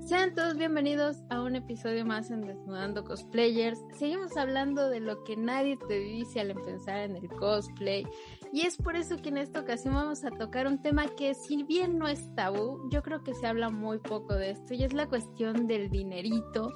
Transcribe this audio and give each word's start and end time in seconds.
Sean 0.00 0.34
todos 0.34 0.56
bienvenidos 0.56 1.22
a 1.30 1.40
un 1.40 1.54
episodio 1.54 2.04
más 2.04 2.32
en 2.32 2.40
Desnudando 2.40 3.04
Cosplayers. 3.04 3.78
Seguimos 3.96 4.36
hablando 4.36 4.88
de 4.88 4.98
lo 4.98 5.22
que 5.22 5.36
nadie 5.36 5.76
te 5.76 6.00
dice 6.00 6.40
al 6.40 6.50
empezar 6.50 6.98
en 6.98 7.14
el 7.14 7.28
cosplay. 7.28 8.04
Y 8.52 8.62
es 8.62 8.76
por 8.76 8.96
eso 8.96 9.18
que 9.18 9.28
en 9.28 9.38
esta 9.38 9.60
ocasión 9.60 9.94
vamos 9.94 10.24
a 10.24 10.30
tocar 10.30 10.66
un 10.66 10.82
tema 10.82 11.06
que 11.06 11.34
si 11.34 11.62
bien 11.62 11.96
no 11.96 12.08
es 12.08 12.34
tabú, 12.34 12.88
yo 12.90 13.02
creo 13.02 13.22
que 13.22 13.34
se 13.34 13.46
habla 13.46 13.70
muy 13.70 13.98
poco 13.98 14.34
de 14.34 14.50
esto 14.50 14.74
y 14.74 14.82
es 14.82 14.94
la 14.94 15.08
cuestión 15.08 15.68
del 15.68 15.90
dinerito. 15.90 16.72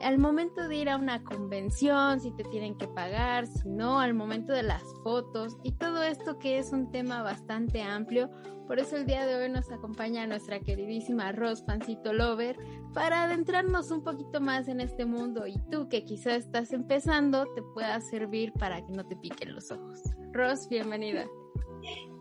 Al 0.00 0.18
momento 0.18 0.68
de 0.68 0.76
ir 0.76 0.90
a 0.90 0.96
una 0.96 1.24
convención, 1.24 2.20
si 2.20 2.30
te 2.32 2.44
tienen 2.44 2.76
que 2.76 2.86
pagar, 2.86 3.46
si 3.46 3.68
no, 3.68 3.98
al 3.98 4.14
momento 4.14 4.52
de 4.52 4.62
las 4.62 4.82
fotos 5.02 5.56
y 5.64 5.72
todo 5.72 6.04
esto 6.04 6.38
que 6.38 6.58
es 6.58 6.72
un 6.72 6.92
tema 6.92 7.22
bastante 7.22 7.82
amplio. 7.82 8.30
Por 8.66 8.78
eso 8.78 8.96
el 8.96 9.04
día 9.04 9.26
de 9.26 9.34
hoy 9.34 9.50
nos 9.50 9.70
acompaña 9.70 10.26
nuestra 10.26 10.58
queridísima 10.58 11.32
Ros 11.32 11.62
Pancito 11.62 12.14
Lover 12.14 12.56
para 12.94 13.24
adentrarnos 13.24 13.90
un 13.90 14.02
poquito 14.02 14.40
más 14.40 14.68
en 14.68 14.80
este 14.80 15.04
mundo 15.04 15.46
y 15.46 15.58
tú 15.70 15.88
que 15.88 16.04
quizás 16.04 16.44
estás 16.44 16.72
empezando 16.72 17.46
te 17.54 17.62
pueda 17.74 18.00
servir 18.00 18.52
para 18.54 18.76
que 18.84 18.92
no 18.92 19.06
te 19.06 19.16
piquen 19.16 19.54
los 19.54 19.70
ojos. 19.70 20.00
Ros, 20.32 20.66
bienvenida. 20.70 21.26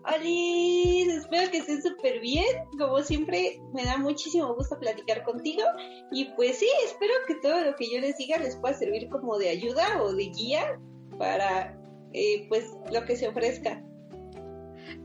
Hola, 0.05 0.17
espero 0.21 1.49
que 1.49 1.59
estés 1.59 1.83
súper 1.83 2.19
bien. 2.19 2.45
Como 2.77 2.99
siempre, 2.99 3.61
me 3.73 3.85
da 3.85 3.97
muchísimo 3.97 4.53
gusto 4.53 4.77
platicar 4.77 5.23
contigo. 5.23 5.63
Y 6.11 6.25
pues 6.35 6.57
sí, 6.57 6.67
espero 6.83 7.13
que 7.25 7.35
todo 7.35 7.63
lo 7.63 7.73
que 7.77 7.89
yo 7.89 8.01
les 8.01 8.17
diga 8.17 8.37
les 8.37 8.57
pueda 8.57 8.73
servir 8.73 9.07
como 9.07 9.37
de 9.37 9.47
ayuda 9.47 10.03
o 10.03 10.13
de 10.13 10.25
guía 10.25 10.77
para 11.17 11.79
eh, 12.11 12.45
pues 12.49 12.75
lo 12.91 13.05
que 13.05 13.15
se 13.15 13.29
ofrezca. 13.29 13.81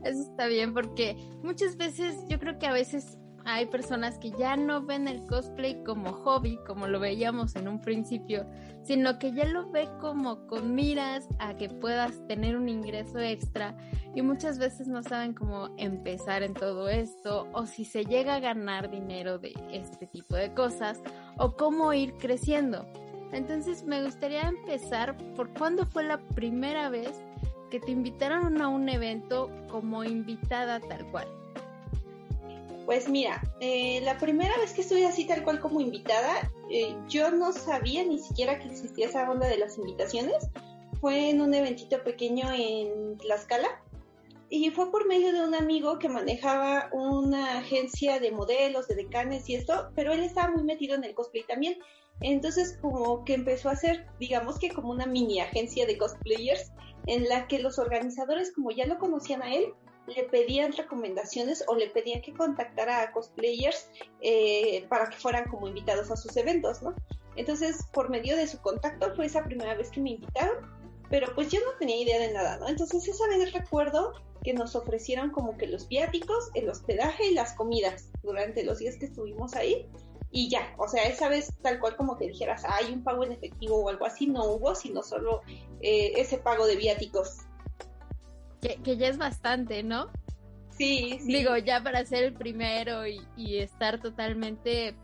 Eso 0.03 0.21
está 0.21 0.47
bien 0.47 0.73
porque 0.73 1.15
muchas 1.43 1.77
veces 1.77 2.15
yo 2.27 2.39
creo 2.39 2.57
que 2.59 2.67
a 2.67 2.73
veces 2.73 3.17
hay 3.45 3.65
personas 3.65 4.17
que 4.19 4.31
ya 4.31 4.55
no 4.55 4.81
ven 4.81 5.07
el 5.07 5.25
cosplay 5.25 5.83
como 5.83 6.13
hobby, 6.13 6.59
como 6.67 6.87
lo 6.87 6.99
veíamos 6.99 7.55
en 7.55 7.67
un 7.67 7.81
principio, 7.81 8.45
sino 8.83 9.17
que 9.17 9.33
ya 9.33 9.45
lo 9.45 9.69
ve 9.71 9.89
como 9.99 10.45
con 10.47 10.75
miras 10.75 11.27
a 11.39 11.55
que 11.55 11.69
puedas 11.69 12.25
tener 12.27 12.55
un 12.55 12.69
ingreso 12.69 13.19
extra 13.19 13.75
y 14.15 14.21
muchas 14.21 14.59
veces 14.59 14.87
no 14.87 15.03
saben 15.03 15.33
cómo 15.33 15.73
empezar 15.77 16.43
en 16.43 16.53
todo 16.53 16.89
esto 16.89 17.47
o 17.53 17.65
si 17.65 17.85
se 17.85 18.05
llega 18.05 18.35
a 18.35 18.39
ganar 18.39 18.89
dinero 18.89 19.39
de 19.39 19.53
este 19.71 20.07
tipo 20.07 20.35
de 20.35 20.53
cosas 20.53 21.01
o 21.37 21.55
cómo 21.55 21.93
ir 21.93 22.13
creciendo. 22.13 22.85
Entonces 23.31 23.83
me 23.83 24.03
gustaría 24.03 24.41
empezar 24.41 25.15
por 25.35 25.53
cuándo 25.53 25.85
fue 25.85 26.03
la 26.03 26.17
primera 26.17 26.89
vez 26.89 27.21
que 27.69 27.79
te 27.79 27.91
invitaron 27.91 28.61
a 28.61 28.67
un 28.67 28.89
evento 28.89 29.49
como 29.69 30.03
invitada 30.03 30.79
tal 30.79 31.09
cual. 31.11 31.27
Pues 32.85 33.07
mira, 33.07 33.41
eh, 33.59 34.01
la 34.01 34.17
primera 34.17 34.57
vez 34.57 34.73
que 34.73 34.81
estuve 34.81 35.05
así 35.05 35.25
tal 35.25 35.43
cual 35.43 35.59
como 35.59 35.79
invitada, 35.79 36.51
eh, 36.71 36.95
yo 37.07 37.29
no 37.29 37.51
sabía 37.51 38.03
ni 38.03 38.17
siquiera 38.17 38.57
que 38.57 38.67
existía 38.67 39.07
esa 39.07 39.29
onda 39.29 39.47
de 39.47 39.57
las 39.57 39.77
invitaciones. 39.77 40.49
Fue 40.99 41.29
en 41.29 41.41
un 41.41 41.53
eventito 41.53 42.03
pequeño 42.03 42.51
en 42.51 43.17
Tlaxcala 43.19 43.67
y 44.49 44.71
fue 44.71 44.91
por 44.91 45.07
medio 45.07 45.31
de 45.31 45.43
un 45.43 45.53
amigo 45.53 45.99
que 45.99 46.09
manejaba 46.09 46.89
una 46.91 47.59
agencia 47.59 48.19
de 48.19 48.31
modelos, 48.31 48.87
de 48.87 48.95
decanes 48.95 49.47
y 49.47 49.55
esto, 49.55 49.91
pero 49.95 50.11
él 50.11 50.21
estaba 50.21 50.51
muy 50.51 50.63
metido 50.63 50.95
en 50.95 51.03
el 51.03 51.13
cosplay 51.13 51.43
también. 51.43 51.77
Entonces 52.21 52.77
como 52.81 53.23
que 53.23 53.35
empezó 53.35 53.69
a 53.69 53.73
hacer, 53.73 54.07
digamos 54.19 54.57
que 54.57 54.69
como 54.69 54.89
una 54.89 55.05
mini 55.05 55.39
agencia 55.39 55.85
de 55.85 55.97
cosplayers 55.97 56.71
en 57.09 57.27
la 57.27 57.47
que 57.47 57.57
los 57.59 57.79
organizadores 57.79 58.53
como 58.53 58.69
ya 58.69 58.85
lo 58.85 58.99
conocían 58.99 59.41
a 59.41 59.53
él, 59.53 59.73
le 60.07 60.23
pedían 60.23 60.73
recomendaciones 60.73 61.63
o 61.67 61.75
le 61.75 61.89
pedían 61.89 62.21
que 62.21 62.33
contactara 62.33 63.01
a 63.01 63.11
cosplayers 63.11 63.89
eh, 64.21 64.85
para 64.89 65.09
que 65.09 65.17
fueran 65.17 65.49
como 65.49 65.67
invitados 65.67 66.11
a 66.11 66.15
sus 66.15 66.35
eventos, 66.37 66.81
¿no? 66.81 66.95
Entonces, 67.35 67.85
por 67.93 68.09
medio 68.09 68.35
de 68.35 68.47
su 68.47 68.59
contacto 68.61 69.13
fue 69.15 69.25
esa 69.25 69.43
primera 69.43 69.75
vez 69.75 69.89
que 69.89 70.01
me 70.01 70.11
invitaron, 70.11 70.57
pero 71.09 71.33
pues 71.33 71.51
yo 71.51 71.59
no 71.61 71.77
tenía 71.79 71.97
idea 71.97 72.19
de 72.19 72.31
nada, 72.31 72.57
¿no? 72.57 72.67
Entonces 72.67 73.07
esa 73.07 73.27
vez 73.27 73.53
recuerdo 73.53 74.13
que 74.43 74.53
nos 74.53 74.75
ofrecieron 74.75 75.31
como 75.31 75.57
que 75.57 75.67
los 75.67 75.87
viáticos, 75.87 76.51
el 76.53 76.69
hospedaje 76.69 77.27
y 77.27 77.33
las 77.33 77.53
comidas 77.53 78.09
durante 78.23 78.63
los 78.63 78.77
días 78.77 78.97
que 78.97 79.05
estuvimos 79.05 79.55
ahí. 79.55 79.89
Y 80.31 80.49
ya, 80.49 80.75
o 80.77 80.87
sea, 80.87 81.03
esa 81.03 81.27
vez 81.27 81.51
tal 81.61 81.79
cual 81.79 81.95
como 81.95 82.17
que 82.17 82.27
dijeras, 82.27 82.63
hay 82.65 82.93
un 82.93 83.03
pago 83.03 83.23
en 83.23 83.31
efectivo 83.31 83.83
o 83.83 83.89
algo 83.89 84.05
así, 84.05 84.27
no 84.27 84.45
hubo, 84.45 84.75
sino 84.75 85.01
solo 85.01 85.41
eh, 85.81 86.13
ese 86.17 86.37
pago 86.37 86.67
de 86.67 86.75
viáticos 86.75 87.39
que, 88.61 88.97
ya 88.97 89.07
es 89.07 89.17
bastante, 89.17 89.83
¿no? 89.83 90.09
Sí, 90.71 91.19
sí. 91.19 91.27
Digo, 91.27 91.57
ya 91.57 91.81
para 91.81 92.05
ser 92.05 92.23
el 92.23 92.33
primero 92.33 93.07
y, 93.07 93.21
y 93.35 93.59
estar 93.59 94.01
totalmente, 94.01 94.95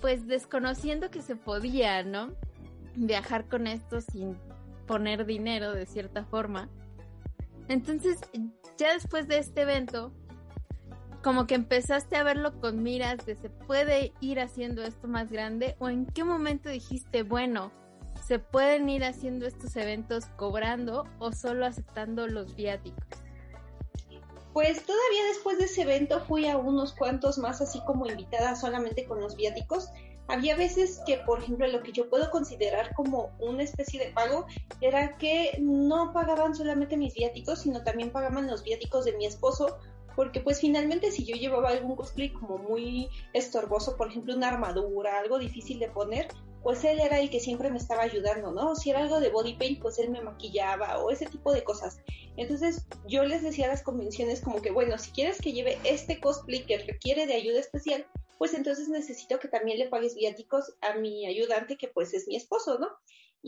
pues 0.00 0.26
desconociendo 0.26 1.10
que 1.10 1.22
se 1.22 1.36
podía, 1.36 2.02
¿no? 2.02 2.34
Viajar 2.94 3.48
con 3.48 3.66
esto 3.66 4.00
sin 4.00 4.36
poner 4.86 5.26
dinero 5.26 5.72
de 5.72 5.86
cierta 5.86 6.24
forma. 6.24 6.68
Entonces, 7.68 8.18
ya 8.78 8.94
después 8.94 9.28
de 9.28 9.38
este 9.38 9.62
evento, 9.62 10.12
como 11.26 11.48
que 11.48 11.56
empezaste 11.56 12.14
a 12.14 12.22
verlo 12.22 12.60
con 12.60 12.84
miras 12.84 13.26
de 13.26 13.34
se 13.34 13.50
puede 13.50 14.12
ir 14.20 14.38
haciendo 14.38 14.84
esto 14.84 15.08
más 15.08 15.32
grande 15.32 15.74
o 15.80 15.88
en 15.88 16.06
qué 16.06 16.22
momento 16.22 16.68
dijiste, 16.68 17.24
bueno, 17.24 17.72
¿Se 18.26 18.40
pueden 18.40 18.88
ir 18.88 19.04
haciendo 19.04 19.46
estos 19.46 19.76
eventos 19.76 20.24
cobrando 20.36 21.04
o 21.20 21.30
solo 21.30 21.64
aceptando 21.64 22.26
los 22.26 22.56
viáticos? 22.56 23.04
Pues 24.52 24.84
todavía 24.84 25.24
después 25.28 25.58
de 25.58 25.66
ese 25.66 25.82
evento 25.82 26.20
fui 26.20 26.48
a 26.48 26.56
unos 26.56 26.92
cuantos 26.92 27.38
más 27.38 27.60
así 27.60 27.80
como 27.84 28.06
invitada 28.06 28.56
solamente 28.56 29.04
con 29.04 29.20
los 29.20 29.36
viáticos. 29.36 29.90
Había 30.26 30.56
veces 30.56 31.00
que, 31.06 31.18
por 31.18 31.40
ejemplo, 31.40 31.68
lo 31.68 31.84
que 31.84 31.92
yo 31.92 32.10
puedo 32.10 32.28
considerar 32.32 32.92
como 32.94 33.30
una 33.38 33.62
especie 33.62 34.04
de 34.04 34.12
pago 34.12 34.46
era 34.80 35.16
que 35.18 35.56
no 35.60 36.12
pagaban 36.12 36.56
solamente 36.56 36.96
mis 36.96 37.14
viáticos, 37.14 37.60
sino 37.60 37.84
también 37.84 38.10
pagaban 38.10 38.48
los 38.48 38.64
viáticos 38.64 39.04
de 39.04 39.12
mi 39.12 39.26
esposo, 39.26 39.78
porque 40.16 40.40
pues 40.40 40.60
finalmente 40.60 41.12
si 41.12 41.24
yo 41.24 41.36
llevaba 41.36 41.68
algún 41.68 41.94
cosplay 41.94 42.32
como 42.32 42.58
muy 42.58 43.08
estorboso, 43.34 43.96
por 43.96 44.08
ejemplo 44.08 44.34
una 44.34 44.48
armadura, 44.48 45.20
algo 45.20 45.38
difícil 45.38 45.78
de 45.78 45.88
poner, 45.88 46.28
pues 46.62 46.82
él 46.82 46.98
era 46.98 47.20
el 47.20 47.30
que 47.30 47.38
siempre 47.38 47.70
me 47.70 47.78
estaba 47.78 48.02
ayudando, 48.02 48.50
¿no? 48.50 48.74
Si 48.74 48.90
era 48.90 49.00
algo 49.00 49.20
de 49.20 49.28
body 49.28 49.54
paint, 49.54 49.80
pues 49.80 50.00
él 50.00 50.10
me 50.10 50.20
maquillaba 50.20 50.98
o 50.98 51.10
ese 51.10 51.26
tipo 51.26 51.52
de 51.52 51.62
cosas. 51.62 52.00
Entonces 52.36 52.86
yo 53.06 53.24
les 53.24 53.42
decía 53.42 53.66
a 53.66 53.68
las 53.68 53.82
convenciones 53.82 54.40
como 54.40 54.60
que, 54.60 54.72
bueno, 54.72 54.98
si 54.98 55.12
quieres 55.12 55.40
que 55.40 55.52
lleve 55.52 55.78
este 55.84 56.18
cosplay 56.18 56.64
que 56.66 56.78
requiere 56.78 57.26
de 57.26 57.34
ayuda 57.34 57.60
especial, 57.60 58.04
pues 58.38 58.52
entonces 58.54 58.88
necesito 58.88 59.38
que 59.38 59.48
también 59.48 59.78
le 59.78 59.88
pagues 59.88 60.14
viáticos 60.14 60.74
a 60.80 60.94
mi 60.94 61.26
ayudante, 61.26 61.76
que 61.76 61.88
pues 61.88 62.12
es 62.14 62.26
mi 62.26 62.36
esposo, 62.36 62.78
¿no? 62.78 62.88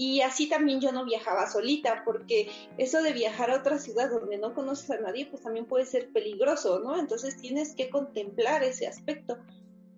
Y 0.01 0.21
así 0.21 0.49
también 0.49 0.81
yo 0.81 0.93
no 0.93 1.05
viajaba 1.05 1.51
solita, 1.51 2.03
porque 2.05 2.49
eso 2.77 3.03
de 3.03 3.13
viajar 3.13 3.51
a 3.51 3.57
otra 3.57 3.81
ciudad 3.81 4.09
donde 4.09 4.39
no 4.39 4.55
conoces 4.55 4.89
a 4.93 5.01
nadie, 5.01 5.27
pues 5.27 5.43
también 5.43 5.67
puede 5.67 5.87
ser 5.87 6.13
peligroso, 6.13 6.79
¿no? 6.79 6.97
Entonces 6.97 7.37
tienes 7.37 7.75
que 7.75 7.91
contemplar 7.91 8.63
ese 8.63 8.87
aspecto. 8.87 9.39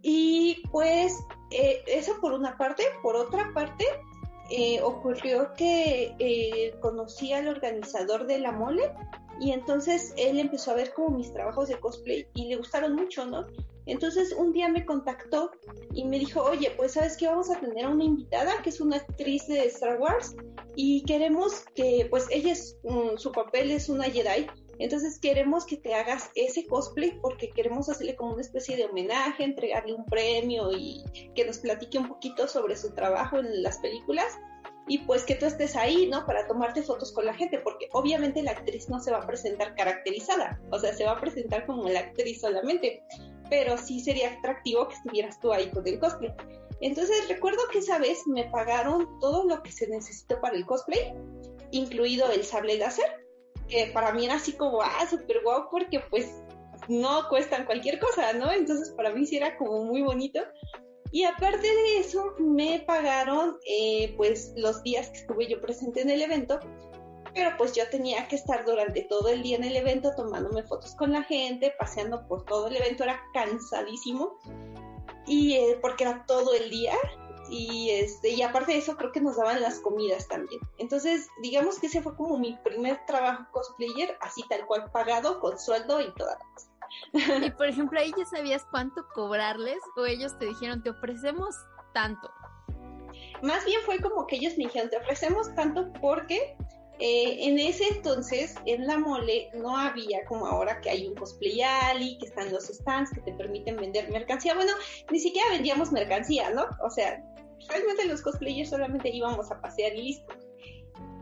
Y 0.00 0.62
pues 0.72 1.19
eh, 1.50 1.83
eso 1.86 2.19
por 2.19 2.33
una 2.33 2.57
parte, 2.57 2.83
por 3.03 3.15
otra 3.15 3.53
parte, 3.53 3.84
eh, 4.48 4.80
ocurrió 4.80 5.53
que 5.53 6.16
eh, 6.19 6.74
conocí 6.80 7.34
al 7.34 7.48
organizador 7.48 8.27
de 8.27 8.39
la 8.39 8.53
mole 8.53 8.91
y 9.39 9.53
entonces 9.53 10.15
él 10.16 10.41
empezó 10.41 10.71
a 10.71 10.77
ver 10.77 10.95
como 10.95 11.19
mis 11.19 11.30
trabajos 11.30 11.69
de 11.69 11.78
cosplay 11.78 12.27
y 12.33 12.47
le 12.48 12.57
gustaron 12.57 12.95
mucho, 12.95 13.27
¿no? 13.27 13.47
Entonces 13.91 14.33
un 14.33 14.53
día 14.53 14.69
me 14.69 14.87
contactó 14.87 15.51
y 15.92 16.04
me 16.04 16.21
dijo, 16.21 16.42
oye, 16.42 16.72
pues 16.77 16.92
sabes 16.92 17.16
que 17.16 17.27
vamos 17.27 17.51
a 17.51 17.59
tener 17.59 17.84
a 17.84 17.89
una 17.89 18.04
invitada 18.04 18.63
que 18.63 18.71
es 18.71 18.81
una 18.81 18.97
actriz 18.97 19.48
de 19.48 19.65
Star 19.66 20.01
Wars 20.01 20.37
y 20.77 21.03
queremos 21.04 21.65
que, 21.75 22.07
pues 22.09 22.27
ella 22.31 22.53
es, 22.53 22.78
su 23.16 23.33
papel 23.33 23.72
es 23.72 23.89
una 23.89 24.04
Jedi. 24.04 24.47
Entonces 24.78 25.19
queremos 25.19 25.66
que 25.66 25.77
te 25.77 25.92
hagas 25.92 26.31
ese 26.37 26.66
cosplay 26.66 27.19
porque 27.21 27.51
queremos 27.51 27.89
hacerle 27.89 28.15
como 28.15 28.33
una 28.34 28.42
especie 28.42 28.77
de 28.77 28.84
homenaje, 28.84 29.42
entregarle 29.42 29.93
un 29.93 30.07
premio 30.07 30.71
y 30.72 31.03
que 31.34 31.45
nos 31.45 31.59
platique 31.59 31.98
un 31.98 32.09
poquito 32.09 32.47
sobre 32.47 32.77
su 32.77 32.95
trabajo 32.95 33.39
en 33.39 33.63
las 33.63 33.78
películas 33.78 34.39
y 34.86 34.98
pues 34.98 35.25
que 35.25 35.34
tú 35.34 35.47
estés 35.47 35.77
ahí, 35.77 36.09
¿no? 36.09 36.25
Para 36.27 36.47
tomarte 36.47 36.83
fotos 36.83 37.13
con 37.13 37.27
la 37.27 37.34
gente, 37.34 37.59
porque 37.59 37.89
obviamente 37.93 38.43
la 38.43 38.53
actriz 38.53 38.89
no 38.89 39.01
se 39.01 39.10
va 39.10 39.19
a 39.19 39.27
presentar 39.27 39.75
caracterizada, 39.75 40.60
o 40.71 40.78
sea, 40.78 40.93
se 40.93 41.04
va 41.04 41.13
a 41.13 41.21
presentar 41.21 41.66
como 41.66 41.89
la 41.89 42.01
actriz 42.01 42.41
solamente, 42.41 43.03
pero 43.50 43.76
sí 43.76 44.00
sería 44.00 44.32
atractivo 44.38 44.88
que 44.88 44.94
estuvieras 44.94 45.38
tú 45.41 45.52
ahí 45.52 45.68
con 45.70 45.86
el 45.86 45.98
cosplay. 45.98 46.32
Entonces 46.80 47.28
recuerdo 47.28 47.60
que 47.70 47.78
esa 47.78 47.98
vez 47.98 48.26
me 48.26 48.44
pagaron 48.44 49.18
todo 49.20 49.44
lo 49.44 49.62
que 49.62 49.70
se 49.70 49.86
necesitó 49.88 50.41
para 50.41 50.56
el 50.56 50.64
cosplay, 50.64 51.12
incluido 51.72 52.30
el 52.30 52.44
sable 52.44 52.78
láser, 52.78 53.26
que 53.68 53.91
para 53.92 54.12
mí 54.12 54.24
era 54.24 54.36
así 54.36 54.52
como, 54.52 54.80
ah, 54.80 55.06
súper 55.08 55.42
guau, 55.42 55.68
porque 55.70 56.00
pues 56.08 56.32
no 56.88 57.28
cuestan 57.28 57.66
cualquier 57.66 57.98
cosa, 57.98 58.32
¿no? 58.32 58.50
Entonces 58.50 58.91
para 58.97 59.10
mí 59.10 59.26
sí 59.26 59.36
era 59.36 59.58
como 59.58 59.84
muy 59.84 60.02
bonito. 60.02 60.41
Y 61.12 61.24
aparte 61.24 61.66
de 61.66 61.98
eso, 61.98 62.34
me 62.38 62.84
pagaron 62.86 63.58
eh, 63.66 64.14
pues 64.16 64.52
los 64.56 64.82
días 64.84 65.10
que 65.10 65.18
estuve 65.18 65.48
yo 65.48 65.60
presente 65.60 66.02
en 66.02 66.10
el 66.10 66.22
evento, 66.22 66.60
pero 67.34 67.56
pues 67.56 67.74
yo 67.74 67.88
tenía 67.91 68.27
que 68.28 68.36
estar 68.36 68.65
durante 68.65 69.03
todo 69.03 69.28
el 69.28 69.42
día 69.42 69.56
en 69.56 69.65
el 69.65 69.77
evento 69.77 70.15
tomándome 70.15 70.62
fotos 70.62 70.94
con 70.94 71.12
la 71.12 71.22
gente, 71.22 71.74
paseando 71.78 72.27
por 72.27 72.44
todo 72.44 72.68
el 72.68 72.77
evento, 72.77 73.04
era 73.04 73.21
cansadísimo, 73.32 74.38
y 75.27 75.54
eh, 75.54 75.78
porque 75.80 76.04
era 76.04 76.24
todo 76.27 76.54
el 76.54 76.71
día, 76.71 76.94
y 77.48 77.91
este 77.91 78.30
y 78.30 78.42
aparte 78.42 78.72
de 78.72 78.78
eso 78.78 78.97
creo 78.97 79.12
que 79.12 79.21
nos 79.21 79.36
daban 79.36 79.60
las 79.60 79.80
comidas 79.80 80.28
también. 80.28 80.60
Entonces, 80.78 81.28
digamos 81.42 81.78
que 81.78 81.88
ese 81.88 82.03
fue 82.03 82.16
como 82.16 82.38
mi 82.38 82.56
primer 82.65 83.04
trabajo 83.06 83.47
cosplayer, 83.53 84.16
así 84.21 84.42
tal 84.48 84.66
cual 84.66 84.91
pagado, 84.92 85.41
con 85.41 85.59
sueldo 85.59 86.00
y 86.00 86.12
todas 86.15 86.38
las 86.38 86.71
y 87.12 87.50
por 87.50 87.66
ejemplo, 87.66 88.00
ahí 88.00 88.12
ya 88.16 88.24
sabías 88.24 88.66
cuánto 88.71 89.06
cobrarles 89.15 89.78
o 89.97 90.06
ellos 90.06 90.36
te 90.38 90.47
dijeron, 90.47 90.83
te 90.83 90.91
ofrecemos 90.91 91.56
tanto. 91.92 92.30
Más 93.42 93.65
bien 93.65 93.80
fue 93.84 93.98
como 94.00 94.26
que 94.26 94.36
ellos 94.36 94.56
me 94.56 94.65
dijeron, 94.65 94.91
te 94.91 94.98
ofrecemos 94.98 95.54
tanto 95.54 95.92
porque 96.00 96.56
eh, 97.00 97.48
en 97.48 97.58
ese 97.58 97.84
entonces 97.88 98.54
en 98.66 98.86
la 98.86 98.98
mole 98.98 99.48
no 99.54 99.74
había 99.76 100.22
como 100.26 100.47
ahora 100.47 100.82
que 100.82 100.91
hay 100.91 101.06
un 101.06 101.14
cosplay 101.14 101.62
alley, 101.62 102.18
que 102.18 102.26
están 102.26 102.52
los 102.52 102.66
stands 102.66 103.10
que 103.10 103.22
te 103.22 103.32
permiten 103.32 103.76
vender 103.76 104.10
mercancía. 104.10 104.54
Bueno, 104.54 104.72
ni 105.10 105.18
siquiera 105.18 105.48
vendíamos 105.50 105.92
mercancía, 105.92 106.50
¿no? 106.50 106.66
O 106.84 106.91
sea, 106.91 107.24
realmente 107.68 108.04
los 108.04 108.20
cosplayers 108.20 108.68
solamente 108.68 109.08
íbamos 109.08 109.50
a 109.50 109.60
pasear 109.62 109.94
y 109.94 110.02
listo. 110.02 110.34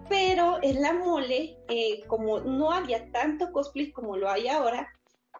Pero 0.08 0.58
en 0.62 0.82
la 0.82 0.94
mole, 0.94 1.56
eh, 1.68 2.00
como 2.08 2.40
no 2.40 2.72
había 2.72 3.10
tanto 3.12 3.52
cosplay 3.52 3.92
como 3.92 4.16
lo 4.16 4.28
hay 4.28 4.48
ahora, 4.48 4.88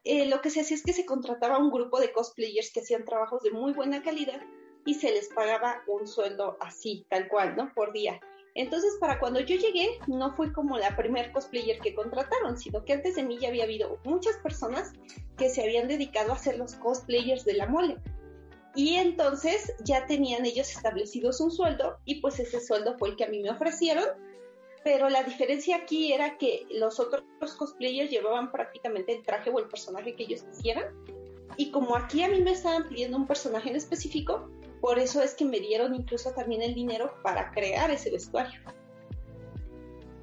eh, 0.05 0.26
lo 0.26 0.40
que 0.40 0.50
se 0.50 0.61
hacía 0.61 0.76
es 0.76 0.85
que 0.85 0.93
se 0.93 1.05
contrataba 1.05 1.58
un 1.58 1.73
grupo 1.73 1.99
de 1.99 2.12
cosplayers 2.12 2.73
que 2.73 2.81
hacían 2.81 3.05
trabajos 3.05 3.43
de 3.43 3.50
muy 3.50 3.73
buena 3.73 4.02
calidad 4.02 4.40
y 4.87 4.94
se 4.94 5.11
les 5.11 5.29
pagaba 5.31 5.82
un 5.88 6.06
sueldo 6.06 6.56
así, 6.61 7.06
tal 7.11 7.26
cual, 7.29 7.56
¿no? 7.56 7.73
Por 7.75 7.93
día. 7.93 8.20
Entonces, 8.59 8.97
para 9.01 9.21
cuando 9.21 9.41
yo 9.41 9.57
llegué, 9.57 10.01
no 10.09 10.35
fui 10.35 10.53
como 10.53 10.77
la 10.79 10.97
primer 10.97 11.31
cosplayer 11.31 11.79
que 11.79 11.95
contrataron, 11.95 12.59
sino 12.59 12.85
que 12.85 12.93
antes 12.93 13.15
de 13.15 13.23
mí 13.23 13.39
ya 13.39 13.49
había 13.49 13.65
habido 13.65 14.01
muchas 14.05 14.37
personas 14.39 14.93
que 15.37 15.49
se 15.49 15.63
habían 15.63 15.87
dedicado 15.87 16.33
a 16.33 16.39
ser 16.39 16.59
los 16.59 16.75
cosplayers 16.75 17.45
de 17.45 17.55
la 17.55 17.67
mole. 17.67 17.97
Y 18.75 18.97
entonces 18.97 19.73
ya 19.85 20.07
tenían 20.07 20.45
ellos 20.45 20.71
establecidos 20.71 21.41
un 21.41 21.53
sueldo 21.53 21.99
y 22.05 22.21
pues 22.21 22.41
ese 22.41 22.61
sueldo 22.61 22.99
fue 22.99 23.11
el 23.11 23.17
que 23.17 23.25
a 23.25 23.29
mí 23.29 23.41
me 23.41 23.51
ofrecieron 23.51 24.07
pero 24.85 25.11
la 25.11 25.23
diferencia 25.23 25.77
aquí 25.77 26.13
era 26.13 26.39
que 26.39 26.67
los 26.71 26.99
otros 26.99 27.23
cosplayers 27.59 28.11
llevaban 28.11 28.51
prácticamente 28.51 29.13
el 29.13 29.23
traje 29.23 29.51
o 29.51 29.59
el 29.59 29.69
personaje 29.69 30.15
que 30.15 30.23
ellos 30.23 30.45
quisieran. 30.45 30.87
Y 31.57 31.71
como 31.71 31.97
aquí 31.97 32.23
a 32.23 32.29
mí 32.29 32.41
me 32.41 32.53
estaban 32.53 32.89
pidiendo 32.89 33.17
un 33.17 33.27
personaje 33.27 33.69
en 33.69 33.77
específico, 33.77 34.49
por 34.81 34.99
eso 34.99 35.23
es 35.23 35.35
que 35.35 35.45
me 35.45 35.61
dieron 35.61 35.95
incluso 35.95 36.33
también 36.33 36.63
el 36.63 36.75
dinero 36.75 37.15
para 37.23 37.51
crear 37.53 37.91
ese 37.91 38.11
vestuario. 38.11 38.61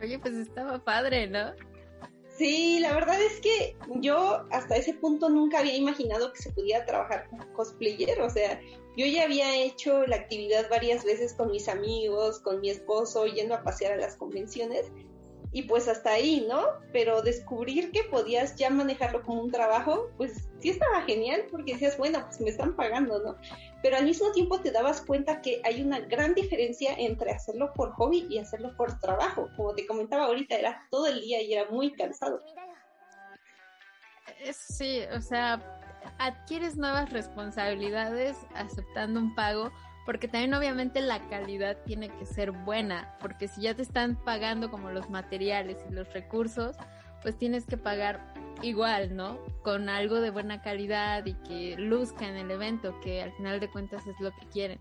Oye, 0.02 0.20
pues 0.20 0.36
estaba 0.36 0.84
padre, 0.84 1.28
¿no? 1.28 1.54
Sí, 2.38 2.80
la 2.82 2.94
verdad 2.94 3.22
es 3.22 3.40
que 3.40 3.78
yo 4.02 4.46
hasta 4.52 4.76
ese 4.76 4.94
punto 4.94 5.30
nunca 5.30 5.60
había 5.60 5.76
imaginado 5.76 6.34
que 6.34 6.42
se 6.42 6.52
pudiera 6.52 6.86
trabajar 6.86 7.30
como 7.30 7.52
cosplayer, 7.54 8.22
o 8.22 8.30
sea, 8.30 8.60
yo 8.98 9.06
ya 9.06 9.24
había 9.24 9.56
hecho 9.56 10.06
la 10.06 10.18
actividad 10.18 10.70
varias 10.70 11.06
veces 11.06 11.34
con 11.34 11.50
mis 11.52 11.70
amigos, 11.70 12.40
con 12.40 12.60
mi 12.60 12.70
esposo, 12.70 13.26
yendo 13.26 13.56
a 13.56 13.64
pasear 13.64 13.94
a 13.94 13.98
las 13.98 14.18
convenciones 14.18 14.92
y 15.56 15.62
pues 15.62 15.88
hasta 15.88 16.10
ahí, 16.10 16.46
¿no? 16.50 16.66
Pero 16.92 17.22
descubrir 17.22 17.90
que 17.92 18.04
podías 18.04 18.58
ya 18.58 18.70
manejarlo 18.70 19.24
como 19.24 19.42
un 19.42 19.52
trabajo, 19.52 20.10
pues 20.18 20.50
sí 20.60 20.72
estaba 20.72 21.04
genial 21.04 21.46
porque 21.50 21.72
decías, 21.72 21.98
bueno, 21.98 22.22
pues 22.26 22.42
me 22.42 22.50
están 22.50 22.76
pagando, 22.76 23.20
¿no? 23.20 23.38
Pero 23.82 23.96
al 23.96 24.04
mismo 24.04 24.34
tiempo 24.34 24.60
te 24.60 24.72
dabas 24.72 25.00
cuenta 25.00 25.40
que 25.40 25.62
hay 25.64 25.82
una 25.82 26.02
gran 26.02 26.34
diferencia 26.34 26.94
entre 26.98 27.32
hacerlo 27.32 27.72
por 27.74 27.94
hobby 27.94 28.28
y 28.30 28.38
hacerlo 28.38 28.76
por 28.76 29.00
trabajo. 29.00 29.48
Como 29.56 29.74
te 29.74 29.88
comentaba 29.88 30.26
ahorita, 30.26 30.56
era 30.58 30.86
todo 30.92 31.08
el 31.08 31.22
día 31.22 31.42
y 31.42 31.54
era 31.54 31.72
muy 31.72 31.94
cansado. 31.94 32.42
Sí, 34.52 35.04
o 35.16 35.22
sea, 35.22 35.62
adquieres 36.20 36.76
nuevas 36.76 37.14
responsabilidades 37.14 38.36
aceptando 38.56 39.22
un 39.22 39.34
pago, 39.36 39.72
porque 40.06 40.28
también 40.28 40.54
obviamente 40.54 41.02
la 41.02 41.28
calidad 41.30 41.78
tiene 41.86 42.10
que 42.10 42.26
ser 42.26 42.52
buena, 42.52 43.18
porque 43.20 43.48
si 43.48 43.62
ya 43.62 43.76
te 43.76 43.82
están 43.82 44.16
pagando 44.24 44.70
como 44.70 44.92
los 44.92 45.10
materiales 45.10 45.78
y 45.90 45.94
los 45.94 46.12
recursos, 46.14 46.76
pues 47.22 47.38
tienes 47.38 47.66
que 47.66 47.78
pagar 47.78 48.34
igual, 48.62 49.16
¿no? 49.16 49.40
Con 49.64 49.90
algo 49.90 50.22
de 50.22 50.30
buena 50.30 50.62
calidad 50.62 51.26
y 51.26 51.34
que 51.34 51.76
luzca 51.78 52.28
en 52.28 52.36
el 52.36 52.52
evento, 52.52 53.00
que 53.02 53.22
al 53.22 53.34
final 53.34 53.60
de 53.60 53.70
cuentas 53.70 54.06
es 54.06 54.20
lo 54.20 54.32
que 54.32 54.48
quieren. 54.48 54.80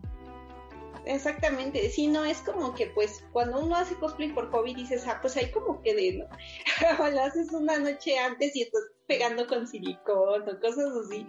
Exactamente, 1.06 1.90
sí, 1.90 2.06
no, 2.06 2.24
es 2.24 2.38
como 2.38 2.74
que 2.74 2.86
pues 2.88 3.24
cuando 3.32 3.60
uno 3.60 3.76
hace 3.76 3.94
cosplay 3.96 4.32
por 4.32 4.50
hobby 4.50 4.74
dices, 4.74 5.06
ah, 5.06 5.18
pues 5.20 5.36
ahí 5.36 5.50
como 5.50 5.82
quedé, 5.82 6.18
¿no? 6.18 6.26
o 7.04 7.08
lo 7.08 7.22
haces 7.22 7.52
una 7.52 7.78
noche 7.78 8.18
antes 8.18 8.56
y 8.56 8.62
estás 8.62 8.82
pegando 9.06 9.46
con 9.46 9.66
silicón 9.66 10.48
o 10.48 10.60
cosas 10.60 10.92
así. 11.04 11.26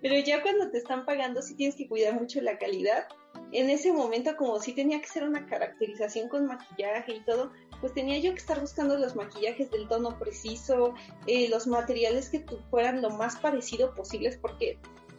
Pero 0.00 0.18
ya 0.18 0.42
cuando 0.42 0.70
te 0.70 0.78
están 0.78 1.04
pagando 1.04 1.42
sí 1.42 1.54
tienes 1.56 1.76
que 1.76 1.88
cuidar 1.88 2.14
mucho 2.14 2.40
la 2.40 2.56
calidad. 2.58 3.08
En 3.52 3.70
ese 3.70 3.92
momento 3.92 4.36
como 4.36 4.60
si 4.60 4.72
tenía 4.72 5.00
que 5.00 5.08
ser 5.08 5.24
una 5.24 5.46
caracterización 5.46 6.28
con 6.28 6.46
maquillaje 6.46 7.14
y 7.14 7.20
todo, 7.20 7.52
pues 7.80 7.94
tenía 7.94 8.18
yo 8.18 8.32
que 8.32 8.38
estar 8.38 8.60
buscando 8.60 8.98
los 8.98 9.16
maquillajes 9.16 9.70
del 9.70 9.88
tono 9.88 10.18
preciso, 10.18 10.94
eh, 11.26 11.48
los 11.48 11.66
materiales 11.66 12.28
que 12.28 12.44
fueran 12.70 13.00
lo 13.02 13.10
más 13.10 13.36
parecido 13.36 13.94
posibles 13.94 14.36
porque 14.36 14.78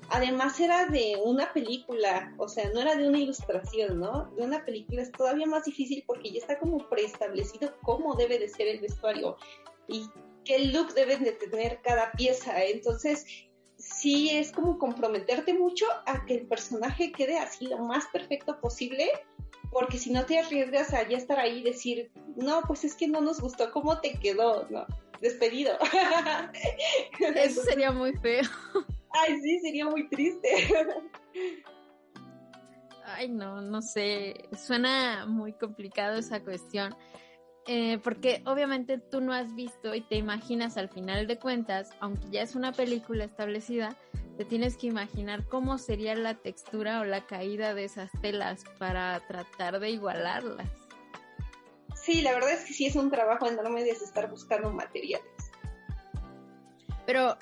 además 0.10 0.60
era 0.60 0.86
de 0.88 1.20
una 1.24 1.54
película, 1.54 2.34
o 2.38 2.48
sea, 2.48 2.70
no 2.74 2.82
era 2.82 2.96
de 2.96 3.08
una 3.08 3.20
ilustración, 3.20 4.00
¿no? 4.00 4.32
De 4.36 4.44
una 4.44 4.66
película 4.66 5.02
es 5.02 5.12
todavía 5.12 5.46
más 5.46 5.66
difícil 5.66 6.04
porque 6.06 6.32
ya 6.32 6.40
está 6.40 6.60
como 6.60 6.90
preestablecido 6.90 7.74
cómo 7.84 8.16
debe 8.16 8.40
de 8.40 8.50
ser 8.50 8.68
el 8.68 8.80
vestuario 8.80 9.38
y 9.88 10.10
qué 10.46 10.60
look 10.66 10.94
deben 10.94 11.24
de 11.24 11.34
tener 11.34 11.82
cada 11.82 12.12
pieza. 12.14 12.64
Entonces, 12.64 13.26
sí 14.00 14.30
es 14.30 14.52
como 14.52 14.78
comprometerte 14.78 15.54
mucho 15.54 15.86
a 16.06 16.26
que 16.26 16.36
el 16.36 16.48
personaje 16.48 17.12
quede 17.12 17.38
así 17.38 17.68
lo 17.68 17.80
más 17.80 18.06
perfecto 18.08 18.60
posible, 18.60 19.10
porque 19.72 19.98
si 19.98 20.12
no 20.12 20.26
te 20.26 20.40
arriesgas 20.40 20.94
a 20.94 21.08
ya 21.08 21.18
estar 21.18 21.40
ahí 21.40 21.60
y 21.60 21.64
decir, 21.64 22.12
no, 22.36 22.62
pues 22.68 22.84
es 22.84 22.96
que 22.96 23.08
no 23.08 23.22
nos 23.22 23.42
gustó 23.42 23.72
cómo 23.72 24.00
te 24.00 24.14
quedó, 24.20 24.68
¿no? 24.70 24.86
Despedido. 25.22 25.78
Eso 27.36 27.62
sería 27.64 27.92
muy 27.92 28.16
feo. 28.18 28.44
Ay, 29.12 29.40
sí, 29.42 29.60
sería 29.60 29.86
muy 29.86 30.08
triste. 30.10 30.48
Ay, 33.04 33.28
no, 33.28 33.62
no 33.62 33.82
sé. 33.82 34.48
Suena 34.56 35.26
muy 35.26 35.52
complicado 35.54 36.18
esa 36.18 36.40
cuestión. 36.42 36.96
Eh, 37.72 38.00
porque 38.04 38.42
obviamente 38.48 38.98
tú 38.98 39.22
no 39.22 39.32
has 39.32 39.54
visto 39.54 39.94
y 39.94 40.02
te 40.02 40.16
imaginas 40.16 40.76
al 40.76 40.90
final 40.90 41.28
de 41.28 41.38
cuentas, 41.38 41.92
aunque 42.00 42.28
ya 42.32 42.42
es 42.42 42.56
una 42.56 42.72
película 42.72 43.26
establecida, 43.26 43.96
te 44.38 44.46
tienes 44.46 44.76
que 44.76 44.88
imaginar 44.88 45.46
cómo 45.46 45.78
sería 45.78 46.16
la 46.16 46.34
textura 46.34 47.00
o 47.00 47.04
la 47.04 47.28
caída 47.28 47.76
de 47.76 47.84
esas 47.84 48.10
telas 48.22 48.64
para 48.80 49.20
tratar 49.28 49.80
de 49.80 49.92
igualarlas. 49.92 50.68
Sí, 51.94 52.24
la 52.24 52.34
verdad 52.34 52.54
es 52.54 52.66
que 52.66 52.74
sí 52.74 52.88
es 52.88 52.96
un 52.96 53.12
trabajo 53.12 53.48
enorme 53.48 53.84
de 53.84 53.92
estar 53.92 54.30
buscando 54.32 54.72
materiales. 54.72 55.52
Pero 57.06 57.38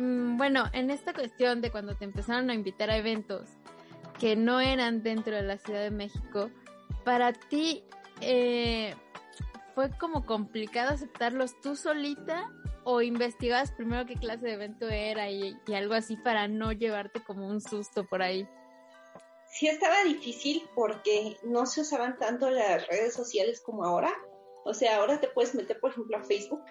Mm, 0.00 0.38
bueno, 0.38 0.64
en 0.72 0.90
esta 0.90 1.12
cuestión 1.12 1.60
de 1.60 1.70
cuando 1.70 1.94
te 1.94 2.06
empezaron 2.06 2.48
a 2.48 2.54
invitar 2.54 2.88
a 2.88 2.96
eventos 2.96 3.50
que 4.18 4.34
no 4.34 4.58
eran 4.58 5.02
dentro 5.02 5.36
de 5.36 5.42
la 5.42 5.58
Ciudad 5.58 5.82
de 5.82 5.90
México, 5.90 6.50
para 7.04 7.34
ti 7.34 7.84
eh, 8.22 8.94
fue 9.74 9.90
como 9.98 10.24
complicado 10.24 10.90
aceptarlos 10.90 11.58
tú 11.60 11.76
solita 11.76 12.50
o 12.84 13.02
investigabas 13.02 13.72
primero 13.72 14.06
qué 14.06 14.14
clase 14.14 14.46
de 14.46 14.52
evento 14.54 14.88
era 14.88 15.30
y, 15.30 15.56
y 15.66 15.74
algo 15.74 15.94
así 15.94 16.16
para 16.16 16.48
no 16.48 16.72
llevarte 16.72 17.20
como 17.20 17.46
un 17.46 17.60
susto 17.60 18.04
por 18.04 18.22
ahí? 18.22 18.48
Sí 19.52 19.66
estaba 19.66 20.04
difícil 20.04 20.62
porque 20.74 21.36
no 21.42 21.66
se 21.66 21.80
usaban 21.80 22.18
tanto 22.18 22.50
las 22.50 22.86
redes 22.86 23.14
sociales 23.14 23.60
como 23.60 23.84
ahora. 23.84 24.12
O 24.64 24.74
sea, 24.74 24.98
ahora 24.98 25.20
te 25.20 25.28
puedes 25.28 25.54
meter, 25.54 25.80
por 25.80 25.90
ejemplo, 25.90 26.16
a 26.16 26.22
Facebook 26.22 26.62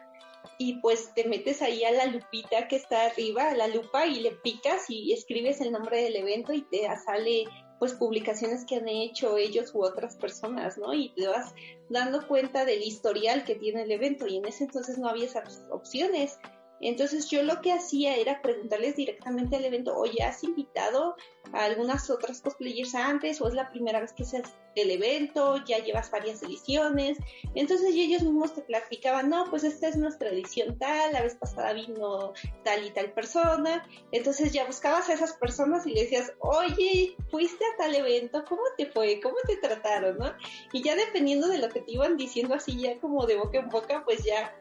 y 0.57 0.79
pues 0.81 1.13
te 1.13 1.27
metes 1.27 1.61
ahí 1.61 1.83
a 1.83 1.91
la 1.91 2.05
lupita 2.05 2.67
que 2.67 2.75
está 2.75 3.05
arriba, 3.05 3.49
a 3.49 3.55
la 3.55 3.67
lupa 3.67 4.05
y 4.05 4.19
le 4.19 4.31
picas 4.31 4.89
y 4.89 5.13
escribes 5.13 5.61
el 5.61 5.71
nombre 5.71 6.03
del 6.03 6.15
evento 6.15 6.53
y 6.53 6.61
te 6.63 6.87
sale 7.05 7.45
pues 7.79 7.93
publicaciones 7.93 8.65
que 8.65 8.75
han 8.75 8.87
hecho 8.87 9.37
ellos 9.37 9.73
u 9.73 9.83
otras 9.83 10.15
personas, 10.17 10.77
¿no? 10.77 10.93
Y 10.93 11.09
te 11.15 11.27
vas 11.27 11.53
dando 11.89 12.27
cuenta 12.27 12.65
del 12.65 12.83
historial 12.83 13.45
que 13.45 13.55
tiene 13.55 13.83
el 13.83 13.91
evento 13.91 14.27
y 14.27 14.37
en 14.37 14.45
ese 14.45 14.65
entonces 14.65 14.97
no 14.97 15.07
había 15.07 15.25
esas 15.25 15.65
opciones. 15.71 16.37
Entonces 16.81 17.29
yo 17.29 17.43
lo 17.43 17.61
que 17.61 17.73
hacía 17.73 18.15
era 18.15 18.41
preguntarles 18.41 18.95
directamente 18.95 19.57
al 19.57 19.65
evento, 19.65 19.95
oye, 19.97 20.23
¿has 20.23 20.43
invitado 20.43 21.15
a 21.51 21.65
algunas 21.65 22.09
otras 22.09 22.41
cosplayers 22.41 22.95
antes 22.95 23.41
o 23.41 23.47
es 23.47 23.53
la 23.53 23.69
primera 23.69 23.99
vez 23.99 24.13
que 24.13 24.23
haces 24.23 24.43
el 24.75 24.91
evento? 24.91 25.57
¿Ya 25.65 25.79
llevas 25.79 26.09
varias 26.09 26.41
ediciones? 26.41 27.17
Entonces 27.55 27.93
ellos 27.93 28.21
mismos 28.21 28.53
te 28.53 28.61
platicaban, 28.61 29.29
no, 29.29 29.45
pues 29.49 29.63
esta 29.63 29.89
es 29.89 29.97
nuestra 29.97 30.29
edición 30.29 30.77
tal, 30.79 31.11
la 31.11 31.21
vez 31.21 31.35
pasada 31.35 31.73
vino 31.73 32.33
tal 32.63 32.85
y 32.85 32.91
tal 32.91 33.11
persona. 33.11 33.85
Entonces 34.11 34.53
ya 34.53 34.65
buscabas 34.65 35.09
a 35.09 35.13
esas 35.13 35.33
personas 35.33 35.85
y 35.85 35.91
le 35.91 36.03
decías, 36.03 36.31
oye, 36.39 37.15
fuiste 37.29 37.63
a 37.65 37.77
tal 37.77 37.95
evento, 37.95 38.45
¿cómo 38.47 38.61
te 38.77 38.85
fue? 38.85 39.19
¿Cómo 39.21 39.35
te 39.45 39.57
trataron? 39.57 40.17
¿no? 40.17 40.33
Y 40.71 40.81
ya 40.81 40.95
dependiendo 40.95 41.47
de 41.47 41.57
lo 41.57 41.69
que 41.69 41.81
te 41.81 41.91
iban 41.91 42.15
diciendo 42.15 42.55
así 42.55 42.79
ya 42.79 42.97
como 42.99 43.25
de 43.25 43.35
boca 43.35 43.59
en 43.59 43.69
boca, 43.69 44.03
pues 44.05 44.23
ya... 44.23 44.55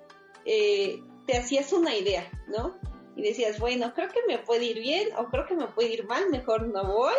Eh, 0.45 1.01
te 1.29 1.37
hacías 1.37 1.73
una 1.75 1.95
idea, 1.95 2.27
¿no? 2.49 2.75
Y 3.15 3.23
decías, 3.23 3.61
bueno, 3.61 3.93
creo 3.95 4.09
que 4.09 4.21
me 4.27 4.39
puede 4.39 4.65
ir 4.65 4.81
bien 4.81 5.11
o 5.19 5.27
creo 5.27 5.47
que 5.47 5.55
me 5.55 5.69
puede 5.69 5.93
ir 5.93 6.07
mal, 6.07 6.31
mejor 6.31 6.67
no 6.67 6.85
voy. 6.85 7.15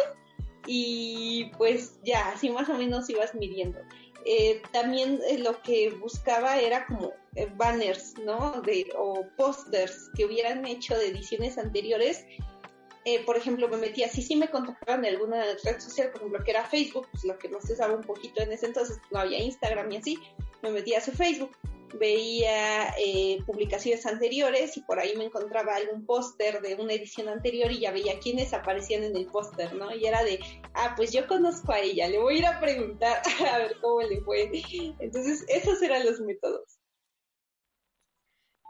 Y 0.66 1.52
pues 1.58 2.00
ya, 2.04 2.30
así 2.30 2.50
más 2.50 2.68
o 2.70 2.74
menos 2.74 3.08
ibas 3.10 3.36
midiendo. 3.36 3.80
Eh, 4.26 4.64
también 4.74 5.20
eh, 5.30 5.38
lo 5.38 5.62
que 5.62 5.92
buscaba 5.92 6.60
era 6.60 6.88
como 6.88 7.14
eh, 7.36 7.48
banners, 7.56 8.16
¿no? 8.26 8.62
De, 8.64 8.92
o 8.98 9.28
posters 9.38 10.10
que 10.16 10.26
hubieran 10.26 10.66
hecho 10.66 10.98
de 10.98 11.10
ediciones 11.10 11.60
anteriores. 11.60 12.26
por 13.28 13.38
ejemplo, 13.38 13.68
me 13.68 13.78
metía, 13.78 14.10
si 14.10 14.24
sí 14.24 14.36
me 14.36 14.50
contactaban 14.50 15.04
de 15.04 15.10
alguna 15.10 15.44
red 15.64 15.80
social, 15.80 16.10
por 16.10 16.22
ejemplo, 16.22 16.44
que 16.44 16.52
era 16.52 16.66
Facebook, 16.66 17.08
pues 17.12 17.24
lo 17.26 17.38
que 17.38 17.50
no 17.50 17.62
se 17.62 17.76
sabe 17.76 17.96
un 17.96 18.04
poquito 18.04 18.42
en 18.42 18.52
ese 18.52 18.66
entonces, 18.66 18.98
no 19.12 19.20
había 19.20 19.40
Instagram 19.40 19.92
y 19.92 19.98
así, 19.98 20.20
me 20.64 20.72
metía 20.72 20.98
a 20.98 21.02
su 21.02 21.12
Facebook 21.12 21.52
veía 21.98 22.94
eh, 22.98 23.40
publicaciones 23.46 24.06
anteriores 24.06 24.76
y 24.78 24.82
por 24.82 25.00
ahí 25.00 25.16
me 25.16 25.26
encontraba 25.26 25.76
algún 25.76 26.06
póster 26.06 26.62
de 26.62 26.76
una 26.76 26.94
edición 26.94 27.30
anterior 27.30 27.72
y 27.72 27.82
ya 27.82 27.92
veía 27.92 28.20
quiénes 28.20 28.54
aparecían 28.54 29.04
en 29.04 29.16
el 29.16 29.28
póster, 29.28 29.74
¿no? 29.74 29.94
Y 29.96 30.06
era 30.06 30.24
de, 30.24 30.40
ah, 30.74 30.94
pues 30.96 31.12
yo 31.12 31.28
conozco 31.28 31.72
a 31.72 31.80
ella, 31.80 32.08
le 32.08 32.20
voy 32.20 32.36
a 32.36 32.38
ir 32.40 32.46
a 32.46 32.60
preguntar 32.60 33.22
a 33.54 33.58
ver 33.60 33.78
cómo 33.82 34.02
le 34.02 34.22
fue. 34.22 34.50
Entonces, 35.00 35.46
esos 35.48 35.82
eran 35.82 36.06
los 36.06 36.20
métodos. 36.22 36.80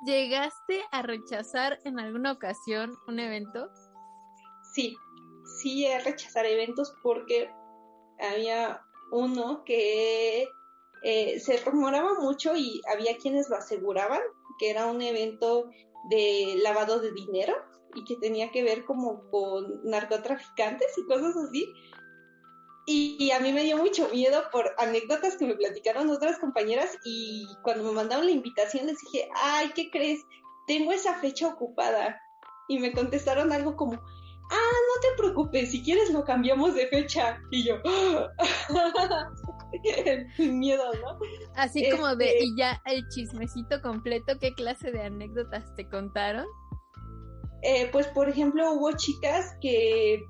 ¿Llegaste 0.05 0.81
a 0.91 1.01
rechazar 1.01 1.79
en 1.83 1.99
alguna 1.99 2.31
ocasión 2.31 2.97
un 3.07 3.19
evento? 3.19 3.69
Sí, 4.73 4.95
sí 5.61 5.85
a 5.87 5.99
rechazar 5.99 6.45
eventos 6.45 6.93
porque 7.03 7.51
había 8.19 8.81
uno 9.11 9.63
que 9.65 10.47
eh, 11.03 11.39
se 11.39 11.57
rumoraba 11.57 12.19
mucho 12.19 12.55
y 12.55 12.81
había 12.91 13.17
quienes 13.17 13.49
lo 13.49 13.57
aseguraban 13.57 14.21
que 14.59 14.69
era 14.69 14.85
un 14.85 15.01
evento 15.01 15.71
de 16.09 16.59
lavado 16.61 16.99
de 16.99 17.11
dinero 17.11 17.55
y 17.95 18.03
que 18.03 18.17
tenía 18.17 18.51
que 18.51 18.61
ver 18.61 18.85
como 18.85 19.27
con 19.31 19.81
narcotraficantes 19.83 20.95
y 20.97 21.05
cosas 21.07 21.35
así. 21.35 21.73
Y, 22.91 23.29
a 23.31 23.39
mí 23.39 23.53
me 23.53 23.63
dio 23.63 23.77
mucho 23.77 24.09
miedo 24.09 24.41
por 24.51 24.73
anécdotas 24.79 25.37
que 25.37 25.45
me 25.45 25.53
platicaron 25.53 26.09
otras 26.09 26.39
compañeras 26.39 26.97
y 27.05 27.45
cuando 27.61 27.83
me 27.83 27.91
mandaron 27.91 28.25
la 28.25 28.31
invitación 28.31 28.87
les 28.87 28.99
dije, 29.01 29.29
ay, 29.35 29.71
¿qué 29.75 29.91
crees? 29.91 30.21
Tengo 30.65 30.91
esa 30.91 31.13
fecha 31.19 31.47
ocupada. 31.47 32.19
Y 32.67 32.79
me 32.79 32.91
contestaron 32.91 33.51
algo 33.51 33.75
como, 33.75 33.93
ah, 33.93 33.99
no 34.87 35.01
te 35.01 35.21
preocupes, 35.21 35.69
si 35.69 35.83
quieres 35.83 36.09
lo 36.09 36.23
cambiamos 36.23 36.73
de 36.73 36.87
fecha. 36.87 37.39
Y 37.51 37.63
yo, 37.63 37.75
sin 40.35 40.59
miedo, 40.59 40.83
¿no? 40.93 41.19
Así 41.55 41.89
como 41.89 42.15
de, 42.15 42.25
este 42.29 42.45
y 42.45 42.57
ya 42.57 42.81
el 42.85 43.07
chismecito 43.09 43.81
completo, 43.81 44.37
¿qué 44.39 44.53
clase 44.53 44.91
de 44.91 45.03
anécdotas 45.03 45.63
te 45.75 45.87
contaron? 45.87 46.45
Eh, 47.61 47.89
pues, 47.91 48.07
por 48.07 48.29
ejemplo, 48.29 48.71
hubo 48.73 48.91
chicas 48.93 49.55
que 49.61 50.23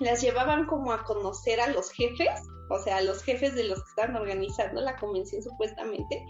las 0.00 0.22
llevaban 0.22 0.66
como 0.66 0.92
a 0.92 1.04
conocer 1.04 1.60
a 1.60 1.68
los 1.68 1.90
jefes, 1.90 2.28
o 2.70 2.78
sea, 2.78 2.98
a 2.98 3.02
los 3.02 3.22
jefes 3.22 3.54
de 3.54 3.64
los 3.64 3.78
que 3.82 3.88
estaban 3.90 4.16
organizando 4.16 4.80
la 4.80 4.96
convención 4.96 5.42
supuestamente, 5.42 6.24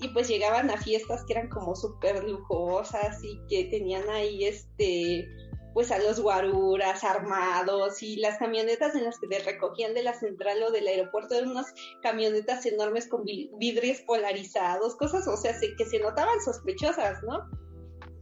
y 0.00 0.08
pues 0.08 0.28
llegaban 0.28 0.70
a 0.70 0.76
fiestas 0.76 1.24
que 1.26 1.34
eran 1.34 1.48
como 1.48 1.74
súper 1.74 2.22
lujosas 2.24 3.22
y 3.22 3.40
que 3.48 3.64
tenían 3.70 4.08
ahí 4.08 4.44
este 4.44 5.26
pues 5.74 5.90
a 5.90 5.98
los 5.98 6.20
guaruras 6.20 7.04
armados 7.04 8.02
y 8.02 8.16
las 8.16 8.38
camionetas 8.38 8.94
en 8.94 9.04
las 9.04 9.18
que 9.18 9.28
te 9.28 9.38
recogían 9.40 9.94
de 9.94 10.02
la 10.02 10.14
central 10.14 10.62
o 10.62 10.70
del 10.70 10.88
aeropuerto 10.88 11.34
eran 11.34 11.50
unas 11.50 11.72
camionetas 12.02 12.66
enormes 12.66 13.06
con 13.06 13.24
vidrios 13.24 14.00
polarizados, 14.00 14.96
cosas, 14.96 15.26
o 15.28 15.36
sea, 15.36 15.54
que 15.76 15.84
se 15.84 15.98
notaban 16.00 16.40
sospechosas, 16.40 17.22
¿no? 17.22 17.48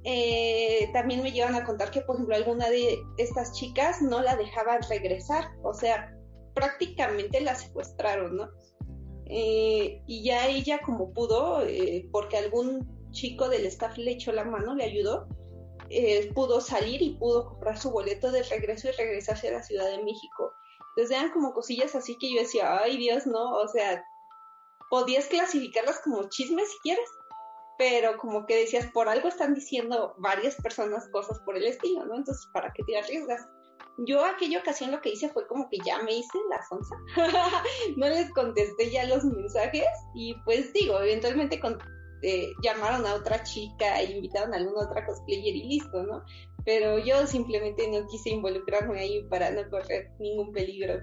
Eh, 0.05 0.89
también 0.93 1.23
me 1.23 1.33
llevan 1.33 1.57
a 1.57 1.65
contar 1.65 1.91
que, 1.91 2.01
por 2.01 2.17
ejemplo, 2.17 2.37
alguna 2.37 2.71
de 2.71 2.99
estas 3.19 3.53
chicas 3.53 4.01
no 4.03 4.23
la 4.23 4.37
dejaban 4.37 4.81
regresar, 4.89 5.49
o 5.65 5.75
sea, 5.75 6.17
prácticamente 6.55 7.41
la 7.41 7.55
secuestraron, 7.55 8.37
¿no? 8.37 8.51
Eh, 9.27 10.01
y 10.07 10.23
ya 10.23 10.47
ella 10.47 10.81
como 10.85 11.13
pudo, 11.13 11.67
eh, 11.67 12.09
porque 12.13 12.37
algún 12.37 13.11
chico 13.11 13.49
del 13.49 13.67
staff 13.67 13.99
le 13.99 14.13
echó 14.13 14.31
la 14.31 14.45
mano, 14.45 14.75
le 14.75 14.85
ayudó, 14.85 15.27
eh, 15.91 16.33
pudo 16.35 16.61
salir 16.61 17.03
y 17.03 17.17
pudo 17.17 17.49
comprar 17.49 17.79
su 17.79 17.91
boleto 17.91 18.31
de 18.31 18.43
regreso 18.43 18.89
y 18.89 18.93
regresarse 18.93 19.49
a 19.49 19.53
la 19.53 19.63
Ciudad 19.63 19.89
de 19.91 20.03
México. 20.03 20.53
Entonces 20.97 21.17
eran 21.17 21.33
como 21.33 21.53
cosillas 21.53 21.95
así 21.95 22.17
que 22.19 22.33
yo 22.33 22.41
decía, 22.41 22.79
ay 22.79 22.97
Dios, 22.97 23.27
no, 23.27 23.53
o 23.55 23.69
sea, 23.69 24.05
podías 24.91 25.27
clasificarlas 25.27 26.01
como 26.01 26.29
chismes 26.29 26.71
si 26.71 26.79
quieres, 26.79 27.09
pero 27.79 28.17
como 28.17 28.47
que 28.47 28.57
decías, 28.57 28.87
por 28.93 29.09
algo 29.09 29.29
están 29.29 29.55
diciendo 29.55 30.15
varias 30.19 30.55
personas 30.57 31.09
cosas 31.11 31.39
por 31.41 31.57
el 31.57 31.67
estilo, 31.67 32.07
¿no? 32.07 32.17
Entonces, 32.17 32.47
¿para 32.53 32.73
qué 32.73 32.83
te 32.85 32.97
arriesgas? 32.97 33.47
Yo 34.07 34.25
aquella 34.25 34.61
ocasión 34.61 34.91
lo 34.91 35.01
que 35.01 35.11
hice 35.11 35.29
fue 35.31 35.47
como 35.47 35.69
que 35.69 35.79
ya 35.85 36.03
me 36.03 36.13
hice 36.13 36.39
la 36.51 36.63
sonza, 36.67 36.97
no 37.97 38.09
les 38.09 38.31
contesté 38.33 38.91
ya 38.91 39.05
los 39.05 39.25
mensajes 39.25 39.87
y 40.15 40.35
pues 40.45 40.73
digo, 40.73 41.01
eventualmente 41.01 41.61
este, 42.23 42.53
llamaron 42.63 43.07
a 43.07 43.15
otra 43.15 43.43
chica 43.43 44.01
e 44.01 44.13
invitaron 44.13 44.55
a 44.55 44.57
alguna 44.57 44.89
otra 44.89 45.05
cosplayer 45.05 45.55
y 45.55 45.69
listo, 45.69 46.03
¿no? 46.03 46.23
Pero 46.65 46.99
yo 46.99 47.27
simplemente 47.27 47.89
no 47.89 48.07
quise 48.09 48.31
involucrarme 48.31 49.01
ahí 49.01 49.23
para 49.29 49.51
no 49.51 49.69
correr 49.71 50.11
ningún 50.19 50.53
peligro. 50.53 51.01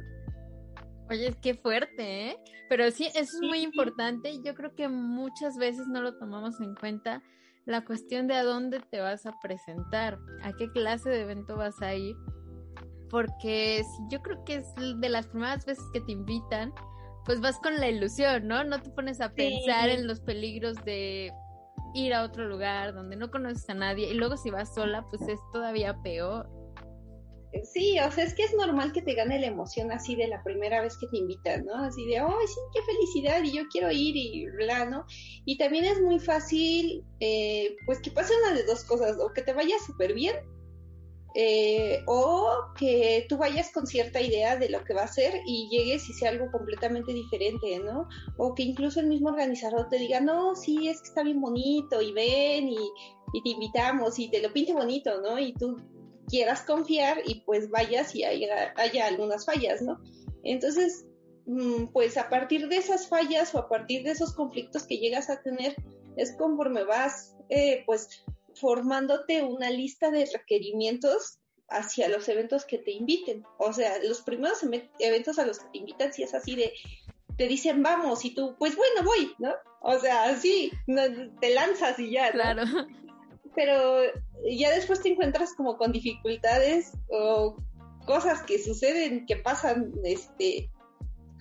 Oye, 1.10 1.34
qué 1.42 1.54
fuerte, 1.54 2.30
¿eh? 2.30 2.38
Pero 2.70 2.90
sí, 2.92 3.08
eso 3.08 3.20
es 3.20 3.42
muy 3.42 3.60
importante. 3.60 4.42
Yo 4.44 4.56
creo 4.56 4.74
que 4.76 4.88
muchas 4.88 5.58
veces 5.58 5.88
no 5.88 6.02
lo 6.02 6.18
tomamos 6.18 6.60
en 6.60 6.76
cuenta 6.76 7.22
la 7.66 7.86
cuestión 7.86 8.28
de 8.28 8.34
a 8.34 8.44
dónde 8.44 8.80
te 8.80 9.00
vas 9.00 9.26
a 9.26 9.40
presentar, 9.42 10.20
a 10.42 10.52
qué 10.54 10.70
clase 10.72 11.10
de 11.10 11.22
evento 11.22 11.56
vas 11.56 11.82
a 11.82 11.94
ir. 11.94 12.16
Porque 13.10 13.84
yo 14.10 14.22
creo 14.22 14.44
que 14.44 14.56
es 14.56 14.74
de 14.76 15.10
las 15.10 15.28
primeras 15.28 15.66
veces 15.66 15.84
que 15.94 16.02
te 16.02 16.14
invitan, 16.14 16.74
pues 17.26 17.42
vas 17.42 17.60
con 17.60 17.80
la 17.80 17.90
ilusión, 17.90 18.48
¿no? 18.48 18.64
No 18.64 18.82
te 18.82 18.90
pones 18.90 19.22
a 19.22 19.30
pensar 19.30 19.90
en 19.90 20.08
los 20.08 20.20
peligros 20.20 20.76
de 20.86 21.32
ir 21.94 22.14
a 22.14 22.24
otro 22.24 22.48
lugar 22.48 22.94
donde 22.94 23.16
no 23.16 23.30
conoces 23.30 23.70
a 23.70 23.74
nadie 23.74 24.10
y 24.10 24.16
luego 24.16 24.38
si 24.38 24.50
vas 24.50 24.74
sola, 24.74 25.06
pues 25.10 25.22
es 25.24 25.40
todavía 25.52 25.96
peor. 26.02 26.50
Sí, 27.72 28.00
o 28.00 28.12
sea, 28.12 28.24
es 28.24 28.34
que 28.34 28.44
es 28.44 28.54
normal 28.56 28.92
que 28.94 29.04
te 29.04 29.14
gane 29.14 29.40
la 29.40 29.46
emoción 29.46 29.92
así 29.92 30.16
de 30.16 30.28
la 30.28 30.42
primera 30.44 30.82
vez 30.82 30.98
que 30.98 31.06
te 31.08 31.18
invitan, 31.18 31.66
¿no? 31.66 31.76
Así 31.76 32.04
de, 32.08 32.18
¡ay, 32.18 32.48
sí, 32.48 32.60
qué 32.74 32.82
felicidad! 32.82 33.44
Y 33.44 33.56
yo 33.56 33.64
quiero 33.72 33.92
ir 33.92 34.18
y 34.18 34.48
bla, 34.58 34.86
¿no? 34.86 35.06
Y 35.46 35.58
también 35.60 35.86
es 35.86 36.02
muy 36.02 36.20
fácil, 36.20 37.04
eh, 37.20 37.76
pues 37.86 38.00
que 38.02 38.10
pase 38.10 38.34
una 38.44 38.56
de 38.56 38.66
dos 38.66 38.84
cosas, 38.86 39.18
o 39.20 39.32
que 39.34 39.44
te 39.44 39.54
vaya 39.54 39.76
súper 39.86 40.16
bien 40.16 40.36
eh, 41.36 42.04
o 42.06 42.48
que 42.78 43.26
tú 43.28 43.38
vayas 43.38 43.72
con 43.72 43.88
cierta 43.88 44.22
idea 44.22 44.56
de 44.56 44.70
lo 44.70 44.84
que 44.84 44.94
va 44.94 45.04
a 45.04 45.08
ser 45.08 45.42
y 45.48 45.68
llegues 45.70 46.08
y 46.08 46.14
sea 46.14 46.30
algo 46.30 46.52
completamente 46.52 47.12
diferente, 47.12 47.80
¿no? 47.80 48.08
O 48.38 48.54
que 48.54 48.62
incluso 48.62 49.00
el 49.00 49.08
mismo 49.08 49.30
organizador 49.30 49.90
te 49.90 49.98
diga, 49.98 50.20
no, 50.20 50.56
sí, 50.56 50.88
es 50.88 51.02
que 51.02 51.08
está 51.08 51.24
bien 51.24 51.42
bonito 51.42 52.02
y 52.02 52.12
ven 52.14 52.70
y, 52.70 52.78
te 53.44 53.50
invitamos 53.50 54.20
y 54.20 54.30
te 54.30 54.44
lo 54.44 54.54
pinte 54.54 54.74
bonito, 54.74 55.22
¿no? 55.22 55.40
Y 55.40 55.54
tú 55.54 55.78
quieras 56.28 56.62
confiar 56.62 57.18
y 57.26 57.42
pues 57.42 57.68
vayas 57.72 58.14
y 58.14 58.24
haya, 58.24 58.72
haya 58.78 59.08
algunas 59.08 59.44
fallas, 59.46 59.82
¿no? 59.82 60.00
Entonces, 60.44 61.08
mm, 61.48 61.86
pues 61.94 62.16
a 62.18 62.30
partir 62.30 62.68
de 62.68 62.78
esas 62.78 63.08
fallas 63.08 63.56
o 63.56 63.58
a 63.58 63.68
partir 63.68 64.04
de 64.04 64.12
esos 64.12 64.34
conflictos 64.34 64.86
que 64.86 65.00
llegas 65.00 65.32
a 65.32 65.42
tener, 65.42 65.76
es 66.16 66.36
conforme 66.38 66.84
vas, 66.84 67.36
eh, 67.50 67.82
pues 67.88 68.24
formándote 68.56 69.44
una 69.44 69.70
lista 69.70 70.12
de 70.12 70.30
requerimientos 70.32 71.40
hacia 71.70 72.10
los 72.10 72.28
eventos 72.30 72.66
que 72.66 72.78
te 72.78 72.92
inviten. 72.92 73.44
O 73.58 73.74
sea, 73.74 73.98
los 74.04 74.22
primeros 74.22 74.60
eventos 75.00 75.40
a 75.40 75.46
los 75.46 75.60
que 75.60 75.70
te 75.72 75.78
invitan, 75.80 76.14
si 76.14 76.24
es 76.24 76.34
así 76.34 76.56
de, 76.56 76.74
te 77.38 77.48
dicen 77.48 77.82
vamos 77.82 78.24
y 78.26 78.34
tú, 78.34 78.56
pues 78.60 78.76
bueno, 78.76 79.04
voy, 79.04 79.34
¿no? 79.40 79.54
O 79.82 79.98
sea, 80.00 80.26
así, 80.26 80.72
te 81.42 81.54
lanzas 81.54 82.00
y 82.00 82.12
ya. 82.12 82.32
Claro. 82.32 82.64
Pero 83.56 84.02
ya 84.50 84.72
después 84.72 85.02
te 85.02 85.10
encuentras 85.10 85.54
como 85.54 85.78
con 85.78 85.92
dificultades 85.92 86.94
o 87.10 87.56
cosas 88.06 88.42
que 88.44 88.60
suceden, 88.60 89.26
que 89.26 89.38
pasan, 89.38 89.92
este, 90.04 90.70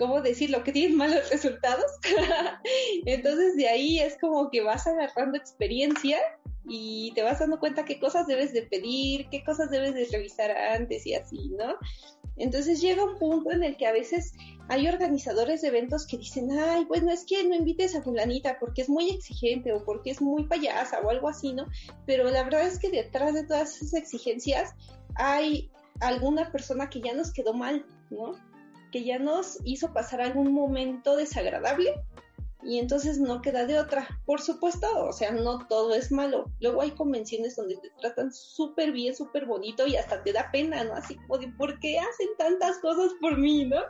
¿cómo 0.03 0.21
decirlo? 0.21 0.65
Que 0.65 0.73
tienes 0.73 0.97
malos 0.97 1.31
resultados. 1.31 1.87
Entonces 3.07 3.55
de 3.55 3.69
ahí 3.69 4.01
es 4.01 4.19
como 4.21 4.51
que 4.51 4.61
vas 4.61 4.85
agarrando 4.85 5.39
experiencia 5.39 6.19
y 6.65 7.13
te 7.15 7.23
vas 7.23 7.39
dando 7.39 7.61
cuenta 7.61 7.85
qué 7.85 8.01
cosas 8.01 8.27
debes 8.27 8.53
de 8.53 8.63
pedir, 8.63 9.29
qué 9.31 9.45
cosas 9.45 9.71
debes 9.71 9.95
de 9.95 10.09
revisar 10.11 10.51
antes 10.51 11.07
y 11.07 11.15
así, 11.15 11.51
¿no? 11.51 11.77
Entonces 12.37 12.81
llega 12.81 13.05
un 13.05 13.17
punto 13.17 13.53
en 13.53 13.63
el 13.63 13.77
que 13.77 13.87
a 13.87 13.93
veces 13.93 14.33
hay 14.69 14.89
organizadores 14.89 15.63
de 15.63 15.69
eventos 15.69 16.05
que 16.05 16.19
dicen, 16.19 16.51
ay, 16.51 16.85
bueno, 16.87 17.13
es 17.13 17.25
que 17.25 17.45
no 17.45 17.55
invites 17.55 17.95
a 17.95 18.03
fulanita 18.03 18.59
porque 18.59 18.83
es 18.83 18.89
muy 18.89 19.09
exigente 19.11 19.73
o 19.73 19.85
porque 19.85 20.11
es 20.11 20.21
muy 20.21 20.49
payasa 20.49 20.99
o 21.01 21.11
algo 21.11 21.29
así, 21.29 21.53
¿no? 21.53 21.67
Pero 22.07 22.29
la 22.29 22.43
verdad 22.43 22.67
es 22.67 22.81
que 22.81 22.91
detrás 22.91 23.35
de 23.35 23.45
todas 23.45 23.77
esas 23.77 23.95
exigencias 23.95 24.75
hay 25.15 25.71
alguna 26.01 26.51
persona 26.51 26.91
que 26.91 27.01
ya 27.01 27.15
nos 27.15 27.33
quedó 27.33 27.55
mal, 27.55 27.87
¿no? 28.11 28.35
Que 28.93 29.03
ya 29.03 29.19
nos 29.19 29.59
hizo 29.65 29.93
pasar 29.93 30.21
algún 30.21 30.53
momento 30.53 31.17
desagradable 31.17 31.95
y 32.65 32.79
entonces 32.79 33.19
no 33.19 33.43
queda 33.43 33.67
de 33.67 33.79
otra. 33.79 34.09
Por 34.25 34.41
supuesto, 34.41 34.87
o 35.05 35.13
sea, 35.13 35.33
no 35.33 35.67
todo 35.67 35.95
es 35.95 36.13
malo. 36.13 36.51
Luego 36.61 36.83
hay 36.83 36.93
convenciones 36.93 37.57
donde 37.57 37.77
te 37.77 37.91
tratan 38.01 38.33
súper 38.33 38.93
bien, 38.93 39.17
súper 39.17 39.47
bonito 39.47 39.87
y 39.87 39.97
hasta 39.97 40.23
te 40.23 40.33
da 40.33 40.51
pena, 40.53 40.85
¿no? 40.85 40.95
Así 40.95 41.17
como 41.17 41.39
de, 41.39 41.49
¿por 41.49 41.79
qué 41.81 41.99
hacen 41.99 42.29
tantas 42.39 42.79
cosas 42.79 43.13
por 43.21 43.37
mí, 43.37 43.65
no? 43.65 43.81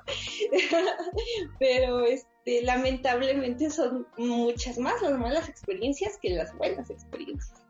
Pero 1.58 2.04
este, 2.06 2.62
lamentablemente 2.62 3.70
son 3.70 4.06
muchas 4.16 4.78
más 4.78 5.02
las 5.02 5.18
malas 5.18 5.48
experiencias 5.48 6.18
que 6.18 6.30
las 6.30 6.56
buenas 6.56 6.88
experiencias. 6.88 7.62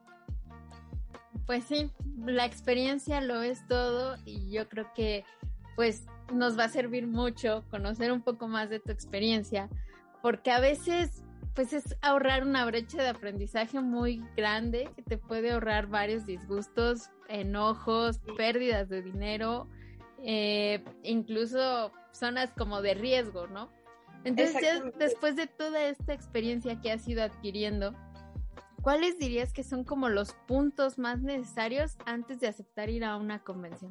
Pues 1.47 1.65
sí, 1.65 1.91
la 2.25 2.47
experiencia 2.47 3.21
lo 3.21 3.43
es 3.43 3.67
todo 3.67 4.17
y 4.25 4.51
yo 4.51 4.69
creo 4.69 4.93
que 4.95 5.25
pues 5.75 6.05
nos 6.33 6.59
va 6.59 6.65
a 6.65 6.69
servir 6.69 7.07
mucho 7.07 7.65
conocer 7.71 8.13
un 8.13 8.23
poco 8.23 8.49
más 8.49 8.71
de 8.71 8.81
tu 8.81 8.91
experiencia 8.93 9.69
porque 10.23 10.51
a 10.51 10.61
veces 10.61 11.23
pues 11.55 11.73
es 11.73 11.97
ahorrar 12.01 12.45
una 12.45 12.65
brecha 12.65 13.03
de 13.03 13.09
aprendizaje 13.09 13.81
muy 13.81 14.25
grande 14.37 14.89
que 14.97 15.03
te 15.03 15.19
puede 15.19 15.53
ahorrar 15.53 15.87
varios 15.87 16.25
disgustos, 16.25 17.11
enojos, 17.29 18.21
pérdidas 18.37 18.89
de 18.89 19.03
dinero, 19.03 19.69
eh, 20.23 20.83
incluso 21.03 21.93
zonas 22.13 22.53
como 22.57 22.81
de 22.81 22.95
riesgo, 22.95 23.49
¿no? 23.49 23.69
Entonces, 24.25 24.83
después 24.99 25.37
de 25.37 25.47
toda 25.47 25.85
esta 25.85 26.15
experiencia 26.15 26.81
que 26.81 26.93
has 26.93 27.07
ido 27.09 27.23
adquiriendo, 27.23 27.93
¿cuáles 28.81 29.19
dirías 29.19 29.53
que 29.53 29.65
son 29.65 29.85
como 29.85 30.09
los 30.09 30.33
puntos 30.47 30.97
más 30.97 31.21
necesarios 31.21 31.97
antes 32.07 32.41
de 32.41 32.47
aceptar 32.47 32.89
ir 32.89 33.05
a 33.05 33.17
una 33.17 33.41
convención? 33.41 33.91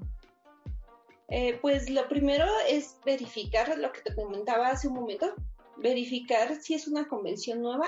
Eh, 1.32 1.58
pues 1.62 1.90
lo 1.90 2.10
primero 2.10 2.46
es 2.68 2.98
verificar 3.06 3.78
lo 3.78 3.94
que 3.94 4.02
te 4.02 4.14
comentaba 4.14 4.68
hace 4.68 4.90
un 4.90 4.96
momento, 4.96 5.34
verificar 5.78 6.62
si 6.62 6.74
es 6.74 6.88
una 6.88 7.08
convención 7.08 7.62
nueva 7.62 7.88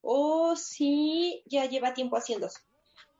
o 0.00 0.54
si 0.54 1.42
ya 1.46 1.66
lleva 1.66 1.92
tiempo 1.92 2.16
haciéndose. 2.16 2.60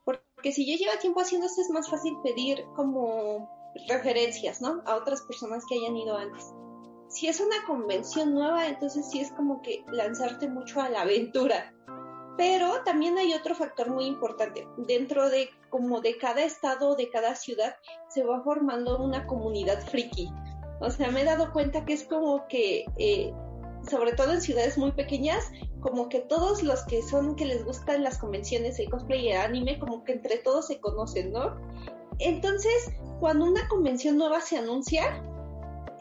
Porque 0.05 0.53
si 0.53 0.65
ya 0.65 0.77
lleva 0.77 0.99
tiempo 0.99 1.19
haciéndose 1.19 1.61
es 1.61 1.69
más 1.71 1.89
fácil 1.89 2.13
pedir 2.23 2.63
como 2.77 3.49
referencias, 3.89 4.61
¿no? 4.61 4.81
A 4.85 4.95
otras 4.95 5.21
personas 5.23 5.65
que 5.67 5.75
hayan 5.75 5.97
ido 5.97 6.15
antes. 6.15 6.53
Si 7.09 7.27
es 7.27 7.41
una 7.41 7.65
convención 7.67 8.33
nueva, 8.33 8.65
entonces 8.67 9.09
sí 9.11 9.19
es 9.19 9.31
como 9.33 9.61
que 9.61 9.83
lanzarte 9.91 10.47
mucho 10.47 10.79
a 10.79 10.89
la 10.89 11.01
aventura. 11.01 11.73
Pero 12.39 12.83
también 12.85 13.17
hay 13.17 13.33
otro 13.33 13.53
factor 13.53 13.89
muy 13.89 14.05
importante. 14.05 14.65
Dentro 14.77 15.29
de 15.29 15.49
como 15.69 15.99
de 15.99 16.17
cada 16.17 16.41
estado, 16.41 16.95
de 16.95 17.09
cada 17.09 17.35
ciudad, 17.35 17.75
se 18.07 18.23
va 18.23 18.41
formando 18.43 18.97
una 18.97 19.27
comunidad 19.27 19.85
friki. 19.87 20.31
O 20.79 20.89
sea, 20.89 21.11
me 21.11 21.23
he 21.23 21.25
dado 21.25 21.51
cuenta 21.51 21.83
que 21.83 21.91
es 21.91 22.05
como 22.05 22.47
que 22.47 22.85
eh, 22.97 23.33
sobre 23.89 24.13
todo 24.13 24.31
en 24.31 24.41
ciudades 24.41 24.77
muy 24.77 24.93
pequeñas, 24.93 25.51
como 25.81 26.07
que 26.07 26.21
todos 26.21 26.63
los 26.63 26.85
que 26.85 27.01
son, 27.01 27.35
que 27.35 27.43
les 27.43 27.65
gustan 27.65 28.03
las 28.03 28.17
convenciones, 28.17 28.79
el 28.79 28.89
cosplay 28.89 29.25
y 29.25 29.31
el 29.31 29.41
anime, 29.41 29.77
como 29.77 30.05
que 30.05 30.13
entre 30.13 30.37
todos 30.37 30.67
se 30.67 30.79
conocen, 30.79 31.33
¿no? 31.33 31.57
Entonces, 32.19 32.93
cuando 33.19 33.43
una 33.43 33.67
convención 33.67 34.17
nueva 34.17 34.39
se 34.39 34.57
anuncia, 34.57 35.21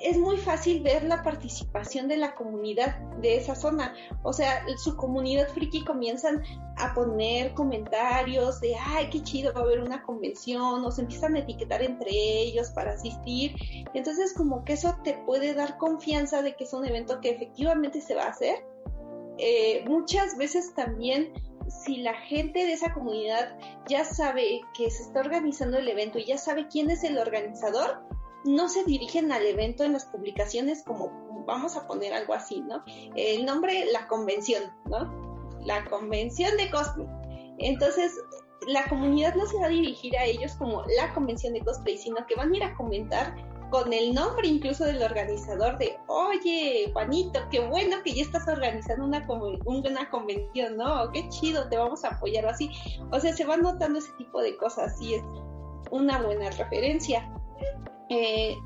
es 0.01 0.17
muy 0.17 0.37
fácil 0.37 0.83
ver 0.83 1.03
la 1.05 1.23
participación 1.23 2.09
de 2.09 2.17
la 2.17 2.35
comunidad 2.35 2.99
de 3.21 3.37
esa 3.37 3.55
zona. 3.55 3.95
O 4.23 4.33
sea, 4.33 4.65
su 4.77 4.97
comunidad 4.97 5.49
friki 5.49 5.85
comienzan 5.85 6.43
a 6.77 6.95
poner 6.95 7.55
comentarios 7.55 8.61
de, 8.61 8.77
ay, 8.77 9.09
qué 9.11 9.23
chido, 9.23 9.53
va 9.53 9.61
a 9.61 9.65
haber 9.65 9.81
una 9.81 10.03
convención, 10.03 10.85
o 10.85 10.91
se 10.91 11.03
empiezan 11.03 11.35
a 11.37 11.41
etiquetar 11.41 11.83
entre 11.83 12.11
ellos 12.11 12.71
para 12.71 12.93
asistir. 12.93 13.55
Entonces, 13.95 14.35
como 14.35 14.65
que 14.65 14.75
eso 14.75 14.97
te 15.03 15.15
puede 15.27 15.55
dar 15.55 15.77
confianza 15.79 16.43
de 16.43 16.55
que 16.55 16.65
es 16.65 16.73
un 16.73 16.85
evento 16.87 17.21
que 17.21 17.31
efectivamente 17.31 18.01
se 18.01 18.15
va 18.15 18.25
a 18.25 18.31
hacer. 18.31 18.65
Eh, 19.39 19.85
muchas 19.87 20.37
veces 20.37 20.75
también 20.75 21.33
si 21.69 21.99
la 21.99 22.15
gente 22.15 22.65
de 22.65 22.73
esa 22.73 22.93
comunidad 22.93 23.57
ya 23.89 24.05
sabe 24.05 24.63
que 24.75 24.91
se 24.91 25.03
está 25.03 25.21
organizando 25.21 25.79
el 25.79 25.89
evento 25.89 26.19
y 26.19 26.25
ya 26.25 26.39
sabe 26.39 26.67
quién 26.69 26.91
es 26.91 27.05
el 27.05 27.19
organizador, 27.19 28.03
no 28.49 28.69
se 28.69 28.85
dirigen 28.85 29.31
al 29.31 29.45
evento 29.45 29.85
en 29.85 29.93
las 29.93 30.07
publicaciones 30.07 30.83
como 30.83 31.45
vamos 31.47 31.77
a 31.77 31.87
poner 31.87 32.13
algo 32.13 32.35
así, 32.35 32.61
¿no? 32.63 32.83
El 33.15 33.45
nombre, 33.45 33.87
la 33.93 34.07
convención, 34.09 34.63
¿no? 34.87 35.59
La 35.65 35.85
convención 35.87 36.57
de 36.57 36.71
cosplay. 36.71 37.07
Entonces, 37.59 38.13
la 38.67 38.85
comunidad 38.89 39.35
no 39.35 39.47
se 39.47 39.59
va 39.59 39.67
a 39.67 39.71
dirigir 39.71 40.17
a 40.17 40.25
ellos 40.25 40.53
como 40.55 40.83
la 40.97 41.13
convención 41.15 41.53
de 41.53 41.61
cosplay, 41.61 41.99
sino 41.99 42.27
que 42.27 42.35
van 42.37 42.53
a 42.53 42.57
ir 42.57 42.65
a 42.65 42.75
comentar 42.77 43.35
con 43.71 43.93
el 43.93 44.15
nombre 44.15 44.49
incluso 44.49 44.85
del 44.85 45.03
organizador 45.03 45.77
de, 45.77 45.99
oye, 46.07 46.91
Juanito, 46.93 47.41
qué 47.51 47.61
bueno 47.61 47.99
que 48.03 48.15
ya 48.15 48.23
estás 48.23 48.49
organizando 48.49 49.05
una, 49.05 49.27
una 49.67 50.11
convención, 50.11 50.77
¿no? 50.79 51.11
Qué 51.13 51.29
chido, 51.29 51.69
te 51.69 51.77
vamos 51.77 52.05
a 52.05 52.09
apoyar 52.09 52.47
así. 52.47 52.71
O 53.13 53.21
sea, 53.21 53.35
se 53.35 53.45
van 53.45 53.63
notando 53.63 53.99
ese 53.99 54.13
tipo 54.13 54.41
de 54.41 54.57
cosas 54.57 54.99
y 55.03 55.15
es 55.15 55.23
una 55.91 56.23
buena 56.23 56.51
referencia. 56.51 57.31
Eh, 58.09 58.57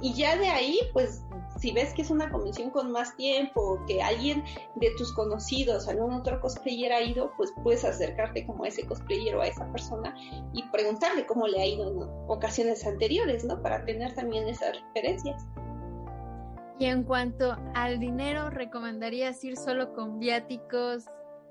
y 0.00 0.12
ya 0.14 0.36
de 0.36 0.48
ahí, 0.48 0.78
pues, 0.92 1.24
si 1.58 1.72
ves 1.72 1.92
que 1.92 2.02
es 2.02 2.10
una 2.10 2.30
convención 2.30 2.70
con 2.70 2.92
más 2.92 3.16
tiempo, 3.16 3.80
que 3.86 4.00
alguien 4.00 4.44
de 4.76 4.90
tus 4.96 5.12
conocidos, 5.12 5.88
algún 5.88 6.12
otro 6.12 6.40
cosplayer 6.40 6.92
ha 6.92 7.02
ido, 7.02 7.32
pues 7.36 7.52
puedes 7.62 7.84
acercarte 7.84 8.46
como 8.46 8.64
a 8.64 8.68
ese 8.68 8.86
cosplayer 8.86 9.34
o 9.34 9.40
a 9.40 9.48
esa 9.48 9.70
persona 9.72 10.14
y 10.52 10.62
preguntarle 10.70 11.26
cómo 11.26 11.48
le 11.48 11.60
ha 11.60 11.66
ido 11.66 11.90
en 11.90 12.08
ocasiones 12.28 12.86
anteriores, 12.86 13.44
¿no? 13.44 13.60
Para 13.60 13.84
tener 13.84 14.14
también 14.14 14.48
esas 14.48 14.80
referencias. 14.80 15.44
Y 16.78 16.84
en 16.84 17.02
cuanto 17.02 17.56
al 17.74 17.98
dinero, 17.98 18.50
¿recomendarías 18.50 19.42
ir 19.42 19.56
solo 19.56 19.92
con 19.94 20.20
viáticos 20.20 21.06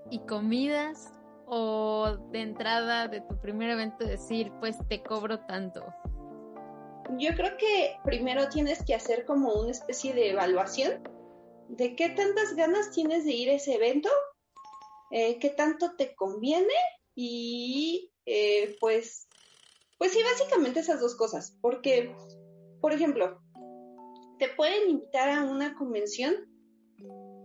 y 0.10 0.20
comidas? 0.20 1.12
¿O 1.50 2.18
de 2.32 2.42
entrada 2.42 3.08
de 3.08 3.22
tu 3.22 3.38
primer 3.40 3.70
evento 3.72 4.06
decir, 4.06 4.52
pues 4.60 4.78
te 4.88 5.02
cobro 5.02 5.40
tanto? 5.42 5.84
Yo 7.18 7.34
creo 7.36 7.58
que 7.58 7.96
primero 8.04 8.50
tienes 8.50 8.84
que 8.84 8.94
hacer 8.94 9.26
como 9.26 9.54
una 9.54 9.72
especie 9.72 10.14
de 10.14 10.32
evaluación 10.32 11.04
de 11.70 11.96
qué 11.96 12.10
tantas 12.10 12.56
ganas 12.56 12.92
tienes 12.92 13.26
de 13.26 13.34
ir 13.34 13.50
a 13.50 13.54
ese 13.54 13.76
evento, 13.76 14.10
eh, 15.12 15.38
qué 15.40 15.50
tanto 15.50 15.96
te 15.98 16.16
conviene 16.16 16.74
y 17.16 18.12
eh, 18.26 18.78
pues, 18.80 19.28
pues 19.98 20.12
sí, 20.12 20.20
básicamente 20.24 20.80
esas 20.80 21.00
dos 21.00 21.16
cosas, 21.16 21.58
porque, 21.62 22.16
por 22.82 22.94
ejemplo, 22.94 23.42
te 24.40 24.50
pueden 24.50 24.90
invitar 24.90 25.30
a 25.30 25.44
una 25.44 25.76
convención 25.76 26.36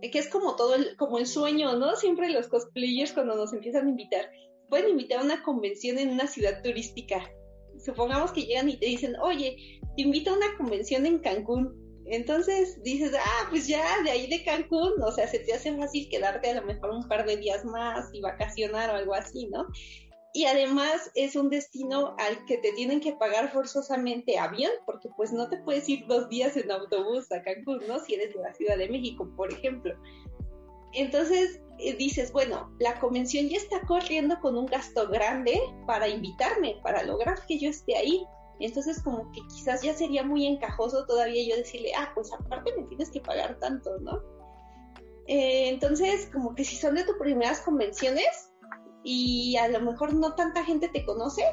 eh, 0.01 0.11
que 0.11 0.19
es 0.19 0.29
como 0.29 0.55
todo 0.55 0.75
el, 0.75 0.95
como 0.97 1.17
el 1.17 1.25
sueño, 1.25 1.75
¿no? 1.77 1.95
Siempre 1.95 2.29
los 2.29 2.47
cosplayers 2.47 3.13
cuando 3.13 3.35
nos 3.35 3.53
empiezan 3.53 3.87
a 3.87 3.89
invitar, 3.89 4.29
pueden 4.69 4.89
invitar 4.89 5.19
a 5.19 5.23
una 5.23 5.43
convención 5.43 5.97
en 5.97 6.09
una 6.09 6.27
ciudad 6.27 6.61
turística 6.61 7.29
supongamos 7.83 8.31
que 8.31 8.43
llegan 8.43 8.69
y 8.69 8.77
te 8.77 8.85
dicen, 8.85 9.15
oye, 9.21 9.79
te 9.95 10.01
invito 10.01 10.31
a 10.31 10.37
una 10.37 10.57
convención 10.57 11.05
en 11.05 11.19
Cancún. 11.19 11.81
Entonces 12.05 12.81
dices, 12.83 13.13
ah, 13.17 13.47
pues 13.49 13.67
ya 13.67 14.01
de 14.03 14.11
ahí 14.11 14.27
de 14.27 14.43
Cancún, 14.43 15.01
o 15.01 15.11
sea, 15.11 15.27
se 15.27 15.39
te 15.39 15.53
hace 15.53 15.75
fácil 15.75 16.09
quedarte 16.09 16.49
a 16.49 16.55
lo 16.55 16.65
mejor 16.65 16.91
un 16.91 17.07
par 17.07 17.25
de 17.25 17.37
días 17.37 17.63
más 17.63 18.09
y 18.13 18.21
vacacionar 18.21 18.89
o 18.89 18.95
algo 18.95 19.13
así, 19.13 19.47
¿no? 19.47 19.67
Y 20.35 20.45
además 20.45 21.11
es 21.13 21.35
un 21.35 21.49
destino 21.49 22.15
al 22.17 22.43
que 22.45 22.57
te 22.57 22.73
tienen 22.73 22.99
que 22.99 23.13
pagar 23.13 23.53
forzosamente 23.53 24.39
avión, 24.39 24.71
porque 24.85 25.07
pues 25.15 25.31
no 25.31 25.47
te 25.47 25.57
puedes 25.57 25.87
ir 25.87 26.07
dos 26.07 26.27
días 26.27 26.57
en 26.57 26.71
autobús 26.71 27.31
a 27.31 27.43
Cancún, 27.43 27.81
¿no? 27.87 27.99
Si 27.99 28.15
eres 28.15 28.33
de 28.33 28.41
la 28.41 28.53
Ciudad 28.53 28.77
de 28.77 28.89
México, 28.89 29.31
por 29.37 29.53
ejemplo. 29.53 29.93
Entonces 30.93 31.59
eh, 31.79 31.95
dices, 31.95 32.31
bueno, 32.31 32.71
la 32.79 32.99
convención 32.99 33.49
ya 33.49 33.57
está 33.57 33.81
corriendo 33.81 34.39
con 34.39 34.57
un 34.57 34.65
gasto 34.67 35.07
grande 35.09 35.59
para 35.87 36.07
invitarme, 36.07 36.79
para 36.83 37.03
lograr 37.03 37.45
que 37.45 37.59
yo 37.59 37.69
esté 37.69 37.97
ahí. 37.97 38.25
Entonces 38.59 39.01
como 39.01 39.31
que 39.31 39.41
quizás 39.53 39.81
ya 39.81 39.93
sería 39.93 40.23
muy 40.23 40.45
encajoso 40.45 41.05
todavía 41.05 41.43
yo 41.47 41.57
decirle, 41.57 41.91
ah, 41.97 42.11
pues 42.13 42.31
aparte 42.31 42.71
me 42.77 42.83
tienes 42.83 43.09
que 43.09 43.19
pagar 43.19 43.59
tanto, 43.59 43.99
¿no? 43.99 44.21
Eh, 45.27 45.69
entonces 45.69 46.29
como 46.31 46.53
que 46.53 46.63
si 46.63 46.75
son 46.75 46.95
de 46.95 47.03
tus 47.03 47.17
primeras 47.17 47.61
convenciones 47.61 48.51
y 49.03 49.55
a 49.57 49.67
lo 49.67 49.81
mejor 49.81 50.13
no 50.13 50.35
tanta 50.35 50.63
gente 50.63 50.89
te 50.89 51.05
conoce, 51.05 51.43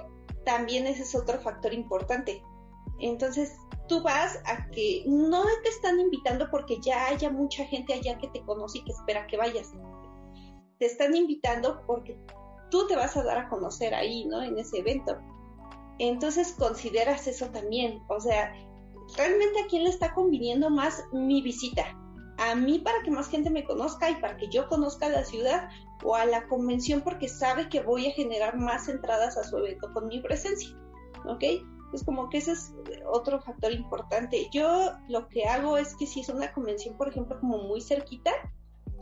también 0.44 0.87
ese 0.87 1.03
es 1.03 1.14
otro 1.14 1.40
factor 1.40 1.72
importante. 1.72 2.42
Entonces 2.98 3.57
tú 3.90 4.00
vas 4.00 4.38
a 4.46 4.70
que 4.70 5.03
no 5.05 5.42
te 5.64 5.68
están 5.68 5.98
invitando 5.98 6.48
porque 6.48 6.79
ya 6.81 7.09
haya 7.09 7.29
mucha 7.29 7.64
gente 7.64 7.92
allá 7.92 8.16
que 8.18 8.29
te 8.29 8.40
conoce 8.42 8.79
y 8.79 8.85
que 8.85 8.92
espera 8.92 9.26
que 9.26 9.37
vayas. 9.37 9.72
Te 10.79 10.87
están 10.87 11.16
invitando 11.16 11.83
porque 11.88 12.16
tú 12.70 12.87
te 12.87 12.94
vas 12.94 13.16
a 13.16 13.24
dar 13.24 13.38
a 13.38 13.48
conocer 13.48 13.92
ahí, 13.92 14.26
¿no? 14.26 14.42
En 14.42 14.57
ese 14.57 14.79
evento. 14.79 15.18
Entonces 15.98 16.55
consideras 16.57 17.26
eso 17.26 17.50
también. 17.50 18.00
O 18.09 18.20
sea, 18.20 18.55
realmente 19.16 19.61
a 19.61 19.66
quién 19.66 19.83
le 19.83 19.90
está 19.90 20.14
conviniendo 20.14 20.70
más 20.70 21.03
mi 21.12 21.42
visita. 21.42 21.85
A 22.38 22.55
mí 22.55 22.79
para 22.79 23.03
que 23.03 23.11
más 23.11 23.29
gente 23.29 23.50
me 23.50 23.64
conozca 23.64 24.09
y 24.09 24.20
para 24.20 24.37
que 24.37 24.48
yo 24.50 24.68
conozca 24.68 25.09
la 25.09 25.24
ciudad 25.24 25.68
o 26.05 26.14
a 26.14 26.26
la 26.26 26.46
convención 26.46 27.00
porque 27.00 27.29
sabe 27.29 27.68
que 27.68 27.83
voy 27.83 28.07
a 28.07 28.12
generar 28.12 28.57
más 28.57 28.88
entradas 28.88 29.37
a 29.37 29.42
su 29.42 29.59
evento 29.59 29.92
con 29.92 30.07
mi 30.07 30.20
presencia. 30.20 30.79
¿Ok? 31.26 31.42
Pues 31.90 32.05
como 32.05 32.29
que 32.29 32.38
ese 32.38 32.53
es 32.53 32.72
otro 33.07 33.40
factor 33.40 33.72
importante. 33.72 34.48
Yo 34.53 34.92
lo 35.09 35.29
que 35.29 35.44
hago 35.44 35.76
es 35.76 35.96
que 35.96 36.07
si 36.07 36.20
es 36.20 36.29
una 36.29 36.53
convención, 36.53 36.96
por 36.96 37.09
ejemplo, 37.09 37.38
como 37.40 37.59
muy 37.59 37.81
cerquita, 37.81 38.33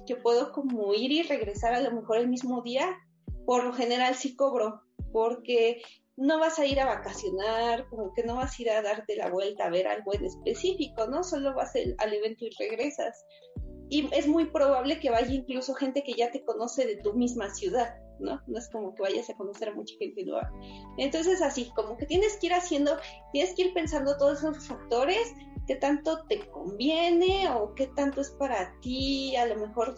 que 0.07 0.17
puedo 0.17 0.53
como 0.53 0.95
ir 0.95 1.13
y 1.13 1.23
regresar 1.23 1.75
a 1.75 1.81
lo 1.81 1.93
mejor 1.93 2.17
el 2.17 2.29
mismo 2.29 2.63
día, 2.63 2.97
por 3.45 3.65
lo 3.65 3.73
general 3.73 4.15
sí 4.15 4.35
cobro, 4.37 4.83
porque 5.13 5.83
no 6.17 6.41
vas 6.41 6.59
a 6.59 6.67
ir 6.67 6.81
a 6.81 6.87
vacacionar, 6.87 7.89
como 7.89 8.13
que 8.13 8.25
no 8.25 8.37
vas 8.37 8.59
a 8.59 8.63
ir 8.63 8.71
a 8.71 8.83
darte 8.83 9.17
la 9.17 9.31
vuelta 9.31 9.67
a 9.67 9.71
ver 9.71 9.87
algo 9.87 10.15
en 10.15 10.25
específico, 10.25 11.07
¿no? 11.07 11.23
Solo 11.23 11.55
vas 11.55 11.75
al 11.77 12.13
evento 12.13 12.45
y 12.45 12.51
regresas. 12.59 13.25
Y 13.89 14.09
es 14.15 14.27
muy 14.27 14.47
probable 14.47 14.99
que 14.99 15.11
vaya 15.11 15.33
incluso 15.33 15.75
gente 15.75 16.03
que 16.03 16.15
ya 16.15 16.31
te 16.31 16.45
conoce 16.45 16.87
de 16.87 16.97
tu 16.97 17.15
misma 17.15 17.55
ciudad, 17.55 17.95
¿no? 18.21 18.41
No 18.47 18.59
es 18.59 18.69
como 18.71 18.95
que 18.95 19.03
vayas 19.03 19.29
a 19.31 19.35
conocer 19.35 19.69
a 19.69 19.75
mucha 19.75 19.95
gente 19.99 20.25
nueva. 20.25 20.51
Entonces, 20.97 21.43
así, 21.43 21.71
como 21.75 21.97
que 21.97 22.07
tienes 22.07 22.37
que 22.37 22.47
ir 22.47 22.55
haciendo, 22.55 22.97
tienes 23.33 23.55
que 23.55 23.63
ir 23.63 23.75
pensando 23.75 24.17
todos 24.17 24.39
esos 24.39 24.67
factores, 24.67 25.35
qué 25.67 25.77
tanto 25.77 26.25
te 26.29 26.49
conviene 26.51 27.49
o 27.51 27.75
qué 27.75 27.87
tanto 27.89 28.21
es 28.21 28.31
para 28.31 28.75
ti, 28.81 29.37
a 29.37 29.47
lo 29.47 29.57
mejor 29.57 29.95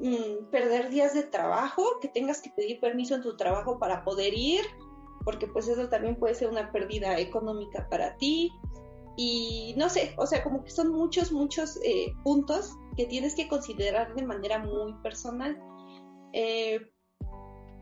mm, 0.00 0.50
perder 0.50 0.90
días 0.90 1.14
de 1.14 1.24
trabajo, 1.24 1.84
que 2.00 2.08
tengas 2.08 2.40
que 2.40 2.50
pedir 2.50 2.80
permiso 2.80 3.14
en 3.14 3.22
tu 3.22 3.36
trabajo 3.36 3.78
para 3.78 4.02
poder 4.02 4.34
ir, 4.34 4.64
porque 5.24 5.46
pues 5.46 5.68
eso 5.68 5.88
también 5.88 6.16
puede 6.16 6.34
ser 6.34 6.48
una 6.48 6.72
pérdida 6.72 7.18
económica 7.18 7.86
para 7.88 8.16
ti. 8.16 8.50
Y 9.16 9.74
no 9.76 9.88
sé, 9.88 10.14
o 10.16 10.26
sea, 10.26 10.42
como 10.42 10.64
que 10.64 10.70
son 10.70 10.90
muchos, 10.90 11.30
muchos 11.30 11.78
eh, 11.84 12.12
puntos 12.24 12.76
que 12.96 13.06
tienes 13.06 13.34
que 13.34 13.46
considerar 13.46 14.14
de 14.14 14.26
manera 14.26 14.58
muy 14.58 14.92
personal. 15.02 15.56
Eh, 16.32 16.80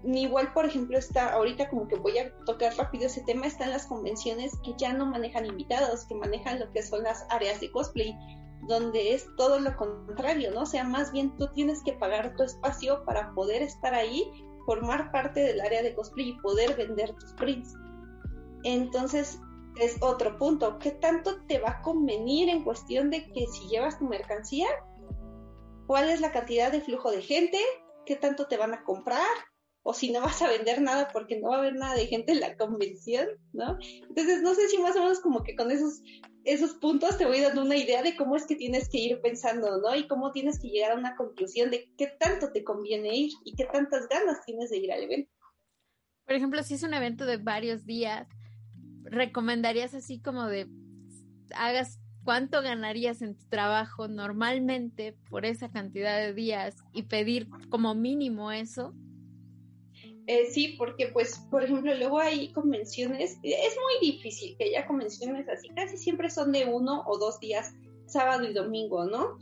igual, 0.04 0.52
por 0.52 0.64
ejemplo, 0.64 0.98
está 0.98 1.32
ahorita 1.32 1.68
como 1.70 1.88
que 1.88 1.96
voy 1.96 2.18
a 2.18 2.34
tocar 2.44 2.74
rápido 2.76 3.06
ese 3.06 3.22
tema, 3.22 3.46
están 3.46 3.70
las 3.70 3.86
convenciones 3.86 4.52
que 4.64 4.74
ya 4.76 4.92
no 4.92 5.06
manejan 5.06 5.46
invitados, 5.46 6.06
que 6.06 6.14
manejan 6.14 6.60
lo 6.60 6.70
que 6.72 6.82
son 6.82 7.02
las 7.02 7.24
áreas 7.30 7.60
de 7.60 7.70
cosplay, 7.70 8.16
donde 8.68 9.14
es 9.14 9.26
todo 9.36 9.60
lo 9.60 9.76
contrario, 9.76 10.50
¿no? 10.52 10.62
O 10.62 10.66
sea, 10.66 10.84
más 10.84 11.12
bien 11.12 11.36
tú 11.36 11.48
tienes 11.54 11.82
que 11.84 11.92
pagar 11.94 12.34
tu 12.36 12.42
espacio 12.42 13.04
para 13.04 13.32
poder 13.34 13.62
estar 13.62 13.94
ahí 13.94 14.24
formar 14.66 15.10
parte 15.10 15.40
del 15.40 15.60
área 15.60 15.82
de 15.82 15.94
cosplay 15.94 16.30
y 16.30 16.40
poder 16.40 16.76
vender 16.76 17.14
tus 17.14 17.32
prints. 17.34 17.74
Entonces, 18.64 19.40
es 19.76 19.96
otro 20.00 20.38
punto. 20.38 20.78
¿Qué 20.78 20.92
tanto 20.92 21.42
te 21.46 21.58
va 21.58 21.70
a 21.70 21.82
convenir 21.82 22.48
en 22.48 22.62
cuestión 22.62 23.10
de 23.10 23.26
que 23.32 23.46
si 23.46 23.68
llevas 23.68 23.98
tu 23.98 24.04
mercancía? 24.04 24.68
¿Cuál 25.86 26.10
es 26.10 26.20
la 26.20 26.32
cantidad 26.32 26.70
de 26.70 26.80
flujo 26.80 27.10
de 27.10 27.22
gente? 27.22 27.58
¿Qué 28.06 28.16
tanto 28.16 28.46
te 28.46 28.56
van 28.56 28.74
a 28.74 28.84
comprar? 28.84 29.26
O 29.84 29.92
si 29.94 30.12
no 30.12 30.20
vas 30.20 30.40
a 30.42 30.48
vender 30.48 30.80
nada 30.80 31.08
porque 31.12 31.40
no 31.40 31.48
va 31.48 31.56
a 31.56 31.58
haber 31.58 31.74
nada 31.74 31.94
de 31.94 32.06
gente 32.06 32.32
en 32.32 32.40
la 32.40 32.56
convención, 32.56 33.26
¿no? 33.52 33.78
Entonces, 34.08 34.42
no 34.42 34.54
sé 34.54 34.68
si 34.68 34.78
más 34.78 34.96
o 34.96 35.00
menos 35.00 35.20
como 35.20 35.42
que 35.42 35.56
con 35.56 35.70
esos 35.70 36.02
esos 36.44 36.74
puntos 36.74 37.18
te 37.18 37.26
voy 37.26 37.40
dando 37.40 37.62
una 37.62 37.76
idea 37.76 38.02
de 38.02 38.16
cómo 38.16 38.36
es 38.36 38.46
que 38.46 38.56
tienes 38.56 38.88
que 38.88 38.98
ir 38.98 39.20
pensando, 39.20 39.78
¿no? 39.80 39.94
Y 39.94 40.08
cómo 40.08 40.32
tienes 40.32 40.58
que 40.58 40.68
llegar 40.68 40.92
a 40.92 40.98
una 40.98 41.14
conclusión 41.14 41.70
de 41.70 41.88
qué 41.96 42.08
tanto 42.18 42.50
te 42.50 42.64
conviene 42.64 43.16
ir 43.16 43.30
y 43.44 43.54
qué 43.54 43.64
tantas 43.66 44.08
ganas 44.08 44.44
tienes 44.44 44.70
de 44.70 44.78
ir 44.78 44.92
al 44.92 45.02
evento. 45.02 45.30
Por 46.24 46.34
ejemplo, 46.34 46.62
si 46.62 46.74
es 46.74 46.82
un 46.82 46.94
evento 46.94 47.26
de 47.26 47.36
varios 47.36 47.84
días, 47.84 48.28
¿recomendarías 49.04 49.94
así 49.94 50.20
como 50.20 50.46
de 50.46 50.68
hagas 51.54 52.00
cuánto 52.24 52.62
ganarías 52.62 53.22
en 53.22 53.36
tu 53.36 53.44
trabajo 53.48 54.08
normalmente 54.08 55.16
por 55.28 55.44
esa 55.44 55.70
cantidad 55.70 56.18
de 56.18 56.32
días 56.32 56.76
y 56.92 57.04
pedir 57.04 57.48
como 57.68 57.94
mínimo 57.94 58.50
eso? 58.52 58.94
Eh, 60.26 60.46
sí, 60.50 60.76
porque 60.78 61.08
pues, 61.08 61.38
por 61.50 61.64
ejemplo, 61.64 61.94
luego 61.94 62.20
hay 62.20 62.52
convenciones, 62.52 63.38
es 63.42 63.76
muy 63.76 64.12
difícil 64.12 64.56
que 64.56 64.64
haya 64.64 64.86
convenciones 64.86 65.48
así, 65.48 65.68
casi 65.70 65.96
siempre 65.96 66.30
son 66.30 66.52
de 66.52 66.64
uno 66.64 67.02
o 67.06 67.18
dos 67.18 67.40
días, 67.40 67.74
sábado 68.06 68.44
y 68.44 68.52
domingo, 68.52 69.04
¿no? 69.04 69.38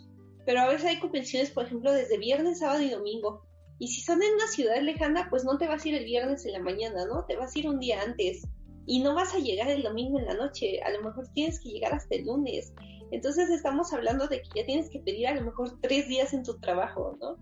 Pero 0.47 0.61
a 0.61 0.69
veces 0.69 0.87
hay 0.87 0.99
convenciones, 1.01 1.51
por 1.51 1.66
ejemplo, 1.66 1.93
desde 1.93 2.16
viernes, 2.16 2.61
sábado 2.61 2.83
y 2.83 2.90
domingo. 2.90 3.43
Y 3.79 3.88
si 3.88 4.01
son 4.01 4.23
en 4.23 4.33
una 4.35 4.47
ciudad 4.47 4.81
lejana, 4.81 5.29
pues 5.29 5.45
no 5.45 5.59
te 5.59 5.66
vas 5.66 5.85
a 5.85 5.88
ir 5.88 5.95
el 5.95 6.05
viernes 6.05 6.47
en 6.47 6.53
la 6.53 6.61
mañana, 6.61 7.07
¿no? 7.07 7.25
Te 7.27 7.37
vas 7.37 7.55
a 7.55 7.59
ir 7.59 7.69
un 7.69 7.79
día 7.79 8.03
antes. 8.03 8.47
Y 8.87 9.01
no 9.01 9.14
vas 9.14 9.35
a 9.35 9.38
llegar 9.38 9.69
el 9.69 9.83
domingo 9.83 10.19
en 10.19 10.27
la 10.27 10.35
noche, 10.35 10.81
a 10.83 10.90
lo 10.90 11.03
mejor 11.03 11.29
tienes 11.35 11.61
que 11.61 11.69
llegar 11.69 11.93
hasta 11.93 12.14
el 12.14 12.25
lunes. 12.25 12.73
Entonces 13.11 13.51
estamos 13.51 13.93
hablando 13.93 14.29
de 14.29 14.43
que 14.43 14.49
ya 14.61 14.66
tienes 14.66 14.88
que 14.88 15.01
pedir 15.01 15.29
a 15.29 15.35
lo 15.35 15.43
mejor 15.43 15.79
tres 15.81 16.09
días 16.09 16.33
en 16.33 16.43
tu 16.43 16.59
trabajo, 16.59 17.16
¿no? 17.21 17.37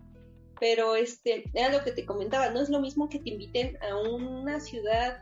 Pero 0.61 0.97
este, 0.97 1.45
era 1.55 1.71
lo 1.71 1.85
que 1.85 1.93
te 1.93 2.05
comentaba, 2.05 2.51
no 2.51 2.61
es 2.61 2.69
lo 2.69 2.81
mismo 2.81 3.09
que 3.09 3.21
te 3.21 3.31
inviten 3.31 3.79
a 3.83 3.97
una 3.97 4.61
ciudad 4.61 5.21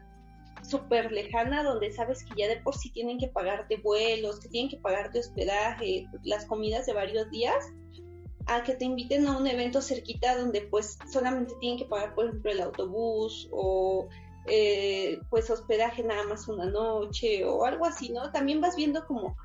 súper 0.63 1.13
lejana 1.13 1.63
donde 1.63 1.93
sabes 1.93 2.25
que 2.25 2.35
ya 2.37 2.49
de 2.49 2.57
por 2.57 2.77
sí 2.77 2.91
tienen 2.91 3.19
que 3.19 3.29
pagarte 3.29 3.77
vuelos, 3.77 4.41
que 4.41 4.49
tienen 4.49 4.71
que 4.71 4.79
pagarte 4.79 5.21
hospedaje, 5.21 6.07
las 6.25 6.47
comidas 6.47 6.87
de 6.87 6.93
varios 6.93 7.31
días, 7.31 7.73
a 8.47 8.63
que 8.63 8.75
te 8.75 8.85
inviten 8.85 9.27
a 9.27 9.37
un 9.37 9.47
evento 9.47 9.83
cerquita 9.83 10.39
donde 10.39 10.63
pues 10.63 10.99
solamente 11.11 11.55
tienen 11.61 11.79
que 11.79 11.85
pagar, 11.85 12.15
por 12.15 12.27
ejemplo, 12.27 12.51
el 12.51 12.61
autobús 12.61 13.49
o 13.51 14.09
eh, 14.47 15.19
pues 15.31 15.51
hospedaje 15.51 16.05
nada 16.05 16.25
más 16.25 16.47
una 16.47 16.67
noche 16.67 17.45
o 17.45 17.65
algo 17.65 17.85
así, 17.85 18.11
¿no? 18.11 18.31
También 18.31 18.61
vas 18.61 18.77
viendo 18.77 19.05
como 19.07 19.37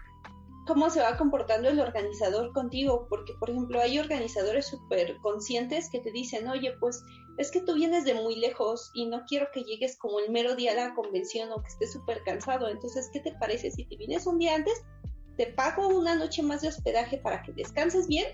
cómo 0.71 0.89
se 0.89 1.01
va 1.01 1.17
comportando 1.17 1.67
el 1.67 1.81
organizador 1.81 2.53
contigo, 2.53 3.05
porque 3.09 3.33
por 3.33 3.49
ejemplo 3.49 3.81
hay 3.81 3.99
organizadores 3.99 4.67
súper 4.67 5.17
conscientes 5.17 5.89
que 5.89 5.99
te 5.99 6.13
dicen, 6.13 6.47
oye, 6.47 6.71
pues 6.79 7.03
es 7.37 7.51
que 7.51 7.59
tú 7.59 7.75
vienes 7.75 8.05
de 8.05 8.13
muy 8.13 8.37
lejos 8.37 8.89
y 8.93 9.05
no 9.05 9.25
quiero 9.27 9.49
que 9.53 9.63
llegues 9.63 9.97
como 9.97 10.21
el 10.21 10.31
mero 10.31 10.55
día 10.55 10.73
de 10.73 10.77
la 10.77 10.95
convención 10.95 11.51
o 11.51 11.61
que 11.61 11.67
estés 11.67 11.91
súper 11.91 12.23
cansado, 12.23 12.69
entonces, 12.69 13.09
¿qué 13.11 13.19
te 13.19 13.33
parece 13.33 13.69
si 13.69 13.83
te 13.83 13.97
vienes 13.97 14.25
un 14.25 14.39
día 14.39 14.55
antes? 14.55 14.81
Te 15.35 15.47
pago 15.47 15.89
una 15.89 16.15
noche 16.15 16.41
más 16.41 16.61
de 16.61 16.69
hospedaje 16.69 17.17
para 17.17 17.41
que 17.41 17.51
descanses 17.51 18.07
bien 18.07 18.27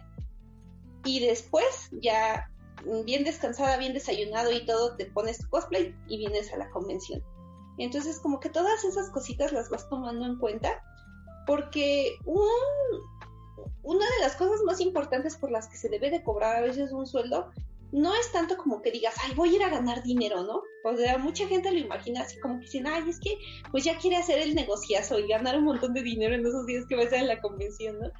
y 1.06 1.20
después 1.20 1.90
ya 2.04 2.52
bien 3.04 3.24
descansada, 3.24 3.78
bien 3.78 3.94
desayunado 3.94 4.52
y 4.52 4.64
todo, 4.64 4.96
te 4.96 5.08
pones 5.08 5.40
tu 5.40 5.50
cosplay 5.50 5.96
y 6.08 6.20
vienes 6.20 6.54
a 6.54 6.58
la 6.58 6.70
convención. 6.70 7.24
Entonces, 7.80 8.20
como 8.20 8.40
que 8.40 8.50
todas 8.50 8.84
esas 8.84 9.10
cositas 9.10 9.52
las 9.54 9.72
vas 9.72 9.90
tomando 9.90 10.24
en 10.28 10.38
cuenta 10.38 10.84
porque 11.48 12.20
una 12.26 14.06
de 14.06 14.22
las 14.22 14.36
cosas 14.36 14.62
más 14.64 14.80
importantes 14.82 15.38
por 15.38 15.50
las 15.50 15.68
que 15.68 15.78
se 15.78 15.90
debe 15.90 16.12
de 16.12 16.22
cobrar 16.24 16.58
a 16.58 16.62
veces 16.62 16.92
un 16.92 17.08
sueldo 17.08 17.50
no 17.94 18.14
es 18.14 18.32
tanto 18.34 18.58
como 18.58 18.82
que 18.82 18.92
digas, 18.92 19.16
ay, 19.24 19.34
voy 19.34 19.50
a 19.50 19.56
ir 19.56 19.64
a 19.64 19.70
ganar 19.70 20.04
dinero, 20.04 20.44
¿no? 20.44 20.62
O 20.84 20.98
sea, 20.98 21.18
mucha 21.18 21.48
gente 21.48 21.72
lo 21.72 21.80
imagina 21.80 22.22
así 22.22 22.38
como 22.40 22.60
que 22.60 22.66
dicen, 22.66 22.86
ay, 22.86 23.10
es 23.10 23.18
que 23.20 23.40
pues 23.72 23.86
ya 23.86 23.98
quiere 23.98 24.18
hacer 24.18 24.40
el 24.40 24.56
negociazo 24.56 25.18
y 25.18 25.28
ganar 25.28 25.58
un 25.58 25.64
montón 25.64 25.94
de 25.94 26.04
dinero 26.04 26.36
en 26.36 26.46
esos 26.46 26.66
días 26.66 26.86
que 26.86 26.96
va 26.96 27.02
a 27.02 27.06
estar 27.06 27.20
en 27.20 27.30
la 27.30 27.40
convención, 27.40 27.98
¿no? 27.98 28.12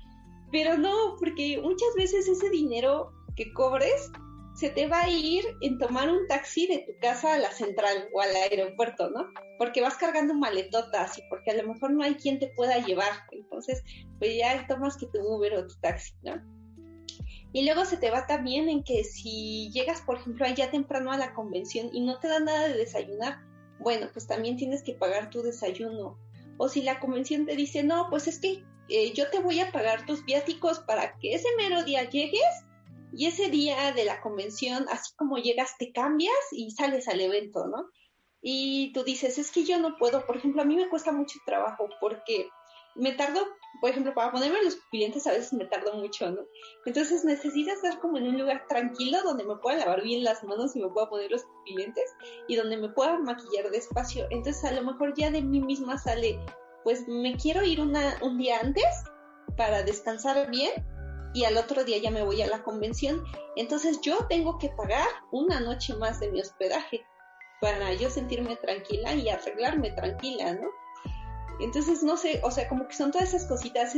Pero 0.54 0.78
no, 0.78 1.18
porque 1.20 1.60
muchas 1.62 1.90
veces 1.98 2.30
ese 2.30 2.50
dinero 2.50 3.12
que 3.36 3.52
cobres 3.52 4.10
se 4.58 4.72
te 4.72 4.88
va 4.88 5.04
a 5.04 5.10
ir 5.10 5.46
en 5.62 5.78
tomar 5.78 6.10
un 6.10 6.26
taxi 6.28 6.66
de 6.66 6.80
tu 6.80 7.00
casa 7.00 7.36
a 7.36 7.38
la 7.38 7.52
central 7.52 8.10
o 8.12 8.22
al 8.22 8.36
aeropuerto, 8.36 9.12
¿no? 9.12 9.28
Porque 9.60 9.82
vas 9.82 9.98
cargando 9.98 10.34
maletotas 10.34 11.16
y 11.20 11.22
porque 11.30 11.52
a 11.52 11.62
lo 11.62 11.72
mejor 11.72 11.92
no 11.92 12.04
hay 12.04 12.16
quien 12.16 12.40
te 12.40 12.48
pueda 12.56 12.84
llevar. 12.84 13.12
Entonces, 13.32 13.84
pues 14.18 14.36
ya 14.36 14.66
tomas 14.66 14.98
que 14.98 15.06
tu 15.14 15.20
Uber 15.20 15.54
o 15.54 15.68
tu 15.68 15.76
taxi, 15.80 16.16
¿no? 16.24 16.42
Y 17.54 17.66
luego 17.66 17.86
se 17.86 17.98
te 17.98 18.10
va 18.10 18.26
también 18.26 18.68
en 18.68 18.84
que 18.84 19.04
si 19.04 19.70
llegas, 19.74 20.02
por 20.02 20.18
ejemplo, 20.18 20.44
allá 20.44 20.72
temprano 20.72 21.12
a 21.12 21.18
la 21.18 21.36
convención 21.36 21.92
y 21.94 22.02
no 22.02 22.20
te 22.20 22.28
dan 22.28 22.46
nada 22.46 22.68
de 22.68 22.78
desayunar, 22.78 23.38
bueno, 23.78 24.08
pues 24.12 24.26
también 24.26 24.58
tienes 24.58 24.82
que 24.82 24.94
pagar 24.94 25.30
tu 25.30 25.44
desayuno. 25.44 26.18
O 26.58 26.68
si 26.68 26.82
la 26.82 27.00
convención 27.00 27.46
te 27.46 27.56
dice, 27.56 27.84
no, 27.84 28.08
pues 28.10 28.28
es 28.28 28.40
que 28.40 28.64
eh, 28.90 29.14
yo 29.14 29.30
te 29.30 29.40
voy 29.40 29.60
a 29.60 29.72
pagar 29.72 30.08
tus 30.08 30.26
viáticos 30.26 30.80
para 30.80 31.16
que 31.20 31.36
ese 31.36 31.48
mero 31.58 31.84
día 31.84 32.10
llegues 32.10 32.42
y 33.14 33.28
ese 33.28 33.50
día 33.50 33.92
de 33.94 34.06
la 34.06 34.22
convención, 34.22 34.86
así 34.90 35.16
como 35.16 35.38
llegas, 35.38 35.78
te 35.78 35.92
cambias 35.92 36.36
y 36.52 36.72
sales 36.72 37.08
al 37.08 37.22
evento, 37.22 37.68
¿no? 37.68 37.90
Y 38.42 38.92
tú 38.94 39.04
dices, 39.04 39.38
es 39.38 39.52
que 39.52 39.64
yo 39.64 39.80
no 39.80 39.98
puedo, 39.98 40.26
por 40.26 40.38
ejemplo, 40.38 40.62
a 40.62 40.66
mí 40.66 40.76
me 40.76 40.90
cuesta 40.90 41.12
mucho 41.12 41.40
trabajo 41.46 41.90
porque 42.00 42.50
me 42.96 43.12
tardo, 43.14 43.42
por 43.80 43.92
ejemplo, 43.92 44.14
para 44.14 44.32
ponerme 44.32 44.64
los 44.64 44.76
clientes 44.92 45.28
a 45.28 45.32
veces 45.32 45.54
me 45.54 45.66
tardo 45.66 45.94
mucho, 45.94 46.32
¿no? 46.32 46.42
Entonces 46.86 47.24
necesito 47.24 47.72
estar 47.72 48.00
como 48.00 48.18
en 48.18 48.28
un 48.28 48.38
lugar 48.40 48.66
tranquilo 48.68 49.22
donde 49.24 49.44
me 49.44 49.56
pueda 49.58 49.78
lavar 49.78 50.02
bien 50.02 50.24
las 50.24 50.44
manos 50.44 50.76
y 50.76 50.80
me 50.80 50.90
pueda 50.90 51.10
poner 51.10 51.32
los 51.32 51.46
clientes 51.66 52.12
y 52.48 52.56
donde 52.56 52.78
me 52.78 52.90
pueda 52.90 53.20
maquillar 53.20 53.70
despacio. 53.70 54.28
Entonces 54.32 54.64
a 54.64 54.72
lo 54.72 54.82
mejor 54.82 55.14
ya 55.16 55.30
de 55.30 55.42
mí 55.42 55.62
misma 55.62 55.98
sale 55.98 56.40
pues 56.84 57.06
me 57.06 57.36
quiero 57.36 57.64
ir 57.64 57.82
una, 57.82 58.18
un 58.22 58.38
día 58.38 58.60
antes 58.62 58.86
para 59.58 59.84
descansar 59.84 60.50
bien 60.50 60.72
y 61.38 61.46
al 61.46 61.56
otro 61.56 61.84
día 61.84 62.00
ya 62.00 62.10
me 62.10 62.24
voy 62.24 62.42
a 62.42 62.48
la 62.48 62.64
convención. 62.64 63.24
Entonces 63.56 64.02
yo 64.02 64.26
tengo 64.28 64.58
que 64.58 64.70
pagar 64.70 65.08
una 65.32 65.60
noche 65.60 65.94
más 65.94 66.20
de 66.20 66.32
mi 66.32 66.42
hospedaje 66.42 67.06
para 67.62 67.94
yo 67.94 68.10
sentirme 68.10 68.56
tranquila 68.56 69.14
y 69.14 69.30
arreglarme 69.30 69.92
tranquila, 69.92 70.54
¿no? 70.54 70.68
Entonces, 71.60 72.02
no 72.02 72.18
sé, 72.18 72.42
o 72.44 72.50
sea, 72.50 72.68
como 72.68 72.88
que 72.88 72.96
son 72.96 73.12
todas 73.12 73.34
esas 73.34 73.48
cositas, 73.48 73.96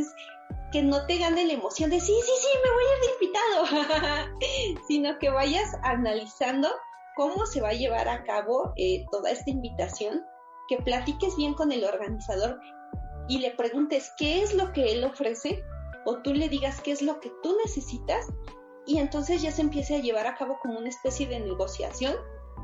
que 0.74 0.82
no 0.82 1.06
te 1.06 1.18
gane 1.18 1.46
la 1.46 1.54
emoción 1.54 1.90
de 1.90 2.02
sí, 2.02 2.14
sí, 2.14 2.32
sí, 2.42 2.48
me 2.62 2.72
voy 2.72 2.84
a 2.84 2.96
ir 2.96 3.02
de 3.02 3.26
invitado, 3.26 4.80
sino 4.88 5.18
que 5.18 5.30
vayas 5.30 5.72
analizando 5.84 6.70
cómo 7.16 7.46
se 7.46 7.62
va 7.62 7.70
a 7.70 7.74
llevar 7.74 8.10
a 8.10 8.24
cabo 8.24 8.74
eh, 8.76 9.06
toda 9.12 9.32
esta 9.32 9.50
invitación, 9.50 10.26
que 10.68 10.78
platiques 10.78 11.38
bien 11.38 11.54
con 11.54 11.72
el 11.72 11.86
organizador 11.86 12.60
y 13.28 13.40
le 13.40 13.52
preguntes 13.52 14.12
qué 14.18 14.42
es 14.42 14.54
lo 14.54 14.72
que 14.74 14.92
él 14.92 15.04
ofrece 15.04 15.64
o 16.06 16.18
tú 16.18 16.34
le 16.34 16.50
digas 16.50 16.82
qué 16.82 16.92
es 16.92 17.02
lo 17.02 17.20
que 17.20 17.32
tú 17.44 17.56
necesitas 17.64 18.28
y 18.86 18.98
entonces 18.98 19.42
ya 19.42 19.52
se 19.52 19.62
empiece 19.62 19.96
a 19.96 20.00
llevar 20.00 20.28
a 20.28 20.36
cabo 20.36 20.58
como 20.62 20.80
una 20.80 20.90
especie 20.90 21.28
de 21.28 21.40
negociación 21.40 22.16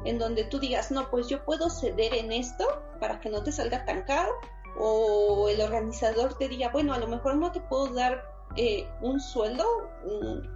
en 0.06 0.20
donde 0.20 0.44
tú 0.46 0.60
digas, 0.60 0.92
no, 0.92 1.10
pues 1.10 1.28
yo 1.28 1.44
puedo 1.46 1.70
ceder 1.70 2.14
en 2.14 2.32
esto 2.32 2.66
para 3.00 3.20
que 3.20 3.30
no 3.30 3.44
te 3.44 3.52
salga 3.52 3.86
tan 3.86 4.04
caro 4.04 4.32
o 4.78 5.48
el 5.50 5.62
organizador 5.62 6.38
te 6.38 6.48
diga, 6.48 6.70
bueno, 6.70 6.94
a 6.94 7.00
lo 7.00 7.08
mejor 7.08 7.38
no 7.38 7.52
te 7.52 7.62
puedo 7.62 7.88
dar 7.88 8.24
eh, 8.58 8.88
un 9.02 9.20
sueldo, 9.20 9.66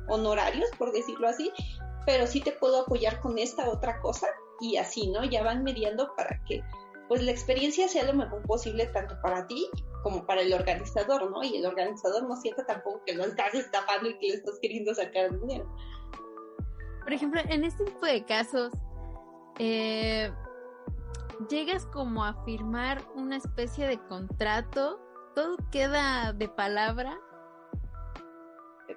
honorarios, 0.08 0.70
por 0.78 0.92
decirlo 0.92 1.28
así, 1.28 1.52
pero 2.06 2.28
sí 2.28 2.42
te 2.42 2.52
puedo 2.52 2.82
apoyar 2.82 3.20
con 3.20 3.38
esta 3.38 3.70
otra 3.70 4.00
cosa 4.02 4.28
y 4.62 4.78
así, 4.78 5.08
¿no? 5.08 5.24
Ya 5.24 5.44
van 5.44 5.64
mediando 5.64 6.14
para 6.16 6.42
que 6.48 6.62
pues 7.08 7.24
la 7.24 7.32
experiencia 7.32 7.88
sea 7.88 8.04
lo 8.04 8.14
mejor 8.14 8.44
posible 8.44 8.86
tanto 8.88 9.16
para 9.22 9.48
ti 9.48 9.70
como 10.04 10.26
para 10.26 10.42
el 10.42 10.54
organizador, 10.54 11.30
¿no? 11.30 11.44
Y 11.44 11.58
el 11.58 11.66
organizador 11.66 12.24
no 12.24 12.36
sienta 12.36 12.66
tampoco 12.66 13.02
que 13.06 13.14
lo 13.14 13.26
estás 13.26 13.54
estafando 13.54 14.10
y 14.10 14.18
que 14.18 14.28
le 14.28 14.34
estás 14.36 14.60
queriendo 14.62 14.94
sacar 14.94 15.38
dinero. 15.40 15.70
Por 17.04 17.14
ejemplo, 17.14 17.42
en 17.50 17.64
este 17.64 17.86
tipo 17.86 18.06
de 18.06 18.24
casos, 18.26 18.72
eh, 19.58 20.32
llegas 21.50 21.86
como 21.88 22.24
a 22.24 22.34
firmar 22.44 23.02
una 23.16 23.38
especie 23.38 23.88
de 23.88 24.00
contrato, 24.08 25.00
todo 25.36 25.58
queda 25.72 26.34
de 26.34 26.50
palabra. 26.50 27.18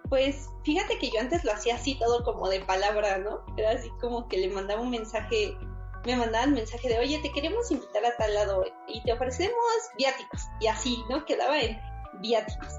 Pues 0.09 0.49
fíjate 0.65 0.99
que 0.99 1.11
yo 1.11 1.21
antes 1.21 1.45
lo 1.45 1.53
hacía 1.53 1.77
así 1.77 1.99
todo 1.99 2.25
como 2.25 2.49
de 2.49 2.61
palabra, 2.61 3.19
¿no? 3.19 3.45
Era 3.57 3.73
así 3.73 3.91
como 4.01 4.29
que 4.29 4.39
le 4.39 4.49
mandaba 4.49 4.81
un 4.81 4.91
mensaje, 4.91 5.57
me 6.05 6.17
mandaban 6.17 6.55
mensaje 6.55 6.89
de, 6.89 6.99
oye, 6.99 7.21
te 7.23 7.33
queremos 7.33 7.71
invitar 7.71 8.05
a 8.05 8.17
tal 8.17 8.35
lado 8.35 8.65
y 8.89 9.03
te 9.03 9.13
ofrecemos 9.13 9.55
viáticos. 9.97 10.43
Y 10.61 10.67
así, 10.67 11.03
¿no? 11.09 11.25
Quedaba 11.25 11.61
en 11.61 11.81
viáticos. 12.21 12.75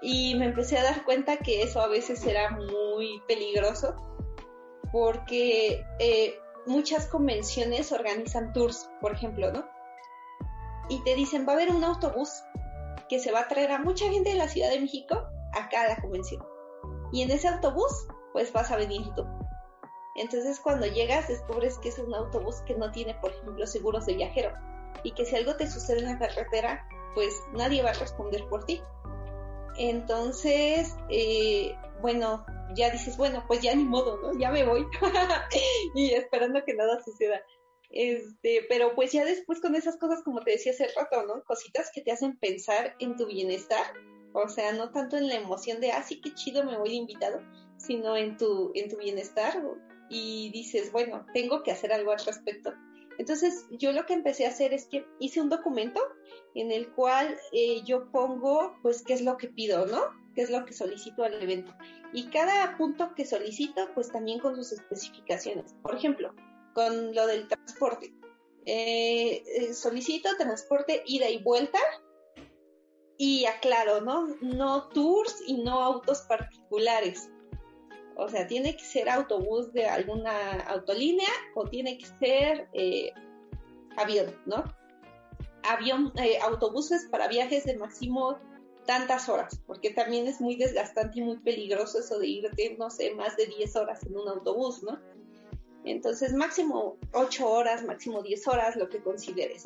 Y 0.00 0.36
me 0.36 0.46
empecé 0.46 0.78
a 0.78 0.84
dar 0.84 1.04
cuenta 1.04 1.38
que 1.38 1.62
eso 1.62 1.80
a 1.80 1.88
veces 1.88 2.24
era 2.24 2.50
muy 2.50 3.20
peligroso 3.26 3.96
porque 4.92 5.84
eh, 5.98 6.38
muchas 6.66 7.06
convenciones 7.06 7.90
organizan 7.92 8.52
tours, 8.52 8.88
por 9.00 9.12
ejemplo, 9.12 9.52
¿no? 9.52 9.66
Y 10.88 11.02
te 11.02 11.14
dicen, 11.14 11.46
va 11.46 11.52
a 11.52 11.56
haber 11.56 11.70
un 11.70 11.84
autobús 11.84 12.30
que 13.08 13.18
se 13.18 13.32
va 13.32 13.40
a 13.40 13.48
traer 13.48 13.72
a 13.72 13.78
mucha 13.78 14.08
gente 14.10 14.30
de 14.30 14.36
la 14.36 14.48
Ciudad 14.48 14.70
de 14.70 14.80
México 14.80 15.26
a 15.52 15.68
cada 15.68 15.96
convención. 15.96 16.42
Y 17.12 17.22
en 17.22 17.30
ese 17.30 17.48
autobús, 17.48 18.06
pues 18.32 18.52
vas 18.52 18.70
a 18.70 18.76
venir 18.76 19.02
tú. 19.14 19.26
Entonces 20.18 20.60
cuando 20.60 20.86
llegas 20.86 21.28
descubres 21.28 21.78
que 21.78 21.90
es 21.90 21.98
un 21.98 22.14
autobús 22.14 22.56
que 22.66 22.74
no 22.74 22.90
tiene, 22.90 23.14
por 23.20 23.30
ejemplo, 23.30 23.66
seguros 23.66 24.06
de 24.06 24.14
viajero. 24.14 24.52
Y 25.04 25.12
que 25.12 25.24
si 25.24 25.36
algo 25.36 25.56
te 25.56 25.70
sucede 25.70 26.00
en 26.00 26.06
la 26.06 26.18
carretera, 26.18 26.86
pues 27.14 27.34
nadie 27.52 27.82
va 27.82 27.90
a 27.90 27.94
responder 27.94 28.46
por 28.48 28.64
ti. 28.64 28.82
Entonces, 29.76 30.96
eh, 31.08 31.74
bueno, 32.00 32.44
ya 32.74 32.90
dices, 32.90 33.16
bueno, 33.16 33.44
pues 33.46 33.60
ya 33.60 33.74
ni 33.74 33.84
modo, 33.84 34.18
¿no? 34.18 34.38
Ya 34.38 34.50
me 34.50 34.64
voy. 34.64 34.86
y 35.94 36.14
esperando 36.14 36.64
que 36.64 36.74
nada 36.74 37.02
suceda. 37.02 37.40
Este, 37.90 38.66
pero 38.68 38.94
pues 38.94 39.12
ya 39.12 39.24
después 39.24 39.60
con 39.60 39.74
esas 39.74 39.96
cosas, 39.96 40.22
como 40.22 40.40
te 40.40 40.52
decía 40.52 40.72
hace 40.72 40.88
rato, 40.94 41.24
¿no? 41.26 41.42
Cositas 41.44 41.90
que 41.94 42.02
te 42.02 42.12
hacen 42.12 42.38
pensar 42.38 42.94
en 42.98 43.16
tu 43.16 43.26
bienestar. 43.26 43.86
O 44.34 44.48
sea, 44.48 44.72
no 44.72 44.90
tanto 44.90 45.16
en 45.16 45.28
la 45.28 45.36
emoción 45.36 45.80
de, 45.80 45.92
ah, 45.92 46.02
sí, 46.02 46.20
qué 46.20 46.34
chido, 46.34 46.64
me 46.64 46.76
voy 46.76 46.94
invitado, 46.94 47.40
sino 47.78 48.16
en 48.16 48.36
tu, 48.36 48.72
en 48.74 48.90
tu 48.90 48.96
bienestar. 48.96 49.62
Y 50.08 50.50
dices, 50.50 50.92
bueno, 50.92 51.26
tengo 51.34 51.62
que 51.62 51.72
hacer 51.72 51.92
algo 51.92 52.12
al 52.12 52.24
respecto. 52.24 52.72
Entonces, 53.18 53.66
yo 53.70 53.92
lo 53.92 54.06
que 54.06 54.14
empecé 54.14 54.46
a 54.46 54.50
hacer 54.50 54.72
es 54.72 54.86
que 54.86 55.04
hice 55.18 55.40
un 55.40 55.48
documento 55.48 56.00
en 56.54 56.70
el 56.70 56.92
cual 56.92 57.36
eh, 57.52 57.82
yo 57.84 58.10
pongo, 58.12 58.76
pues, 58.82 59.02
qué 59.02 59.12
es 59.12 59.22
lo 59.22 59.36
que 59.36 59.48
pido, 59.48 59.86
¿no? 59.86 60.00
qué 60.38 60.44
es 60.44 60.50
lo 60.50 60.64
que 60.64 60.72
solicito 60.72 61.24
al 61.24 61.42
evento. 61.42 61.74
Y 62.12 62.30
cada 62.30 62.76
punto 62.78 63.12
que 63.16 63.26
solicito, 63.26 63.88
pues 63.92 64.12
también 64.12 64.38
con 64.38 64.54
sus 64.54 64.70
especificaciones. 64.70 65.74
Por 65.82 65.96
ejemplo, 65.96 66.32
con 66.74 67.12
lo 67.12 67.26
del 67.26 67.48
transporte. 67.48 68.14
Eh, 68.64 69.42
eh, 69.44 69.74
solicito 69.74 70.28
transporte 70.38 71.02
ida 71.06 71.28
y 71.28 71.42
vuelta 71.42 71.80
y 73.16 73.46
aclaro, 73.46 74.00
¿no? 74.00 74.28
No 74.40 74.88
tours 74.90 75.42
y 75.44 75.60
no 75.60 75.80
autos 75.80 76.20
particulares. 76.20 77.28
O 78.20 78.28
sea, 78.28 78.48
tiene 78.48 78.76
que 78.76 78.84
ser 78.84 79.08
autobús 79.08 79.72
de 79.72 79.86
alguna 79.86 80.60
autolínea 80.66 81.28
o 81.54 81.64
tiene 81.68 81.96
que 81.98 82.06
ser 82.18 82.68
eh, 82.72 83.12
avión, 83.96 84.34
¿no? 84.44 84.64
Avión, 85.62 86.12
autobuses 86.42 87.06
para 87.10 87.28
viajes 87.28 87.64
de 87.64 87.76
máximo 87.76 88.36
tantas 88.86 89.28
horas, 89.28 89.60
porque 89.66 89.90
también 89.90 90.26
es 90.26 90.40
muy 90.40 90.56
desgastante 90.56 91.20
y 91.20 91.22
muy 91.22 91.36
peligroso 91.38 92.00
eso 92.00 92.18
de 92.18 92.26
irte, 92.26 92.74
no 92.76 92.90
sé, 92.90 93.14
más 93.14 93.36
de 93.36 93.46
10 93.46 93.76
horas 93.76 94.04
en 94.04 94.16
un 94.16 94.28
autobús, 94.28 94.82
¿no? 94.82 94.98
Entonces, 95.84 96.32
máximo 96.32 96.96
8 97.12 97.48
horas, 97.48 97.84
máximo 97.84 98.22
10 98.22 98.48
horas, 98.48 98.74
lo 98.74 98.88
que 98.88 99.00
consideres. 99.00 99.64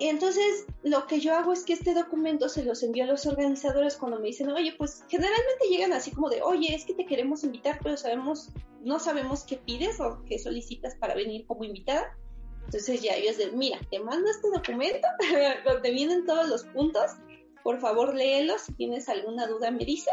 Entonces, 0.00 0.66
lo 0.82 1.06
que 1.06 1.20
yo 1.20 1.34
hago 1.34 1.52
es 1.52 1.64
que 1.64 1.72
este 1.72 1.94
documento 1.94 2.48
se 2.48 2.64
los 2.64 2.82
envío 2.82 3.04
a 3.04 3.06
los 3.06 3.26
organizadores 3.26 3.96
cuando 3.96 4.18
me 4.18 4.26
dicen, 4.26 4.50
oye, 4.50 4.74
pues 4.76 5.04
generalmente 5.08 5.68
llegan 5.68 5.92
así 5.92 6.10
como 6.10 6.28
de, 6.28 6.42
oye, 6.42 6.74
es 6.74 6.84
que 6.84 6.94
te 6.94 7.06
queremos 7.06 7.44
invitar, 7.44 7.78
pero 7.82 7.96
sabemos, 7.96 8.50
no 8.82 8.98
sabemos 8.98 9.44
qué 9.44 9.56
pides 9.56 10.00
o 10.00 10.22
qué 10.26 10.38
solicitas 10.38 10.94
para 10.96 11.14
venir 11.14 11.46
como 11.46 11.64
invitada. 11.64 12.16
Entonces 12.64 13.02
ya 13.02 13.14
ellos 13.14 13.36
de, 13.36 13.52
mira, 13.52 13.78
te 13.90 13.98
mando 13.98 14.30
este 14.30 14.48
documento 14.50 15.06
donde 15.64 15.90
vienen 15.90 16.24
todos 16.24 16.48
los 16.48 16.64
puntos 16.64 17.12
por 17.64 17.80
favor 17.80 18.14
léelo, 18.14 18.58
si 18.58 18.74
tienes 18.74 19.08
alguna 19.08 19.46
duda 19.46 19.70
me 19.70 19.86
dices 19.86 20.12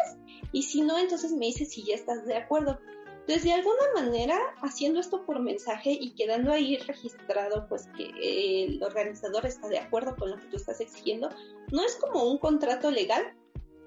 y 0.54 0.63
si 0.63 0.82
no, 0.82 0.98
entonces 0.98 1.34
me 1.34 1.48
dices 1.48 1.70
si 1.72 1.84
ya 1.84 1.94
estás 1.94 2.26
de 2.26 2.38
acuerdo. 2.38 2.80
Entonces, 3.21 3.43
de 3.43 3.53
alguna 3.53 3.84
manera, 3.93 4.38
haciendo 4.62 4.99
esto 4.99 5.23
por 5.25 5.39
mensaje 5.39 5.91
y 5.91 6.15
quedando 6.15 6.51
ahí 6.51 6.77
registrado, 6.77 7.67
pues 7.67 7.88
que 7.95 8.65
el 8.65 8.84
organizador 8.84 9.45
está 9.45 9.67
de 9.67 9.79
acuerdo 9.79 10.15
con 10.15 10.31
lo 10.31 10.38
que 10.38 10.47
tú 10.47 10.57
estás 10.57 10.81
exigiendo, 10.81 11.29
no 11.71 11.84
es 11.84 11.95
como 11.95 12.23
un 12.23 12.39
contrato 12.39 12.89
legal, 12.89 13.34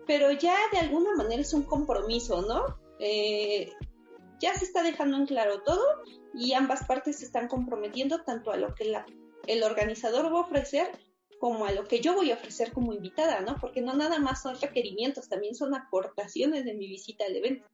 pero 0.07 0.31
ya 0.31 0.57
de 0.73 0.79
alguna 0.79 1.15
manera 1.17 1.43
es 1.43 1.53
un 1.53 1.65
compromiso, 1.65 2.43
¿no? 2.43 2.79
Eh, 3.01 3.73
ya 4.41 4.55
se 4.55 4.65
está 4.65 4.83
dejando 4.83 5.17
en 5.17 5.27
claro 5.27 5.63
todo 5.63 5.85
y 6.33 6.53
ambas 6.53 6.87
partes 6.87 7.19
se 7.19 7.25
están 7.25 7.49
comprometiendo 7.49 8.23
tanto 8.23 8.53
a 8.53 8.57
lo 8.57 8.75
que 8.75 8.95
el 9.47 9.63
organizador 9.63 10.27
va 10.33 10.39
a 10.39 10.43
ofrecer 10.43 10.91
como 11.41 11.67
a 11.67 11.73
lo 11.73 11.85
que 11.85 12.01
yo 12.01 12.15
voy 12.15 12.31
a 12.31 12.35
ofrecer 12.37 12.73
como 12.73 12.93
invitada, 12.93 13.41
¿no? 13.41 13.57
Porque 13.61 13.83
no 13.83 13.95
nada 13.95 14.19
más 14.19 14.43
son 14.43 14.59
requerimientos, 14.61 15.29
también 15.29 15.55
son 15.55 15.75
aportaciones 15.75 16.65
de 16.65 16.75
mi 16.75 16.87
visita 16.87 17.25
al 17.25 17.37
evento. 17.37 17.67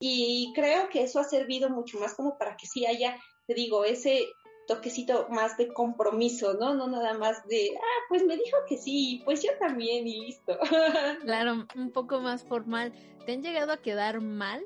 Y 0.00 0.52
creo 0.54 0.88
que 0.88 1.02
eso 1.02 1.20
ha 1.20 1.24
servido 1.24 1.68
mucho 1.68 2.00
más 2.00 2.14
como 2.14 2.38
para 2.38 2.56
que 2.56 2.66
sí 2.66 2.86
haya, 2.86 3.16
te 3.46 3.54
digo, 3.54 3.84
ese 3.84 4.26
toquecito 4.66 5.28
más 5.28 5.56
de 5.56 5.68
compromiso, 5.68 6.54
¿no? 6.54 6.74
No 6.74 6.86
nada 6.86 7.14
más 7.14 7.46
de, 7.48 7.74
ah, 7.76 8.04
pues 8.08 8.24
me 8.24 8.36
dijo 8.36 8.56
que 8.68 8.78
sí, 8.78 9.20
pues 9.24 9.42
yo 9.42 9.50
también 9.58 10.06
y 10.08 10.26
listo. 10.26 10.58
Claro, 11.24 11.66
un 11.74 11.90
poco 11.90 12.20
más 12.20 12.44
formal. 12.44 12.92
¿Te 13.26 13.32
han 13.32 13.42
llegado 13.42 13.72
a 13.72 13.82
quedar 13.82 14.20
mal? 14.20 14.64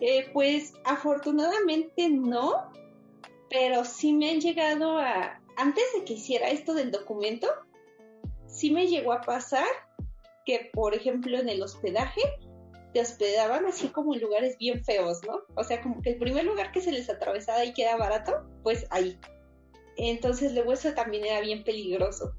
Eh, 0.00 0.28
pues 0.32 0.74
afortunadamente 0.84 2.08
no, 2.08 2.72
pero 3.50 3.84
sí 3.84 4.12
me 4.12 4.30
han 4.30 4.40
llegado 4.40 4.98
a, 4.98 5.40
antes 5.56 5.84
de 5.94 6.04
que 6.04 6.14
hiciera 6.14 6.48
esto 6.48 6.74
del 6.74 6.90
documento, 6.90 7.48
sí 8.46 8.70
me 8.70 8.86
llegó 8.86 9.12
a 9.12 9.20
pasar 9.20 9.66
que, 10.44 10.70
por 10.72 10.94
ejemplo, 10.94 11.38
en 11.38 11.48
el 11.48 11.62
hospedaje, 11.62 12.20
te 12.94 13.00
hospedaban 13.00 13.66
así 13.66 13.88
como 13.88 14.14
en 14.14 14.22
lugares 14.22 14.56
bien 14.56 14.82
feos, 14.84 15.20
¿no? 15.26 15.42
O 15.56 15.64
sea, 15.64 15.82
como 15.82 16.00
que 16.00 16.10
el 16.10 16.18
primer 16.18 16.44
lugar 16.44 16.72
que 16.72 16.80
se 16.80 16.92
les 16.92 17.10
atravesaba 17.10 17.64
y 17.64 17.74
queda 17.74 17.96
barato, 17.96 18.46
pues 18.62 18.86
ahí. 18.90 19.18
Entonces, 19.96 20.54
luego 20.54 20.72
eso 20.72 20.94
también 20.94 21.26
era 21.26 21.40
bien 21.40 21.64
peligroso. 21.64 22.34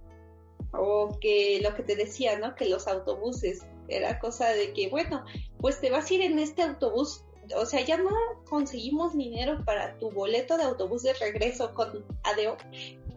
O 0.71 1.17
que 1.21 1.59
lo 1.61 1.75
que 1.75 1.83
te 1.83 1.95
decía, 1.95 2.39
¿no? 2.39 2.55
Que 2.55 2.67
los 2.67 2.87
autobuses, 2.87 3.65
era 3.87 4.17
cosa 4.17 4.49
de 4.49 4.73
que, 4.73 4.89
bueno, 4.89 5.23
pues 5.59 5.79
te 5.79 5.91
vas 5.91 6.09
a 6.09 6.13
ir 6.13 6.21
en 6.21 6.39
este 6.39 6.63
autobús 6.63 7.23
o 7.55 7.65
sea, 7.65 7.81
ya 7.81 7.97
no 7.97 8.09
conseguimos 8.49 9.15
dinero 9.15 9.63
para 9.65 9.97
tu 9.99 10.09
boleto 10.09 10.57
de 10.57 10.63
autobús 10.63 11.03
de 11.03 11.13
regreso 11.13 11.73
con 11.73 12.03
ADO, 12.23 12.57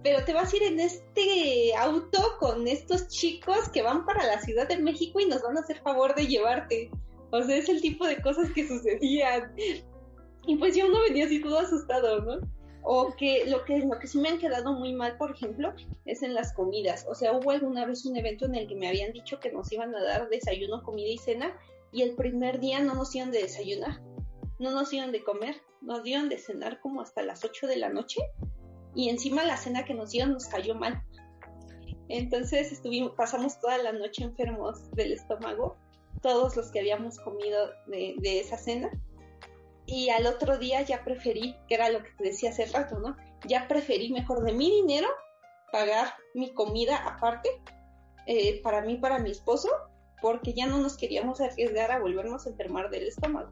pero 0.03 0.25
te 0.25 0.33
vas 0.33 0.53
a 0.53 0.57
ir 0.57 0.63
en 0.65 0.81
este 0.81 1.75
auto 1.77 2.37
con 2.39 2.69
estos 2.69 3.09
chicos 3.09 3.69
que 3.73 3.83
van 3.83 4.05
para 4.05 4.25
la 4.25 4.41
Ciudad 4.41 4.69
de 4.69 4.79
México 4.79 5.21
y 5.21 5.27
nos 5.27 5.43
van 5.43 5.57
a 5.57 5.61
hacer 5.61 5.81
favor 5.81 6.15
de 6.15 6.27
llevarte. 6.27 6.91
O 7.31 7.43
sea, 7.43 7.57
es 7.57 7.69
el 7.69 7.81
tipo 7.81 8.07
de 8.07 8.21
cosas 8.23 8.51
que 8.53 8.67
sucedían. 8.67 9.53
Y 10.47 10.57
pues 10.57 10.77
yo 10.77 10.89
no 10.89 11.01
venía 11.03 11.27
así 11.27 11.41
todo 11.43 11.59
asustado, 11.59 12.23
¿no? 12.23 12.41
O 12.83 13.15
que 13.17 13.45
lo 13.47 13.65
que 13.65 13.81
lo 13.81 13.99
que 13.99 14.07
sí 14.07 14.19
me 14.19 14.31
han 14.31 14.39
quedado 14.39 14.73
muy 14.73 14.95
mal, 14.95 15.19
por 15.19 15.33
ejemplo, 15.33 15.75
es 16.07 16.23
en 16.23 16.33
las 16.33 16.55
comidas. 16.55 17.07
O 17.09 17.15
sea, 17.15 17.33
hubo 17.33 17.51
alguna 17.51 17.85
vez 17.85 18.07
un 18.07 18.17
evento 18.17 18.47
en 18.47 18.55
el 18.55 18.67
que 18.67 18.77
me 18.77 18.89
habían 18.89 19.13
dicho 19.13 19.41
que 19.41 19.53
nos 19.53 19.71
iban 19.73 19.95
a 19.95 20.03
dar 20.03 20.29
desayuno, 20.31 20.83
comida 20.83 21.09
y 21.09 21.19
cena, 21.19 21.55
y 21.93 22.03
el 22.03 22.15
primer 22.15 22.61
día 22.61 22.81
no 22.81 22.95
nos 22.95 23.15
iban 23.15 23.31
de 23.31 23.43
desayunar, 23.43 24.01
no 24.59 24.71
nos 24.71 24.93
iban 24.93 25.13
de 25.13 25.23
comer, 25.23 25.57
nos 25.81 26.03
dieron 26.03 26.29
de 26.29 26.39
cenar 26.39 26.81
como 26.81 27.01
hasta 27.03 27.23
las 27.23 27.45
8 27.45 27.67
de 27.67 27.77
la 27.77 27.89
noche, 27.89 28.21
y 28.95 29.11
encima 29.11 29.45
la 29.45 29.57
cena 29.57 29.85
que 29.85 29.95
nos 29.95 30.11
dieron 30.11 30.33
nos 30.33 30.47
cayó 30.47 30.75
mal. 30.75 31.03
Entonces 32.09 32.73
estuvimos, 32.73 33.13
pasamos 33.17 33.61
toda 33.61 33.79
la 33.79 33.93
noche 33.93 34.25
enfermos 34.25 34.91
del 34.93 35.13
estómago, 35.13 35.77
todos 36.21 36.57
los 36.57 36.71
que 36.71 36.81
habíamos 36.81 37.19
comido 37.19 37.71
de, 37.87 38.41
esa 38.41 38.57
cena 38.57 38.91
y 39.87 40.11
al 40.11 40.27
otro 40.27 40.59
día 40.59 40.83
ya 40.83 41.05
preferí, 41.05 41.57
que 41.67 41.75
era 41.75 41.89
lo 41.91 42.03
que 42.03 42.11
te 42.19 42.25
decía 42.25 42.51
hace 42.51 42.67
rato, 42.67 42.99
¿no? 42.99 43.17
Ya 43.47 43.69
preferí 43.69 44.11
mejor 44.13 44.45
de 44.45 44.53
mi 44.53 44.71
dinero 44.71 45.09
pagar 45.73 46.15
mi 46.35 46.53
comida 46.53 46.97
aparte 46.97 47.49
eh, 48.27 48.61
para 48.63 48.83
mí, 48.83 48.97
para 48.97 49.19
mi 49.19 49.31
esposo, 49.31 49.69
porque 50.21 50.53
ya 50.53 50.67
no 50.67 50.79
nos 50.79 50.97
queríamos 50.97 51.41
arriesgar 51.41 51.91
a 51.91 52.01
volvernos 52.01 52.47
a 52.47 52.51
enfermar 52.51 52.91
del 52.91 53.07
estómago. 53.07 53.51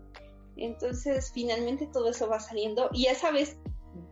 Entonces, 0.56 1.30
finalmente 1.32 1.86
todo 1.86 2.10
eso 2.10 2.28
va 2.28 2.40
saliendo 2.40 2.90
y 2.92 3.06
esa 3.06 3.30
vez 3.30 3.56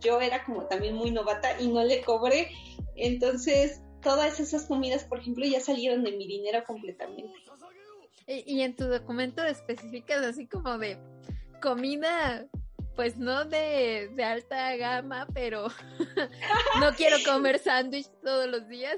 yo 0.01 0.21
era 0.21 0.45
como 0.45 0.67
también 0.67 0.95
muy 0.95 1.11
novata 1.11 1.61
y 1.61 1.69
no 1.69 1.83
le 1.85 2.03
cobré. 2.03 2.51
Entonces, 2.97 3.83
todas 4.03 4.39
esas 4.41 4.67
comidas, 4.67 5.05
por 5.05 5.19
ejemplo, 5.19 5.45
ya 5.45 5.61
salieron 5.61 6.05
de 6.05 6.13
mi 6.13 6.27
dinero 6.27 6.63
completamente. 6.67 7.33
Y, 8.27 8.55
y 8.57 8.63
en 8.63 8.75
tu 8.75 8.85
documento 8.87 9.45
especificas 9.45 10.25
así 10.25 10.47
como 10.47 10.79
de 10.79 10.99
comida, 11.61 12.47
pues 12.97 13.17
no 13.17 13.45
de, 13.45 14.11
de 14.15 14.25
alta 14.25 14.77
gama, 14.77 15.27
pero 15.35 15.69
no 16.81 16.93
quiero 16.97 17.17
comer 17.25 17.59
sándwich 17.59 18.09
todos 18.23 18.49
los 18.49 18.69
días. 18.69 18.97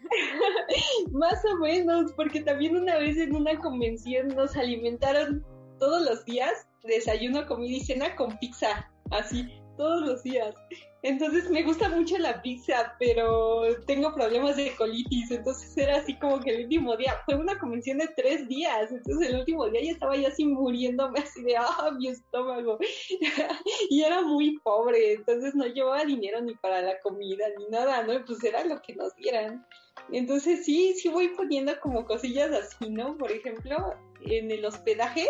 Más 1.12 1.44
o 1.44 1.56
menos, 1.58 2.12
porque 2.12 2.40
también 2.42 2.76
una 2.76 2.98
vez 2.98 3.16
en 3.18 3.34
una 3.34 3.58
convención 3.58 4.28
nos 4.28 4.56
alimentaron 4.56 5.44
todos 5.78 6.02
los 6.02 6.24
días, 6.24 6.66
desayuno, 6.84 7.46
comida 7.46 7.76
y 7.76 7.80
cena 7.80 8.16
con 8.16 8.38
pizza, 8.38 8.90
así, 9.10 9.60
todos 9.76 10.02
los 10.02 10.22
días. 10.22 10.54
Entonces 11.02 11.48
me 11.50 11.62
gusta 11.62 11.88
mucho 11.88 12.18
la 12.18 12.42
pizza, 12.42 12.96
pero 12.98 13.62
tengo 13.86 14.12
problemas 14.12 14.56
de 14.56 14.74
colitis, 14.74 15.30
entonces 15.30 15.76
era 15.76 15.98
así 15.98 16.14
como 16.18 16.40
que 16.40 16.50
el 16.50 16.64
último 16.64 16.96
día, 16.96 17.14
fue 17.24 17.36
una 17.36 17.56
convención 17.58 17.98
de 17.98 18.08
tres 18.16 18.48
días, 18.48 18.90
entonces 18.90 19.28
el 19.28 19.36
último 19.36 19.68
día 19.68 19.82
ya 19.84 19.92
estaba 19.92 20.16
ya 20.16 20.28
así 20.28 20.44
muriéndome 20.44 21.20
así 21.20 21.42
de, 21.42 21.56
ah, 21.56 21.92
mi 21.96 22.08
estómago. 22.08 22.78
y 23.90 24.02
era 24.02 24.22
muy 24.22 24.58
pobre, 24.64 25.12
entonces 25.12 25.54
no 25.54 25.66
llevaba 25.66 26.04
dinero 26.04 26.40
ni 26.40 26.54
para 26.56 26.82
la 26.82 26.98
comida 27.00 27.46
ni 27.56 27.68
nada, 27.68 28.02
¿no? 28.02 28.24
Pues 28.24 28.42
era 28.42 28.64
lo 28.64 28.82
que 28.82 28.96
nos 28.96 29.14
dieran. 29.14 29.64
Entonces 30.10 30.64
sí, 30.64 30.94
sí 30.94 31.08
voy 31.08 31.28
poniendo 31.28 31.78
como 31.80 32.04
cosillas 32.04 32.50
así, 32.50 32.90
¿no? 32.90 33.16
Por 33.16 33.30
ejemplo, 33.30 33.94
en 34.22 34.50
el 34.50 34.64
hospedaje, 34.64 35.26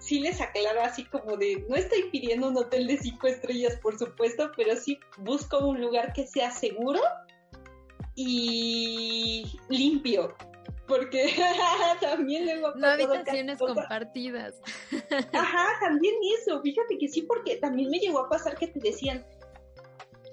sí 0.00 0.18
les 0.18 0.40
aclaro 0.40 0.82
así 0.82 1.04
como 1.04 1.36
de, 1.36 1.64
no 1.68 1.76
estoy 1.76 2.04
pidiendo 2.10 2.48
un 2.48 2.56
hotel 2.56 2.86
de 2.86 2.98
cinco 2.98 3.28
estrellas, 3.28 3.76
por 3.76 3.98
supuesto, 3.98 4.50
pero 4.56 4.74
sí 4.74 4.98
busco 5.18 5.58
un 5.58 5.80
lugar 5.80 6.12
que 6.12 6.26
sea 6.26 6.50
seguro 6.50 7.00
y 8.16 9.44
limpio. 9.68 10.34
Porque 10.88 11.32
también 12.00 12.46
luego... 12.46 12.74
No 12.74 12.88
habitaciones 12.88 13.58
compartidas. 13.58 14.60
Ajá, 15.32 15.66
también 15.80 16.14
eso. 16.40 16.60
Fíjate 16.62 16.98
que 16.98 17.06
sí, 17.06 17.22
porque 17.22 17.56
también 17.56 17.90
me 17.90 17.98
llegó 17.98 18.20
a 18.20 18.28
pasar 18.28 18.56
que 18.56 18.66
te 18.66 18.80
decían, 18.80 19.24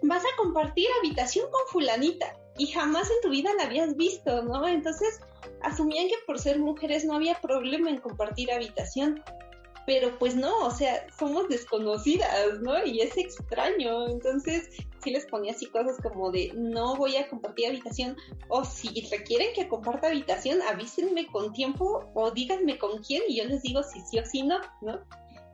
vas 0.02 0.24
a 0.24 0.38
compartir 0.38 0.88
habitación 1.00 1.52
con 1.52 1.62
fulanita 1.68 2.36
y 2.58 2.68
jamás 2.68 3.12
en 3.12 3.22
tu 3.22 3.30
vida 3.30 3.52
la 3.58 3.66
habías 3.66 3.96
visto, 3.98 4.42
¿no? 4.44 4.68
Entonces 4.68 5.20
asumían 5.62 6.08
que 6.08 6.16
por 6.26 6.40
ser 6.40 6.58
mujeres 6.58 7.06
no 7.06 7.14
había 7.14 7.36
problema 7.40 7.90
en 7.92 8.00
compartir 8.00 8.52
habitación 8.52 9.24
pero 9.88 10.20
pues 10.20 10.36
no, 10.36 10.66
o 10.66 10.72
sea, 10.72 11.08
somos 11.18 11.48
desconocidas, 11.48 12.60
¿no? 12.60 12.86
Y 12.86 13.00
es 13.00 13.18
extraño, 13.18 14.10
entonces 14.10 14.70
sí 15.02 15.12
les 15.12 15.26
ponía 15.28 15.54
así 15.54 15.68
cosas 15.68 15.96
como 16.04 16.30
de 16.30 16.52
no 16.58 16.98
voy 16.98 17.16
a 17.16 17.30
compartir 17.30 17.70
habitación 17.70 18.18
o 18.50 18.66
si 18.66 19.08
requieren 19.10 19.54
que 19.56 19.70
comparta 19.70 20.08
habitación, 20.08 20.62
avísenme 20.62 21.28
con 21.28 21.54
tiempo 21.54 22.12
o 22.14 22.32
díganme 22.32 22.78
con 22.78 23.02
quién 23.02 23.24
y 23.30 23.38
yo 23.38 23.46
les 23.46 23.62
digo 23.62 23.82
si 23.82 24.02
sí 24.02 24.20
o 24.20 24.26
si 24.26 24.44
no, 24.44 24.60
¿no? 24.82 25.00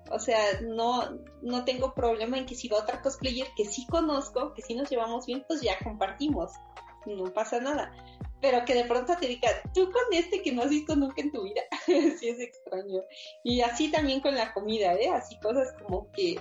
O 0.10 0.18
sea, 0.18 0.40
no, 0.62 1.12
no 1.44 1.64
tengo 1.64 1.94
problema 1.94 2.40
en 2.40 2.48
que 2.48 2.56
si 2.56 2.68
va 2.68 2.80
otra 2.80 3.04
cosplayer 3.04 3.48
que 3.56 3.66
sí 3.66 3.86
conozco, 3.86 4.56
que 4.56 4.64
sí 4.64 4.74
nos 4.74 4.90
llevamos 4.90 5.28
bien, 5.28 5.46
pues 5.48 5.62
ya 5.62 5.78
compartimos, 5.84 6.54
no 7.06 7.32
pasa 7.32 7.60
nada 7.60 7.94
pero 8.44 8.66
que 8.66 8.76
de 8.76 8.84
pronto 8.84 9.16
te 9.18 9.28
diga, 9.30 9.48
tú 9.74 9.90
con 9.90 10.04
este 10.12 10.42
que 10.42 10.52
no 10.52 10.64
has 10.64 10.70
visto 10.70 10.98
nunca 10.98 11.22
en 11.22 11.32
tu 11.32 11.44
vida, 11.44 11.62
sí 11.86 12.28
es 12.28 12.42
extraño. 12.42 13.02
Y 13.42 13.62
así 13.62 13.90
también 13.90 14.20
con 14.20 14.36
la 14.36 14.54
comida, 14.54 14.96
¿eh? 14.96 15.08
Así 15.08 15.40
cosas 15.40 15.74
como 15.82 16.12
que 16.12 16.36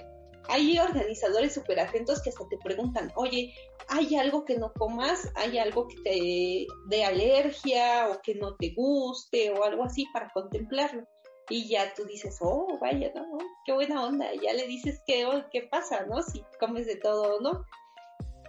hay 0.48 0.80
organizadores 0.80 1.54
súper 1.54 1.78
atentos 1.78 2.20
que 2.20 2.30
hasta 2.30 2.48
te 2.48 2.58
preguntan, 2.58 3.12
oye, 3.14 3.54
¿hay 3.86 4.16
algo 4.16 4.44
que 4.44 4.58
no 4.58 4.72
comas? 4.72 5.30
¿Hay 5.36 5.58
algo 5.58 5.86
que 5.86 5.94
te 6.02 6.66
dé 6.88 7.04
alergia 7.04 8.08
o 8.10 8.20
que 8.20 8.34
no 8.34 8.56
te 8.56 8.74
guste 8.74 9.52
o 9.52 9.62
algo 9.62 9.84
así 9.84 10.04
para 10.12 10.28
contemplarlo? 10.34 11.06
Y 11.50 11.68
ya 11.68 11.94
tú 11.94 12.04
dices, 12.04 12.36
oh, 12.40 12.78
vaya, 12.80 13.12
¿no? 13.14 13.38
Qué 13.64 13.74
buena 13.74 14.04
onda. 14.04 14.26
ya 14.42 14.52
le 14.54 14.66
dices 14.66 15.00
qué, 15.06 15.24
qué 15.52 15.62
pasa, 15.70 16.04
¿no? 16.06 16.20
Si 16.20 16.42
comes 16.58 16.86
de 16.86 16.96
todo 16.96 17.36
o 17.36 17.40
no 17.40 17.64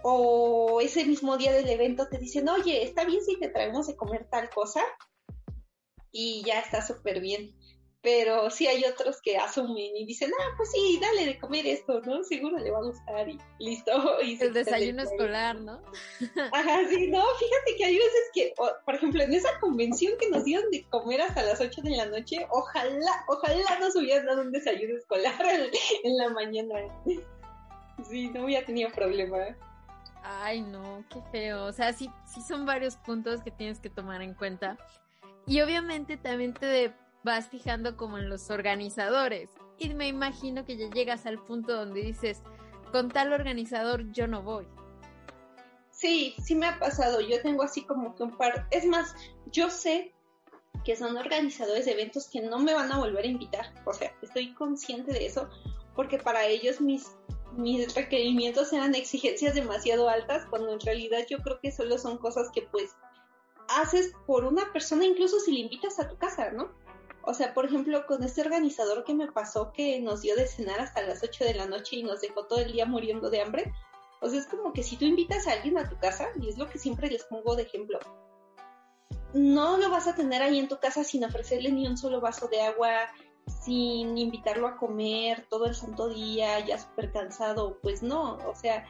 o 0.06 0.82
ese 0.82 1.06
mismo 1.06 1.38
día 1.38 1.54
del 1.54 1.66
evento 1.66 2.06
te 2.08 2.18
dicen, 2.18 2.46
oye, 2.50 2.82
¿está 2.82 3.06
bien 3.06 3.24
si 3.24 3.38
te 3.38 3.48
traemos 3.48 3.86
de 3.86 3.96
comer 3.96 4.28
tal 4.30 4.50
cosa? 4.50 4.82
Y 6.12 6.42
ya 6.44 6.60
está 6.60 6.86
súper 6.86 7.20
bien. 7.20 7.56
Pero 8.02 8.50
sí 8.50 8.66
hay 8.66 8.84
otros 8.84 9.22
que 9.22 9.38
asumen 9.38 9.96
y 9.96 10.04
dicen, 10.04 10.30
ah, 10.38 10.54
pues 10.58 10.72
sí, 10.72 10.98
dale 11.00 11.24
de 11.24 11.40
comer 11.40 11.66
esto, 11.66 12.02
¿no? 12.02 12.22
Seguro 12.22 12.58
le 12.58 12.70
va 12.70 12.80
a 12.80 12.82
gustar 12.82 13.30
y 13.30 13.38
listo. 13.58 13.92
Y 14.22 14.38
El 14.42 14.52
desayuno 14.52 15.04
escolar, 15.04 15.58
¿no? 15.58 15.80
Ajá, 16.52 16.80
sí, 16.90 17.06
no, 17.06 17.22
fíjate 17.38 17.76
que 17.78 17.84
hay 17.86 17.96
veces 17.96 18.30
que, 18.34 18.52
por 18.84 18.94
ejemplo, 18.94 19.22
en 19.22 19.32
esa 19.32 19.58
convención 19.58 20.12
que 20.20 20.28
nos 20.28 20.44
dieron 20.44 20.70
de 20.70 20.84
comer 20.90 21.22
hasta 21.22 21.44
las 21.44 21.62
8 21.62 21.80
de 21.80 21.96
la 21.96 22.04
noche, 22.04 22.46
ojalá, 22.50 23.24
ojalá 23.26 23.78
nos 23.80 23.96
hubieran 23.96 24.26
dado 24.26 24.42
un 24.42 24.52
desayuno 24.52 24.98
escolar 24.98 25.40
en 26.04 26.16
la 26.18 26.28
mañana. 26.28 26.74
Sí, 28.10 28.28
no 28.28 28.44
hubiera 28.44 28.66
tenido 28.66 28.90
problema. 28.90 29.56
Ay, 30.24 30.62
no, 30.62 31.04
qué 31.10 31.20
feo. 31.30 31.66
O 31.66 31.72
sea, 31.72 31.92
sí, 31.92 32.10
sí 32.24 32.40
son 32.40 32.64
varios 32.64 32.96
puntos 32.96 33.42
que 33.42 33.50
tienes 33.50 33.78
que 33.78 33.90
tomar 33.90 34.22
en 34.22 34.34
cuenta. 34.34 34.78
Y 35.46 35.60
obviamente 35.60 36.16
también 36.16 36.54
te 36.54 36.94
vas 37.22 37.48
fijando 37.48 37.96
como 37.96 38.16
en 38.16 38.30
los 38.30 38.50
organizadores. 38.50 39.50
Y 39.78 39.92
me 39.92 40.08
imagino 40.08 40.64
que 40.64 40.78
ya 40.78 40.88
llegas 40.88 41.26
al 41.26 41.38
punto 41.44 41.76
donde 41.76 42.00
dices, 42.00 42.42
con 42.90 43.10
tal 43.10 43.34
organizador 43.34 44.10
yo 44.12 44.26
no 44.26 44.42
voy. 44.42 44.66
Sí, 45.90 46.34
sí 46.42 46.54
me 46.54 46.66
ha 46.66 46.78
pasado. 46.78 47.20
Yo 47.20 47.42
tengo 47.42 47.62
así 47.62 47.84
como 47.84 48.14
que 48.14 48.22
un 48.22 48.36
par. 48.36 48.66
Es 48.70 48.86
más, 48.86 49.14
yo 49.52 49.68
sé 49.68 50.14
que 50.84 50.96
son 50.96 51.16
organizadores 51.18 51.84
de 51.84 51.92
eventos 51.92 52.28
que 52.28 52.40
no 52.40 52.58
me 52.58 52.72
van 52.72 52.90
a 52.90 52.98
volver 52.98 53.24
a 53.24 53.28
invitar. 53.28 53.72
O 53.84 53.92
sea, 53.92 54.10
estoy 54.22 54.54
consciente 54.54 55.12
de 55.12 55.26
eso 55.26 55.50
porque 55.94 56.18
para 56.18 56.46
ellos 56.46 56.80
mis 56.80 57.14
mis 57.56 57.94
requerimientos 57.94 58.72
eran 58.72 58.94
exigencias 58.94 59.54
demasiado 59.54 60.08
altas, 60.08 60.46
cuando 60.46 60.72
en 60.72 60.80
realidad 60.80 61.24
yo 61.28 61.38
creo 61.38 61.60
que 61.60 61.72
solo 61.72 61.98
son 61.98 62.18
cosas 62.18 62.50
que 62.52 62.62
pues 62.62 62.96
haces 63.68 64.12
por 64.26 64.44
una 64.44 64.72
persona, 64.72 65.04
incluso 65.04 65.40
si 65.40 65.52
le 65.52 65.60
invitas 65.60 65.98
a 65.98 66.08
tu 66.08 66.16
casa, 66.18 66.50
¿no? 66.50 66.72
O 67.22 67.32
sea, 67.32 67.54
por 67.54 67.64
ejemplo, 67.64 68.04
con 68.06 68.22
este 68.22 68.42
organizador 68.42 69.04
que 69.04 69.14
me 69.14 69.32
pasó 69.32 69.72
que 69.72 70.00
nos 70.00 70.20
dio 70.20 70.36
de 70.36 70.46
cenar 70.46 70.80
hasta 70.80 71.02
las 71.02 71.22
8 71.22 71.44
de 71.44 71.54
la 71.54 71.66
noche 71.66 71.96
y 71.96 72.02
nos 72.02 72.20
dejó 72.20 72.44
todo 72.44 72.58
el 72.58 72.72
día 72.72 72.84
muriendo 72.84 73.30
de 73.30 73.40
hambre, 73.40 73.72
o 74.20 74.26
es 74.26 74.46
como 74.46 74.72
que 74.72 74.82
si 74.82 74.96
tú 74.96 75.04
invitas 75.04 75.46
a 75.46 75.52
alguien 75.52 75.78
a 75.78 75.88
tu 75.88 75.98
casa, 75.98 76.28
y 76.40 76.48
es 76.48 76.58
lo 76.58 76.68
que 76.68 76.78
siempre 76.78 77.10
les 77.10 77.24
pongo 77.24 77.56
de 77.56 77.62
ejemplo, 77.62 77.98
no 79.32 79.78
lo 79.78 79.90
vas 79.90 80.06
a 80.06 80.14
tener 80.14 80.42
ahí 80.42 80.58
en 80.58 80.68
tu 80.68 80.78
casa 80.78 81.02
sin 81.02 81.24
ofrecerle 81.24 81.72
ni 81.72 81.86
un 81.86 81.96
solo 81.96 82.20
vaso 82.20 82.46
de 82.48 82.62
agua, 82.62 83.08
sin 83.64 84.18
invitarlo 84.18 84.66
a 84.68 84.76
comer 84.76 85.46
todo 85.48 85.66
el 85.66 85.74
santo 85.74 86.08
día, 86.08 86.60
ya 86.60 86.78
súper 86.78 87.12
cansado, 87.12 87.78
pues 87.82 88.02
no, 88.02 88.36
o 88.46 88.54
sea, 88.54 88.86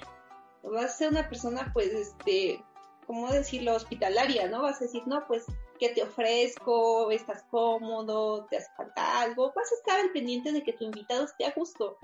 vas 0.63 0.87
a 0.87 0.89
ser 0.89 1.11
una 1.11 1.29
persona, 1.29 1.71
pues, 1.73 1.93
este, 1.93 2.65
¿cómo 3.07 3.31
decirlo? 3.31 3.75
Hospitalaria, 3.75 4.49
¿no? 4.49 4.63
Vas 4.63 4.81
a 4.81 4.85
decir, 4.85 5.03
no, 5.07 5.25
pues, 5.27 5.45
¿qué 5.79 5.91
te 5.91 6.03
ofrezco? 6.03 7.11
¿Estás 7.11 7.45
cómodo? 7.51 8.47
¿Te 8.47 8.57
hace 8.57 8.71
falta 8.77 9.21
algo? 9.21 9.53
Vas 9.55 9.71
a 9.71 9.75
estar 9.77 10.01
al 10.01 10.11
pendiente 10.11 10.53
de 10.53 10.63
que 10.63 10.73
tu 10.73 10.85
invitado 10.85 11.25
esté 11.25 11.47
a 11.47 11.53
gusto. 11.53 11.97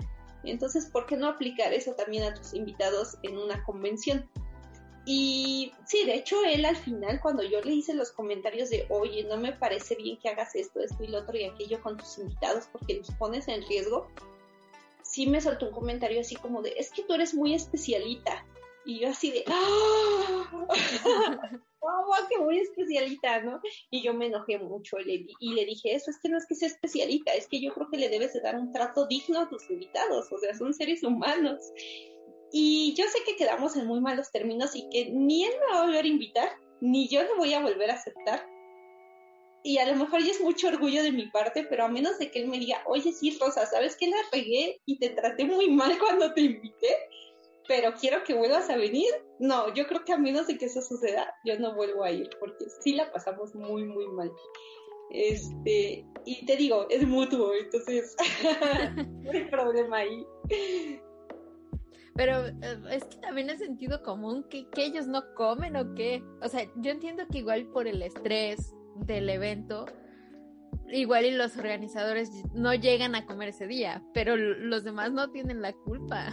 Entonces, 0.43 0.89
¿por 0.89 1.05
qué 1.05 1.17
no 1.17 1.27
aplicar 1.27 1.73
eso 1.73 1.93
también 1.93 2.23
a 2.23 2.33
tus 2.33 2.53
invitados 2.53 3.17
en 3.23 3.37
una 3.37 3.63
convención? 3.63 4.29
Y 5.05 5.71
sí, 5.85 6.05
de 6.05 6.15
hecho, 6.15 6.43
él 6.45 6.63
al 6.65 6.75
final, 6.75 7.19
cuando 7.21 7.43
yo 7.43 7.61
le 7.61 7.73
hice 7.73 7.93
los 7.93 8.11
comentarios 8.11 8.69
de, 8.69 8.85
oye, 8.89 9.23
no 9.23 9.37
me 9.37 9.51
parece 9.51 9.95
bien 9.95 10.17
que 10.17 10.29
hagas 10.29 10.55
esto, 10.55 10.79
esto 10.79 11.03
y 11.03 11.07
lo 11.07 11.19
otro 11.19 11.37
y 11.37 11.45
aquello 11.45 11.81
con 11.81 11.97
tus 11.97 12.19
invitados 12.19 12.67
porque 12.71 12.95
los 12.95 13.09
pones 13.15 13.47
en 13.47 13.65
riesgo, 13.67 14.07
sí 15.01 15.27
me 15.27 15.41
soltó 15.41 15.67
un 15.67 15.73
comentario 15.73 16.21
así 16.21 16.35
como 16.35 16.61
de, 16.61 16.73
es 16.77 16.91
que 16.91 17.03
tú 17.03 17.13
eres 17.13 17.33
muy 17.33 17.53
especialita. 17.53 18.45
Y 18.85 18.99
yo 18.99 19.09
así 19.09 19.31
de, 19.31 19.43
¡ah! 19.47 20.67
¡Oh, 21.83 22.15
qué 22.29 22.37
muy 22.37 22.59
especialita, 22.59 23.41
¿no? 23.41 23.59
Y 23.89 24.03
yo 24.03 24.13
me 24.13 24.27
enojé 24.27 24.59
mucho 24.59 24.97
y 24.99 25.25
le, 25.53 25.65
dije, 25.65 25.95
eso 25.95 26.11
es 26.11 26.19
que 26.19 26.29
no 26.29 26.37
es 26.37 26.45
que 26.45 26.55
sea 26.55 26.67
especialita, 26.67 27.33
es 27.33 27.47
que 27.47 27.59
yo 27.59 27.73
creo 27.73 27.89
que 27.89 27.97
le 27.97 28.09
debes 28.09 28.33
de 28.33 28.41
dar 28.41 28.55
un 28.55 28.71
trato 28.71 29.07
digno 29.07 29.39
a 29.39 29.49
tus 29.49 29.69
invitados, 29.69 30.31
o 30.31 30.37
sea, 30.37 30.53
son 30.53 30.73
seres 30.73 31.03
humanos. 31.03 31.59
Y 32.51 32.93
yo 32.95 33.05
sé 33.07 33.19
que 33.25 33.35
quedamos 33.35 33.75
en 33.75 33.87
muy 33.87 34.01
malos 34.01 34.31
términos 34.31 34.75
y 34.75 34.89
que 34.89 35.09
ni 35.11 35.45
él 35.45 35.53
me 35.59 35.73
va 35.73 35.81
a 35.81 35.85
volver 35.85 36.05
a 36.05 36.07
invitar, 36.07 36.49
ni 36.81 37.07
yo 37.07 37.23
lo 37.23 37.37
voy 37.37 37.53
a 37.53 37.61
volver 37.61 37.91
a 37.91 37.95
aceptar. 37.95 38.45
Y 39.63 39.77
a 39.77 39.85
lo 39.85 39.95
mejor 39.95 40.23
ya 40.23 40.31
es 40.31 40.41
mucho 40.41 40.67
orgullo 40.67 41.03
de 41.03 41.11
mi 41.11 41.27
parte, 41.27 41.63
pero 41.63 41.85
a 41.85 41.87
menos 41.87 42.17
de 42.17 42.31
que 42.31 42.39
él 42.39 42.47
me 42.47 42.59
diga, 42.59 42.81
oye, 42.85 43.13
sí, 43.13 43.37
Rosa, 43.39 43.65
¿sabes 43.67 43.95
que 43.95 44.07
la 44.07 44.17
regué 44.31 44.81
y 44.85 44.97
te 44.97 45.09
traté 45.09 45.45
muy 45.45 45.69
mal 45.69 45.97
cuando 45.99 46.33
te 46.33 46.41
invité? 46.41 46.87
Pero 47.67 47.93
quiero 47.93 48.23
que 48.23 48.33
vuelvas 48.33 48.69
a 48.69 48.75
venir. 48.75 49.07
No, 49.39 49.73
yo 49.73 49.85
creo 49.87 50.03
que 50.03 50.13
a 50.13 50.17
menos 50.17 50.47
de 50.47 50.57
que 50.57 50.65
eso 50.65 50.81
suceda, 50.81 51.33
yo 51.45 51.57
no 51.59 51.75
vuelvo 51.75 52.03
a 52.03 52.11
ir, 52.11 52.29
porque 52.39 52.65
sí 52.81 52.93
la 52.93 53.11
pasamos 53.11 53.53
muy, 53.53 53.83
muy 53.83 54.07
mal. 54.07 54.31
Este, 55.11 56.05
y 56.25 56.45
te 56.45 56.55
digo, 56.55 56.87
es 56.89 57.05
mutuo, 57.05 57.53
entonces 57.53 58.15
no 58.95 59.31
hay 59.31 59.45
problema 59.45 59.97
ahí. 59.97 60.25
Pero 62.15 62.47
eh, 62.47 62.81
es 62.91 63.05
que 63.05 63.17
también 63.17 63.49
es 63.49 63.59
sentido 63.59 64.01
común 64.03 64.45
que, 64.49 64.69
que 64.69 64.85
ellos 64.85 65.07
no 65.07 65.23
comen 65.35 65.75
o 65.75 65.93
qué. 65.95 66.23
O 66.41 66.49
sea, 66.49 66.65
yo 66.77 66.91
entiendo 66.91 67.23
que 67.31 67.39
igual 67.39 67.67
por 67.67 67.87
el 67.87 68.01
estrés 68.01 68.73
del 68.95 69.29
evento, 69.29 69.85
igual 70.89 71.25
y 71.25 71.31
los 71.31 71.57
organizadores 71.57 72.29
no 72.53 72.73
llegan 72.73 73.15
a 73.15 73.25
comer 73.25 73.49
ese 73.49 73.67
día, 73.67 74.03
pero 74.13 74.35
los 74.35 74.83
demás 74.83 75.11
no 75.11 75.31
tienen 75.31 75.61
la 75.61 75.73
culpa. 75.73 76.31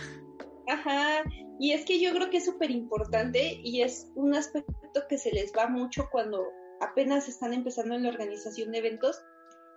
Ajá, 0.69 1.23
y 1.59 1.73
es 1.73 1.85
que 1.85 1.99
yo 2.01 2.13
creo 2.13 2.29
que 2.31 2.39
es 2.39 2.45
súper 2.45 2.71
importante 2.71 3.59
y 3.63 3.83
es 3.83 4.11
un 4.15 4.35
aspecto 4.35 5.07
que 5.09 5.17
se 5.17 5.33
les 5.33 5.53
va 5.57 5.69
mucho 5.69 6.09
cuando 6.11 6.45
apenas 6.81 7.29
están 7.29 7.55
empezando 7.55 7.95
en 7.95 8.03
la 8.03 8.11
organización 8.11 8.73
de 8.73 8.79
eventos, 8.79 9.21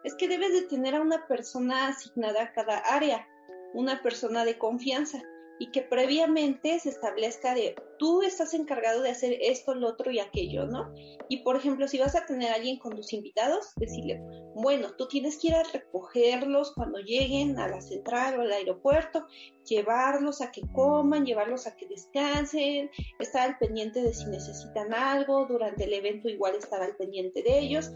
es 0.04 0.16
que 0.16 0.28
debes 0.28 0.52
de 0.54 0.64
tener 0.64 0.95
a 0.95 1.02
una 1.02 1.28
persona 1.28 1.88
asignada 1.88 2.43
a 2.43 2.54
cada 2.54 2.80
área, 2.80 3.28
una 3.74 4.02
persona 4.02 4.45
de 4.45 4.58
confianza 4.58 5.22
y 5.60 5.70
que 5.72 5.82
previamente 5.82 6.80
se 6.80 6.89
establezca 6.89 7.54
de 7.54 7.76
tú 7.99 8.24
estás 8.24 8.54
encargado 8.56 9.02
de 9.02 9.12
hacer 9.12 9.38
esto, 9.41 9.76
lo 9.76 9.89
otro 9.89 10.12
y 10.12 10.20
aquello, 10.20 10.66
¿no? 10.66 10.91
Y 11.30 11.43
por 11.43 11.56
ejemplo, 11.56 11.88
si 11.88 11.99
vas 11.99 12.16
a 12.16 12.26
tener 12.26 12.52
a 12.52 12.56
alguien 12.56 12.80
con 12.80 12.95
tus 12.95 13.14
invitados, 13.14 13.74
decirle, 13.76 14.20
bueno, 14.56 14.95
tú 14.97 15.08
tienes 15.08 15.38
que 15.38 15.49
ir 15.49 15.56
a 15.56 15.64
recogerlos 15.64 16.74
cuando 16.74 16.97
lleguen 16.99 17.60
a 17.60 17.68
la 17.68 17.80
central 17.80 18.39
o 18.39 18.41
al 18.41 18.52
aeropuerto, 18.52 19.28
llevarlos 19.66 20.41
a 20.41 20.52
que 20.52 20.62
coman, 20.74 21.26
llevarlos 21.26 21.68
a 21.68 21.76
que 21.76 21.88
descansen, 21.88 22.89
estar 23.20 23.47
al 23.47 23.58
pendiente 23.60 24.02
de 24.02 24.14
si 24.14 24.26
necesitan 24.26 24.93
algo, 24.93 25.45
durante 25.45 25.84
el 25.84 25.93
evento 25.93 26.28
igual 26.28 26.56
estar 26.56 26.82
al 26.82 26.95
pendiente 26.95 27.43
de 27.43 27.60
ellos 27.60 27.91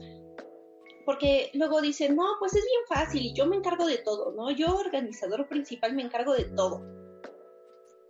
porque 1.06 1.52
luego 1.54 1.82
dicen, 1.82 2.16
no, 2.16 2.26
pues 2.40 2.56
es 2.56 2.66
bien 2.66 2.82
fácil 2.88 3.22
y 3.22 3.34
yo 3.34 3.46
me 3.46 3.56
encargo 3.56 3.86
de 3.86 4.00
todo, 4.00 4.32
¿no? 4.32 4.50
Yo, 4.50 4.76
organizador 4.76 5.48
principal, 5.48 5.94
me 5.94 6.02
encargo 6.02 6.34
de 6.34 6.46
todo. 6.46 7.05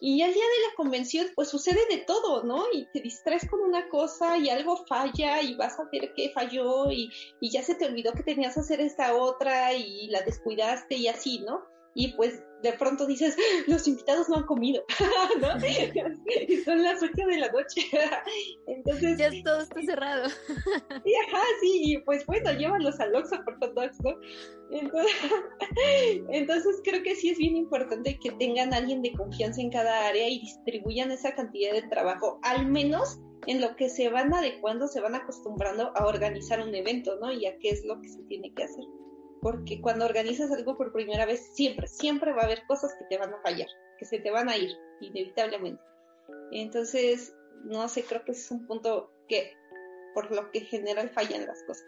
Y 0.01 0.21
al 0.21 0.33
día 0.33 0.43
de 0.43 0.69
la 0.69 0.75
convención, 0.75 1.27
pues 1.35 1.49
sucede 1.49 1.79
de 1.89 1.97
todo, 1.99 2.43
¿no? 2.43 2.65
Y 2.73 2.85
te 2.91 3.01
distraes 3.01 3.49
con 3.49 3.61
una 3.61 3.87
cosa 3.89 4.37
y 4.37 4.49
algo 4.49 4.85
falla 4.85 5.41
y 5.41 5.55
vas 5.55 5.79
a 5.79 5.89
ver 5.91 6.13
qué 6.15 6.31
falló 6.33 6.91
y, 6.91 7.09
y 7.39 7.49
ya 7.49 7.63
se 7.63 7.75
te 7.75 7.85
olvidó 7.85 8.13
que 8.13 8.23
tenías 8.23 8.55
que 8.55 8.59
hacer 8.59 8.81
esta 8.81 9.15
otra 9.15 9.73
y 9.73 10.07
la 10.07 10.21
descuidaste 10.21 10.95
y 10.95 11.07
así, 11.07 11.39
¿no? 11.39 11.74
Y 11.95 12.13
pues 12.13 12.43
de 12.61 12.73
pronto 12.73 13.05
dices, 13.05 13.37
los 13.67 13.87
invitados 13.87 14.27
no 14.27 14.37
han 14.37 14.45
comido, 14.45 14.83
¿no? 15.41 15.47
y 16.47 16.57
son 16.57 16.83
las 16.83 17.01
8 17.01 17.13
de 17.15 17.37
la 17.37 17.51
noche. 17.51 17.81
Entonces... 18.67 19.17
Ya 19.17 19.29
todo 19.43 19.61
está 19.61 19.81
cerrado. 19.81 20.27
y 21.05 21.15
ajá, 21.15 21.43
sí, 21.61 21.81
y 21.83 21.97
pues 21.99 22.25
bueno, 22.25 22.51
llévalos 22.51 22.99
al 22.99 23.15
Oxxo 23.15 23.43
por 23.45 23.57
hot 23.59 23.73
dogs, 23.73 24.01
¿no? 24.03 24.11
Entonces, 24.71 25.13
entonces 26.29 26.81
creo 26.83 27.01
que 27.03 27.15
sí 27.15 27.29
es 27.29 27.37
bien 27.37 27.55
importante 27.55 28.19
que 28.19 28.31
tengan 28.31 28.73
alguien 28.73 29.01
de 29.01 29.13
confianza 29.13 29.61
en 29.61 29.69
cada 29.69 30.07
área 30.07 30.27
y 30.27 30.39
distribuyan 30.39 31.11
esa 31.11 31.33
cantidad 31.33 31.71
de 31.71 31.83
trabajo, 31.83 32.39
al 32.43 32.65
menos 32.65 33.19
en 33.47 33.61
lo 33.61 33.75
que 33.75 33.89
se 33.89 34.09
van 34.09 34.33
adecuando, 34.33 34.87
se 34.87 35.01
van 35.01 35.15
acostumbrando 35.15 35.91
a 35.95 36.07
organizar 36.07 36.59
un 36.59 36.73
evento, 36.73 37.17
¿no? 37.21 37.31
Y 37.31 37.45
a 37.45 37.57
qué 37.59 37.69
es 37.69 37.85
lo 37.85 38.01
que 38.01 38.09
se 38.09 38.23
tiene 38.23 38.51
que 38.53 38.63
hacer 38.63 38.83
porque 39.45 39.79
cuando 39.79 40.05
organizas 40.05 40.51
algo 40.51 40.75
por 40.75 40.91
primera 40.91 41.23
vez, 41.23 41.53
siempre, 41.53 41.85
siempre 41.85 42.33
va 42.33 42.41
a 42.41 42.45
haber 42.45 42.65
cosas 42.65 42.95
que 42.97 43.05
te 43.05 43.19
van 43.19 43.31
a 43.31 43.39
fallar, 43.43 43.67
que 43.99 44.05
se 44.05 44.17
te 44.17 44.31
van 44.31 44.49
a 44.49 44.57
ir, 44.57 44.71
inevitablemente. 45.01 45.83
Entonces, 46.51 47.31
no 47.63 47.87
sé, 47.87 48.03
creo 48.05 48.25
que 48.25 48.31
ese 48.31 48.41
es 48.41 48.49
un 48.49 48.65
punto 48.65 49.11
que, 49.27 49.53
por 50.15 50.31
lo 50.31 50.49
que 50.49 50.61
general 50.61 51.11
fallan 51.11 51.45
las 51.45 51.61
cosas. 51.61 51.85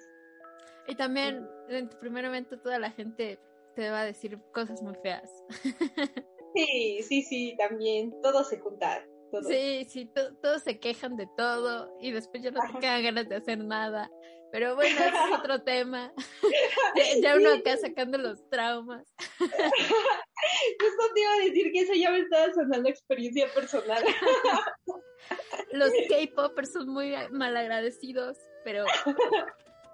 Y 0.87 0.93
también, 0.93 1.49
en 1.69 1.89
tu 1.89 1.97
primer 1.97 2.25
evento, 2.25 2.59
toda 2.59 2.77
la 2.77 2.91
gente 2.91 3.39
te 3.75 3.89
va 3.89 4.01
a 4.01 4.05
decir 4.05 4.39
cosas 4.53 4.83
muy 4.83 4.93
feas. 5.01 5.31
Sí, 6.55 7.03
sí, 7.03 7.21
sí, 7.21 7.55
también, 7.55 8.19
todo 8.23 8.43
se 8.43 8.57
junta. 8.59 9.05
Sí, 9.47 9.85
sí, 9.89 10.09
todos 10.41 10.63
se 10.63 10.79
quejan 10.79 11.15
de 11.15 11.27
todo 11.37 11.95
y 12.01 12.11
después 12.11 12.41
ya 12.41 12.49
no 12.49 12.59
te 12.61 12.79
quedan 12.79 13.03
ganas 13.03 13.29
de 13.29 13.35
hacer 13.35 13.59
nada. 13.59 14.09
Pero 14.51 14.75
bueno, 14.75 14.97
es 14.99 15.39
otro 15.39 15.61
tema. 15.61 16.13
ya 17.21 17.35
uno 17.35 17.53
acá 17.53 17.77
sacando 17.77 18.17
los 18.17 18.49
traumas. 18.49 19.05
Justo 19.39 21.03
te 21.13 21.21
iba 21.21 21.33
a 21.33 21.45
decir 21.45 21.71
que 21.71 21.81
eso 21.81 21.93
ya 21.93 22.11
me 22.11 22.19
estaba 22.19 22.53
sonando 22.53 22.89
experiencia 22.89 23.47
personal. 23.53 24.03
los 25.71 25.91
K-popers 26.09 26.71
son 26.71 26.89
muy 26.89 27.13
malagradecidos, 27.31 28.37
pero 28.63 28.85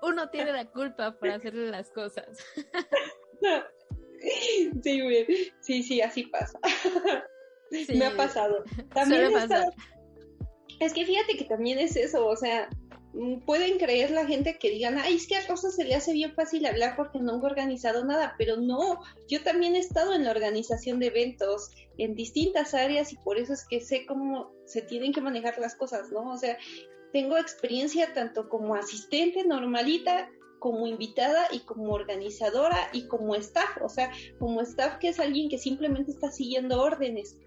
uno 0.02 0.30
tiene 0.30 0.52
la 0.52 0.66
culpa 0.66 1.18
por 1.18 1.30
hacerle 1.30 1.72
las 1.72 1.90
cosas. 1.90 2.28
sí, 4.84 5.26
sí, 5.62 5.84
sí, 5.84 6.02
así 6.02 6.28
pasa. 6.28 6.60
Me 7.90 8.06
ha 8.06 8.16
pasado. 8.16 8.64
También 8.94 9.32
Es 10.80 10.94
que 10.94 11.06
fíjate 11.06 11.38
que 11.38 11.46
también 11.46 11.80
es 11.80 11.96
eso, 11.96 12.28
o 12.28 12.36
sea, 12.36 12.70
pueden 13.46 13.78
creer 13.78 14.12
la 14.12 14.26
gente 14.26 14.58
que 14.58 14.72
digan, 14.72 14.98
ay, 14.98 15.16
es 15.16 15.28
que 15.28 15.36
a 15.36 15.46
Rosa 15.46 15.70
se 15.70 15.84
le 15.84 15.96
hace 15.96 16.14
bien 16.14 16.34
fácil 16.34 16.66
hablar 16.66 16.96
porque 16.96 17.20
nunca 17.20 17.48
ha 17.48 17.52
organizado 17.52 18.04
nada, 18.04 18.36
pero 18.38 18.58
no, 18.58 19.02
yo 19.28 19.44
también 19.44 19.76
he 19.76 19.80
estado 19.80 20.14
en 20.14 20.24
la 20.24 20.32
organización 20.32 21.00
de 21.00 21.08
eventos 21.08 21.70
en 21.98 22.16
distintas 22.16 22.74
áreas 22.74 23.14
y 23.14 23.18
por 23.18 23.38
eso 23.38 23.54
es 23.54 23.66
que 23.68 23.82
sé 23.82 24.06
cómo 24.08 24.52
se 24.66 24.82
tienen 24.82 25.14
que 25.14 25.22
manejar 25.22 25.60
las 25.60 25.76
cosas, 25.76 26.12
¿no? 26.12 26.32
O 26.32 26.38
sea, 26.38 26.58
tengo 27.12 27.38
experiencia 27.38 28.14
tanto 28.14 28.50
como 28.50 28.74
asistente 28.74 29.44
normalita 29.44 30.30
como 30.58 30.88
invitada 30.88 31.48
y 31.52 31.60
como 31.60 31.94
organizadora 31.94 32.90
y 32.94 33.08
como 33.08 33.36
staff, 33.36 33.78
o 33.84 33.90
sea, 33.90 34.12
como 34.40 34.62
staff 34.62 34.98
que 34.98 35.10
es 35.10 35.20
alguien 35.20 35.50
que 35.50 35.58
simplemente 35.58 36.12
está 36.12 36.32
siguiendo 36.32 36.82
órdenes. 36.82 37.38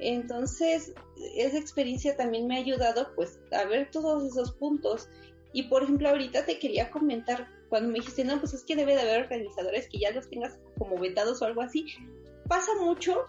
Entonces, 0.00 0.92
esa 1.36 1.58
experiencia 1.58 2.16
también 2.16 2.46
me 2.46 2.56
ha 2.56 2.60
ayudado 2.60 3.14
pues 3.14 3.40
a 3.52 3.64
ver 3.64 3.90
todos 3.90 4.24
esos 4.24 4.52
puntos. 4.52 5.08
Y 5.52 5.64
por 5.64 5.82
ejemplo, 5.82 6.08
ahorita 6.08 6.44
te 6.44 6.58
quería 6.58 6.90
comentar, 6.90 7.48
cuando 7.68 7.88
me 7.88 7.98
dijiste, 7.98 8.24
no, 8.24 8.38
pues 8.38 8.54
es 8.54 8.64
que 8.64 8.76
debe 8.76 8.94
de 8.94 9.02
haber 9.02 9.22
organizadores 9.22 9.88
que 9.88 9.98
ya 9.98 10.10
los 10.10 10.28
tengas 10.28 10.58
como 10.78 10.98
vetados 10.98 11.42
o 11.42 11.46
algo 11.46 11.62
así, 11.62 11.86
pasa 12.48 12.72
mucho 12.80 13.24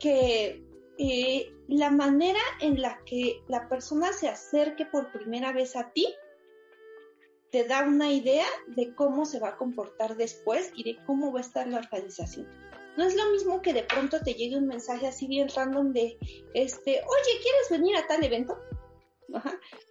que 0.00 0.62
eh, 0.98 1.52
la 1.68 1.90
manera 1.90 2.40
en 2.60 2.80
la 2.80 3.00
que 3.04 3.40
la 3.48 3.68
persona 3.68 4.12
se 4.12 4.28
acerque 4.28 4.86
por 4.86 5.10
primera 5.12 5.52
vez 5.52 5.76
a 5.76 5.90
ti 5.92 6.06
te 7.50 7.64
da 7.64 7.84
una 7.84 8.12
idea 8.12 8.46
de 8.66 8.94
cómo 8.96 9.24
se 9.24 9.38
va 9.38 9.50
a 9.50 9.56
comportar 9.56 10.16
después 10.16 10.72
y 10.74 10.82
de 10.82 10.98
cómo 11.06 11.32
va 11.32 11.38
a 11.38 11.42
estar 11.42 11.68
la 11.68 11.78
organización. 11.78 12.48
No 12.96 13.04
es 13.04 13.16
lo 13.16 13.30
mismo 13.30 13.60
que 13.60 13.72
de 13.72 13.82
pronto 13.82 14.20
te 14.20 14.34
llegue 14.34 14.56
un 14.56 14.66
mensaje 14.66 15.06
así 15.06 15.26
bien 15.26 15.48
random 15.48 15.92
de, 15.92 16.16
este, 16.54 16.90
oye, 16.90 17.40
¿quieres 17.42 17.70
venir 17.70 17.96
a 17.96 18.06
tal 18.06 18.22
evento? 18.22 18.56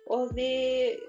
O 0.08 0.28
de, 0.30 1.00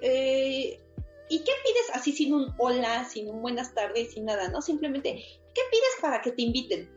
eh, 0.00 0.80
¿y 1.28 1.38
qué 1.38 1.52
pides 1.62 1.90
así 1.94 2.12
sin 2.12 2.32
un 2.32 2.54
hola, 2.58 3.04
sin 3.04 3.28
un 3.28 3.42
buenas 3.42 3.74
tardes, 3.74 4.12
sin 4.12 4.24
nada, 4.24 4.48
¿no? 4.48 4.62
Simplemente, 4.62 5.14
¿qué 5.54 5.60
pides 5.70 5.96
para 6.00 6.22
que 6.22 6.32
te 6.32 6.42
inviten? 6.42 6.90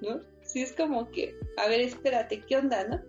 ¿No? 0.00 0.20
Sí, 0.42 0.62
es 0.62 0.72
como 0.72 1.10
que, 1.10 1.34
a 1.56 1.68
ver, 1.68 1.80
espérate, 1.80 2.42
¿qué 2.42 2.56
onda, 2.56 2.86
no? 2.86 3.00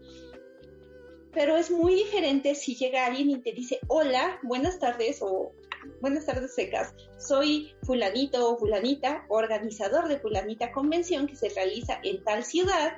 Pero 1.34 1.58
es 1.58 1.70
muy 1.70 1.96
diferente 1.96 2.56
si 2.56 2.76
llega 2.76 3.06
alguien 3.06 3.30
y 3.30 3.42
te 3.42 3.52
dice, 3.52 3.80
hola, 3.88 4.40
buenas 4.44 4.80
tardes, 4.80 5.22
o 5.22 5.52
buenas 6.02 6.26
tardes 6.26 6.54
secas, 6.54 6.94
soy 7.18 7.74
fulanito 7.84 8.50
o 8.50 8.58
fulanita, 8.58 9.26
organizador 9.30 10.08
de 10.08 10.20
fulanita 10.20 10.72
convención 10.72 11.28
que 11.28 11.36
se 11.36 11.50
realiza 11.50 12.00
en 12.04 12.24
tal 12.24 12.44
ciudad 12.44 12.94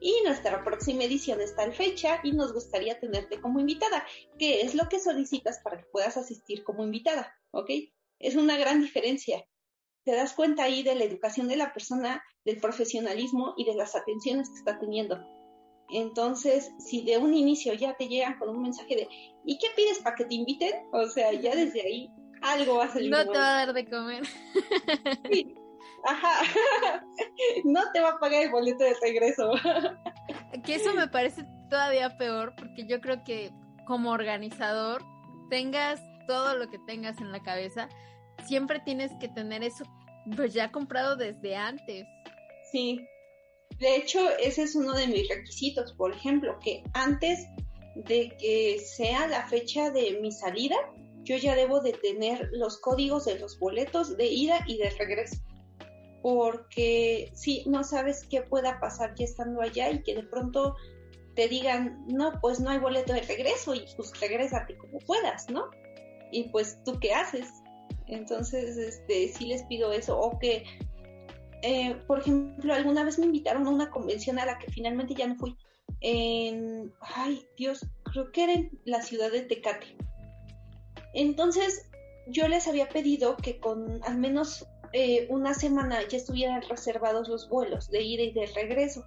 y 0.00 0.12
nuestra 0.24 0.62
próxima 0.64 1.04
edición 1.04 1.40
está 1.40 1.64
en 1.64 1.72
fecha 1.72 2.20
y 2.22 2.32
nos 2.32 2.52
gustaría 2.52 3.00
tenerte 3.00 3.40
como 3.40 3.60
invitada. 3.60 4.04
¿Qué 4.38 4.60
es 4.60 4.74
lo 4.74 4.88
que 4.88 5.00
solicitas 5.00 5.60
para 5.60 5.78
que 5.78 5.86
puedas 5.90 6.16
asistir 6.16 6.62
como 6.62 6.84
invitada? 6.84 7.34
¿Ok? 7.52 7.70
Es 8.18 8.36
una 8.36 8.58
gran 8.58 8.82
diferencia. 8.82 9.46
Te 10.04 10.12
das 10.12 10.34
cuenta 10.34 10.64
ahí 10.64 10.82
de 10.82 10.94
la 10.94 11.04
educación 11.04 11.48
de 11.48 11.56
la 11.56 11.72
persona, 11.72 12.22
del 12.44 12.60
profesionalismo 12.60 13.54
y 13.56 13.64
de 13.64 13.74
las 13.74 13.96
atenciones 13.96 14.50
que 14.50 14.58
está 14.58 14.78
teniendo. 14.78 15.18
Entonces, 15.90 16.70
si 16.78 17.02
de 17.02 17.18
un 17.18 17.34
inicio 17.34 17.72
ya 17.74 17.96
te 17.96 18.08
llegan 18.08 18.38
con 18.38 18.50
un 18.50 18.62
mensaje 18.62 18.96
de 18.96 19.08
¿y 19.44 19.58
qué 19.58 19.68
pides 19.76 20.00
para 20.00 20.16
que 20.16 20.24
te 20.24 20.34
inviten? 20.34 20.72
O 20.92 21.06
sea, 21.06 21.32
ya 21.32 21.54
desde 21.54 21.80
ahí 21.80 22.10
algo 22.44 22.78
va 22.78 22.84
a 22.84 22.88
salir. 22.88 23.10
No 23.10 23.24
te 23.24 23.38
va 23.38 23.48
a 23.48 23.66
dar 23.66 23.72
de 23.72 23.88
comer. 23.88 24.22
Sí. 25.30 25.54
Ajá. 26.04 26.40
No 27.64 27.80
te 27.92 28.00
va 28.00 28.10
a 28.10 28.18
pagar 28.18 28.42
el 28.42 28.50
boleto 28.50 28.84
de 28.84 28.94
regreso. 29.00 29.52
Que 30.64 30.74
eso 30.74 30.94
me 30.94 31.08
parece 31.08 31.44
todavía 31.70 32.16
peor 32.16 32.54
porque 32.56 32.86
yo 32.86 33.00
creo 33.00 33.24
que 33.24 33.50
como 33.86 34.10
organizador 34.10 35.02
tengas 35.50 36.00
todo 36.26 36.56
lo 36.56 36.70
que 36.70 36.78
tengas 36.86 37.18
en 37.20 37.32
la 37.32 37.42
cabeza, 37.42 37.88
siempre 38.46 38.80
tienes 38.80 39.12
que 39.20 39.28
tener 39.28 39.62
eso 39.62 39.84
pues 40.36 40.54
ya 40.54 40.70
comprado 40.70 41.16
desde 41.16 41.56
antes. 41.56 42.06
Sí. 42.70 43.06
De 43.78 43.96
hecho, 43.96 44.20
ese 44.38 44.62
es 44.62 44.74
uno 44.74 44.92
de 44.92 45.06
mis 45.06 45.28
requisitos, 45.28 45.92
por 45.94 46.12
ejemplo, 46.12 46.58
que 46.62 46.84
antes 46.92 47.40
de 47.96 48.34
que 48.38 48.78
sea 48.78 49.26
la 49.26 49.46
fecha 49.48 49.90
de 49.90 50.18
mi 50.20 50.30
salida, 50.32 50.76
yo 51.24 51.36
ya 51.36 51.56
debo 51.56 51.80
de 51.80 51.92
tener 51.92 52.50
los 52.52 52.78
códigos 52.78 53.24
de 53.24 53.38
los 53.38 53.58
boletos 53.58 54.16
de 54.16 54.26
ida 54.26 54.60
y 54.66 54.78
de 54.78 54.90
regreso. 54.90 55.38
Porque 56.22 57.30
si 57.34 57.64
no 57.66 57.84
sabes 57.84 58.26
qué 58.28 58.42
pueda 58.42 58.80
pasar 58.80 59.14
ya 59.14 59.24
estando 59.24 59.60
allá 59.60 59.90
y 59.90 60.02
que 60.02 60.14
de 60.14 60.22
pronto 60.22 60.76
te 61.34 61.48
digan, 61.48 62.04
no, 62.06 62.32
pues 62.40 62.60
no 62.60 62.70
hay 62.70 62.78
boleto 62.78 63.12
de 63.12 63.22
regreso 63.22 63.74
y 63.74 63.84
pues 63.96 64.18
regrésate 64.20 64.76
como 64.76 64.98
puedas, 65.00 65.50
¿no? 65.50 65.70
Y 66.30 66.44
pues 66.44 66.78
tú 66.84 66.98
qué 67.00 67.12
haces. 67.12 67.48
Entonces, 68.06 68.76
este, 68.76 69.28
sí 69.28 69.46
les 69.46 69.64
pido 69.64 69.92
eso. 69.92 70.18
O 70.18 70.38
que, 70.38 70.64
eh, 71.62 71.96
por 72.06 72.20
ejemplo, 72.20 72.72
alguna 72.74 73.04
vez 73.04 73.18
me 73.18 73.26
invitaron 73.26 73.66
a 73.66 73.70
una 73.70 73.90
convención 73.90 74.38
a 74.38 74.46
la 74.46 74.58
que 74.58 74.70
finalmente 74.70 75.14
ya 75.14 75.26
no 75.26 75.36
fui. 75.36 75.56
En, 76.00 76.92
ay, 77.00 77.46
Dios, 77.56 77.86
creo 78.04 78.30
que 78.30 78.44
era 78.44 78.52
en 78.52 78.70
la 78.84 79.02
ciudad 79.02 79.30
de 79.32 79.42
Tecate. 79.42 79.96
Entonces, 81.14 81.88
yo 82.26 82.48
les 82.48 82.68
había 82.68 82.88
pedido 82.88 83.36
que 83.36 83.60
con 83.60 84.02
al 84.04 84.18
menos 84.18 84.66
eh, 84.92 85.26
una 85.30 85.54
semana 85.54 86.06
ya 86.08 86.18
estuvieran 86.18 86.62
reservados 86.62 87.28
los 87.28 87.48
vuelos 87.48 87.90
de 87.90 88.02
ida 88.02 88.22
y 88.22 88.32
de 88.32 88.46
regreso. 88.46 89.04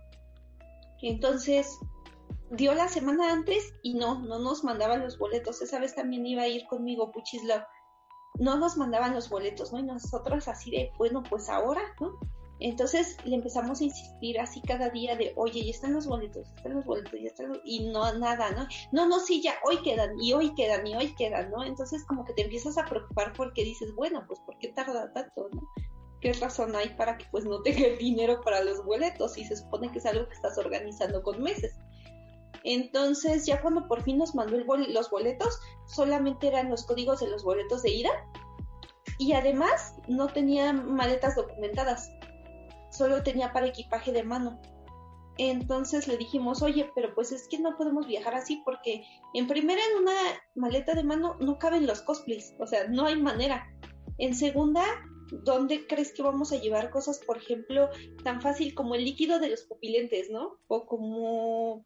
Entonces, 1.01 1.77
dio 2.51 2.73
la 2.73 2.87
semana 2.87 3.31
antes 3.31 3.73
y 3.83 3.93
no, 3.93 4.19
no 4.19 4.39
nos 4.39 4.63
mandaban 4.63 5.01
los 5.01 5.17
boletos. 5.17 5.61
Esa 5.61 5.79
vez 5.79 5.95
también 5.95 6.25
iba 6.25 6.43
a 6.43 6.47
ir 6.47 6.65
conmigo 6.67 7.11
Puchislav. 7.11 7.65
No 8.39 8.57
nos 8.57 8.77
mandaban 8.77 9.13
los 9.13 9.29
boletos, 9.29 9.71
¿no? 9.73 9.79
Y 9.79 9.83
nosotros 9.83 10.47
así 10.47 10.71
de, 10.71 10.91
bueno, 10.97 11.23
pues 11.23 11.49
ahora, 11.49 11.81
¿no? 11.99 12.19
Entonces 12.59 13.17
le 13.23 13.35
empezamos 13.35 13.81
a 13.81 13.83
insistir 13.83 14.39
así 14.39 14.61
cada 14.61 14.89
día 14.89 15.15
de, 15.15 15.33
oye, 15.35 15.63
ya 15.63 15.71
están 15.71 15.93
los 15.93 16.07
boletos, 16.07 16.47
están 16.55 16.73
los 16.73 16.85
boletos, 16.85 17.13
ya 17.13 17.27
están 17.27 17.59
y 17.63 17.87
no, 17.89 18.11
nada, 18.17 18.51
¿no? 18.51 18.67
No, 18.91 19.07
no, 19.07 19.19
sí, 19.19 19.41
ya, 19.41 19.55
hoy 19.63 19.81
quedan, 19.83 20.19
y 20.19 20.33
hoy 20.33 20.55
quedan, 20.55 20.85
y 20.87 20.95
hoy 20.95 21.13
quedan, 21.15 21.51
¿no? 21.51 21.63
Entonces 21.63 22.03
como 22.05 22.25
que 22.25 22.33
te 22.33 22.43
empiezas 22.43 22.77
a 22.77 22.85
preocupar 22.85 23.33
porque 23.33 23.63
dices, 23.63 23.93
bueno, 23.95 24.23
pues 24.27 24.39
¿por 24.39 24.57
qué 24.57 24.69
tarda 24.69 25.13
tanto, 25.13 25.49
no? 25.53 25.69
¿Qué 26.19 26.33
razón 26.33 26.75
hay 26.75 26.89
para 26.89 27.17
que 27.17 27.25
pues 27.29 27.45
no 27.45 27.61
tenga 27.61 27.85
el 27.85 27.97
dinero 27.99 28.41
para 28.41 28.63
los 28.63 28.83
boletos? 28.83 29.37
Y 29.37 29.45
se 29.45 29.55
supone 29.55 29.91
que 29.91 29.99
es 29.99 30.05
algo 30.05 30.27
que 30.27 30.33
estás 30.33 30.57
organizando 30.57 31.21
con 31.21 31.41
meses. 31.43 31.75
Entonces 32.63 33.45
ya 33.45 33.61
cuando 33.61 33.87
por 33.87 34.01
fin 34.01 34.17
nos 34.17 34.33
mandó 34.33 34.57
los 34.57 35.09
boletos, 35.09 35.59
solamente 35.85 36.47
eran 36.47 36.69
los 36.69 36.85
códigos 36.85 37.19
de 37.19 37.27
los 37.27 37.43
boletos 37.43 37.83
de 37.83 37.91
ida 37.91 38.09
y 39.19 39.33
además 39.33 39.95
no 40.07 40.27
tenía 40.27 40.73
maletas 40.73 41.35
documentadas 41.35 42.09
solo 42.89 43.23
tenía 43.23 43.53
para 43.53 43.67
equipaje 43.67 44.11
de 44.11 44.23
mano. 44.23 44.59
Entonces 45.37 46.07
le 46.07 46.17
dijimos, 46.17 46.61
oye, 46.63 46.89
pero 46.95 47.13
pues 47.13 47.31
es 47.31 47.47
que 47.47 47.59
no 47.59 47.77
podemos 47.77 48.07
viajar 48.07 48.33
así 48.33 48.61
porque 48.65 49.03
en 49.33 49.47
primera 49.47 49.81
en 49.91 50.01
una 50.01 50.15
maleta 50.55 50.95
de 50.95 51.03
mano 51.03 51.35
no 51.39 51.59
caben 51.59 51.85
los 51.85 52.01
cosplays, 52.01 52.55
o 52.59 52.65
sea, 52.65 52.87
no 52.87 53.05
hay 53.05 53.21
manera. 53.21 53.67
En 54.17 54.33
segunda, 54.33 54.83
¿dónde 55.31 55.85
crees 55.85 56.11
que 56.11 56.23
vamos 56.23 56.51
a 56.51 56.57
llevar 56.57 56.89
cosas, 56.89 57.19
por 57.19 57.37
ejemplo, 57.37 57.89
tan 58.23 58.41
fácil 58.41 58.73
como 58.73 58.95
el 58.95 59.05
líquido 59.05 59.39
de 59.39 59.49
los 59.49 59.61
pupilentes, 59.63 60.31
¿no? 60.31 60.59
O 60.67 60.87
como 60.87 61.85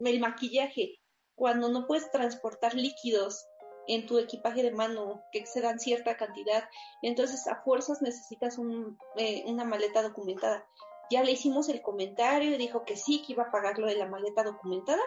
el 0.00 0.20
maquillaje, 0.20 1.00
cuando 1.34 1.70
no 1.70 1.86
puedes 1.86 2.10
transportar 2.10 2.74
líquidos 2.74 3.46
en 3.88 4.06
tu 4.06 4.18
equipaje 4.18 4.62
de 4.62 4.72
mano 4.72 5.22
que 5.32 5.38
excedan 5.38 5.78
cierta 5.78 6.16
cantidad. 6.16 6.64
Entonces, 7.02 7.46
a 7.46 7.62
fuerzas 7.62 8.02
necesitas 8.02 8.58
un, 8.58 8.98
eh, 9.16 9.44
una 9.46 9.64
maleta 9.64 10.02
documentada. 10.02 10.66
Ya 11.10 11.22
le 11.22 11.32
hicimos 11.32 11.68
el 11.68 11.82
comentario 11.82 12.52
y 12.52 12.56
dijo 12.56 12.84
que 12.84 12.96
sí, 12.96 13.22
que 13.26 13.32
iba 13.32 13.44
a 13.44 13.50
pagar 13.50 13.78
lo 13.78 13.86
de 13.86 13.96
la 13.96 14.06
maleta 14.06 14.42
documentada 14.42 15.02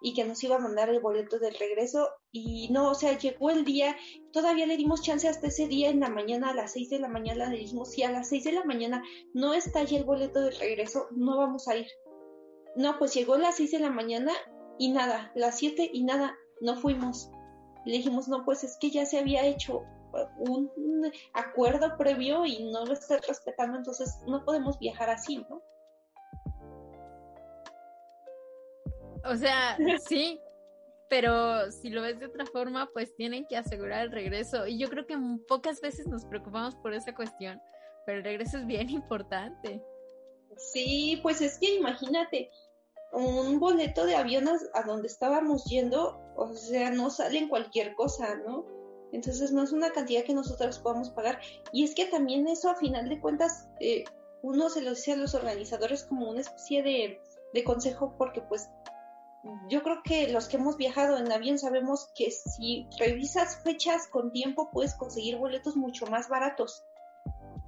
y 0.00 0.14
que 0.14 0.24
nos 0.24 0.42
iba 0.44 0.56
a 0.56 0.60
mandar 0.60 0.88
el 0.90 1.00
boleto 1.00 1.38
del 1.38 1.54
regreso. 1.58 2.08
Y 2.30 2.68
no, 2.70 2.90
o 2.90 2.94
sea, 2.94 3.18
llegó 3.18 3.50
el 3.50 3.64
día, 3.64 3.96
todavía 4.32 4.66
le 4.66 4.76
dimos 4.76 5.02
chance 5.02 5.28
hasta 5.28 5.48
ese 5.48 5.66
día 5.66 5.90
en 5.90 6.00
la 6.00 6.10
mañana, 6.10 6.50
a 6.50 6.54
las 6.54 6.72
6 6.72 6.90
de 6.90 6.98
la 7.00 7.08
mañana, 7.08 7.48
le 7.48 7.58
dijimos, 7.58 7.90
si 7.90 8.02
a 8.02 8.10
las 8.10 8.28
6 8.28 8.44
de 8.44 8.52
la 8.52 8.64
mañana 8.64 9.02
no 9.34 9.54
está 9.54 9.82
ya 9.84 9.98
el 9.98 10.04
boleto 10.04 10.40
del 10.40 10.58
regreso, 10.58 11.08
no 11.12 11.36
vamos 11.36 11.66
a 11.68 11.76
ir. 11.76 11.86
No, 12.76 12.98
pues 12.98 13.14
llegó 13.14 13.34
a 13.34 13.38
las 13.38 13.56
6 13.56 13.72
de 13.72 13.80
la 13.80 13.90
mañana 13.90 14.32
y 14.78 14.90
nada, 14.90 15.32
las 15.34 15.58
7 15.58 15.90
y 15.92 16.04
nada, 16.04 16.36
no 16.60 16.76
fuimos 16.80 17.30
le 17.88 17.96
dijimos, 17.98 18.28
no, 18.28 18.44
pues 18.44 18.64
es 18.64 18.76
que 18.76 18.90
ya 18.90 19.06
se 19.06 19.18
había 19.18 19.46
hecho 19.46 19.84
un, 20.38 20.70
acuerdo 21.32 21.96
previo 21.96 22.44
y 22.44 22.70
no 22.70 22.84
lo 22.84 22.92
estás 22.92 23.26
respetando, 23.26 23.78
entonces 23.78 24.18
no 24.26 24.44
podemos 24.44 24.78
viajar 24.78 25.08
así, 25.08 25.38
¿no? 25.48 25.62
O 29.24 29.36
sea, 29.36 29.78
sí, 30.06 30.38
pero 31.08 31.70
si 31.72 31.88
lo 31.88 32.02
ves 32.02 32.20
de 32.20 32.26
otra 32.26 32.44
forma, 32.46 32.88
pues 32.92 33.14
tienen 33.16 33.46
que 33.46 33.56
asegurar 33.56 34.04
el 34.04 34.12
regreso. 34.12 34.66
Y 34.66 34.78
yo 34.78 34.88
creo 34.88 35.06
que 35.06 35.16
pocas 35.48 35.80
veces 35.80 36.06
nos 36.06 36.24
preocupamos 36.26 36.76
por 36.76 36.92
esa 36.92 37.14
cuestión, 37.14 37.60
pero 38.04 38.18
el 38.18 38.24
regreso 38.24 38.58
es 38.58 38.66
bien 38.66 38.90
importante. 38.90 39.82
Sí, 40.56 41.20
pues 41.22 41.40
es 41.40 41.58
que 41.58 41.74
imagínate, 41.74 42.50
un 43.12 43.58
boleto 43.58 44.04
de 44.04 44.16
avión 44.16 44.46
a 44.74 44.82
donde 44.82 45.08
estábamos 45.08 45.64
yendo 45.64 46.27
o 46.38 46.54
sea, 46.54 46.90
no 46.90 47.10
salen 47.10 47.48
cualquier 47.48 47.94
cosa, 47.94 48.36
¿no? 48.36 48.64
Entonces 49.12 49.50
no 49.50 49.62
es 49.62 49.72
una 49.72 49.90
cantidad 49.90 50.22
que 50.22 50.34
nosotros 50.34 50.78
podamos 50.78 51.10
pagar. 51.10 51.40
Y 51.72 51.84
es 51.84 51.94
que 51.94 52.06
también 52.06 52.46
eso 52.46 52.70
a 52.70 52.76
final 52.76 53.08
de 53.08 53.20
cuentas 53.20 53.68
eh, 53.80 54.04
uno 54.42 54.70
se 54.70 54.82
lo 54.82 54.90
dice 54.90 55.12
a 55.12 55.16
los 55.16 55.34
organizadores 55.34 56.04
como 56.04 56.30
una 56.30 56.40
especie 56.40 56.82
de, 56.82 57.20
de 57.52 57.64
consejo 57.64 58.14
porque 58.16 58.40
pues 58.42 58.68
yo 59.68 59.82
creo 59.82 60.02
que 60.04 60.28
los 60.28 60.48
que 60.48 60.58
hemos 60.58 60.76
viajado 60.76 61.16
en 61.16 61.32
avión 61.32 61.58
sabemos 61.58 62.10
que 62.14 62.30
si 62.30 62.86
revisas 62.98 63.62
fechas 63.62 64.06
con 64.08 64.30
tiempo 64.30 64.70
puedes 64.70 64.94
conseguir 64.94 65.38
boletos 65.38 65.76
mucho 65.76 66.06
más 66.06 66.28
baratos. 66.28 66.84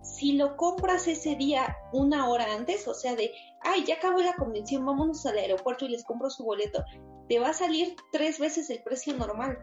Si 0.02 0.32
lo 0.32 0.56
compras 0.56 1.08
ese 1.08 1.34
día 1.36 1.76
una 1.92 2.28
hora 2.28 2.54
antes, 2.54 2.86
o 2.86 2.94
sea, 2.94 3.16
de, 3.16 3.32
ay, 3.60 3.84
ya 3.84 3.96
acabó 3.96 4.20
la 4.20 4.34
convención, 4.34 4.84
vámonos 4.84 5.26
al 5.26 5.38
aeropuerto 5.38 5.84
y 5.84 5.90
les 5.90 6.04
compro 6.04 6.30
su 6.30 6.44
boleto, 6.44 6.84
te 7.30 7.38
va 7.38 7.50
a 7.50 7.54
salir 7.54 7.94
tres 8.10 8.40
veces 8.40 8.70
el 8.70 8.82
precio 8.82 9.16
normal. 9.16 9.56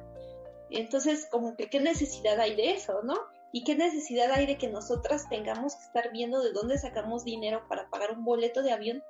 Entonces, 0.69 1.27
como 1.29 1.57
que 1.57 1.69
qué 1.69 1.81
necesidad 1.81 2.39
hay 2.39 2.55
de 2.55 2.71
eso, 2.71 3.03
¿no? 3.03 3.15
Y 3.51 3.65
qué 3.65 3.75
necesidad 3.75 4.31
hay 4.31 4.45
de 4.45 4.57
que 4.57 4.69
nosotras 4.69 5.27
tengamos 5.27 5.75
que 5.75 5.83
estar 5.83 6.13
viendo 6.13 6.41
de 6.41 6.53
dónde 6.53 6.77
sacamos 6.77 7.25
dinero 7.25 7.67
para 7.67 7.89
pagar 7.89 8.13
un 8.13 8.23
boleto 8.23 8.63
de 8.63 8.71
avión 8.71 9.03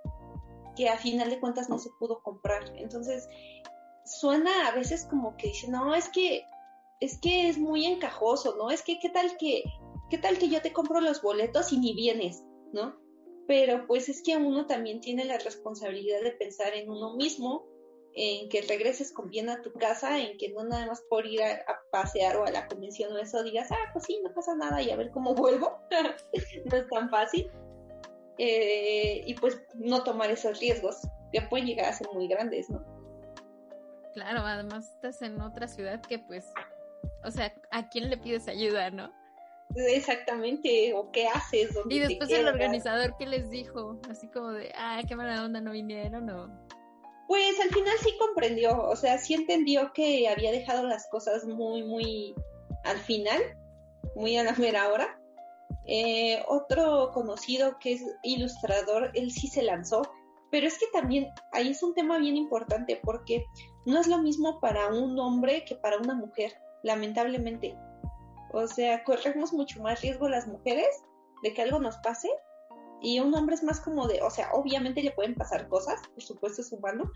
que 0.75 0.89
a 0.89 0.97
final 0.97 1.29
de 1.29 1.39
cuentas 1.39 1.69
no 1.69 1.77
se 1.77 1.91
pudo 1.99 2.23
comprar. 2.23 2.63
Entonces, 2.77 3.29
suena 4.05 4.67
a 4.67 4.71
veces 4.71 5.05
como 5.05 5.37
que 5.37 5.49
dice, 5.49 5.67
no, 5.67 5.93
es 5.93 6.09
que 6.09 6.43
es 6.99 7.19
que 7.19 7.49
es 7.49 7.59
muy 7.59 7.85
encajoso, 7.85 8.55
¿no? 8.57 8.71
Es 8.71 8.81
que 8.81 8.97
qué 8.97 9.09
tal 9.09 9.37
que 9.37 9.65
qué 10.09 10.17
tal 10.17 10.39
que 10.39 10.49
yo 10.49 10.63
te 10.63 10.73
compro 10.73 10.99
los 10.99 11.21
boletos 11.21 11.71
y 11.73 11.77
ni 11.77 11.93
vienes, 11.93 12.43
¿no? 12.73 12.95
Pero 13.47 13.85
pues 13.85 14.09
es 14.09 14.23
que 14.23 14.35
uno 14.35 14.65
también 14.65 14.99
tiene 14.99 15.25
la 15.25 15.37
responsabilidad 15.37 16.21
de 16.23 16.31
pensar 16.31 16.73
en 16.73 16.89
uno 16.89 17.15
mismo 17.15 17.76
en 18.15 18.49
que 18.49 18.61
regreses 18.61 19.11
con 19.11 19.29
bien 19.29 19.49
a 19.49 19.61
tu 19.61 19.71
casa, 19.73 20.19
en 20.19 20.37
que 20.37 20.49
no 20.49 20.63
nada 20.63 20.87
más 20.87 21.01
por 21.09 21.25
ir 21.25 21.41
a, 21.43 21.63
pasear 21.91 22.37
o 22.37 22.45
a 22.45 22.51
la 22.51 22.67
convención 22.67 23.13
o 23.13 23.17
eso 23.17 23.43
digas, 23.43 23.71
ah, 23.71 23.89
pues 23.93 24.05
sí, 24.05 24.19
no 24.23 24.33
pasa 24.33 24.55
nada 24.55 24.81
y 24.81 24.89
a 24.89 24.95
ver 24.95 25.11
cómo 25.11 25.33
vuelvo. 25.35 25.79
no 25.91 26.77
es 26.77 26.87
tan 26.89 27.09
fácil. 27.09 27.51
Eh, 28.39 29.23
y 29.25 29.33
pues 29.35 29.59
no 29.75 30.03
tomar 30.03 30.29
esos 30.29 30.59
riesgos 30.59 30.97
que 31.31 31.41
pueden 31.41 31.67
llegar 31.67 31.85
a 31.85 31.93
ser 31.93 32.07
muy 32.13 32.27
grandes, 32.27 32.69
¿no? 32.69 32.83
Claro, 34.13 34.39
además 34.41 34.91
estás 34.95 35.21
en 35.21 35.41
otra 35.41 35.67
ciudad 35.67 36.01
que 36.01 36.19
pues, 36.19 36.45
o 37.23 37.31
sea, 37.31 37.53
¿a 37.71 37.89
quién 37.89 38.09
le 38.09 38.17
pides 38.17 38.47
ayuda, 38.47 38.89
no? 38.89 39.11
Exactamente, 39.75 40.93
o 40.93 41.11
qué 41.11 41.27
haces. 41.27 41.77
Y 41.89 41.99
después 41.99 42.29
el 42.31 42.47
organizador, 42.47 43.15
¿qué 43.17 43.25
les 43.25 43.49
dijo? 43.49 43.99
Así 44.09 44.27
como 44.27 44.51
de, 44.51 44.71
ah, 44.75 45.01
qué 45.07 45.15
mala 45.15 45.43
onda, 45.43 45.61
no 45.61 45.71
vinieron 45.71 46.29
o... 46.29 46.66
Pues 47.27 47.59
al 47.59 47.69
final 47.69 47.93
sí 48.01 48.15
comprendió, 48.17 48.81
o 48.83 48.95
sea, 48.95 49.17
sí 49.17 49.33
entendió 49.33 49.91
que 49.93 50.29
había 50.29 50.51
dejado 50.51 50.83
las 50.83 51.07
cosas 51.09 51.45
muy, 51.45 51.83
muy 51.83 52.33
al 52.85 52.97
final, 52.97 53.41
muy 54.15 54.37
a 54.37 54.43
la 54.43 54.53
mera 54.53 54.89
hora. 54.89 55.19
Eh, 55.85 56.41
otro 56.47 57.11
conocido 57.13 57.77
que 57.79 57.93
es 57.93 58.05
ilustrador, 58.23 59.11
él 59.13 59.31
sí 59.31 59.47
se 59.47 59.63
lanzó, 59.63 60.01
pero 60.51 60.67
es 60.67 60.77
que 60.77 60.85
también 60.93 61.27
ahí 61.51 61.69
es 61.69 61.83
un 61.83 61.93
tema 61.93 62.17
bien 62.17 62.37
importante 62.37 62.99
porque 63.03 63.45
no 63.85 63.99
es 63.99 64.07
lo 64.07 64.17
mismo 64.19 64.59
para 64.61 64.87
un 64.87 65.19
hombre 65.19 65.65
que 65.65 65.75
para 65.75 65.97
una 65.97 66.13
mujer, 66.13 66.53
lamentablemente. 66.83 67.77
O 68.53 68.67
sea, 68.67 69.03
corremos 69.03 69.51
mucho 69.51 69.81
más 69.81 70.01
riesgo 70.01 70.29
las 70.29 70.47
mujeres 70.47 70.87
de 71.43 71.53
que 71.53 71.61
algo 71.61 71.79
nos 71.79 71.97
pase 71.97 72.29
y 73.01 73.19
un 73.19 73.33
hombre 73.35 73.55
es 73.55 73.63
más 73.63 73.79
como 73.79 74.07
de, 74.07 74.21
o 74.21 74.29
sea, 74.29 74.49
obviamente 74.53 75.03
le 75.03 75.11
pueden 75.11 75.35
pasar 75.35 75.67
cosas, 75.67 76.01
por 76.13 76.23
supuesto 76.23 76.61
es 76.61 76.71
humano, 76.71 77.11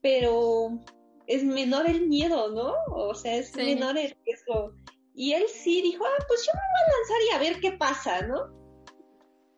pero 0.00 0.78
es 1.26 1.44
menor 1.44 1.86
el 1.86 2.08
miedo, 2.08 2.50
¿no? 2.50 2.74
O 2.94 3.14
sea, 3.14 3.36
es 3.36 3.54
menor 3.56 3.96
el 3.96 4.16
riesgo. 4.24 4.72
Y 5.14 5.32
él 5.32 5.44
sí 5.48 5.80
dijo, 5.82 6.04
ah, 6.04 6.24
pues 6.26 6.44
yo 6.44 6.52
me 6.52 6.60
voy 6.60 6.82
a 6.84 6.98
lanzar 6.98 7.16
y 7.22 7.34
a 7.34 7.50
ver 7.50 7.60
qué 7.60 7.72
pasa, 7.72 8.26
¿no? 8.26 8.52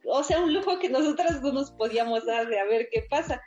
O 0.08 0.22
sea, 0.22 0.40
un 0.40 0.52
lujo 0.52 0.78
que 0.78 0.88
nosotras 0.88 1.42
no 1.42 1.52
nos 1.52 1.72
podíamos 1.72 2.24
dar 2.26 2.46
de 2.48 2.60
a 2.60 2.64
ver 2.64 2.88
qué 2.92 3.06
pasa. 3.10 3.42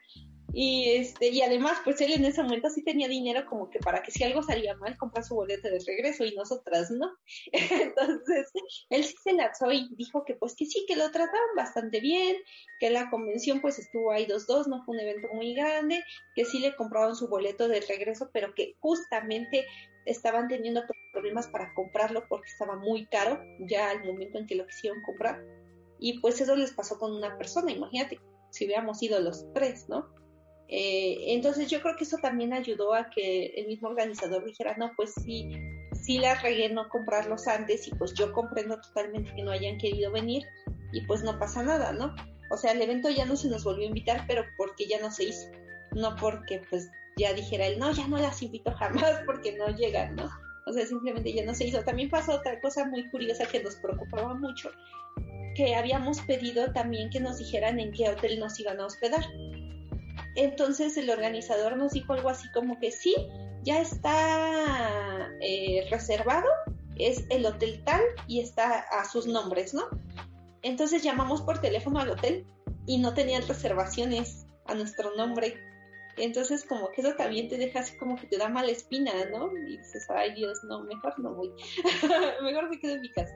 Y 0.52 0.90
este, 0.90 1.30
y 1.30 1.42
además, 1.42 1.78
pues 1.84 2.02
él 2.02 2.12
en 2.14 2.26
ese 2.26 2.42
momento 2.42 2.70
sí 2.70 2.84
tenía 2.84 3.08
dinero 3.08 3.46
como 3.46 3.70
que 3.70 3.80
para 3.80 4.02
que 4.02 4.12
si 4.12 4.24
algo 4.24 4.42
salía 4.42 4.76
mal, 4.76 4.98
comprar 4.98 5.24
su 5.24 5.36
boleto 5.36 5.70
de 5.70 5.80
regreso 5.86 6.26
y 6.26 6.36
nosotras 6.36 6.90
no. 6.92 7.12
Entonces, 7.52 8.52
él 8.90 9.04
sí 9.04 9.16
se 9.24 9.34
lanzó 9.34 9.72
y 9.72 9.90
dijo 9.96 10.26
que 10.26 10.36
pues 10.36 10.56
que 10.56 10.66
sí, 10.66 10.86
que 10.88 10.96
lo 10.96 11.12
trataban 11.12 11.56
bastante 11.56 12.00
bien, 12.00 12.36
que 12.80 12.90
la 12.90 13.10
convención 13.10 13.62
pues 13.62 13.78
estuvo 13.80 14.12
ahí 14.12 14.26
dos 14.26 14.48
dos, 14.48 14.68
no 14.68 14.84
fue 14.84 14.96
un 14.96 15.02
evento 15.02 15.28
muy 15.34 15.54
grande, 15.54 16.04
que 16.36 16.46
sí 16.46 16.60
le 16.60 16.76
compraron 16.76 17.16
su 17.16 17.28
boleto 17.28 17.68
de 17.68 17.82
regreso, 17.82 18.30
pero 18.34 18.54
que 18.56 18.76
justamente 18.80 19.66
estaban 20.06 20.48
teniendo 20.48 20.82
problemas 21.12 21.48
para 21.48 21.74
comprarlo 21.76 22.26
porque 22.28 22.50
estaba 22.50 22.76
muy 22.76 23.06
caro 23.08 23.40
ya 23.60 23.92
al 23.92 24.04
momento 24.04 24.40
en 24.40 24.48
que 24.48 24.56
lo 24.56 24.66
quisieron 24.66 25.02
comprar. 25.04 25.44
Y 26.00 26.20
pues 26.20 26.40
eso 26.42 26.56
les 26.56 26.72
pasó 26.72 26.98
con 26.98 27.14
una 27.14 27.38
persona, 27.38 27.72
imagínate, 27.72 28.20
si 28.52 28.66
hubiéramos 28.66 29.04
ido 29.04 29.20
los 29.20 29.46
tres, 29.54 29.88
¿no? 29.90 30.10
Eh, 30.72 31.34
entonces 31.34 31.68
yo 31.68 31.82
creo 31.82 31.96
que 31.96 32.04
eso 32.04 32.18
también 32.22 32.54
ayudó 32.54 32.94
a 32.94 33.10
que 33.10 33.48
el 33.58 33.68
mismo 33.68 33.90
organizador 33.90 34.46
dijera, 34.46 34.76
no, 34.78 34.92
pues 34.96 35.14
sí, 35.16 35.52
sí 35.94 36.20
la 36.20 36.36
regué 36.36 36.70
no 36.70 36.90
comprarlos 36.90 37.48
antes 37.48 37.88
y 37.88 37.92
pues 37.92 38.14
yo 38.14 38.32
comprendo 38.32 38.80
totalmente 38.80 39.34
que 39.34 39.42
no 39.42 39.52
hayan 39.52 39.80
querido 39.80 40.12
venir 40.12 40.44
y 40.92 41.02
pues 41.08 41.24
no 41.24 41.40
pasa 41.40 41.64
nada, 41.64 41.92
¿no? 41.92 42.16
O 42.52 42.58
sea, 42.58 42.72
el 42.72 42.82
evento 42.82 43.10
ya 43.10 43.26
no 43.26 43.36
se 43.36 43.50
nos 43.50 43.64
volvió 43.64 43.86
a 43.86 43.88
invitar, 43.88 44.26
pero 44.28 44.44
porque 44.58 44.86
ya 44.86 45.00
no 45.00 45.12
se 45.12 45.26
hizo, 45.26 45.50
no 45.92 46.16
porque 46.16 46.62
pues 46.70 46.90
ya 47.18 47.34
dijera 47.34 47.66
él, 47.66 47.80
no, 47.80 47.92
ya 47.92 48.08
no 48.08 48.18
las 48.18 48.42
invito 48.44 48.72
jamás 48.72 49.22
porque 49.26 49.58
no 49.58 49.70
llegan, 49.70 50.16
¿no? 50.16 50.30
O 50.68 50.74
sea, 50.74 50.86
simplemente 50.86 51.34
ya 51.34 51.44
no 51.46 51.56
se 51.56 51.66
hizo. 51.66 51.84
También 51.84 52.12
pasó 52.12 52.34
otra 52.34 52.60
cosa 52.62 52.86
muy 52.86 53.10
curiosa 53.10 53.46
que 53.48 53.64
nos 53.64 53.76
preocupaba 53.78 54.36
mucho, 54.36 54.70
que 55.56 55.76
habíamos 55.76 56.22
pedido 56.22 56.72
también 56.74 57.10
que 57.10 57.20
nos 57.20 57.40
dijeran 57.40 57.80
en 57.80 57.92
qué 57.92 58.10
hotel 58.10 58.40
nos 58.40 58.60
iban 58.60 58.80
a 58.80 58.86
hospedar. 58.86 59.26
Entonces 60.36 60.98
el 60.98 61.10
organizador 61.10 61.78
nos 61.78 61.94
dijo 61.94 62.14
algo 62.14 62.30
así 62.30 62.50
como 62.52 62.80
que 62.80 62.92
sí, 62.92 63.16
ya 63.64 63.82
está 63.82 65.30
eh, 65.42 65.88
reservado, 65.90 66.48
es 66.98 67.26
el 67.30 67.46
hotel 67.46 67.82
tal 67.86 68.02
y 68.28 68.40
está 68.40 68.80
a 68.80 69.06
sus 69.06 69.28
nombres, 69.28 69.74
¿no? 69.74 69.84
Entonces 70.62 71.04
llamamos 71.04 71.42
por 71.42 71.60
teléfono 71.60 72.00
al 72.00 72.10
hotel 72.10 72.46
y 72.86 72.98
no 73.00 73.14
tenían 73.14 73.48
reservaciones 73.48 74.46
a 74.66 74.76
nuestro 74.76 75.16
nombre. 75.16 75.58
Entonces 76.18 76.66
como 76.66 76.92
que 76.92 77.02
eso 77.02 77.14
también 77.16 77.48
te 77.48 77.58
deja 77.58 77.80
así 77.80 77.98
como 77.98 78.18
que 78.18 78.28
te 78.28 78.38
da 78.38 78.50
mala 78.50 78.72
espina, 78.72 79.12
¿no? 79.32 79.50
Y 79.58 79.78
dices, 79.78 80.08
ay 80.10 80.34
Dios, 80.36 80.60
no, 80.64 80.84
mejor 80.84 81.18
no 81.20 81.34
voy. 81.34 81.52
mejor 82.44 82.70
me 82.70 82.80
quedo 82.80 82.96
en 82.96 83.02
mi 83.02 83.12
casa. 83.12 83.34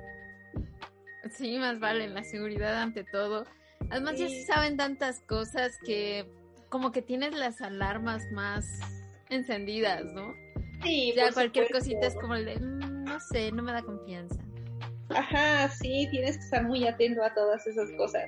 Sí, 1.32 1.58
más 1.58 1.80
vale 1.80 2.10
la 2.10 2.24
seguridad 2.24 2.82
ante 2.82 3.04
todo. 3.06 3.46
Además 3.90 4.18
ya 4.18 4.28
se 4.28 4.44
saben 4.46 4.78
tantas 4.78 5.22
cosas 5.22 5.78
que 5.86 6.26
como 6.74 6.92
que 6.92 7.04
tienes 7.04 7.36
las 7.36 7.62
alarmas 7.62 8.32
más 8.32 8.66
encendidas, 9.30 10.06
¿no? 10.06 10.34
Sí, 10.82 11.14
ya 11.16 11.32
cualquier 11.32 11.70
cosita 11.70 12.08
es 12.08 12.16
como 12.16 12.34
el 12.34 12.46
de, 12.46 12.60
mm, 12.60 13.04
no 13.04 13.20
sé, 13.20 13.52
no 13.52 13.62
me 13.62 13.72
da 13.72 13.84
confianza. 13.84 14.42
Ajá, 15.10 15.70
sí, 15.70 16.08
tienes 16.10 16.36
que 16.36 16.44
estar 16.46 16.64
muy 16.64 16.88
atento 16.88 17.24
a 17.24 17.32
todas 17.32 17.68
esas 17.68 17.92
cosas. 17.92 18.24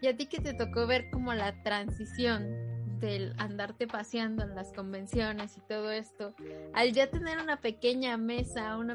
Y 0.00 0.08
a 0.08 0.16
ti 0.16 0.26
que 0.26 0.40
te 0.40 0.54
tocó 0.54 0.88
ver 0.88 1.08
como 1.10 1.32
la 1.32 1.52
transición 1.62 2.98
del 2.98 3.32
andarte 3.38 3.86
paseando 3.86 4.42
en 4.42 4.56
las 4.56 4.72
convenciones 4.72 5.56
y 5.56 5.60
todo 5.68 5.92
esto, 5.92 6.34
al 6.74 6.92
ya 6.92 7.12
tener 7.12 7.38
una 7.38 7.60
pequeña 7.60 8.16
mesa, 8.16 8.76
un 8.76 8.92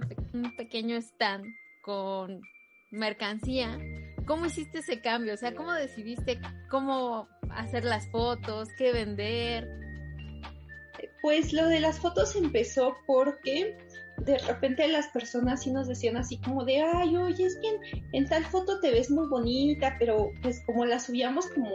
pequeño 0.58 0.98
stand 0.98 1.46
con 1.82 2.42
mercancía, 2.92 3.80
¿cómo 4.26 4.46
hiciste 4.46 4.80
ese 4.80 5.00
cambio? 5.02 5.34
O 5.34 5.38
sea, 5.38 5.54
¿cómo 5.56 5.74
decidiste 5.74 6.40
cómo 6.70 7.28
hacer 7.50 7.86
las 7.86 8.08
fotos, 8.10 8.70
qué 8.78 8.92
vender? 8.92 9.70
Pues 11.22 11.54
lo 11.54 11.68
de 11.68 11.80
las 11.80 12.00
fotos 12.00 12.36
empezó 12.36 12.96
porque 13.08 13.78
de 14.18 14.38
repente 14.40 14.88
las 14.88 15.08
personas 15.08 15.64
sí 15.64 15.72
nos 15.72 15.88
decían 15.88 16.18
así 16.18 16.38
como 16.38 16.64
de, 16.64 16.82
ay, 16.82 17.16
oye, 17.16 17.46
es 17.46 17.58
que 17.58 18.02
en, 18.14 18.28
tal 18.28 18.46
foto 18.46 18.80
te 18.80 18.92
ves 18.92 19.12
muy 19.12 19.28
bonita, 19.28 19.96
pero 20.00 20.32
pues 20.42 20.64
como 20.66 20.86
la 20.86 21.00
subíamos 21.00 21.48
como 21.48 21.70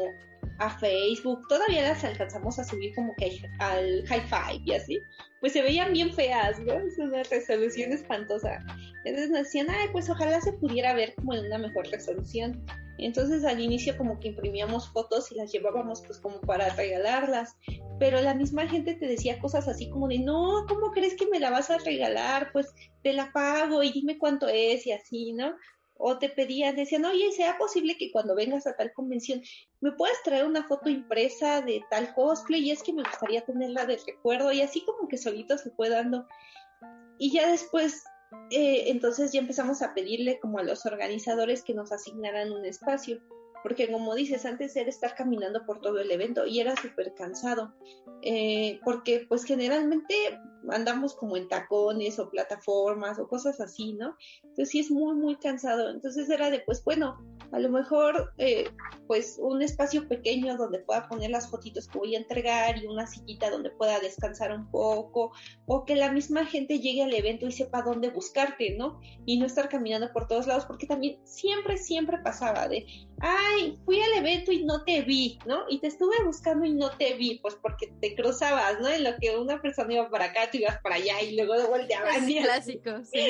a 0.61 0.71
Facebook, 0.79 1.41
todavía 1.49 1.83
las 1.83 2.05
alcanzamos 2.05 2.59
a 2.59 2.65
subir 2.65 2.95
como 2.95 3.15
que 3.17 3.41
al 3.59 4.07
high 4.07 4.21
five 4.21 4.63
y 4.67 4.73
así, 4.73 4.99
pues 5.41 5.55
se 5.55 5.63
veían 5.63 5.93
bien 5.93 6.13
feas, 6.13 6.61
¿no? 6.61 6.75
Es 6.75 6.99
una 6.99 7.23
resolución 7.23 7.93
espantosa. 7.93 8.59
Entonces 9.05 9.31
nos 9.31 9.45
decían, 9.45 9.69
ay, 9.71 9.89
pues 9.91 10.11
ojalá 10.11 10.41
se 10.43 10.53
pudiera 10.53 10.93
ver 10.93 11.15
como 11.15 11.35
en 11.35 11.47
una 11.47 11.59
mejor 11.59 11.89
resolución. 11.89 12.63
Entonces 12.99 13.43
al 13.47 13.59
inicio 13.59 13.97
como 13.97 14.21
que 14.21 14.29
imprimíamos 14.29 14.91
fotos 14.91 15.33
y 15.33 15.37
las 15.37 15.51
llevábamos 15.51 16.03
pues 16.03 16.19
como 16.19 16.39
para 16.43 16.69
regalarlas, 16.75 17.57
pero 17.99 18.21
la 18.21 18.35
misma 18.35 18.69
gente 18.69 18.95
te 18.95 19.07
decía 19.07 19.39
cosas 19.39 19.67
así 19.67 19.89
como 19.89 20.09
de, 20.09 20.19
no, 20.19 20.67
¿cómo 20.69 20.91
crees 20.93 21.15
que 21.15 21.27
me 21.29 21.41
la 21.41 21.51
vas 21.51 21.71
a 21.71 21.79
regalar? 21.79 22.51
Pues 22.53 22.75
te 23.03 23.15
la 23.15 23.33
pago 23.33 23.83
y 23.83 23.93
dime 23.93 24.19
cuánto 24.19 24.47
es 24.49 24.87
y 24.87 24.93
así, 24.93 25.33
¿no? 25.33 25.55
O 26.03 26.19
te 26.19 26.29
pedían, 26.29 26.77
decían, 26.77 27.05
oye, 27.05 27.31
¿sea 27.33 27.59
posible 27.59 27.97
que 27.99 28.11
cuando 28.11 28.35
vengas 28.35 28.67
a 28.67 28.75
tal 28.75 28.93
convención 28.93 29.43
me 29.81 29.93
puedas 29.93 30.17
traer 30.25 30.47
una 30.47 30.67
foto 30.67 30.89
impresa 30.89 31.61
de 31.61 31.83
tal 31.91 32.15
cosplay? 32.15 32.61
Y 32.69 32.71
es 32.71 32.83
que 32.83 32.93
me 32.93 33.03
gustaría 33.03 33.45
tenerla 33.45 33.85
de 33.85 33.99
recuerdo 34.07 34.51
y 34.53 34.63
así 34.63 34.85
como 34.85 35.09
que 35.09 35.19
solito 35.19 35.59
se 35.59 35.71
fue 35.71 35.89
dando. 35.89 36.27
Y 37.19 37.31
ya 37.33 37.51
después 37.51 38.03
eh, 38.51 38.91
entonces 38.91 39.33
ya 39.33 39.41
empezamos 39.41 39.83
a 39.83 39.93
pedirle 39.93 40.39
como 40.41 40.59
a 40.59 40.63
los 40.63 40.87
organizadores 40.87 41.63
que 41.63 41.75
nos 41.75 41.93
asignaran 41.93 42.53
un 42.53 42.65
espacio 42.65 43.21
porque 43.63 43.91
como 43.91 44.15
dices, 44.15 44.45
antes 44.45 44.77
era 44.77 44.89
estar 44.89 45.15
caminando 45.15 45.65
por 45.67 45.81
todo 45.81 45.99
el 45.99 46.11
evento 46.11 46.47
y 46.47 46.61
era 46.61 46.75
súper 46.77 47.15
cansado, 47.15 47.75
eh, 48.23 48.81
porque 48.85 49.27
pues 49.29 49.45
generalmente 49.45 50.15
andamos 50.69 51.15
como 51.15 51.37
en 51.37 51.49
tacones 51.49 52.19
o 52.19 52.29
plataformas 52.29 53.19
o 53.19 53.29
cosas 53.29 53.61
así, 53.61 53.95
¿no? 53.95 54.17
Entonces 54.43 54.69
sí 54.69 54.81
es 54.81 54.91
muy, 54.91 55.15
muy 55.15 55.37
cansado. 55.37 55.91
Entonces 55.91 56.29
era 56.29 56.51
de, 56.51 56.61
pues 56.61 56.85
bueno, 56.85 57.19
a 57.53 57.59
lo 57.59 57.71
mejor 57.71 58.33
eh, 58.39 58.69
pues 59.07 59.39
un 59.41 59.63
espacio 59.63 60.07
pequeño 60.07 60.57
donde 60.57 60.81
pueda 60.81 61.09
poner 61.09 61.31
las 61.31 61.49
fotitos 61.49 61.89
que 61.89 61.99
voy 61.99 62.15
a 62.15 62.19
entregar 62.19 62.79
y 62.79 62.87
una 62.87 63.07
sillita 63.07 63.51
donde 63.51 63.71
pueda 63.71 63.99
descansar 64.01 64.53
un 64.53 64.71
poco, 64.71 65.33
o 65.67 65.85
que 65.85 65.97
la 65.97 66.13
misma 66.13 66.45
gente 66.47 66.79
llegue 66.79 67.03
al 67.03 67.15
evento 67.15 67.47
y 67.47 67.53
sepa 67.53 67.83
dónde 67.83 68.11
buscarte, 68.11 68.77
¿no? 68.77 69.01
Y 69.27 69.39
no 69.39 69.47
estar 69.47 69.69
caminando 69.69 70.13
por 70.13 70.29
todos 70.29 70.47
lados, 70.47 70.65
porque 70.67 70.87
también 70.87 71.19
siempre, 71.25 71.77
siempre 71.79 72.19
pasaba 72.19 72.69
de, 72.69 72.87
ay, 73.53 73.79
fui 73.85 74.01
al 74.01 74.13
evento 74.19 74.53
y 74.53 74.65
no 74.65 74.85
te 74.85 75.03
vi, 75.03 75.39
¿no? 75.47 75.65
Y 75.69 75.81
te 75.81 75.89
estuve 75.89 76.17
buscando 76.25 76.65
y 76.65 76.73
no 76.73 76.91
te 76.97 77.15
vi, 77.15 77.39
pues 77.41 77.57
porque 77.61 77.93
te 78.01 78.15
cruzabas, 78.15 78.81
¿no? 78.81 78.89
En 78.89 79.05
lo 79.05 79.17
que 79.21 79.37
una 79.37 79.61
persona 79.61 79.95
iba 79.95 80.11
para 80.11 80.27
acá, 80.27 80.51
tú 80.51 80.59
ibas 80.59 80.81
para 80.83 80.97
allá 80.97 81.21
y 81.23 81.37
luego 81.37 81.69
volteabas. 81.69 82.29
Es 82.29 82.45
clásico, 82.45 82.91
sí. 83.05 83.21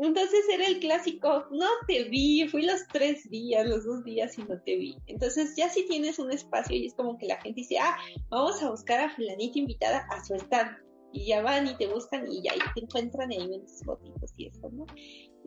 Entonces 0.00 0.44
era 0.52 0.66
el 0.66 0.78
clásico, 0.78 1.46
no 1.50 1.66
te 1.88 2.04
vi, 2.04 2.46
fui 2.48 2.62
los 2.62 2.86
tres 2.92 3.28
días, 3.30 3.68
los 3.68 3.84
dos 3.84 4.04
días 4.04 4.38
y 4.38 4.42
no 4.42 4.60
te 4.62 4.76
vi. 4.76 4.96
Entonces 5.06 5.56
ya 5.56 5.68
si 5.68 5.86
tienes 5.86 6.18
un 6.20 6.30
espacio 6.30 6.76
y 6.76 6.86
es 6.86 6.94
como 6.94 7.18
que 7.18 7.26
la 7.26 7.40
gente 7.40 7.62
dice, 7.62 7.78
ah, 7.78 7.96
vamos 8.28 8.62
a 8.62 8.70
buscar 8.70 9.00
a 9.00 9.10
fulanita 9.10 9.58
invitada 9.58 10.06
a 10.10 10.24
su 10.24 10.34
stand. 10.34 10.76
Y 11.12 11.28
ya 11.28 11.40
van 11.40 11.66
y 11.66 11.74
te 11.76 11.86
buscan 11.86 12.30
y 12.30 12.42
ya 12.42 12.52
ahí 12.52 12.58
te 12.74 12.82
encuentran 12.82 13.32
y 13.32 13.36
ahí 13.36 13.48
ven 13.48 13.66
tus 13.66 13.82
fotitos 13.82 14.30
y 14.36 14.48
eso, 14.48 14.68
¿no? 14.70 14.84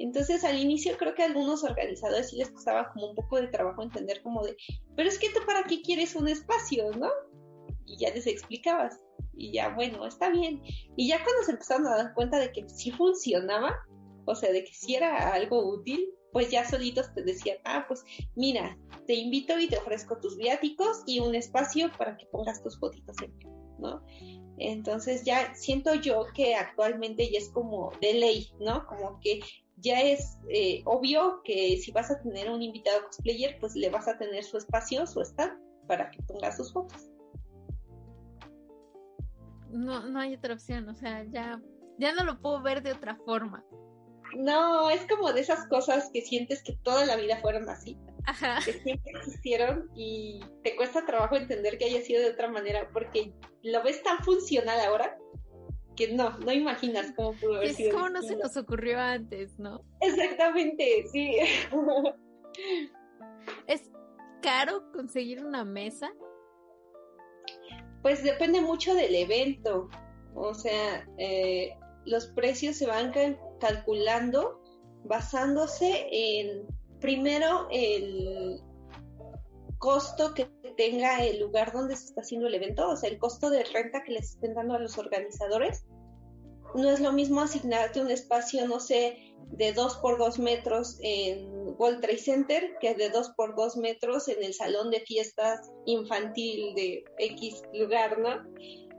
Entonces 0.02 0.44
al 0.44 0.58
inicio 0.58 0.98
creo 0.98 1.14
que 1.14 1.22
a 1.22 1.28
algunos 1.28 1.64
organizadores 1.64 2.30
sí 2.30 2.38
les 2.38 2.50
costaba 2.50 2.92
como 2.92 3.10
un 3.10 3.16
poco 3.16 3.40
de 3.40 3.48
trabajo 3.48 3.84
entender 3.84 4.22
como 4.24 4.44
de, 4.44 4.56
pero 4.96 5.08
es 5.08 5.20
que 5.20 5.30
tú 5.30 5.40
para 5.46 5.64
qué 5.64 5.82
quieres 5.82 6.16
un 6.16 6.28
espacio, 6.28 6.90
¿no? 6.98 7.10
Y 7.86 7.98
ya 7.98 8.12
les 8.14 8.26
explicabas. 8.26 9.00
Y 9.34 9.54
ya, 9.54 9.70
bueno, 9.76 10.06
está 10.06 10.30
bien. 10.30 10.62
Y 10.96 11.08
ya 11.08 11.24
cuando 11.24 11.44
se 11.44 11.52
empezaron 11.52 11.88
a 11.88 11.98
dar 11.98 12.14
cuenta 12.16 12.40
de 12.40 12.52
que 12.52 12.68
sí 12.68 12.92
funcionaba, 12.92 13.76
o 14.26 14.34
sea, 14.34 14.52
de 14.52 14.64
que 14.64 14.74
si 14.74 14.96
era 14.96 15.34
algo 15.34 15.64
útil, 15.68 16.10
pues 16.32 16.50
ya 16.50 16.68
solitos 16.68 17.14
te 17.14 17.24
decían, 17.24 17.58
ah, 17.66 17.86
pues 17.88 18.04
mira, 18.36 18.78
te 19.06 19.14
invito 19.14 19.60
y 19.60 19.68
te 19.68 19.78
ofrezco 19.78 20.18
tus 20.18 20.38
viáticos 20.38 21.04
y 21.06 21.20
un 21.20 21.36
espacio 21.36 21.92
para 21.98 22.18
que 22.18 22.26
pongas 22.28 22.64
tus 22.64 22.80
fotitos 22.80 23.22
en 23.22 23.34
¿no? 23.78 24.04
Entonces 24.58 25.24
ya 25.26 25.54
siento 25.56 25.96
yo 25.96 26.26
que 26.36 26.56
actualmente 26.56 27.30
ya 27.32 27.40
es 27.40 27.50
como 27.50 27.92
de 28.00 28.14
ley, 28.14 28.52
¿no? 28.60 28.86
Como 28.86 29.20
que 29.20 29.42
ya 29.82 30.02
es 30.02 30.38
eh, 30.50 30.82
obvio 30.86 31.42
que 31.44 31.78
si 31.78 31.92
vas 31.92 32.12
a 32.12 32.22
tener 32.22 32.50
un 32.50 32.62
invitado 32.62 33.04
cosplayer, 33.06 33.58
pues 33.60 33.76
le 33.76 33.90
vas 33.90 34.08
a 34.08 34.18
tener 34.18 34.44
su 34.44 34.58
espacio, 34.58 35.06
su 35.08 35.22
stand, 35.22 35.60
para 35.88 36.10
que 36.12 36.22
ponga 36.24 36.56
sus 36.56 36.72
fotos. 36.72 37.10
No, 39.70 40.08
no 40.08 40.20
hay 40.20 40.36
otra 40.36 40.54
opción, 40.54 40.88
o 40.90 40.96
sea, 40.96 41.24
ya, 41.24 41.62
ya 41.98 42.14
no 42.14 42.24
lo 42.24 42.40
puedo 42.40 42.62
ver 42.62 42.84
de 42.84 42.92
otra 42.92 43.16
forma. 43.26 43.66
No, 44.36 44.90
es 44.90 45.06
como 45.08 45.34
de 45.34 45.42
esas 45.42 45.68
cosas 45.68 46.10
que 46.14 46.22
sientes 46.22 46.64
que 46.64 46.74
toda 46.84 47.06
la 47.06 47.16
vida 47.16 47.38
fueron 47.42 47.70
así. 47.70 47.98
Ajá. 48.26 48.60
Que 48.64 48.74
siempre 48.74 49.12
existieron 49.16 49.90
y 49.96 50.42
te 50.64 50.76
cuesta 50.76 51.06
trabajo 51.06 51.36
entender 51.36 51.78
que 51.78 51.86
haya 51.86 52.02
sido 52.02 52.22
de 52.22 52.32
otra 52.32 52.50
manera 52.50 52.88
porque 52.94 53.34
lo 53.64 53.84
ves 53.84 54.04
tan 54.04 54.20
funcional 54.20 54.80
ahora 54.80 55.18
que 56.02 56.14
no, 56.14 56.38
no 56.40 56.52
imaginas 56.52 57.14
cómo 57.16 57.34
pudo 57.34 57.58
haber 57.58 57.74
sido. 57.74 57.90
Es 57.90 57.94
como 57.96 58.10
no 58.10 58.22
se 58.22 58.36
nos 58.36 58.58
ocurrió 58.58 59.00
antes, 59.00 59.60
¿no? 59.60 59.82
Exactamente, 60.00 61.06
sí. 61.12 61.38
¿Es 63.68 63.90
caro 64.42 64.92
conseguir 64.92 65.44
una 65.44 65.64
mesa? 65.64 66.12
Pues 68.02 68.24
depende 68.24 68.62
mucho 68.62 68.96
del 68.96 69.14
evento. 69.14 69.90
O 70.34 70.54
sea, 70.54 71.08
eh, 71.18 71.78
los 72.06 72.28
precios 72.28 72.78
se 72.78 72.88
van 72.88 73.12
calculando 73.60 74.60
basándose 75.04 76.08
en, 76.12 76.66
primero, 77.00 77.68
el 77.72 78.60
costo 79.78 80.34
que 80.34 80.50
tenga 80.82 81.24
el 81.24 81.40
lugar 81.40 81.72
donde 81.74 81.96
se 81.96 82.06
está 82.06 82.22
haciendo 82.22 82.48
el 82.48 82.56
evento, 82.56 82.90
o 82.90 82.98
sea, 82.98 83.08
el 83.08 83.20
costo 83.20 83.52
de 83.52 83.64
renta 83.66 84.02
que 84.02 84.14
les 84.14 84.32
estén 84.32 84.56
dando 84.56 84.74
a 84.74 84.80
los 84.80 84.98
organizadores. 84.98 85.86
No 86.74 86.90
es 86.90 87.00
lo 87.00 87.12
mismo 87.12 87.42
asignarte 87.42 88.02
un 88.02 88.10
espacio, 88.10 88.68
no 88.68 88.80
sé, 88.80 89.36
de 89.52 89.74
2 89.74 89.98
por 89.98 90.18
2 90.18 90.40
metros 90.40 90.98
en 91.04 91.76
World 91.78 92.02
Trade 92.02 92.18
Center 92.18 92.78
que 92.80 92.96
de 92.96 93.10
2 93.12 93.34
por 93.38 93.56
2 93.56 93.78
metros 93.78 94.28
en 94.28 94.44
el 94.44 94.56
salón 94.56 94.90
de 94.90 95.02
fiestas 95.02 95.72
infantil 95.86 96.74
de 96.74 97.04
X 97.20 97.62
lugar, 97.76 98.18
¿no? 98.18 98.42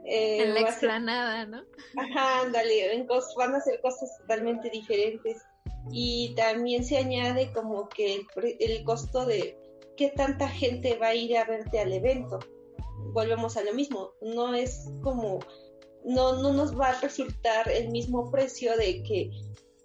Eh, 0.05 0.43
en 0.43 0.53
la 0.53 0.61
explanada, 0.61 1.45
¿no? 1.47 1.63
Ajá, 1.97 2.43
ándale, 2.43 3.05
van 3.35 3.55
a 3.55 3.59
ser 3.59 3.81
cosas 3.81 4.09
totalmente 4.19 4.69
diferentes. 4.69 5.41
Y 5.91 6.33
también 6.35 6.85
se 6.85 6.97
añade 6.97 7.51
como 7.51 7.89
que 7.89 8.25
el 8.59 8.83
costo 8.85 9.25
de 9.25 9.57
qué 10.03 10.09
tanta 10.09 10.49
gente 10.49 10.97
va 10.97 11.07
a 11.07 11.15
ir 11.15 11.37
a 11.37 11.45
verte 11.45 11.79
al 11.79 11.93
evento. 11.93 12.39
Volvemos 13.13 13.55
a 13.55 13.63
lo 13.63 13.73
mismo, 13.73 14.11
no 14.21 14.53
es 14.53 14.89
como, 15.01 15.39
no, 16.03 16.41
no 16.41 16.51
nos 16.51 16.77
va 16.77 16.89
a 16.89 16.99
resultar 16.99 17.69
el 17.69 17.89
mismo 17.89 18.29
precio 18.29 18.75
de 18.75 19.01
que 19.03 19.31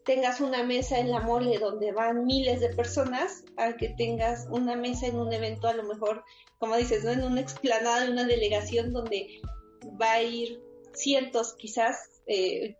tengas 0.05 0.41
una 0.41 0.65
mesa 0.65 0.99
en 0.99 1.13
la 1.13 1.21
mole 1.21 1.59
donde 1.59 1.93
van 1.93 2.27
miles 2.27 2.59
de 2.59 2.71
personas 2.71 3.45
a 3.59 3.77
que 3.77 3.91
tengas 3.91 4.49
una 4.51 4.75
mesa 4.75 5.07
en 5.07 5.21
un 5.21 5.33
evento 5.33 5.69
a 5.69 5.75
lo 5.75 5.85
mejor, 5.85 6.25
como 6.59 6.77
dices, 6.77 7.05
¿no? 7.05 7.13
en 7.13 7.23
una 7.23 7.41
explanada, 7.41 8.05
en 8.05 8.13
una 8.13 8.25
delegación 8.25 8.93
donde 8.93 9.41
va 10.03 10.15
a 10.15 10.23
ir 10.23 10.61
cientos 10.95 11.55
quizás 11.55 12.23
eh, 12.27 12.77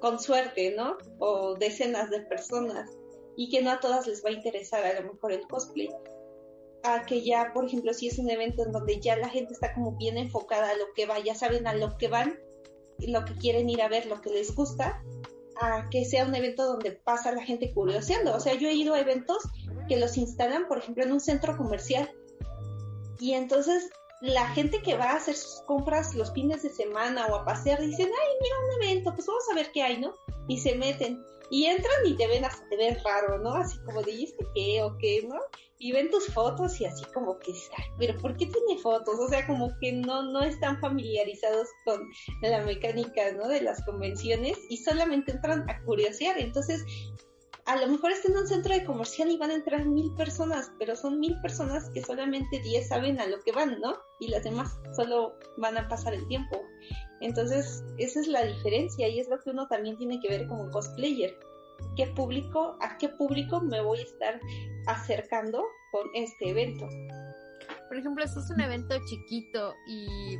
con 0.00 0.20
suerte, 0.20 0.72
¿no? 0.76 0.98
O 1.18 1.56
decenas 1.56 2.10
de 2.10 2.20
personas 2.20 2.88
y 3.36 3.48
que 3.48 3.60
no 3.60 3.72
a 3.72 3.80
todas 3.80 4.06
les 4.06 4.24
va 4.24 4.28
a 4.28 4.34
interesar 4.34 4.84
a 4.84 5.00
lo 5.00 5.14
mejor 5.14 5.32
el 5.32 5.48
cosplay 5.48 5.88
a 6.86 7.04
que 7.04 7.22
ya, 7.22 7.52
por 7.52 7.66
ejemplo, 7.66 7.92
si 7.92 8.08
es 8.08 8.18
un 8.18 8.30
evento 8.30 8.64
en 8.64 8.72
donde 8.72 9.00
ya 9.00 9.16
la 9.16 9.28
gente 9.28 9.52
está 9.52 9.74
como 9.74 9.92
bien 9.92 10.16
enfocada 10.16 10.70
a 10.70 10.76
lo 10.76 10.92
que 10.94 11.06
va, 11.06 11.18
ya 11.18 11.34
saben 11.34 11.66
a 11.66 11.74
lo 11.74 11.96
que 11.98 12.08
van, 12.08 12.38
lo 12.98 13.24
que 13.24 13.34
quieren 13.34 13.68
ir 13.68 13.82
a 13.82 13.88
ver, 13.88 14.06
lo 14.06 14.20
que 14.20 14.30
les 14.30 14.54
gusta, 14.54 15.02
a 15.60 15.88
que 15.90 16.04
sea 16.04 16.24
un 16.24 16.34
evento 16.34 16.64
donde 16.64 16.92
pasa 16.92 17.32
la 17.32 17.42
gente 17.42 17.72
curioseando. 17.72 18.34
O 18.34 18.40
sea, 18.40 18.54
yo 18.54 18.68
he 18.68 18.74
ido 18.74 18.94
a 18.94 19.00
eventos 19.00 19.42
que 19.88 19.96
los 19.96 20.16
instalan, 20.16 20.68
por 20.68 20.78
ejemplo, 20.78 21.02
en 21.04 21.12
un 21.12 21.20
centro 21.20 21.56
comercial. 21.56 22.10
Y 23.18 23.32
entonces 23.32 23.90
la 24.20 24.48
gente 24.48 24.80
que 24.82 24.96
va 24.96 25.10
a 25.10 25.16
hacer 25.16 25.34
sus 25.34 25.60
compras 25.62 26.14
los 26.14 26.32
fines 26.32 26.62
de 26.62 26.70
semana 26.70 27.26
o 27.26 27.36
a 27.36 27.44
pasear 27.44 27.80
dicen, 27.80 28.08
ay, 28.08 28.32
mira 28.40 28.54
un 28.58 28.82
evento, 28.82 29.14
pues 29.14 29.26
vamos 29.26 29.44
a 29.50 29.54
ver 29.54 29.70
qué 29.72 29.82
hay, 29.82 29.98
¿no? 29.98 30.14
Y 30.48 30.58
se 30.58 30.74
meten 30.74 31.22
y 31.50 31.66
entran 31.66 32.06
y 32.06 32.14
te 32.16 32.26
ven 32.26 32.44
hasta 32.44 32.68
te 32.68 32.76
ven 32.76 32.98
raro, 33.04 33.38
¿no? 33.38 33.54
Así 33.54 33.78
como 33.80 34.02
dijiste 34.02 34.46
qué 34.54 34.82
o 34.82 34.96
qué, 34.98 35.26
¿no? 35.28 35.40
Y 35.78 35.92
ven 35.92 36.10
tus 36.10 36.26
fotos 36.32 36.80
y 36.80 36.86
así 36.86 37.04
como 37.12 37.38
que, 37.38 37.52
ay, 37.52 37.84
pero 37.98 38.18
¿por 38.18 38.36
qué 38.36 38.46
tiene 38.46 38.80
fotos? 38.80 39.18
O 39.20 39.28
sea, 39.28 39.46
como 39.46 39.70
que 39.80 39.92
no, 39.92 40.22
no 40.22 40.40
están 40.42 40.80
familiarizados 40.80 41.68
con 41.84 42.00
la 42.42 42.62
mecánica, 42.62 43.32
¿no? 43.32 43.46
De 43.48 43.60
las 43.60 43.84
convenciones 43.84 44.58
y 44.70 44.78
solamente 44.78 45.32
entran 45.32 45.68
a 45.68 45.82
curiosear. 45.82 46.38
Entonces, 46.38 46.82
a 47.66 47.76
lo 47.76 47.88
mejor 47.88 48.12
está 48.12 48.28
en 48.28 48.38
un 48.38 48.46
centro 48.46 48.72
de 48.72 48.84
comercial 48.84 49.28
y 49.28 49.38
van 49.38 49.50
a 49.50 49.54
entrar 49.54 49.84
mil 49.84 50.14
personas, 50.14 50.70
pero 50.78 50.94
son 50.94 51.18
mil 51.18 51.38
personas 51.40 51.90
que 51.90 52.00
solamente 52.00 52.60
diez 52.60 52.88
saben 52.88 53.20
a 53.20 53.26
lo 53.26 53.40
que 53.40 53.50
van, 53.50 53.80
¿no? 53.80 53.96
Y 54.20 54.28
las 54.28 54.44
demás 54.44 54.78
solo 54.94 55.34
van 55.56 55.76
a 55.76 55.88
pasar 55.88 56.14
el 56.14 56.26
tiempo. 56.28 56.62
Entonces, 57.20 57.82
esa 57.98 58.20
es 58.20 58.28
la 58.28 58.44
diferencia 58.44 59.08
y 59.08 59.18
es 59.18 59.28
lo 59.28 59.40
que 59.40 59.50
uno 59.50 59.66
también 59.66 59.96
tiene 59.98 60.20
que 60.20 60.28
ver 60.28 60.46
como 60.46 60.70
cosplayer. 60.70 61.36
¿Qué 61.96 62.06
público, 62.06 62.76
a 62.80 62.96
qué 62.98 63.08
público 63.08 63.60
me 63.60 63.80
voy 63.80 63.98
a 63.98 64.02
estar 64.02 64.40
acercando 64.86 65.64
con 65.90 66.06
este 66.14 66.50
evento? 66.50 66.88
Por 67.88 67.98
ejemplo, 67.98 68.24
esto 68.24 68.40
es 68.40 68.50
un 68.50 68.60
evento 68.60 68.96
chiquito 69.06 69.74
y 69.86 70.38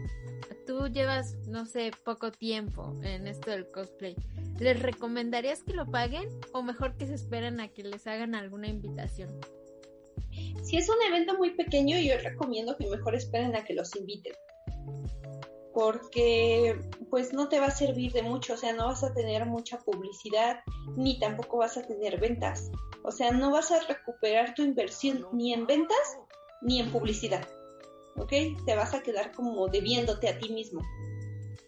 tú 0.66 0.88
llevas, 0.88 1.34
no 1.46 1.64
sé, 1.64 1.92
poco 2.04 2.32
tiempo 2.32 2.98
en 3.02 3.26
esto 3.26 3.50
del 3.50 3.70
cosplay. 3.70 4.16
¿Les 4.58 4.80
recomendarías 4.82 5.62
que 5.62 5.74
lo 5.74 5.86
paguen 5.86 6.28
o 6.52 6.62
mejor 6.62 6.96
que 6.96 7.06
se 7.06 7.14
esperen 7.14 7.60
a 7.60 7.68
que 7.68 7.84
les 7.84 8.06
hagan 8.06 8.34
alguna 8.34 8.68
invitación? 8.68 9.28
Si 10.62 10.76
es 10.76 10.88
un 10.88 10.96
evento 11.08 11.36
muy 11.38 11.50
pequeño, 11.50 11.98
yo 11.98 12.18
recomiendo 12.18 12.76
que 12.76 12.88
mejor 12.88 13.14
esperen 13.14 13.54
a 13.54 13.64
que 13.64 13.74
los 13.74 13.94
inviten. 13.94 14.34
Porque 15.72 16.80
pues 17.10 17.32
no 17.32 17.48
te 17.48 17.60
va 17.60 17.66
a 17.66 17.70
servir 17.70 18.12
de 18.12 18.22
mucho, 18.22 18.54
o 18.54 18.56
sea, 18.56 18.72
no 18.72 18.86
vas 18.86 19.04
a 19.04 19.12
tener 19.12 19.44
mucha 19.46 19.78
publicidad, 19.78 20.60
ni 20.96 21.18
tampoco 21.18 21.58
vas 21.58 21.76
a 21.76 21.82
tener 21.82 22.18
ventas. 22.18 22.70
O 23.04 23.12
sea, 23.12 23.30
no 23.30 23.50
vas 23.52 23.70
a 23.70 23.80
recuperar 23.86 24.54
tu 24.54 24.62
inversión 24.62 25.26
ni 25.32 25.52
en 25.52 25.66
ventas 25.66 26.18
ni 26.62 26.80
en 26.80 26.90
publicidad. 26.90 27.46
¿Ok? 28.16 28.32
Te 28.64 28.74
vas 28.74 28.94
a 28.94 29.02
quedar 29.02 29.32
como 29.32 29.68
debiéndote 29.68 30.28
a 30.28 30.38
ti 30.38 30.50
mismo. 30.50 30.82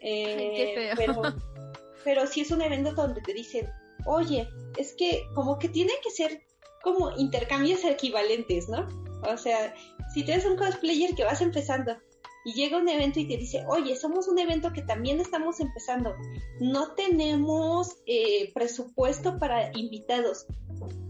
Eh, 0.00 0.92
pero, 0.96 1.22
pero 2.04 2.26
si 2.26 2.40
es 2.40 2.50
un 2.50 2.62
evento 2.62 2.92
donde 2.92 3.20
te 3.20 3.34
dicen, 3.34 3.68
oye, 4.06 4.48
es 4.76 4.94
que 4.94 5.26
como 5.34 5.58
que 5.58 5.68
tiene 5.68 5.92
que 6.02 6.10
ser 6.10 6.42
como 6.82 7.10
intercambios 7.16 7.84
equivalentes, 7.84 8.68
¿no? 8.68 8.86
O 9.28 9.36
sea, 9.36 9.74
si 10.14 10.24
tienes 10.24 10.44
un 10.46 10.56
cosplayer 10.56 11.14
que 11.14 11.24
vas 11.24 11.40
empezando 11.40 11.96
y 12.44 12.52
llega 12.54 12.78
un 12.78 12.88
evento 12.88 13.20
y 13.20 13.26
te 13.26 13.36
dice, 13.36 13.64
oye, 13.68 13.96
somos 13.96 14.28
un 14.28 14.38
evento 14.38 14.72
que 14.72 14.82
también 14.82 15.20
estamos 15.20 15.60
empezando, 15.60 16.14
no 16.60 16.92
tenemos 16.92 17.96
eh, 18.06 18.52
presupuesto 18.54 19.38
para 19.38 19.70
invitados, 19.76 20.46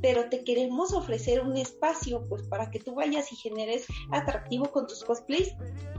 pero 0.00 0.28
te 0.28 0.44
queremos 0.44 0.92
ofrecer 0.92 1.40
un 1.40 1.56
espacio 1.56 2.24
pues 2.28 2.42
para 2.44 2.70
que 2.70 2.80
tú 2.80 2.94
vayas 2.94 3.32
y 3.32 3.36
generes 3.36 3.86
atractivo 4.10 4.70
con 4.70 4.86
tus 4.86 5.04
cosplays, 5.04 5.54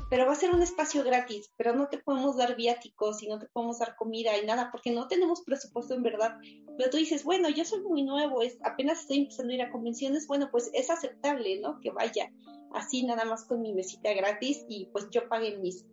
pero 0.10 0.26
va 0.26 0.32
a 0.32 0.36
ser 0.36 0.52
un 0.52 0.62
espacio 0.62 1.04
gratis, 1.04 1.52
pero 1.56 1.76
no 1.76 1.88
te 1.88 2.00
podemos 2.00 2.38
dar 2.38 2.56
viáticos 2.56 3.22
y 3.22 3.28
no 3.28 3.38
te 3.38 3.48
podemos 3.48 3.80
dar 3.80 3.96
comida 3.96 4.38
y 4.38 4.46
nada 4.46 4.70
porque 4.72 4.92
no 4.92 5.08
tenemos 5.08 5.42
presupuesto 5.42 5.94
en 5.94 6.04
verdad. 6.04 6.38
Pero 6.78 6.90
tú 6.90 6.98
dices, 6.98 7.24
bueno, 7.24 7.50
yo 7.50 7.64
soy 7.64 7.82
muy 7.82 8.04
nuevo, 8.04 8.42
es, 8.42 8.58
apenas 8.64 9.02
estoy 9.02 9.20
empezando 9.20 9.52
a 9.52 9.56
ir 9.56 9.62
a 9.62 9.72
convenciones, 9.72 10.28
bueno, 10.28 10.50
pues 10.52 10.72
es 10.74 10.90
aceptable, 10.90 11.60
¿no? 11.60 11.80
Que 11.80 11.92
vaya 11.92 12.32
así 12.74 13.04
nada 13.04 13.26
más 13.26 13.46
con 13.46 13.62
mi 13.62 13.74
mesita 13.74 14.14
gratis 14.14 14.66
y 14.68 14.88
pues 14.92 15.10
yo 15.12 15.28
pague 15.30 15.58
mis, 15.58 15.86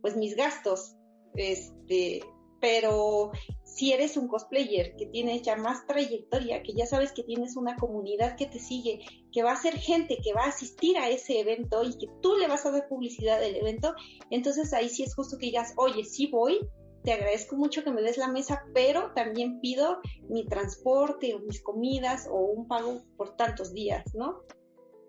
pues 0.00 0.16
mis 0.16 0.36
gastos. 0.36 0.96
Este, 1.34 2.22
pero 2.60 3.32
si 3.62 3.92
eres 3.92 4.16
un 4.16 4.26
cosplayer 4.26 4.96
que 4.96 5.04
tienes 5.06 5.42
ya 5.42 5.56
más 5.56 5.86
trayectoria, 5.86 6.62
que 6.62 6.72
ya 6.72 6.86
sabes 6.86 7.12
que 7.12 7.22
tienes 7.22 7.56
una 7.56 7.76
comunidad 7.76 8.36
que 8.36 8.46
te 8.46 8.58
sigue, 8.58 9.00
que 9.32 9.42
va 9.42 9.52
a 9.52 9.56
ser 9.60 9.76
gente 9.76 10.18
que 10.24 10.32
va 10.32 10.44
a 10.44 10.48
asistir 10.48 10.96
a 10.96 11.10
ese 11.10 11.40
evento 11.40 11.82
y 11.82 11.98
que 11.98 12.06
tú 12.22 12.36
le 12.36 12.48
vas 12.48 12.64
a 12.64 12.70
dar 12.70 12.88
publicidad 12.88 13.38
del 13.38 13.56
evento, 13.56 13.94
entonces 14.30 14.72
ahí 14.72 14.88
sí 14.88 15.02
es 15.02 15.14
justo 15.14 15.36
que 15.38 15.46
digas, 15.46 15.74
oye, 15.76 16.04
sí 16.04 16.28
voy, 16.28 16.58
te 17.02 17.12
agradezco 17.12 17.56
mucho 17.56 17.84
que 17.84 17.90
me 17.90 18.00
des 18.00 18.16
la 18.16 18.28
mesa, 18.28 18.64
pero 18.72 19.12
también 19.12 19.60
pido 19.60 19.98
mi 20.30 20.46
transporte 20.46 21.34
o 21.34 21.40
mis 21.40 21.62
comidas 21.62 22.26
o 22.30 22.36
un 22.36 22.66
pago 22.66 23.02
por 23.18 23.36
tantos 23.36 23.74
días, 23.74 24.04
¿no? 24.14 24.40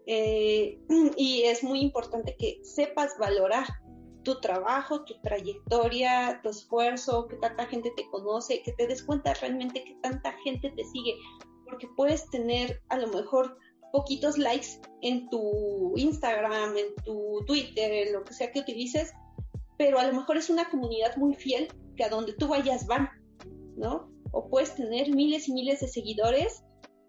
Eh, 0.07 0.79
y 1.17 1.43
es 1.43 1.63
muy 1.63 1.81
importante 1.81 2.35
que 2.37 2.59
sepas 2.63 3.17
valorar 3.19 3.65
tu 4.23 4.39
trabajo, 4.41 5.05
tu 5.05 5.13
trayectoria, 5.21 6.39
tu 6.43 6.49
esfuerzo, 6.49 7.27
que 7.27 7.37
tanta 7.37 7.67
gente 7.67 7.91
te 7.95 8.09
conoce, 8.09 8.61
que 8.63 8.73
te 8.73 8.87
des 8.87 9.03
cuenta 9.03 9.33
realmente 9.35 9.83
que 9.83 9.95
tanta 10.01 10.33
gente 10.43 10.71
te 10.71 10.83
sigue, 10.83 11.15
porque 11.63 11.87
puedes 11.95 12.29
tener 12.31 12.81
a 12.89 12.97
lo 12.97 13.07
mejor 13.07 13.57
poquitos 13.93 14.37
likes 14.37 14.81
en 15.01 15.29
tu 15.29 15.93
Instagram, 15.95 16.75
en 16.75 16.95
tu 17.05 17.43
Twitter, 17.45 17.91
en 17.91 18.13
lo 18.13 18.23
que 18.23 18.33
sea 18.33 18.51
que 18.51 18.59
utilices, 18.59 19.13
pero 19.77 19.99
a 19.99 20.07
lo 20.07 20.13
mejor 20.13 20.37
es 20.37 20.49
una 20.49 20.69
comunidad 20.69 21.15
muy 21.17 21.35
fiel 21.35 21.67
que 21.95 22.03
a 22.03 22.09
donde 22.09 22.33
tú 22.33 22.47
vayas 22.47 22.87
van, 22.87 23.09
¿no? 23.77 24.11
O 24.31 24.49
puedes 24.49 24.75
tener 24.75 25.13
miles 25.15 25.47
y 25.47 25.53
miles 25.53 25.79
de 25.79 25.87
seguidores 25.87 26.63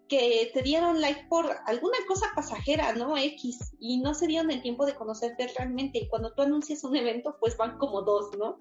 que 0.07 0.49
te 0.53 0.61
dieron 0.61 1.01
like 1.01 1.25
por 1.29 1.45
alguna 1.65 1.97
cosa 2.07 2.27
pasajera, 2.35 2.93
¿no? 2.93 3.17
X, 3.17 3.73
y 3.79 3.97
no 3.99 4.13
se 4.13 4.27
dieron 4.27 4.51
el 4.51 4.61
tiempo 4.61 4.85
de 4.85 4.95
conocerte 4.95 5.47
realmente. 5.57 5.99
Y 5.99 6.07
cuando 6.07 6.33
tú 6.33 6.41
anuncias 6.41 6.83
un 6.83 6.95
evento, 6.95 7.37
pues 7.39 7.57
van 7.57 7.77
como 7.77 8.01
dos, 8.01 8.37
¿no? 8.37 8.57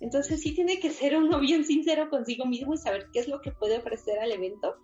Entonces 0.00 0.40
sí 0.40 0.54
tiene 0.54 0.80
que 0.80 0.90
ser 0.90 1.16
uno 1.16 1.40
bien 1.40 1.64
sincero 1.64 2.10
consigo 2.10 2.44
mismo 2.44 2.74
y 2.74 2.78
saber 2.78 3.08
qué 3.12 3.20
es 3.20 3.28
lo 3.28 3.40
que 3.40 3.52
puede 3.52 3.78
ofrecer 3.78 4.18
al 4.18 4.32
evento 4.32 4.76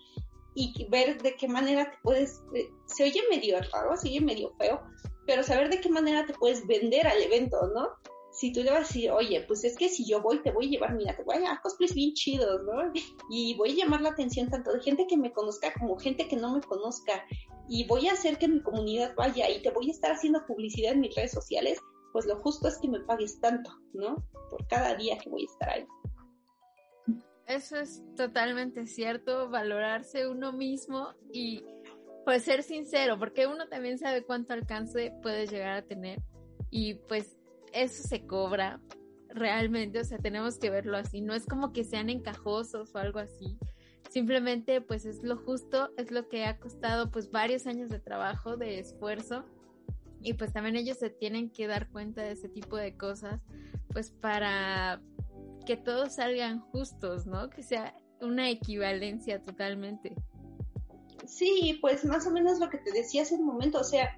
y 0.54 0.86
ver 0.88 1.22
de 1.22 1.36
qué 1.36 1.46
manera 1.46 1.90
te 1.90 1.96
puedes, 2.02 2.42
eh, 2.54 2.68
se 2.86 3.04
oye 3.04 3.20
medio 3.30 3.58
raro, 3.72 3.96
se 3.96 4.08
oye 4.08 4.20
medio 4.20 4.52
feo, 4.58 4.82
pero 5.26 5.42
saber 5.42 5.70
de 5.70 5.80
qué 5.80 5.88
manera 5.88 6.26
te 6.26 6.34
puedes 6.34 6.66
vender 6.66 7.06
al 7.06 7.22
evento, 7.22 7.58
¿no? 7.74 7.90
Si 8.38 8.52
tú 8.52 8.62
le 8.62 8.70
vas 8.70 8.78
a 8.78 8.82
decir, 8.82 9.10
oye, 9.10 9.44
pues 9.48 9.64
es 9.64 9.76
que 9.76 9.88
si 9.88 10.08
yo 10.08 10.22
voy, 10.22 10.40
te 10.40 10.52
voy 10.52 10.66
a 10.66 10.70
llevar, 10.70 10.94
mira, 10.94 11.16
te 11.16 11.24
voy 11.24 11.44
a 11.44 11.60
cosplays 11.60 11.92
bien 11.92 12.12
chidos, 12.12 12.62
¿no? 12.62 12.92
Y 13.30 13.56
voy 13.56 13.72
a 13.72 13.84
llamar 13.84 14.00
la 14.00 14.10
atención 14.10 14.48
tanto 14.48 14.72
de 14.72 14.80
gente 14.80 15.08
que 15.08 15.16
me 15.16 15.32
conozca 15.32 15.72
como 15.72 15.98
gente 15.98 16.28
que 16.28 16.36
no 16.36 16.54
me 16.54 16.60
conozca. 16.60 17.24
Y 17.68 17.84
voy 17.88 18.06
a 18.06 18.12
hacer 18.12 18.38
que 18.38 18.46
mi 18.46 18.62
comunidad 18.62 19.12
vaya 19.16 19.50
y 19.50 19.60
te 19.60 19.72
voy 19.72 19.88
a 19.88 19.92
estar 19.92 20.12
haciendo 20.12 20.46
publicidad 20.46 20.92
en 20.92 21.00
mis 21.00 21.16
redes 21.16 21.32
sociales, 21.32 21.80
pues 22.12 22.26
lo 22.26 22.36
justo 22.36 22.68
es 22.68 22.78
que 22.78 22.86
me 22.86 23.00
pagues 23.00 23.40
tanto, 23.40 23.72
¿no? 23.92 24.24
Por 24.50 24.68
cada 24.68 24.94
día 24.94 25.18
que 25.18 25.30
voy 25.30 25.42
a 25.42 25.52
estar 25.52 25.70
ahí. 25.70 25.86
Eso 27.48 27.76
es 27.76 28.04
totalmente 28.16 28.86
cierto, 28.86 29.50
valorarse 29.50 30.28
uno 30.28 30.52
mismo 30.52 31.08
y 31.32 31.64
pues 32.24 32.44
ser 32.44 32.62
sincero, 32.62 33.18
porque 33.18 33.48
uno 33.48 33.68
también 33.68 33.98
sabe 33.98 34.22
cuánto 34.22 34.52
alcance 34.52 35.12
puedes 35.22 35.50
llegar 35.50 35.78
a 35.78 35.82
tener 35.82 36.20
y 36.70 36.94
pues 36.94 37.37
eso 37.72 38.06
se 38.06 38.26
cobra 38.26 38.80
realmente, 39.28 40.00
o 40.00 40.04
sea, 40.04 40.18
tenemos 40.18 40.58
que 40.58 40.70
verlo 40.70 40.96
así, 40.96 41.20
no 41.20 41.34
es 41.34 41.46
como 41.46 41.72
que 41.72 41.84
sean 41.84 42.10
encajosos 42.10 42.94
o 42.94 42.98
algo 42.98 43.18
así, 43.18 43.58
simplemente 44.10 44.80
pues 44.80 45.04
es 45.04 45.22
lo 45.22 45.36
justo, 45.36 45.90
es 45.96 46.10
lo 46.10 46.28
que 46.28 46.44
ha 46.44 46.58
costado 46.58 47.10
pues 47.10 47.30
varios 47.30 47.66
años 47.66 47.90
de 47.90 48.00
trabajo, 48.00 48.56
de 48.56 48.78
esfuerzo 48.78 49.44
y 50.22 50.34
pues 50.34 50.52
también 50.52 50.76
ellos 50.76 50.98
se 50.98 51.10
tienen 51.10 51.50
que 51.50 51.66
dar 51.66 51.88
cuenta 51.90 52.22
de 52.22 52.32
ese 52.32 52.48
tipo 52.48 52.76
de 52.76 52.96
cosas 52.96 53.40
pues 53.92 54.10
para 54.10 55.00
que 55.66 55.76
todos 55.76 56.14
salgan 56.14 56.60
justos, 56.60 57.26
¿no? 57.26 57.50
Que 57.50 57.62
sea 57.62 57.94
una 58.20 58.48
equivalencia 58.48 59.42
totalmente. 59.42 60.14
Sí, 61.26 61.78
pues 61.80 62.04
más 62.04 62.26
o 62.26 62.30
menos 62.30 62.58
lo 62.58 62.70
que 62.70 62.78
te 62.78 62.90
decía 62.90 63.22
hace 63.22 63.34
un 63.34 63.44
momento, 63.44 63.78
o 63.78 63.84
sea, 63.84 64.16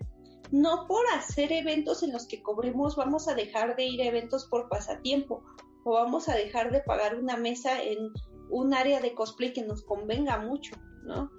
no 0.53 0.87
por 0.87 1.05
hacer 1.15 1.53
eventos 1.53 2.03
en 2.03 2.13
los 2.13 2.27
que 2.27 2.43
cobremos 2.43 2.97
vamos 2.97 3.29
a 3.29 3.35
dejar 3.35 3.77
de 3.77 3.85
ir 3.85 4.03
a 4.03 4.07
eventos 4.07 4.47
por 4.47 4.69
pasatiempo 4.69 5.43
o 5.85 5.93
vamos 5.93 6.29
a 6.29 6.35
dejar 6.35 6.73
de 6.73 6.81
pagar 6.81 7.17
una 7.17 7.37
mesa 7.37 7.83
en 7.83 8.13
un 8.51 8.75
área 8.75 9.01
de 9.01 9.15
cosplay 9.15 9.53
que 9.53 9.63
nos 9.63 9.83
convenga 9.83 10.39
mucho, 10.39 10.75
¿no? 11.05 11.31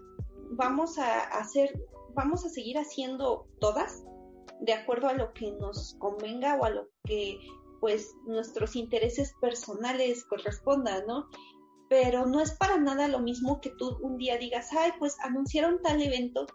Vamos 0.52 0.98
a 0.98 1.22
hacer, 1.22 1.88
vamos 2.16 2.46
a 2.46 2.50
seguir 2.50 2.78
haciendo 2.78 3.48
todas 3.60 4.04
de 4.62 4.74
acuerdo 4.74 5.08
a 5.08 5.14
lo 5.14 5.34
que 5.34 5.52
nos 5.52 5.96
convenga 6.00 6.56
o 6.56 6.66
a 6.66 6.70
lo 6.70 6.88
que 7.04 7.40
pues 7.80 8.16
nuestros 8.26 8.76
intereses 8.76 9.34
personales 9.42 10.24
correspondan, 10.26 11.06
¿no? 11.08 11.28
Pero 11.90 12.26
no 12.26 12.40
es 12.40 12.52
para 12.52 12.78
nada 12.78 13.08
lo 13.08 13.20
mismo 13.20 13.60
que 13.60 13.72
tú 13.72 13.98
un 14.02 14.18
día 14.18 14.38
digas, 14.38 14.70
ay, 14.72 14.92
pues 15.00 15.18
anunciaron 15.20 15.82
tal 15.82 16.02
evento 16.02 16.46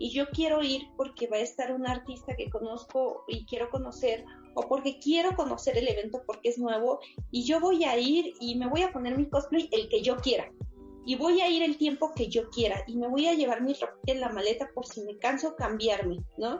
y 0.00 0.10
yo 0.10 0.30
quiero 0.30 0.62
ir 0.62 0.88
porque 0.96 1.28
va 1.28 1.36
a 1.36 1.40
estar 1.40 1.72
un 1.72 1.86
artista 1.86 2.34
que 2.34 2.48
conozco 2.48 3.22
y 3.28 3.44
quiero 3.44 3.68
conocer 3.68 4.24
o 4.54 4.62
porque 4.62 4.98
quiero 4.98 5.36
conocer 5.36 5.76
el 5.76 5.88
evento 5.88 6.22
porque 6.26 6.48
es 6.48 6.58
nuevo 6.58 7.00
y 7.30 7.44
yo 7.44 7.60
voy 7.60 7.84
a 7.84 7.98
ir 7.98 8.32
y 8.40 8.54
me 8.56 8.66
voy 8.66 8.82
a 8.82 8.92
poner 8.92 9.16
mi 9.16 9.28
cosplay 9.28 9.68
el 9.70 9.90
que 9.90 10.00
yo 10.00 10.16
quiera 10.16 10.50
y 11.04 11.16
voy 11.16 11.42
a 11.42 11.50
ir 11.50 11.62
el 11.62 11.76
tiempo 11.76 12.12
que 12.14 12.28
yo 12.28 12.48
quiera 12.48 12.82
y 12.86 12.96
me 12.96 13.08
voy 13.08 13.26
a 13.26 13.34
llevar 13.34 13.60
mi 13.60 13.74
ropa 13.74 13.94
en 14.06 14.20
la 14.20 14.30
maleta 14.30 14.70
por 14.74 14.86
si 14.86 15.02
me 15.02 15.18
canso 15.18 15.54
cambiarme, 15.54 16.24
¿no? 16.38 16.58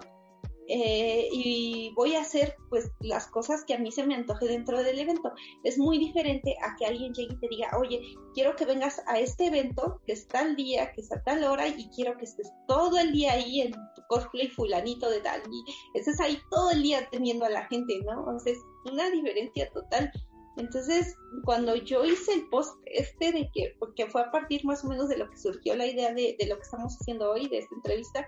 Eh, 0.72 1.28
y 1.32 1.92
voy 1.96 2.14
a 2.14 2.20
hacer 2.20 2.54
pues 2.68 2.92
las 3.00 3.26
cosas 3.26 3.64
que 3.64 3.74
a 3.74 3.78
mí 3.78 3.90
se 3.90 4.06
me 4.06 4.14
antoje 4.14 4.46
dentro 4.46 4.80
del 4.84 5.00
evento. 5.00 5.32
Es 5.64 5.78
muy 5.78 5.98
diferente 5.98 6.54
a 6.62 6.76
que 6.76 6.86
alguien 6.86 7.12
llegue 7.12 7.34
y 7.34 7.40
te 7.40 7.48
diga, 7.48 7.76
oye, 7.76 8.00
quiero 8.34 8.54
que 8.54 8.66
vengas 8.66 9.02
a 9.08 9.18
este 9.18 9.46
evento 9.46 10.00
que 10.06 10.12
está 10.12 10.30
tal 10.40 10.54
día, 10.54 10.92
que 10.92 11.00
está 11.00 11.16
a 11.16 11.22
tal 11.24 11.42
hora 11.42 11.66
y 11.66 11.88
quiero 11.88 12.16
que 12.16 12.24
estés 12.24 12.52
todo 12.68 12.98
el 12.98 13.10
día 13.10 13.32
ahí 13.32 13.62
en 13.62 13.72
tu 13.72 14.02
cosplay 14.08 14.46
fulanito 14.46 15.10
de 15.10 15.20
tal 15.20 15.42
y 15.50 15.98
estés 15.98 16.20
ahí 16.20 16.38
todo 16.52 16.70
el 16.70 16.82
día 16.84 17.08
teniendo 17.10 17.44
a 17.46 17.50
la 17.50 17.66
gente, 17.66 18.00
¿no? 18.04 18.12
Entonces, 18.20 18.58
una 18.84 19.10
diferencia 19.10 19.68
total. 19.72 20.12
Entonces, 20.56 21.16
cuando 21.44 21.74
yo 21.74 22.04
hice 22.04 22.32
el 22.34 22.48
post 22.48 22.76
este 22.86 23.32
de 23.32 23.50
que, 23.52 23.74
porque 23.80 24.06
fue 24.06 24.22
a 24.22 24.30
partir 24.30 24.64
más 24.64 24.84
o 24.84 24.88
menos 24.88 25.08
de 25.08 25.18
lo 25.18 25.28
que 25.28 25.36
surgió 25.36 25.74
la 25.74 25.86
idea 25.86 26.14
de, 26.14 26.36
de 26.38 26.46
lo 26.46 26.56
que 26.56 26.62
estamos 26.62 26.96
haciendo 27.00 27.32
hoy, 27.32 27.48
de 27.48 27.58
esta 27.58 27.74
entrevista, 27.74 28.26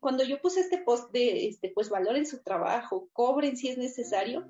cuando 0.00 0.24
yo 0.24 0.40
puse 0.40 0.60
este 0.60 0.78
post 0.78 1.10
de, 1.12 1.48
este, 1.48 1.70
pues 1.74 1.90
valoren 1.90 2.26
su 2.26 2.42
trabajo, 2.42 3.08
cobren 3.12 3.56
si 3.56 3.68
es 3.68 3.78
necesario, 3.78 4.46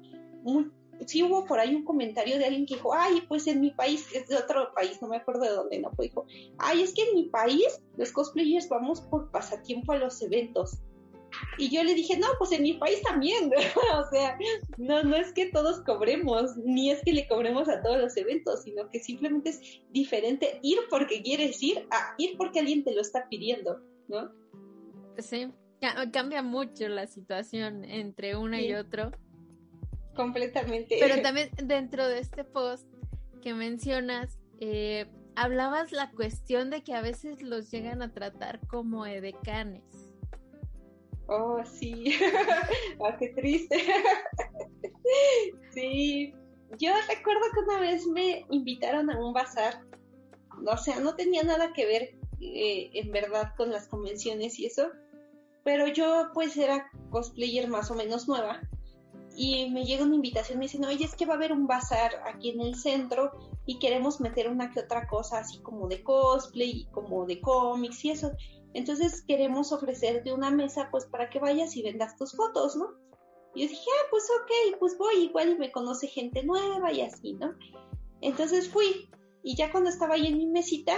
sí 1.06 1.22
hubo 1.22 1.44
por 1.44 1.58
ahí 1.58 1.74
un 1.74 1.84
comentario 1.84 2.38
de 2.38 2.44
alguien 2.44 2.66
que 2.66 2.74
dijo, 2.74 2.92
ay, 2.94 3.22
pues 3.28 3.46
en 3.46 3.60
mi 3.60 3.70
país, 3.70 4.06
es 4.14 4.28
de 4.28 4.36
otro 4.36 4.72
país, 4.74 5.00
no 5.00 5.08
me 5.08 5.16
acuerdo 5.16 5.42
de 5.42 5.50
dónde, 5.50 5.78
no, 5.78 5.90
pues 5.92 6.10
dijo, 6.10 6.26
ay, 6.58 6.82
es 6.82 6.92
que 6.92 7.02
en 7.02 7.14
mi 7.14 7.24
país 7.24 7.80
los 7.96 8.12
cosplayers 8.12 8.68
vamos 8.68 9.00
por 9.02 9.30
pasatiempo 9.30 9.92
a 9.92 9.98
los 9.98 10.20
eventos. 10.22 10.78
Y 11.58 11.68
yo 11.70 11.84
le 11.84 11.94
dije, 11.94 12.18
no, 12.18 12.26
pues 12.38 12.52
en 12.52 12.62
mi 12.62 12.74
país 12.74 13.02
también, 13.02 13.50
o 13.94 14.10
sea, 14.10 14.38
no, 14.78 15.02
no 15.02 15.16
es 15.16 15.32
que 15.32 15.46
todos 15.46 15.80
cobremos, 15.80 16.56
ni 16.56 16.90
es 16.90 17.02
que 17.04 17.12
le 17.12 17.28
cobremos 17.28 17.68
a 17.68 17.82
todos 17.82 17.98
los 17.98 18.16
eventos, 18.16 18.62
sino 18.62 18.88
que 18.88 18.98
simplemente 19.00 19.50
es 19.50 19.60
diferente 19.90 20.58
ir 20.62 20.78
porque 20.88 21.22
quieres 21.22 21.62
ir 21.62 21.86
a 21.90 22.14
ir 22.18 22.36
porque 22.38 22.60
alguien 22.60 22.82
te 22.82 22.94
lo 22.94 23.02
está 23.02 23.28
pidiendo, 23.28 23.80
¿no? 24.08 24.30
Sí, 25.18 25.52
cambia 26.12 26.42
mucho 26.42 26.88
la 26.88 27.06
situación 27.06 27.84
entre 27.84 28.36
una 28.36 28.60
y 28.60 28.74
otro. 28.74 29.10
Completamente. 30.14 30.96
Pero 31.00 31.20
también 31.22 31.50
dentro 31.62 32.06
de 32.06 32.20
este 32.20 32.44
post 32.44 32.86
que 33.42 33.54
mencionas, 33.54 34.38
eh, 34.60 35.06
hablabas 35.36 35.92
la 35.92 36.10
cuestión 36.10 36.70
de 36.70 36.82
que 36.82 36.94
a 36.94 37.00
veces 37.00 37.42
los 37.42 37.70
llegan 37.70 38.02
a 38.02 38.12
tratar 38.12 38.60
como 38.66 39.06
edecanes. 39.06 39.84
Oh, 41.26 41.62
sí. 41.64 42.14
ah, 43.04 43.16
qué 43.18 43.28
triste. 43.28 43.76
sí. 45.74 46.34
Yo 46.78 46.92
recuerdo 47.08 47.42
que 47.54 47.60
una 47.60 47.80
vez 47.80 48.06
me 48.06 48.44
invitaron 48.50 49.10
a 49.10 49.18
un 49.18 49.32
bazar. 49.32 49.82
O 50.66 50.76
sea, 50.76 51.00
no 51.00 51.14
tenía 51.14 51.42
nada 51.42 51.72
que 51.72 51.86
ver 51.86 52.02
eh, 52.40 52.90
en 52.92 53.10
verdad 53.10 53.54
con 53.56 53.70
las 53.70 53.88
convenciones 53.88 54.58
y 54.58 54.66
eso 54.66 54.90
pero 55.68 55.86
yo 55.86 56.30
pues 56.32 56.56
era 56.56 56.90
cosplayer 57.10 57.68
más 57.68 57.90
o 57.90 57.94
menos 57.94 58.26
nueva 58.26 58.58
y 59.36 59.68
me 59.68 59.84
llega 59.84 60.02
una 60.02 60.14
invitación, 60.14 60.58
me 60.58 60.64
dicen, 60.64 60.86
oye, 60.86 61.04
es 61.04 61.14
que 61.14 61.26
va 61.26 61.34
a 61.34 61.36
haber 61.36 61.52
un 61.52 61.66
bazar 61.66 62.10
aquí 62.26 62.48
en 62.48 62.62
el 62.62 62.74
centro 62.74 63.32
y 63.66 63.78
queremos 63.78 64.18
meter 64.18 64.48
una 64.48 64.70
que 64.70 64.80
otra 64.80 65.06
cosa 65.06 65.40
así 65.40 65.58
como 65.58 65.86
de 65.86 66.02
cosplay 66.02 66.88
como 66.90 67.26
de 67.26 67.42
cómics 67.42 68.02
y 68.06 68.12
eso. 68.12 68.32
Entonces 68.72 69.22
queremos 69.28 69.70
ofrecerte 69.70 70.32
una 70.32 70.50
mesa 70.50 70.88
pues 70.90 71.04
para 71.04 71.28
que 71.28 71.38
vayas 71.38 71.76
y 71.76 71.82
vendas 71.82 72.16
tus 72.16 72.34
fotos, 72.34 72.74
¿no? 72.74 72.86
Y 73.54 73.64
yo 73.64 73.68
dije, 73.68 73.90
ah, 73.90 74.06
pues 74.10 74.24
ok, 74.40 74.78
pues 74.78 74.96
voy, 74.96 75.24
igual 75.24 75.50
y 75.50 75.58
me 75.58 75.70
conoce 75.70 76.06
gente 76.06 76.44
nueva 76.44 76.90
y 76.94 77.02
así, 77.02 77.34
¿no? 77.34 77.52
Entonces 78.22 78.70
fui 78.70 79.10
y 79.42 79.54
ya 79.54 79.70
cuando 79.70 79.90
estaba 79.90 80.14
ahí 80.14 80.28
en 80.28 80.38
mi 80.38 80.46
mesita, 80.46 80.94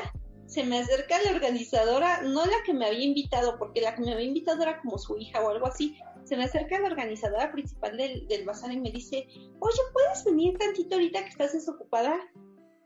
se 0.51 0.65
me 0.65 0.81
acerca 0.81 1.23
la 1.23 1.31
organizadora, 1.31 2.23
no 2.23 2.45
la 2.45 2.63
que 2.67 2.75
me 2.75 2.87
había 2.87 3.05
invitado, 3.05 3.57
porque 3.57 3.81
la 3.81 3.95
que 3.95 4.03
me 4.03 4.13
había 4.13 4.27
invitado 4.27 4.61
era 4.63 4.81
como 4.81 4.99
su 4.99 5.17
hija 5.17 5.41
o 5.41 5.49
algo 5.49 5.69
así. 5.69 5.97
Se 6.25 6.37
me 6.37 6.45
acerca 6.45 6.81
la 6.81 6.89
organizadora 6.89 7.53
principal 7.53 7.97
del, 7.97 8.27
del 8.27 8.45
bazar 8.45 8.73
y 8.73 8.81
me 8.81 8.91
dice, 8.91 9.29
oye, 9.61 9.79
¿puedes 9.93 10.25
venir 10.25 10.59
tantito 10.59 10.97
ahorita 10.97 11.23
que 11.23 11.29
estás 11.29 11.53
desocupada? 11.53 12.17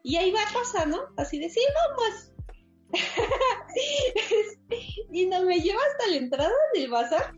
Y 0.03 0.17
ahí 0.17 0.31
va 0.31 0.41
pasando, 0.53 1.09
así 1.17 1.39
de, 1.39 1.49
sí, 1.49 1.61
vamos. 1.75 2.33
y 5.13 5.27
no 5.27 5.43
me 5.45 5.59
lleva 5.59 5.81
hasta 5.91 6.11
la 6.11 6.17
entrada 6.17 6.55
del 6.75 6.91
bazar 6.91 7.35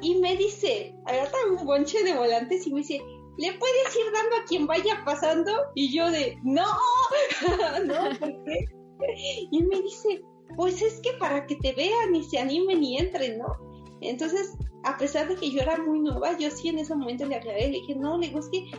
y 0.00 0.14
me 0.20 0.36
dice, 0.36 0.94
agarra 1.06 1.38
un 1.50 1.66
bonche 1.66 2.04
de 2.04 2.14
volantes 2.14 2.68
y 2.68 2.72
me 2.72 2.78
dice, 2.78 3.00
¿le 3.38 3.52
puedes 3.54 3.96
ir 3.96 4.12
dando 4.12 4.36
a 4.36 4.44
quien 4.44 4.68
vaya 4.68 5.02
pasando? 5.04 5.52
Y 5.74 5.92
yo 5.92 6.08
de, 6.08 6.38
no, 6.44 6.64
no, 7.84 8.16
¿por 8.20 8.44
qué? 8.44 8.77
y 9.50 9.62
me 9.62 9.80
dice, 9.82 10.22
pues 10.56 10.82
es 10.82 11.00
que 11.00 11.12
para 11.18 11.46
que 11.46 11.56
te 11.56 11.72
vean 11.72 12.14
y 12.14 12.24
se 12.24 12.38
animen 12.38 12.82
y 12.82 12.98
entren, 12.98 13.38
¿no? 13.38 13.56
Entonces, 14.00 14.56
a 14.84 14.96
pesar 14.96 15.28
de 15.28 15.36
que 15.36 15.50
yo 15.50 15.60
era 15.60 15.76
muy 15.78 16.00
nueva, 16.00 16.38
yo 16.38 16.50
sí 16.50 16.68
en 16.68 16.78
ese 16.78 16.94
momento 16.94 17.26
le 17.26 17.36
aclaré, 17.36 17.70
le 17.70 17.80
dije, 17.80 17.94
no, 17.96 18.18
le 18.18 18.28
digo, 18.28 18.38
es 18.38 18.48
que, 18.48 18.70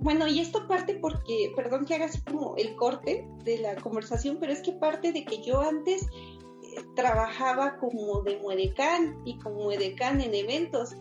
bueno, 0.00 0.26
y 0.26 0.40
esto 0.40 0.66
parte 0.68 0.94
porque, 0.94 1.52
perdón 1.56 1.84
que 1.84 1.94
haga 1.94 2.06
así 2.06 2.20
como 2.22 2.56
el 2.56 2.74
corte 2.76 3.26
de 3.44 3.58
la 3.58 3.76
conversación, 3.76 4.38
pero 4.40 4.52
es 4.52 4.60
que 4.60 4.72
parte 4.72 5.12
de 5.12 5.24
que 5.24 5.42
yo 5.42 5.60
antes 5.60 6.02
eh, 6.02 6.82
trabajaba 6.94 7.78
como 7.78 8.22
de 8.22 8.38
muedecán 8.38 9.22
y 9.24 9.38
como 9.38 9.64
muedecán 9.64 10.20
en 10.20 10.34
eventos. 10.34 10.94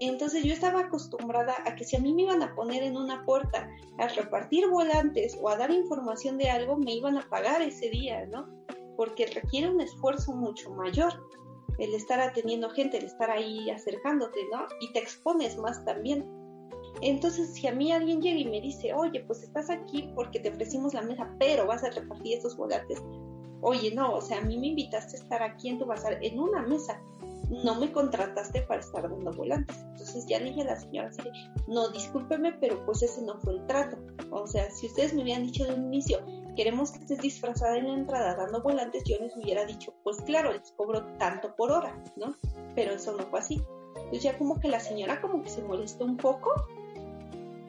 Entonces 0.00 0.42
yo 0.42 0.52
estaba 0.52 0.80
acostumbrada 0.80 1.54
a 1.64 1.74
que 1.76 1.84
si 1.84 1.96
a 1.96 2.00
mí 2.00 2.12
me 2.12 2.22
iban 2.22 2.42
a 2.42 2.54
poner 2.54 2.82
en 2.82 2.96
una 2.96 3.24
puerta 3.24 3.68
a 3.98 4.08
repartir 4.08 4.68
volantes 4.68 5.38
o 5.40 5.48
a 5.48 5.56
dar 5.56 5.70
información 5.70 6.36
de 6.36 6.50
algo, 6.50 6.76
me 6.76 6.94
iban 6.94 7.16
a 7.16 7.28
pagar 7.28 7.62
ese 7.62 7.90
día, 7.90 8.26
¿no? 8.26 8.48
Porque 8.96 9.26
requiere 9.26 9.70
un 9.70 9.80
esfuerzo 9.80 10.32
mucho 10.32 10.70
mayor 10.70 11.12
el 11.78 11.94
estar 11.94 12.20
atendiendo 12.20 12.70
gente, 12.70 12.98
el 12.98 13.04
estar 13.04 13.30
ahí 13.30 13.70
acercándote, 13.70 14.40
¿no? 14.52 14.66
Y 14.80 14.92
te 14.92 15.00
expones 15.00 15.56
más 15.56 15.84
también. 15.84 16.24
Entonces, 17.00 17.52
si 17.52 17.66
a 17.66 17.72
mí 17.72 17.92
alguien 17.92 18.22
llega 18.22 18.38
y 18.38 18.44
me 18.44 18.60
dice, 18.60 18.94
oye, 18.94 19.20
pues 19.26 19.42
estás 19.42 19.70
aquí 19.70 20.10
porque 20.14 20.38
te 20.38 20.50
ofrecimos 20.50 20.94
la 20.94 21.02
mesa, 21.02 21.34
pero 21.38 21.66
vas 21.66 21.82
a 21.82 21.90
repartir 21.90 22.36
estos 22.36 22.56
volantes, 22.56 23.02
oye, 23.62 23.92
no, 23.94 24.14
o 24.14 24.20
sea, 24.20 24.38
a 24.38 24.42
mí 24.42 24.58
me 24.58 24.68
invitaste 24.68 25.16
a 25.16 25.20
estar 25.20 25.42
aquí 25.42 25.70
en 25.70 25.78
tu 25.78 25.86
bazar 25.86 26.18
en 26.22 26.38
una 26.38 26.62
mesa, 26.62 27.00
no 27.50 27.78
me 27.80 27.90
contrataste 27.92 28.62
para 28.62 28.80
estar 28.80 29.08
dando 29.08 29.32
volantes. 29.32 29.76
Entonces 29.92 30.26
ya 30.26 30.38
le 30.38 30.46
dije 30.46 30.62
a 30.62 30.66
la 30.66 30.80
señora 30.80 31.10
no, 31.66 31.88
discúlpeme, 31.90 32.52
pero 32.60 32.84
pues 32.84 33.02
ese 33.02 33.22
no 33.22 33.38
fue 33.40 33.54
el 33.54 33.66
trato. 33.66 33.98
O 34.30 34.46
sea, 34.46 34.70
si 34.70 34.86
ustedes 34.86 35.14
me 35.14 35.22
hubieran 35.22 35.44
dicho 35.44 35.64
de 35.64 35.74
un 35.74 35.86
inicio, 35.86 36.24
queremos 36.56 36.92
que 36.92 36.98
estés 36.98 37.20
disfrazada 37.20 37.76
en 37.78 37.88
la 37.88 37.94
entrada 37.94 38.34
dando 38.36 38.62
volantes, 38.62 39.04
yo 39.04 39.16
les 39.18 39.36
hubiera 39.36 39.64
dicho, 39.64 39.94
pues 40.02 40.18
claro, 40.22 40.52
les 40.52 40.72
cobro 40.72 41.04
tanto 41.18 41.54
por 41.56 41.72
hora, 41.72 42.02
¿no? 42.16 42.36
Pero 42.74 42.92
eso 42.92 43.16
no 43.16 43.26
fue 43.28 43.40
así. 43.40 43.62
Entonces 43.96 44.22
ya 44.22 44.38
como 44.38 44.60
que 44.60 44.68
la 44.68 44.80
señora 44.80 45.20
como 45.20 45.42
que 45.42 45.48
se 45.48 45.62
molestó 45.62 46.04
un 46.04 46.16
poco 46.16 46.52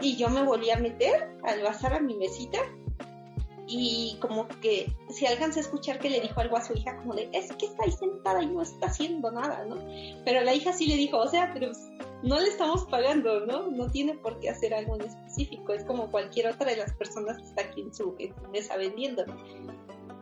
y 0.01 0.17
yo 0.17 0.29
me 0.29 0.43
volví 0.43 0.69
a 0.71 0.77
meter 0.77 1.37
al 1.43 1.61
bazar 1.61 1.93
a 1.93 1.99
mi 1.99 2.15
mesita 2.15 2.59
y 3.67 4.17
como 4.19 4.47
que 4.61 4.93
si 5.09 5.25
alcanza 5.25 5.59
a 5.59 5.63
escuchar 5.63 5.99
que 5.99 6.09
le 6.09 6.21
dijo 6.21 6.39
algo 6.39 6.57
a 6.57 6.63
su 6.63 6.73
hija 6.73 6.97
como 6.97 7.15
de 7.15 7.29
es 7.31 7.51
que 7.53 7.65
está 7.65 7.83
ahí 7.83 7.91
sentada 7.91 8.43
y 8.43 8.47
no 8.47 8.61
está 8.61 8.87
haciendo 8.87 9.31
nada, 9.31 9.65
¿no? 9.65 9.77
Pero 10.23 10.41
la 10.41 10.53
hija 10.53 10.71
sí 10.73 10.85
le 10.85 10.95
dijo, 10.95 11.17
o 11.17 11.27
sea, 11.27 11.51
pero 11.53 11.71
no 12.21 12.39
le 12.39 12.47
estamos 12.47 12.85
pagando, 12.85 13.45
¿no? 13.45 13.71
No 13.71 13.89
tiene 13.89 14.15
por 14.15 14.39
qué 14.39 14.49
hacer 14.49 14.73
algo 14.73 14.95
en 14.95 15.01
específico, 15.01 15.73
es 15.73 15.83
como 15.83 16.11
cualquier 16.11 16.47
otra 16.47 16.69
de 16.69 16.77
las 16.77 16.93
personas 16.93 17.37
que 17.37 17.43
está 17.43 17.61
aquí 17.63 17.81
en 17.81 17.93
su, 17.93 18.15
mesa 18.51 18.77
vendiendo. 18.77 19.25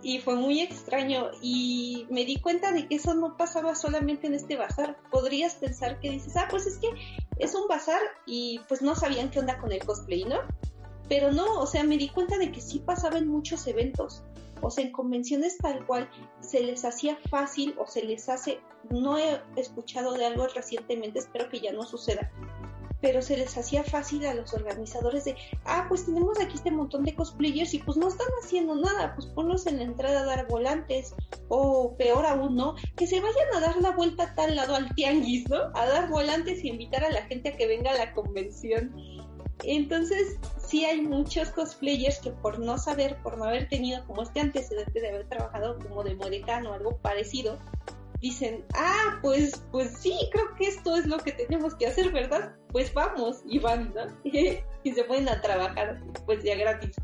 Y 0.01 0.19
fue 0.19 0.35
muy 0.35 0.59
extraño 0.59 1.31
y 1.41 2.05
me 2.09 2.25
di 2.25 2.37
cuenta 2.41 2.73
de 2.73 2.87
que 2.89 2.95
eso 2.95 3.13
no 3.13 3.37
pasaba 3.37 3.73
solamente 3.73 4.27
en 4.27 4.33
este 4.33 4.57
bazar. 4.57 4.97
Podrías 5.09 5.55
pensar 5.55 5.99
que 6.01 6.11
dices, 6.11 6.35
ah, 6.35 6.47
pues 6.49 6.67
es 6.67 6.77
que 6.77 6.89
es 7.37 7.55
un 7.55 7.69
bazar 7.69 8.01
y 8.25 8.59
pues 8.67 8.81
no 8.81 8.95
sabían 8.95 9.31
qué 9.31 9.39
onda 9.39 9.57
con 9.59 9.71
el 9.71 9.79
cosplay, 9.79 10.25
¿no? 10.25 10.41
Pero 11.09 11.31
no, 11.31 11.59
o 11.59 11.67
sea, 11.67 11.83
me 11.83 11.97
di 11.97 12.09
cuenta 12.09 12.37
de 12.37 12.51
que 12.51 12.61
sí 12.61 12.79
pasaba 12.79 13.17
en 13.17 13.27
muchos 13.27 13.67
eventos. 13.67 14.23
O 14.61 14.69
sea, 14.69 14.85
en 14.85 14.91
convenciones 14.91 15.57
tal 15.57 15.85
cual 15.85 16.09
se 16.39 16.61
les 16.61 16.85
hacía 16.85 17.17
fácil 17.29 17.75
o 17.77 17.85
se 17.85 18.03
les 18.03 18.29
hace, 18.29 18.59
no 18.89 19.17
he 19.17 19.41
escuchado 19.57 20.13
de 20.13 20.25
algo 20.25 20.47
recientemente, 20.47 21.19
espero 21.19 21.49
que 21.49 21.59
ya 21.59 21.73
no 21.73 21.83
suceda, 21.83 22.31
pero 23.03 23.21
se 23.21 23.35
les 23.35 23.57
hacía 23.57 23.83
fácil 23.83 24.25
a 24.25 24.33
los 24.33 24.53
organizadores 24.53 25.25
de, 25.25 25.35
ah, 25.65 25.85
pues 25.89 26.05
tenemos 26.05 26.39
aquí 26.39 26.55
este 26.55 26.71
montón 26.71 27.03
de 27.03 27.13
cosplayers 27.13 27.73
y 27.73 27.79
pues 27.79 27.97
no 27.97 28.07
están 28.07 28.27
haciendo 28.41 28.75
nada, 28.75 29.13
pues 29.15 29.27
ponlos 29.27 29.67
en 29.67 29.79
la 29.79 29.83
entrada 29.83 30.21
a 30.21 30.25
dar 30.25 30.47
volantes, 30.47 31.13
o 31.49 31.97
peor 31.97 32.25
aún, 32.25 32.55
¿no? 32.55 32.75
Que 32.95 33.05
se 33.05 33.19
vayan 33.19 33.53
a 33.53 33.59
dar 33.59 33.75
la 33.81 33.91
vuelta 33.91 34.23
a 34.23 34.35
tal 34.35 34.55
lado 34.55 34.75
al 34.75 34.95
tianguis, 34.95 35.49
¿no? 35.49 35.57
A 35.73 35.85
dar 35.85 36.09
volantes 36.09 36.63
y 36.63 36.69
invitar 36.69 37.03
a 37.03 37.11
la 37.11 37.23
gente 37.23 37.49
a 37.49 37.57
que 37.57 37.67
venga 37.67 37.91
a 37.91 37.97
la 37.97 38.13
convención. 38.13 38.95
Entonces, 39.63 40.37
sí 40.57 40.85
hay 40.85 41.01
muchos 41.01 41.49
cosplayers 41.49 42.19
que 42.19 42.31
por 42.31 42.59
no 42.59 42.77
saber, 42.77 43.17
por 43.23 43.37
no 43.37 43.45
haber 43.45 43.69
tenido 43.69 44.05
como 44.05 44.23
este 44.23 44.39
antecedente 44.39 44.99
de 44.99 45.09
haber 45.09 45.29
trabajado 45.29 45.79
como 45.79 46.03
de 46.03 46.15
modecano 46.15 46.71
o 46.71 46.73
algo 46.73 46.97
parecido, 46.97 47.57
dicen, 48.23 48.63
ah, 48.73 49.19
pues, 49.21 49.61
pues 49.71 49.97
sí, 49.99 50.17
creo 50.31 50.55
que 50.57 50.67
esto 50.67 50.95
es 50.95 51.05
lo 51.05 51.17
que 51.17 51.33
tenemos 51.33 51.75
que 51.75 51.87
hacer, 51.87 52.11
¿verdad? 52.11 52.55
Pues 52.71 52.93
vamos, 52.93 53.43
y 53.45 53.59
van, 53.59 53.93
¿no? 53.93 54.07
y 54.23 54.91
se 54.93 55.03
pueden 55.03 55.27
a 55.27 55.41
trabajar, 55.41 56.01
pues 56.25 56.41
ya 56.41 56.55
gratis. 56.55 56.95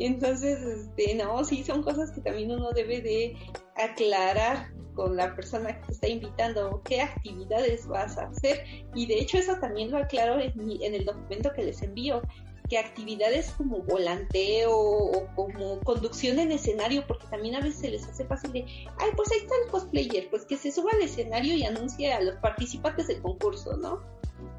Entonces, 0.00 0.60
este, 0.60 1.14
no, 1.14 1.44
sí, 1.44 1.62
son 1.62 1.82
cosas 1.84 2.10
que 2.10 2.20
también 2.20 2.50
uno 2.50 2.72
debe 2.72 3.00
de 3.00 3.36
aclarar 3.76 4.70
con 4.96 5.16
la 5.16 5.36
persona 5.36 5.78
que 5.78 5.86
te 5.86 5.92
está 5.92 6.08
invitando, 6.08 6.80
qué 6.84 7.02
actividades 7.02 7.86
vas 7.86 8.18
a 8.18 8.22
hacer. 8.22 8.64
Y 8.94 9.06
de 9.06 9.20
hecho 9.20 9.38
eso 9.38 9.54
también 9.60 9.92
lo 9.92 9.98
aclaro 9.98 10.40
en, 10.40 10.54
en 10.82 10.94
el 10.94 11.04
documento 11.04 11.52
que 11.54 11.62
les 11.62 11.82
envío, 11.82 12.22
que 12.68 12.78
actividades 12.78 13.50
como 13.52 13.78
volanteo 13.82 14.72
o 14.76 15.26
como 15.36 15.78
conducción 15.80 16.38
en 16.38 16.50
escenario, 16.50 17.06
porque 17.06 17.26
también 17.28 17.54
a 17.54 17.60
veces 17.60 17.80
se 17.80 17.90
les 17.90 18.08
hace 18.08 18.24
fácil 18.24 18.52
de, 18.52 18.64
ay, 18.98 19.10
pues 19.16 19.30
ahí 19.30 19.38
está 19.38 19.54
el 19.64 19.70
cosplayer, 19.70 20.28
pues 20.30 20.44
que 20.44 20.56
se 20.56 20.72
suba 20.72 20.90
al 20.92 21.02
escenario 21.02 21.54
y 21.54 21.64
anuncie 21.64 22.12
a 22.12 22.20
los 22.20 22.36
participantes 22.36 23.06
del 23.06 23.22
concurso, 23.22 23.76
¿no? 23.76 24.00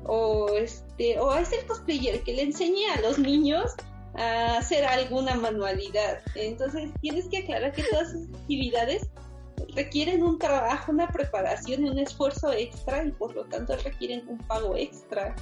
O 0.05 0.49
este, 0.55 1.19
o 1.19 1.35
es 1.35 1.51
el 1.51 1.65
cosplayer 1.65 2.21
que 2.23 2.33
le 2.33 2.43
enseñe 2.43 2.85
a 2.95 3.01
los 3.01 3.19
niños 3.19 3.73
a 4.15 4.57
hacer 4.57 4.85
alguna 4.85 5.35
manualidad. 5.35 6.21
Entonces 6.35 6.89
tienes 7.01 7.27
que 7.27 7.39
aclarar 7.39 7.73
que 7.73 7.83
todas 7.83 8.09
esas 8.09 8.29
actividades 8.41 9.09
requieren 9.75 10.23
un 10.23 10.37
trabajo, 10.37 10.91
una 10.91 11.07
preparación 11.07 11.85
y 11.85 11.89
un 11.89 11.99
esfuerzo 11.99 12.51
extra 12.51 13.03
y 13.03 13.11
por 13.11 13.35
lo 13.35 13.45
tanto 13.45 13.75
requieren 13.77 14.27
un 14.27 14.37
pago 14.39 14.75
extra. 14.75 15.35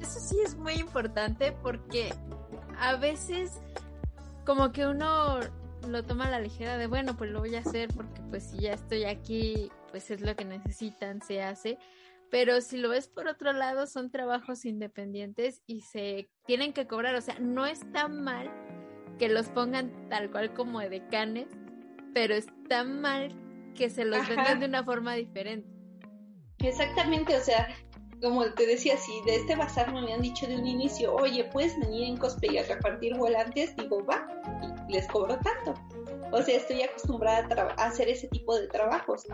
Eso 0.00 0.20
sí 0.20 0.36
es 0.44 0.56
muy 0.56 0.74
importante 0.74 1.52
porque 1.62 2.12
a 2.78 2.96
veces 2.96 3.60
como 4.44 4.72
que 4.72 4.86
uno 4.86 5.40
lo 5.88 6.02
toma 6.04 6.26
a 6.26 6.30
la 6.30 6.40
ligera 6.40 6.78
de 6.78 6.86
bueno 6.86 7.16
pues 7.16 7.30
lo 7.30 7.40
voy 7.40 7.54
a 7.56 7.60
hacer 7.60 7.88
porque 7.94 8.20
pues 8.30 8.44
si 8.44 8.58
ya 8.58 8.72
estoy 8.72 9.04
aquí 9.04 9.70
pues 9.90 10.10
es 10.10 10.20
lo 10.20 10.34
que 10.34 10.44
necesitan, 10.44 11.22
se 11.22 11.42
hace. 11.42 11.78
Pero 12.30 12.60
si 12.60 12.78
lo 12.78 12.88
ves 12.88 13.06
por 13.06 13.28
otro 13.28 13.52
lado, 13.52 13.86
son 13.86 14.10
trabajos 14.10 14.64
independientes 14.64 15.62
y 15.66 15.82
se 15.82 16.28
tienen 16.46 16.72
que 16.72 16.88
cobrar. 16.88 17.14
O 17.14 17.20
sea, 17.20 17.38
no 17.38 17.64
está 17.64 18.08
mal 18.08 18.50
que 19.18 19.28
los 19.28 19.48
pongan 19.48 19.92
tal 20.08 20.30
cual 20.30 20.52
como 20.54 20.80
decanes, 20.80 21.48
pero 22.12 22.34
está 22.34 22.84
mal 22.84 23.34
que 23.74 23.90
se 23.90 24.04
los 24.04 24.26
vendan 24.28 24.60
de 24.60 24.66
una 24.66 24.84
forma 24.84 25.14
diferente. 25.14 25.68
Exactamente, 26.58 27.36
o 27.36 27.40
sea, 27.40 27.68
como 28.22 28.44
te 28.54 28.66
decía, 28.66 28.96
si 28.96 29.12
de 29.26 29.36
este 29.36 29.56
bazar 29.56 29.92
me 29.92 30.00
habían 30.00 30.22
dicho 30.22 30.46
de 30.46 30.56
un 30.56 30.66
inicio, 30.66 31.14
oye, 31.14 31.44
puedes 31.52 31.78
venir 31.78 32.08
en 32.08 32.16
cosplay 32.16 32.58
a 32.58 32.62
repartir 32.62 33.16
volantes, 33.16 33.76
digo, 33.76 34.04
va, 34.06 34.26
y 34.88 34.92
les 34.92 35.06
cobro 35.08 35.38
tanto. 35.40 35.74
O 36.32 36.42
sea, 36.42 36.56
estoy 36.56 36.82
acostumbrada 36.82 37.48
a, 37.76 37.84
hacer 37.86 38.08
ese 38.08 38.28
tipo 38.28 38.56
de 38.58 38.66
trabajos. 38.68 39.24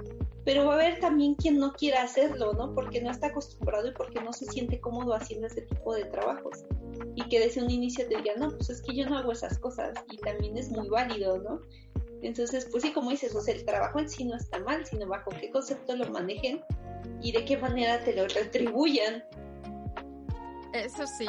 Pero 0.44 0.66
va 0.66 0.72
a 0.72 0.74
haber 0.76 1.00
también 1.00 1.34
quien 1.34 1.58
no 1.58 1.72
quiera 1.72 2.02
hacerlo, 2.02 2.52
¿no? 2.52 2.74
Porque 2.74 3.00
no 3.00 3.10
está 3.10 3.28
acostumbrado 3.28 3.88
y 3.88 3.92
porque 3.92 4.20
no 4.20 4.32
se 4.32 4.46
siente 4.46 4.80
cómodo 4.80 5.14
haciendo 5.14 5.46
ese 5.46 5.62
tipo 5.62 5.94
de 5.94 6.04
trabajos. 6.04 6.64
Y 7.14 7.28
que 7.28 7.40
desde 7.40 7.62
un 7.62 7.70
inicio 7.70 8.06
te 8.08 8.16
diga, 8.16 8.34
no, 8.36 8.50
pues 8.50 8.70
es 8.70 8.82
que 8.82 8.94
yo 8.94 9.08
no 9.08 9.18
hago 9.18 9.32
esas 9.32 9.58
cosas. 9.58 9.94
Y 10.10 10.18
también 10.18 10.56
es 10.56 10.70
muy 10.70 10.88
válido, 10.88 11.38
¿no? 11.38 11.60
Entonces, 12.22 12.68
pues 12.70 12.82
sí, 12.82 12.92
como 12.92 13.10
dices, 13.10 13.34
o 13.34 13.40
sea, 13.40 13.54
el 13.54 13.64
trabajo 13.64 13.98
en 13.98 14.08
sí 14.08 14.24
no 14.24 14.36
está 14.36 14.58
mal, 14.60 14.84
sino 14.84 15.06
bajo 15.06 15.30
qué 15.40 15.50
concepto 15.50 15.96
lo 15.96 16.08
manejen 16.10 16.62
y 17.22 17.32
de 17.32 17.44
qué 17.44 17.56
manera 17.56 18.02
te 18.04 18.14
lo 18.14 18.28
retribuyan. 18.28 19.24
Eso 20.74 21.06
sí, 21.06 21.26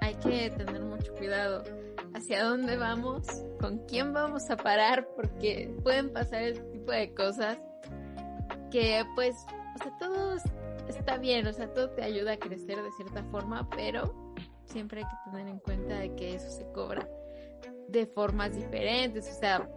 hay 0.00 0.14
que 0.14 0.50
tener 0.50 0.82
mucho 0.82 1.12
cuidado 1.14 1.64
hacia 2.14 2.44
dónde 2.44 2.76
vamos, 2.76 3.26
con 3.60 3.78
quién 3.86 4.12
vamos 4.12 4.50
a 4.50 4.56
parar, 4.56 5.08
porque 5.16 5.74
pueden 5.82 6.12
pasar 6.12 6.42
ese 6.42 6.62
tipo 6.62 6.92
de 6.92 7.14
cosas 7.14 7.58
que 8.70 9.04
pues, 9.14 9.34
o 9.74 9.82
sea, 9.82 9.98
todo 9.98 10.36
está 10.88 11.18
bien, 11.18 11.46
o 11.46 11.52
sea, 11.52 11.72
todo 11.72 11.90
te 11.90 12.02
ayuda 12.02 12.32
a 12.32 12.36
crecer 12.36 12.82
de 12.82 12.90
cierta 12.92 13.22
forma, 13.24 13.68
pero 13.70 14.34
siempre 14.64 15.02
hay 15.02 15.06
que 15.06 15.30
tener 15.30 15.48
en 15.48 15.58
cuenta 15.58 15.98
de 15.98 16.14
que 16.14 16.34
eso 16.34 16.50
se 16.50 16.64
cobra 16.72 17.08
de 17.88 18.06
formas 18.06 18.54
diferentes, 18.54 19.28
o 19.28 19.40
sea, 19.40 19.68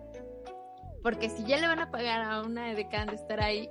porque 1.01 1.29
si 1.29 1.43
ya 1.45 1.57
le 1.59 1.67
van 1.67 1.79
a 1.79 1.91
pagar 1.91 2.21
a 2.21 2.41
una 2.41 2.71
edecán 2.71 3.07
de 3.07 3.15
estar 3.15 3.41
ahí, 3.41 3.69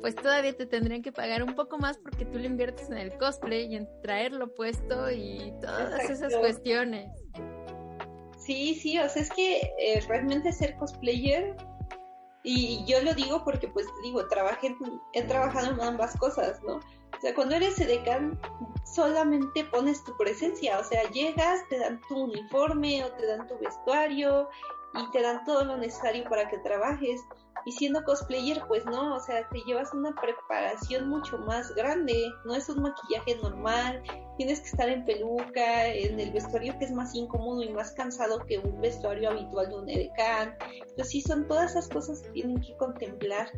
pues 0.00 0.16
todavía 0.16 0.52
te 0.52 0.66
tendrían 0.66 1.00
que 1.00 1.12
pagar 1.12 1.42
un 1.44 1.54
poco 1.54 1.78
más 1.78 1.96
porque 1.96 2.24
tú 2.24 2.38
le 2.38 2.46
inviertes 2.46 2.90
en 2.90 2.98
el 2.98 3.16
cosplay 3.16 3.72
y 3.72 3.76
en 3.76 3.88
traerlo 4.02 4.52
puesto 4.52 5.10
y 5.10 5.54
todas 5.60 6.10
esas 6.10 6.34
cuestiones. 6.36 7.08
Sí, 8.44 8.74
sí, 8.74 8.98
o 8.98 9.08
sea, 9.08 9.22
es 9.22 9.30
que 9.30 9.72
eh, 9.78 10.04
realmente 10.08 10.52
ser 10.52 10.76
cosplayer, 10.76 11.56
y 12.44 12.84
yo 12.86 13.00
lo 13.02 13.14
digo 13.14 13.44
porque 13.44 13.68
pues 13.68 13.86
digo, 14.02 14.26
trabajé, 14.26 14.76
he 15.12 15.22
trabajado 15.22 15.72
en 15.72 15.80
ambas 15.80 16.16
cosas, 16.16 16.60
¿no? 16.62 16.76
O 16.76 17.20
sea, 17.20 17.34
cuando 17.34 17.54
eres 17.54 17.78
edecán, 17.80 18.38
solamente 18.84 19.64
pones 19.66 20.02
tu 20.02 20.16
presencia, 20.16 20.78
o 20.80 20.84
sea, 20.84 21.08
llegas, 21.10 21.60
te 21.68 21.78
dan 21.78 22.00
tu 22.08 22.24
uniforme 22.24 23.04
o 23.04 23.12
te 23.12 23.26
dan 23.26 23.46
tu 23.46 23.56
vestuario 23.58 24.48
y 24.94 25.10
te 25.12 25.22
dan 25.22 25.44
todo 25.44 25.64
lo 25.64 25.76
necesario 25.76 26.24
para 26.28 26.48
que 26.48 26.58
trabajes. 26.58 27.20
Y 27.64 27.72
siendo 27.72 28.02
cosplayer, 28.04 28.62
pues 28.68 28.84
no, 28.84 29.16
o 29.16 29.20
sea, 29.20 29.48
te 29.48 29.60
llevas 29.60 29.92
una 29.94 30.14
preparación 30.14 31.08
mucho 31.08 31.38
más 31.38 31.74
grande, 31.74 32.32
no 32.44 32.54
es 32.54 32.68
un 32.68 32.82
maquillaje 32.82 33.36
normal, 33.42 34.02
tienes 34.36 34.60
que 34.60 34.68
estar 34.68 34.88
en 34.88 35.04
peluca, 35.04 35.86
en 35.86 36.18
el 36.18 36.32
vestuario 36.32 36.76
que 36.78 36.86
es 36.86 36.92
más 36.92 37.14
incómodo 37.14 37.62
y 37.62 37.70
más 37.70 37.92
cansado 37.92 38.40
que 38.46 38.58
un 38.58 38.80
vestuario 38.80 39.30
habitual 39.30 39.68
de 39.68 39.74
un 39.76 39.88
edecán. 39.88 40.56
Entonces 40.72 41.08
sí, 41.08 41.20
son 41.20 41.46
todas 41.46 41.72
esas 41.72 41.88
cosas 41.88 42.22
que 42.22 42.30
tienen 42.30 42.60
que 42.60 42.76
contemplar 42.76 43.50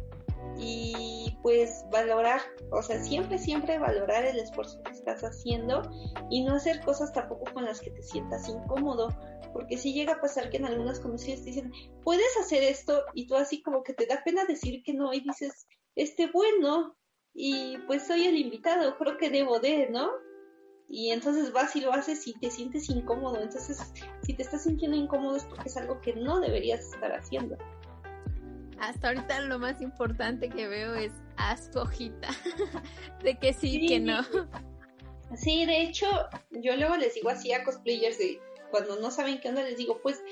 y 0.58 1.36
pues 1.42 1.84
valorar, 1.90 2.40
o 2.70 2.82
sea, 2.82 3.02
siempre, 3.02 3.38
siempre 3.38 3.78
valorar 3.78 4.24
el 4.24 4.38
esfuerzo 4.38 4.82
que 4.82 4.92
estás 4.92 5.22
haciendo 5.22 5.82
y 6.30 6.42
no 6.42 6.54
hacer 6.54 6.80
cosas 6.80 7.12
tampoco 7.12 7.52
con 7.52 7.64
las 7.64 7.80
que 7.80 7.90
te 7.90 8.02
sientas 8.02 8.48
incómodo, 8.48 9.08
porque 9.52 9.76
si 9.76 9.92
llega 9.92 10.14
a 10.14 10.20
pasar 10.20 10.50
que 10.50 10.56
en 10.56 10.64
algunas 10.64 11.00
comisiones 11.00 11.44
te 11.44 11.50
dicen, 11.50 11.72
puedes 12.02 12.36
hacer 12.40 12.62
esto 12.62 13.02
y 13.14 13.26
tú 13.26 13.36
así 13.36 13.62
como 13.62 13.82
que 13.82 13.94
te 13.94 14.06
da 14.06 14.22
pena 14.24 14.44
decir 14.44 14.82
que 14.82 14.94
no 14.94 15.12
y 15.12 15.20
dices, 15.20 15.66
este 15.96 16.28
bueno, 16.28 16.96
y 17.34 17.78
pues 17.86 18.06
soy 18.06 18.26
el 18.26 18.36
invitado, 18.36 18.96
creo 18.96 19.16
que 19.16 19.30
debo 19.30 19.58
de, 19.58 19.88
¿no? 19.90 20.10
Y 20.88 21.10
entonces 21.10 21.52
vas 21.52 21.74
y 21.76 21.80
lo 21.80 21.92
haces 21.92 22.26
y 22.28 22.34
te 22.34 22.50
sientes 22.50 22.88
incómodo. 22.90 23.40
Entonces, 23.40 23.80
si 24.22 24.34
te 24.34 24.42
estás 24.42 24.64
sintiendo 24.64 24.96
incómodo 24.96 25.36
es 25.36 25.44
porque 25.44 25.68
es 25.68 25.76
algo 25.76 26.00
que 26.00 26.14
no 26.14 26.40
deberías 26.40 26.80
estar 26.80 27.12
haciendo 27.12 27.56
hasta 28.88 29.08
ahorita 29.08 29.40
lo 29.42 29.58
más 29.58 29.80
importante 29.80 30.48
que 30.48 30.68
veo 30.68 30.94
es 30.94 31.12
haz 31.36 31.74
hojita 31.74 32.28
de 33.22 33.38
que 33.38 33.52
sí, 33.52 33.86
que 33.86 34.00
no. 34.00 34.22
Sí, 35.36 35.66
de 35.66 35.82
hecho, 35.82 36.06
yo 36.50 36.76
luego 36.76 36.96
les 36.96 37.14
digo 37.14 37.30
así 37.30 37.52
a 37.52 37.64
cosplayers 37.64 38.18
de 38.18 38.40
cuando 38.70 39.00
no 39.00 39.10
saben 39.10 39.40
qué 39.40 39.48
onda, 39.48 39.62
les 39.62 39.76
digo, 39.76 39.98
pues 40.02 40.22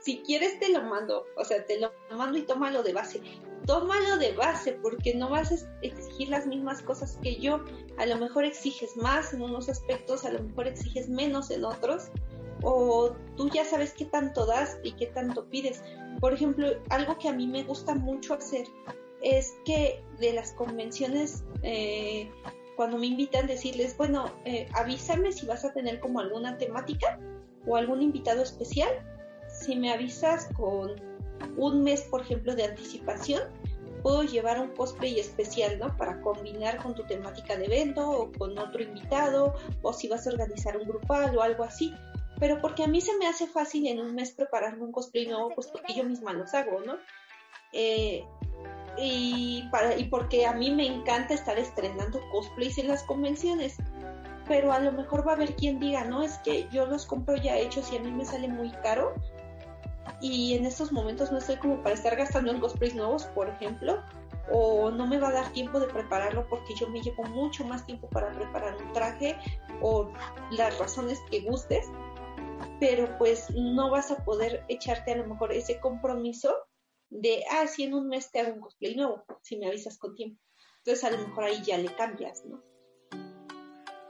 si 0.00 0.18
quieres 0.18 0.58
te 0.58 0.70
lo 0.70 0.82
mando, 0.82 1.26
o 1.36 1.44
sea, 1.44 1.64
te 1.66 1.78
lo 1.78 1.92
mando 2.10 2.38
y 2.38 2.42
tómalo 2.42 2.82
de 2.82 2.92
base. 2.92 3.20
Tómalo 3.66 4.16
de 4.16 4.32
base 4.32 4.72
porque 4.82 5.14
no 5.14 5.28
vas 5.28 5.52
a 5.52 5.68
exigir 5.82 6.30
las 6.30 6.46
mismas 6.46 6.82
cosas 6.82 7.18
que 7.22 7.36
yo. 7.36 7.62
A 7.98 8.06
lo 8.06 8.16
mejor 8.16 8.44
exiges 8.44 8.96
más 8.96 9.34
en 9.34 9.42
unos 9.42 9.68
aspectos, 9.68 10.24
a 10.24 10.32
lo 10.32 10.42
mejor 10.42 10.66
exiges 10.66 11.08
menos 11.08 11.50
en 11.50 11.64
otros. 11.64 12.08
O 12.62 13.12
tú 13.36 13.48
ya 13.48 13.64
sabes 13.64 13.92
qué 13.92 14.04
tanto 14.04 14.46
das 14.46 14.78
y 14.82 14.92
qué 14.92 15.06
tanto 15.06 15.46
pides. 15.48 15.82
Por 16.20 16.34
ejemplo, 16.34 16.68
algo 16.90 17.16
que 17.18 17.28
a 17.28 17.32
mí 17.32 17.46
me 17.46 17.62
gusta 17.64 17.94
mucho 17.94 18.34
hacer 18.34 18.66
es 19.22 19.54
que 19.64 20.02
de 20.18 20.32
las 20.32 20.52
convenciones, 20.52 21.44
eh, 21.62 22.30
cuando 22.76 22.98
me 22.98 23.06
invitan, 23.06 23.46
decirles, 23.46 23.96
bueno, 23.96 24.30
eh, 24.44 24.66
avísame 24.74 25.32
si 25.32 25.46
vas 25.46 25.64
a 25.64 25.72
tener 25.72 26.00
como 26.00 26.20
alguna 26.20 26.56
temática 26.58 27.18
o 27.66 27.76
algún 27.76 28.02
invitado 28.02 28.42
especial. 28.42 28.90
Si 29.48 29.76
me 29.76 29.92
avisas 29.92 30.48
con 30.56 30.94
un 31.56 31.82
mes, 31.82 32.02
por 32.02 32.22
ejemplo, 32.22 32.54
de 32.54 32.64
anticipación, 32.64 33.42
puedo 34.02 34.22
llevar 34.22 34.60
un 34.60 34.68
cosplay 34.68 35.18
especial, 35.20 35.78
¿no? 35.78 35.94
Para 35.96 36.20
combinar 36.22 36.78
con 36.78 36.94
tu 36.94 37.04
temática 37.04 37.56
de 37.56 37.66
evento 37.66 38.08
o 38.08 38.32
con 38.32 38.58
otro 38.58 38.82
invitado, 38.82 39.54
o 39.82 39.92
si 39.92 40.08
vas 40.08 40.26
a 40.26 40.30
organizar 40.30 40.76
un 40.76 40.88
grupal 40.88 41.36
o 41.36 41.42
algo 41.42 41.64
así 41.64 41.92
pero 42.40 42.60
porque 42.60 42.82
a 42.82 42.88
mí 42.88 43.02
se 43.02 43.16
me 43.18 43.28
hace 43.28 43.46
fácil 43.46 43.86
en 43.86 44.00
un 44.00 44.14
mes 44.14 44.32
prepararme 44.32 44.82
un 44.82 44.92
cosplay 44.92 45.26
nuevo, 45.26 45.50
pues 45.54 45.66
porque 45.68 45.92
yo 45.92 46.04
misma 46.04 46.32
los 46.32 46.54
hago, 46.54 46.80
¿no? 46.80 46.96
Eh, 47.72 48.24
y, 48.96 49.68
para, 49.70 49.96
y 49.96 50.04
porque 50.04 50.46
a 50.46 50.54
mí 50.54 50.70
me 50.70 50.86
encanta 50.86 51.34
estar 51.34 51.58
estrenando 51.58 52.18
cosplays 52.32 52.78
en 52.78 52.88
las 52.88 53.02
convenciones. 53.04 53.76
Pero 54.48 54.72
a 54.72 54.80
lo 54.80 54.90
mejor 54.90 55.24
va 55.24 55.32
a 55.32 55.34
haber 55.36 55.54
quien 55.54 55.78
diga, 55.78 56.04
no, 56.04 56.22
es 56.22 56.38
que 56.38 56.66
yo 56.70 56.86
los 56.86 57.06
compro 57.06 57.36
ya 57.36 57.56
hechos 57.56 57.92
y 57.92 57.98
a 57.98 58.00
mí 58.00 58.10
me 58.10 58.24
sale 58.24 58.48
muy 58.48 58.70
caro. 58.70 59.14
Y 60.22 60.54
en 60.54 60.64
estos 60.64 60.92
momentos 60.92 61.30
no 61.30 61.38
estoy 61.38 61.56
como 61.56 61.82
para 61.82 61.94
estar 61.94 62.16
gastando 62.16 62.50
en 62.50 62.58
cosplays 62.58 62.94
nuevos, 62.94 63.26
por 63.26 63.48
ejemplo. 63.48 64.02
O 64.50 64.90
no 64.90 65.06
me 65.06 65.18
va 65.18 65.28
a 65.28 65.32
dar 65.32 65.52
tiempo 65.52 65.78
de 65.78 65.86
prepararlo 65.86 66.48
porque 66.48 66.74
yo 66.74 66.88
me 66.88 67.00
llevo 67.00 67.22
mucho 67.24 67.64
más 67.64 67.86
tiempo 67.86 68.08
para 68.08 68.32
preparar 68.32 68.76
un 68.82 68.92
traje 68.92 69.36
o 69.80 70.10
las 70.50 70.76
razones 70.78 71.20
que 71.30 71.40
gustes 71.42 71.86
pero 72.80 73.16
pues 73.18 73.50
no 73.54 73.90
vas 73.90 74.10
a 74.10 74.24
poder 74.24 74.64
echarte 74.68 75.12
a 75.12 75.16
lo 75.18 75.26
mejor 75.26 75.52
ese 75.52 75.78
compromiso 75.78 76.56
de, 77.10 77.44
ah, 77.50 77.66
si 77.66 77.84
en 77.84 77.94
un 77.94 78.08
mes 78.08 78.30
te 78.30 78.40
hago 78.40 78.54
un 78.54 78.60
cosplay 78.60 78.96
nuevo, 78.96 79.22
si 79.42 79.58
me 79.58 79.66
avisas 79.66 79.98
con 79.98 80.14
tiempo. 80.14 80.40
Entonces 80.78 81.04
a 81.04 81.10
lo 81.10 81.18
mejor 81.18 81.44
ahí 81.44 81.62
ya 81.62 81.76
le 81.76 81.94
cambias, 81.94 82.44
¿no? 82.46 82.62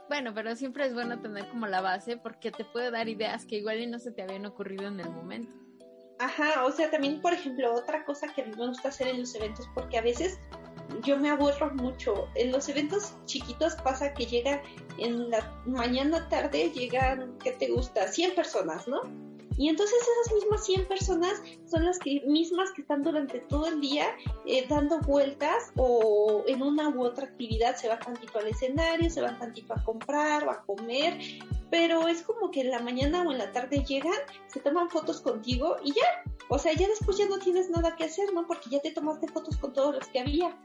Bueno, 0.07 0.33
pero 0.33 0.55
siempre 0.55 0.85
es 0.85 0.93
bueno 0.93 1.21
tener 1.21 1.47
como 1.49 1.67
la 1.67 1.81
base 1.81 2.17
porque 2.17 2.51
te 2.51 2.65
puede 2.65 2.91
dar 2.91 3.07
ideas 3.07 3.45
que 3.45 3.57
igual 3.57 3.79
y 3.79 3.87
no 3.87 3.99
se 3.99 4.11
te 4.11 4.21
habían 4.21 4.45
ocurrido 4.45 4.87
en 4.87 4.99
el 4.99 5.09
momento. 5.09 5.53
Ajá, 6.19 6.65
o 6.65 6.71
sea, 6.71 6.91
también, 6.91 7.21
por 7.21 7.33
ejemplo, 7.33 7.73
otra 7.73 8.05
cosa 8.05 8.31
que 8.33 8.41
a 8.41 8.45
mí 8.45 8.55
me 8.55 8.67
gusta 8.67 8.89
hacer 8.89 9.07
en 9.07 9.21
los 9.21 9.33
eventos, 9.35 9.67
porque 9.73 9.97
a 9.97 10.01
veces 10.01 10.39
yo 11.03 11.17
me 11.17 11.29
aburro 11.29 11.73
mucho. 11.73 12.27
En 12.35 12.51
los 12.51 12.69
eventos 12.69 13.13
chiquitos 13.25 13.75
pasa 13.75 14.13
que 14.13 14.25
llega 14.25 14.61
en 14.97 15.29
la 15.29 15.61
mañana 15.65 16.27
tarde, 16.29 16.71
llegan, 16.71 17.37
¿qué 17.43 17.51
te 17.51 17.69
gusta? 17.69 18.07
100 18.07 18.35
personas, 18.35 18.87
¿no? 18.87 19.01
Y 19.57 19.69
entonces 19.69 19.97
esas 20.01 20.33
mismas 20.33 20.65
100 20.65 20.87
personas 20.87 21.41
son 21.65 21.85
las 21.85 21.99
que, 21.99 22.21
mismas 22.27 22.71
que 22.71 22.81
están 22.81 23.03
durante 23.03 23.39
todo 23.39 23.67
el 23.67 23.81
día 23.81 24.07
eh, 24.45 24.65
dando 24.67 24.99
vueltas 25.01 25.71
o 25.75 26.43
en 26.47 26.61
una 26.61 26.89
u 26.89 27.03
otra 27.03 27.25
actividad 27.25 27.75
se 27.75 27.87
van 27.87 27.99
tantito 27.99 28.39
al 28.39 28.47
escenario, 28.47 29.09
se 29.09 29.21
van 29.21 29.37
tantito 29.37 29.73
a 29.73 29.83
comprar 29.83 30.47
o 30.47 30.51
a 30.51 30.61
comer, 30.63 31.19
pero 31.69 32.07
es 32.07 32.21
como 32.23 32.51
que 32.51 32.61
en 32.61 32.71
la 32.71 32.79
mañana 32.79 33.23
o 33.23 33.31
en 33.31 33.37
la 33.37 33.51
tarde 33.51 33.83
llegan, 33.83 34.13
se 34.47 34.59
toman 34.59 34.89
fotos 34.89 35.21
contigo 35.21 35.77
y 35.83 35.93
ya, 35.93 36.23
o 36.49 36.57
sea, 36.57 36.73
ya 36.73 36.87
después 36.87 37.17
ya 37.17 37.27
no 37.27 37.39
tienes 37.39 37.69
nada 37.69 37.95
que 37.95 38.05
hacer, 38.05 38.33
¿no? 38.33 38.47
Porque 38.47 38.69
ya 38.69 38.79
te 38.79 38.91
tomaste 38.91 39.27
fotos 39.27 39.57
con 39.57 39.73
todos 39.73 39.95
los 39.95 40.07
que 40.07 40.19
había 40.19 40.57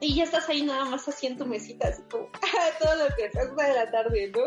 y 0.00 0.14
ya 0.14 0.24
estás 0.24 0.48
ahí 0.48 0.62
nada 0.62 0.84
más 0.84 1.08
haciendo 1.08 1.46
mesita, 1.46 1.88
así 1.88 2.02
como 2.10 2.28
todo 2.80 2.96
lo 2.96 3.14
que 3.16 3.30
pasa 3.30 3.68
de 3.68 3.74
la 3.74 3.90
tarde, 3.90 4.32
¿no? 4.34 4.42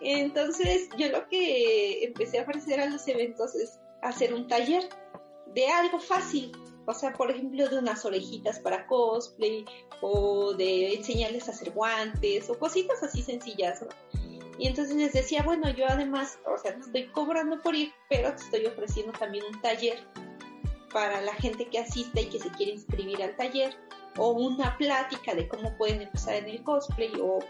Entonces, 0.00 0.88
yo 0.98 1.08
lo 1.08 1.26
que 1.28 2.04
empecé 2.04 2.38
a 2.38 2.42
ofrecer 2.42 2.80
a 2.80 2.86
los 2.86 3.06
eventos 3.08 3.54
es 3.54 3.78
hacer 4.02 4.34
un 4.34 4.46
taller 4.48 4.88
de 5.54 5.66
algo 5.68 5.98
fácil, 5.98 6.52
o 6.86 6.92
sea, 6.92 7.12
por 7.12 7.30
ejemplo, 7.30 7.68
de 7.68 7.78
unas 7.78 8.04
orejitas 8.04 8.58
para 8.58 8.86
cosplay, 8.86 9.64
o 10.02 10.52
de 10.54 10.94
enseñarles 10.94 11.48
a 11.48 11.52
hacer 11.52 11.70
guantes, 11.70 12.50
o 12.50 12.58
cositas 12.58 13.02
así 13.02 13.22
sencillas, 13.22 13.80
¿no? 13.82 13.88
Y 14.58 14.68
entonces 14.68 14.94
les 14.94 15.12
decía, 15.12 15.42
bueno, 15.42 15.70
yo 15.70 15.86
además, 15.88 16.38
o 16.46 16.58
sea, 16.58 16.74
te 16.74 16.80
estoy 16.80 17.06
cobrando 17.08 17.60
por 17.62 17.74
ir, 17.74 17.92
pero 18.08 18.34
te 18.34 18.42
estoy 18.42 18.66
ofreciendo 18.66 19.12
también 19.12 19.44
un 19.52 19.60
taller 19.60 19.98
para 20.92 21.20
la 21.20 21.34
gente 21.34 21.66
que 21.66 21.80
asiste 21.80 22.22
y 22.22 22.26
que 22.26 22.38
se 22.38 22.50
quiere 22.50 22.72
inscribir 22.72 23.20
al 23.22 23.34
taller 23.36 23.74
o 24.16 24.30
una 24.30 24.76
plática 24.78 25.34
de 25.34 25.48
cómo 25.48 25.76
pueden 25.76 26.02
empezar 26.02 26.34
en 26.34 26.48
el 26.48 26.62
cosplay 26.62 27.12
o 27.20 27.40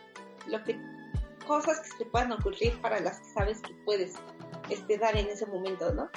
lo 0.46 0.64
que 0.64 0.78
cosas 1.44 1.80
que 1.80 1.88
se 1.88 1.98
te 1.98 2.06
puedan 2.06 2.32
ocurrir 2.32 2.80
para 2.80 3.00
las 3.00 3.20
que 3.20 3.26
sabes 3.26 3.60
que 3.60 3.74
puedes 3.84 4.14
este, 4.70 4.98
dar 4.98 5.16
en 5.16 5.26
ese 5.28 5.46
momento, 5.46 5.92
¿no? 5.92 6.10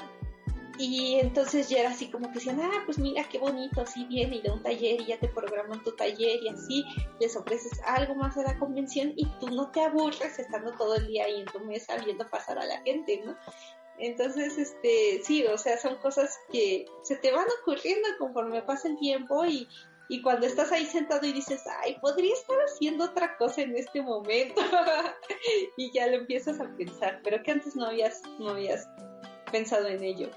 Y 0.80 1.16
entonces 1.16 1.70
ya 1.70 1.80
era 1.80 1.90
así 1.90 2.12
como 2.12 2.28
que 2.28 2.36
decían, 2.36 2.62
ah, 2.62 2.84
pues 2.86 3.00
mira 3.00 3.28
qué 3.28 3.40
bonito, 3.40 3.82
así 3.82 4.06
viene 4.06 4.38
y 4.38 4.42
de 4.42 4.52
un 4.52 4.62
taller 4.62 5.02
y 5.02 5.06
ya 5.08 5.20
te 5.20 5.28
programan 5.28 5.84
tu 5.84 5.96
taller 5.96 6.40
y 6.44 6.50
así 6.50 6.86
les 7.20 7.36
ofreces 7.36 7.82
algo 7.84 8.14
más 8.14 8.38
a 8.38 8.44
la 8.44 8.60
convención 8.60 9.14
y 9.16 9.26
tú 9.40 9.50
no 9.50 9.72
te 9.72 9.82
aburres 9.82 10.38
estando 10.38 10.72
todo 10.74 10.96
el 10.96 11.08
día 11.08 11.26
ahí 11.26 11.42
en 11.42 11.48
tu 11.48 11.60
mesa 11.62 11.98
viendo 11.98 12.28
pasar 12.28 12.60
a 12.60 12.66
la 12.66 12.80
gente, 12.82 13.24
¿no? 13.26 13.36
Entonces, 13.98 14.60
este, 14.60 15.22
sí, 15.24 15.44
o 15.46 15.58
sea, 15.58 15.78
son 15.78 15.96
cosas 15.96 16.38
que 16.52 16.86
se 17.02 17.16
te 17.16 17.32
van 17.32 17.48
ocurriendo 17.62 18.08
conforme 18.20 18.62
pasa 18.62 18.88
el 18.88 18.98
tiempo 19.00 19.44
y, 19.46 19.68
y 20.10 20.22
cuando 20.22 20.48
estás 20.48 20.72
ahí 20.72 20.86
sentado 20.86 21.26
y 21.26 21.34
dices, 21.34 21.64
ay, 21.84 21.98
podría 22.02 22.34
estar 22.34 22.58
haciendo 22.60 23.06
otra 23.06 23.36
cosa 23.38 23.62
en 23.62 23.76
este 23.76 24.02
momento, 24.02 24.62
y 25.78 25.92
ya 25.92 26.08
lo 26.08 26.18
empiezas 26.18 26.60
a 26.60 26.68
pensar, 26.76 27.22
pero 27.24 27.42
que 27.44 27.52
antes 27.52 27.76
no 27.76 27.88
habías, 27.88 28.22
no 28.40 28.50
habías 28.50 28.88
pensado 29.52 29.88
en 29.88 30.04
ello. 30.04 30.30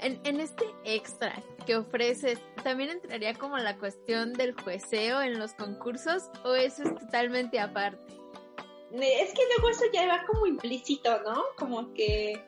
En, 0.00 0.20
en 0.24 0.40
este 0.40 0.64
extra 0.84 1.42
que 1.66 1.76
ofreces, 1.76 2.38
¿también 2.62 2.90
entraría 2.90 3.34
como 3.34 3.58
la 3.58 3.76
cuestión 3.78 4.32
del 4.32 4.52
jueceo 4.52 5.20
en 5.22 5.38
los 5.38 5.54
concursos 5.54 6.30
o 6.44 6.54
eso 6.54 6.84
es 6.84 6.94
totalmente 6.94 7.58
aparte? 7.58 7.98
Es 8.92 9.34
que 9.34 9.42
luego 9.54 9.68
eso 9.70 9.84
ya 9.92 10.06
va 10.06 10.24
como 10.26 10.46
implícito, 10.46 11.20
¿no? 11.22 11.44
Como 11.58 11.92
que 11.92 12.42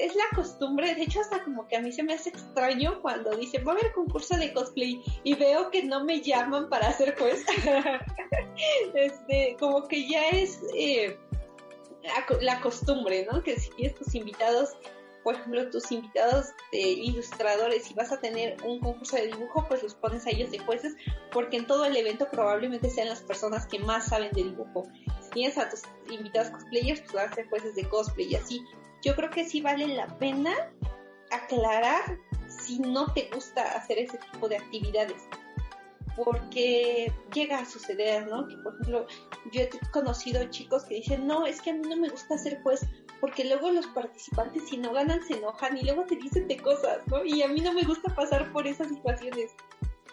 es 0.00 0.14
la 0.14 0.24
costumbre, 0.34 0.94
de 0.94 1.02
hecho 1.02 1.20
hasta 1.20 1.42
como 1.44 1.66
que 1.68 1.76
a 1.76 1.80
mí 1.80 1.92
se 1.92 2.02
me 2.02 2.14
hace 2.14 2.30
extraño 2.30 3.00
cuando 3.02 3.36
dicen, 3.36 3.64
va 3.66 3.72
a 3.72 3.74
haber 3.74 3.92
concurso 3.92 4.36
de 4.36 4.52
cosplay 4.52 5.02
y 5.22 5.34
veo 5.34 5.70
que 5.70 5.82
no 5.82 6.04
me 6.04 6.20
llaman 6.20 6.68
para 6.68 6.88
hacer 6.88 7.16
juez. 7.18 7.44
este, 8.94 9.56
como 9.58 9.86
que 9.88 10.08
ya 10.08 10.28
es 10.30 10.60
eh, 10.74 11.18
la, 12.40 12.60
costumbre, 12.60 13.26
¿no? 13.30 13.42
Que 13.42 13.58
si 13.58 13.70
tienes 13.70 13.94
tus 13.96 14.14
invitados, 14.14 14.70
por 15.22 15.34
ejemplo, 15.34 15.68
tus 15.70 15.92
invitados 15.92 16.48
de 16.72 16.80
ilustradores 16.80 17.90
y 17.90 17.94
vas 17.94 18.12
a 18.12 18.20
tener 18.20 18.56
un 18.64 18.80
concurso 18.80 19.16
de 19.16 19.26
dibujo, 19.26 19.66
pues 19.68 19.82
los 19.82 19.94
pones 19.94 20.26
a 20.26 20.30
ellos 20.30 20.50
de 20.50 20.58
jueces, 20.58 20.94
porque 21.30 21.58
en 21.58 21.66
todo 21.66 21.84
el 21.84 21.96
evento 21.96 22.28
probablemente 22.30 22.88
sean 22.88 23.08
las 23.08 23.20
personas 23.20 23.66
que 23.66 23.78
más 23.78 24.06
saben 24.06 24.32
de 24.32 24.44
dibujo. 24.44 24.88
Si 25.20 25.30
tienes 25.30 25.58
a 25.58 25.68
tus 25.68 25.82
invitados 26.10 26.50
cosplayers, 26.50 27.00
pues 27.02 27.12
van 27.12 27.30
a 27.30 27.34
ser 27.34 27.48
jueces 27.48 27.74
de 27.74 27.88
cosplay 27.88 28.32
y 28.32 28.36
así 28.36 28.64
yo 29.02 29.14
creo 29.14 29.30
que 29.30 29.44
sí 29.44 29.60
vale 29.60 29.88
la 29.88 30.06
pena 30.18 30.52
aclarar 31.30 32.18
si 32.48 32.78
no 32.78 33.12
te 33.12 33.28
gusta 33.32 33.62
hacer 33.76 33.98
ese 33.98 34.18
tipo 34.18 34.48
de 34.48 34.56
actividades. 34.56 35.22
Porque 36.16 37.10
llega 37.34 37.60
a 37.60 37.64
suceder, 37.64 38.26
¿no? 38.26 38.46
Que 38.46 38.56
por 38.58 38.74
ejemplo, 38.74 39.06
yo 39.50 39.62
he 39.62 39.70
conocido 39.90 40.44
chicos 40.50 40.84
que 40.84 40.96
dicen, 40.96 41.26
no, 41.26 41.46
es 41.46 41.60
que 41.62 41.70
a 41.70 41.74
mí 41.74 41.88
no 41.88 41.96
me 41.96 42.10
gusta 42.10 42.36
ser 42.36 42.62
juez, 42.62 42.86
porque 43.20 43.44
luego 43.44 43.70
los 43.70 43.86
participantes 43.88 44.68
si 44.68 44.76
no 44.76 44.92
ganan 44.92 45.22
se 45.26 45.38
enojan 45.38 45.78
y 45.78 45.84
luego 45.84 46.04
te 46.04 46.16
dicen 46.16 46.48
de 46.48 46.58
cosas, 46.58 46.98
¿no? 47.06 47.24
Y 47.24 47.42
a 47.42 47.48
mí 47.48 47.60
no 47.60 47.72
me 47.72 47.82
gusta 47.82 48.14
pasar 48.14 48.52
por 48.52 48.66
esas 48.66 48.88
situaciones. 48.88 49.52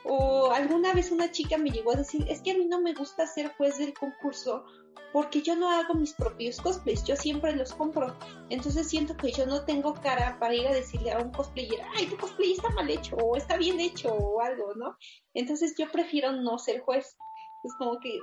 O 0.05 0.51
alguna 0.51 0.93
vez 0.93 1.11
una 1.11 1.31
chica 1.31 1.57
me 1.57 1.71
llegó 1.71 1.91
a 1.91 1.97
decir, 1.97 2.25
es 2.29 2.41
que 2.41 2.51
a 2.51 2.57
mí 2.57 2.65
no 2.65 2.81
me 2.81 2.93
gusta 2.93 3.27
ser 3.27 3.53
juez 3.57 3.77
del 3.77 3.93
concurso 3.93 4.63
porque 5.11 5.41
yo 5.41 5.55
no 5.55 5.69
hago 5.69 5.95
mis 5.95 6.13
propios 6.13 6.61
cosplays, 6.61 7.03
yo 7.03 7.15
siempre 7.15 7.55
los 7.55 7.73
compro. 7.73 8.15
Entonces 8.49 8.87
siento 8.87 9.17
que 9.17 9.31
yo 9.31 9.45
no 9.45 9.65
tengo 9.65 9.93
cara 9.95 10.37
para 10.39 10.53
ir 10.53 10.67
a 10.67 10.73
decirle 10.73 11.11
a 11.11 11.19
un 11.19 11.31
cosplayer, 11.31 11.81
ay, 11.95 12.07
tu 12.07 12.17
cosplay 12.17 12.53
está 12.53 12.69
mal 12.71 12.89
hecho 12.89 13.15
o 13.15 13.35
está 13.35 13.57
bien 13.57 13.79
hecho 13.79 14.13
o 14.13 14.41
algo, 14.41 14.73
¿no? 14.75 14.95
Entonces 15.33 15.75
yo 15.77 15.91
prefiero 15.91 16.31
no 16.31 16.59
ser 16.59 16.81
juez. 16.81 17.17
Es 17.63 17.73
como 17.77 17.99
que 17.99 18.19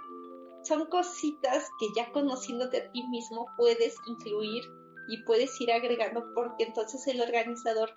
son 0.62 0.86
cositas 0.86 1.68
que 1.78 1.86
ya 1.96 2.10
conociéndote 2.12 2.78
a 2.78 2.92
ti 2.92 3.02
mismo 3.08 3.46
puedes 3.56 3.96
incluir 4.06 4.64
y 5.08 5.22
puedes 5.24 5.60
ir 5.60 5.72
agregando 5.72 6.24
porque 6.34 6.64
entonces 6.64 7.06
el 7.06 7.20
organizador, 7.20 7.92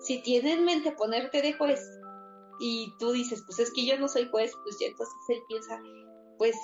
si 0.00 0.22
tiene 0.22 0.52
en 0.52 0.64
mente 0.64 0.92
ponerte 0.92 1.42
de 1.42 1.52
juez 1.54 1.80
y 2.64 2.94
tú 2.96 3.10
dices, 3.10 3.42
pues 3.44 3.58
es 3.58 3.72
que 3.72 3.84
yo 3.84 3.98
no 3.98 4.06
soy 4.06 4.28
juez, 4.30 4.52
pues 4.62 4.78
ya 4.78 4.86
entonces 4.86 5.16
él 5.28 5.42
piensa, 5.48 5.80
pues 6.38 6.56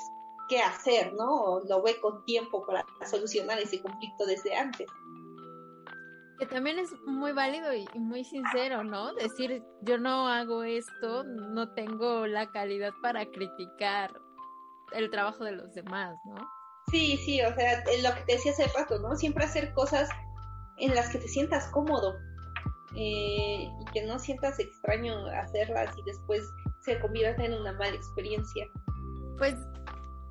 qué 0.49 0.61
hacer, 0.61 1.13
¿no? 1.15 1.43
O 1.43 1.65
lo 1.69 1.83
ve 1.83 1.99
con 1.99 2.25
tiempo 2.25 2.65
para 2.65 2.87
solucionar 3.11 3.59
ese 3.59 3.83
conflicto 3.83 4.25
desde 4.25 4.55
antes. 4.55 4.87
Que 6.39 6.47
también 6.47 6.79
es 6.79 6.93
muy 7.05 7.33
válido 7.33 7.75
y, 7.75 7.85
muy 7.99 8.23
sincero, 8.23 8.85
¿no? 8.85 9.13
Decir, 9.15 9.61
yo 9.83 9.99
no 9.99 10.29
hago 10.29 10.63
esto, 10.63 11.25
no 11.25 11.75
tengo 11.75 12.29
la 12.29 12.49
calidad 12.53 12.93
para 13.03 13.29
criticar 13.33 14.13
el 14.93 15.11
trabajo 15.11 15.43
de 15.43 15.51
los 15.51 15.75
demás, 15.75 16.17
¿no? 16.27 16.49
Sí, 16.93 17.17
sí, 17.17 17.43
o 17.43 17.53
sea, 17.57 17.83
lo 18.05 18.15
que 18.15 18.23
te 18.25 18.33
decía 18.35 18.53
hace 18.53 18.69
rato, 18.69 19.01
¿no? 19.01 19.17
Siempre 19.17 19.45
hacer 19.45 19.75
cosas 19.75 20.09
en 20.77 20.95
las 20.95 21.09
que 21.11 21.19
te 21.19 21.27
sientas 21.27 21.69
cómodo 21.73 22.15
eh, 23.01 23.71
y 23.81 23.85
que 23.93 24.03
no 24.07 24.19
sientas 24.19 24.59
extraño 24.59 25.25
hacerlas 25.27 25.97
y 25.97 26.03
después 26.03 26.43
se 26.81 26.99
convierta 26.99 27.45
en 27.45 27.55
una 27.55 27.73
mala 27.75 27.95
experiencia. 27.95 28.67
Pues 29.39 29.55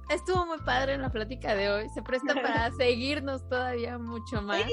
estuvo 0.10 0.46
muy 0.46 0.58
padre 0.60 0.96
en 0.96 1.02
la 1.02 1.10
plática 1.10 1.56
de 1.56 1.70
hoy. 1.70 1.90
Se 1.90 2.02
presta 2.02 2.34
para 2.42 2.70
seguirnos 2.74 3.48
todavía 3.48 3.98
mucho 3.98 4.42
más. 4.42 4.66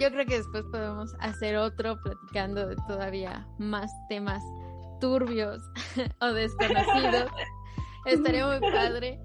Yo 0.00 0.10
creo 0.12 0.26
que 0.26 0.36
después 0.36 0.64
podemos 0.70 1.12
hacer 1.18 1.56
otro 1.56 2.00
platicando 2.02 2.68
de 2.68 2.76
todavía 2.86 3.44
más 3.58 3.90
temas 4.08 4.42
turbios 5.00 5.60
o 6.20 6.32
desconocidos. 6.32 7.32
Estaría 8.06 8.46
muy 8.46 8.60
padre. 8.60 9.20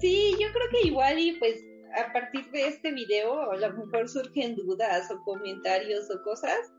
Sí, 0.00 0.34
yo 0.40 0.48
creo 0.52 0.68
que 0.70 0.88
igual 0.88 1.18
y 1.18 1.32
pues 1.38 1.60
a 1.96 2.12
partir 2.12 2.50
de 2.50 2.68
este 2.68 2.92
video 2.92 3.50
a 3.50 3.56
lo 3.56 3.72
mejor 3.72 4.08
surgen 4.08 4.56
dudas 4.56 5.10
o 5.10 5.22
comentarios 5.24 6.10
o 6.10 6.22
cosas 6.22 6.72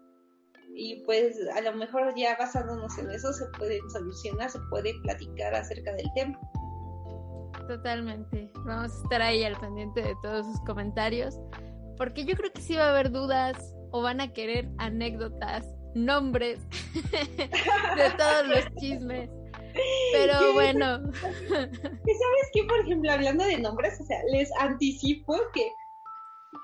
y 0.74 1.04
pues 1.06 1.38
a 1.56 1.62
lo 1.62 1.74
mejor 1.74 2.14
ya 2.16 2.36
basándonos 2.38 2.98
en 2.98 3.10
eso 3.12 3.32
se 3.32 3.46
pueden 3.58 3.90
solucionar, 3.92 4.50
se 4.50 4.60
puede 4.70 4.94
platicar 5.04 5.56
acerca 5.56 5.94
del 5.94 6.08
tema. 6.16 6.40
Totalmente. 7.68 8.52
Vamos 8.66 8.92
a 8.92 9.04
estar 9.04 9.22
ahí 9.22 9.44
al 9.44 9.58
pendiente 9.60 10.02
de 10.02 10.16
todos 10.22 10.46
sus 10.46 10.60
comentarios, 10.62 11.40
porque 11.98 12.26
yo 12.26 12.36
creo 12.36 12.52
que 12.52 12.62
sí 12.62 12.76
va 12.76 12.88
a 12.88 12.90
haber 12.90 13.12
dudas 13.12 13.76
o 13.92 14.02
van 14.02 14.20
a 14.20 14.34
querer 14.34 14.70
anécdotas, 14.78 15.66
nombres 15.94 16.60
de 17.12 18.10
todos 18.18 18.48
los 18.48 18.76
chismes. 18.76 19.30
Pero 20.12 20.54
bueno. 20.54 21.00
¿Sabes 21.52 22.50
qué? 22.54 22.64
Por 22.64 22.80
ejemplo, 22.82 23.12
hablando 23.12 23.44
de 23.44 23.60
nombres, 23.60 24.00
o 24.00 24.06
sea, 24.06 24.22
les 24.32 24.50
anticipo 24.60 25.36
que 25.54 25.72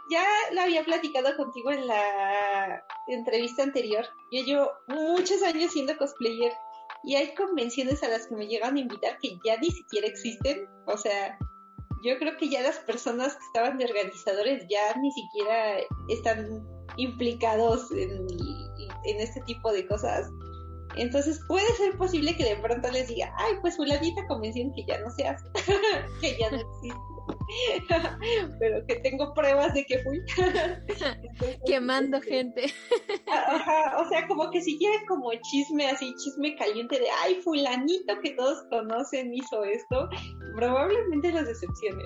ya 0.10 0.26
lo 0.54 0.62
había 0.62 0.84
platicado 0.84 1.36
contigo 1.38 1.72
en 1.72 1.88
la 1.88 2.84
entrevista 3.08 3.64
anterior. 3.64 4.06
Yo 4.32 4.44
llevo 4.44 4.72
muchos 4.88 5.42
años 5.44 5.72
siendo 5.72 5.98
cosplayer 5.98 6.52
y 7.04 7.16
hay 7.16 7.34
convenciones 7.34 8.04
a 8.04 8.10
las 8.10 8.28
que 8.28 8.36
me 8.36 8.48
llegan 8.48 8.76
a 8.76 8.80
invitar 8.80 9.18
que 9.20 9.38
ya 9.46 9.58
ni 9.58 9.72
siquiera 9.72 10.08
existen. 10.08 10.68
O 10.86 10.98
sea, 10.98 11.38
yo 12.04 12.18
creo 12.20 12.38
que 12.38 12.50
ya 12.50 12.62
las 12.62 12.80
personas 12.80 13.36
que 13.36 13.46
estaban 13.46 13.78
de 13.78 13.86
organizadores 13.86 14.66
ya 14.70 14.96
ni 15.00 15.12
siquiera 15.12 15.80
están 16.10 16.62
implicados 16.98 17.92
en, 17.92 18.28
en 19.06 19.20
este 19.20 19.42
tipo 19.42 19.72
de 19.72 19.88
cosas. 19.88 20.30
Entonces 20.96 21.40
puede 21.48 21.68
ser 21.76 21.98
posible 21.98 22.36
que 22.36 22.44
de 22.44 22.56
pronto 22.58 22.90
les 22.92 23.08
diga, 23.08 23.34
ay, 23.38 23.56
pues 23.62 23.78
fulanita 23.78 24.26
convención 24.28 24.74
que 24.74 24.86
ya 24.86 25.00
no 25.00 25.10
se 25.12 25.28
hace, 25.28 25.46
que 26.22 26.38
ya 26.38 26.52
no 26.52 26.58
existe. 26.58 27.12
pero 28.60 28.86
que 28.88 28.96
tengo 28.98 29.34
pruebas 29.34 29.74
de 29.74 29.86
que 29.86 30.00
fui. 30.00 30.22
Quemando 31.66 32.18
este, 32.18 32.30
gente. 32.30 32.74
Ajá, 33.28 33.98
o 34.00 34.10
sea, 34.10 34.28
como 34.28 34.50
que 34.52 34.62
si 34.62 34.78
quieres 34.78 35.02
como 35.08 35.32
chisme 35.50 35.88
así, 35.88 36.14
chisme 36.16 36.56
caliente 36.56 37.00
de, 37.00 37.08
ay, 37.24 37.36
fulanito 37.42 38.20
que 38.22 38.32
todos 38.32 38.64
conocen 38.70 39.34
hizo 39.34 39.64
esto, 39.64 40.10
probablemente 40.56 41.32
los 41.32 41.46
decepcione. 41.46 42.04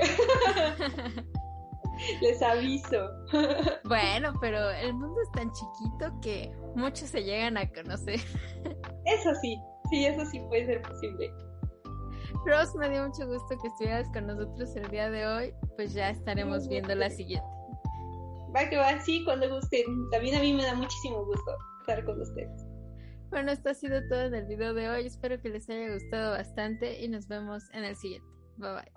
Les 2.22 2.42
aviso. 2.42 3.10
Bueno, 3.86 4.34
pero 4.42 4.72
el 4.72 4.94
mundo 4.94 5.22
es 5.22 5.32
tan 5.32 5.52
chiquito 5.52 6.20
que 6.22 6.52
muchos 6.76 7.10
se 7.10 7.24
llegan 7.24 7.58
a 7.58 7.70
conocer. 7.70 8.20
Eso 9.06 9.34
sí, 9.42 9.60
sí, 9.92 10.06
eso 10.06 10.26
sí 10.26 10.40
puede 10.50 10.66
ser 10.66 10.82
posible. 10.82 11.32
Rose, 12.46 12.78
me 12.80 12.90
dio 12.90 13.08
mucho 13.08 13.28
gusto 13.28 13.56
que 13.62 13.68
estuvieras 13.68 14.08
con 14.12 14.26
nosotros 14.26 14.76
el 14.76 14.90
día 14.90 15.12
de 15.12 15.28
hoy. 15.28 15.54
Pues 15.76 15.94
ya 15.94 16.10
estaremos 16.10 16.68
viendo 16.68 16.96
la 16.96 17.10
siguiente. 17.10 17.48
Va 18.56 18.68
que 18.68 18.78
va, 18.78 19.00
sí, 19.02 19.24
cuando 19.24 19.48
gusten. 19.50 19.86
También 20.12 20.36
a 20.36 20.40
mí 20.40 20.54
me 20.54 20.64
da 20.64 20.74
muchísimo 20.74 21.24
gusto 21.24 21.56
estar 21.82 22.04
con 22.06 22.20
ustedes. 22.20 22.66
Bueno, 23.30 23.52
esto 23.52 23.70
ha 23.70 23.74
sido 23.74 24.00
todo 24.08 24.22
en 24.22 24.36
el 24.36 24.46
video 24.46 24.74
de 24.74 24.90
hoy. 24.90 25.06
Espero 25.06 25.42
que 25.42 25.50
les 25.50 25.70
haya 25.70 25.94
gustado 25.94 26.32
bastante 26.32 27.04
y 27.04 27.08
nos 27.08 27.28
vemos 27.28 27.64
en 27.74 27.84
el 27.84 27.96
siguiente. 27.96 28.28
Bye 28.58 28.74
bye. 28.74 28.95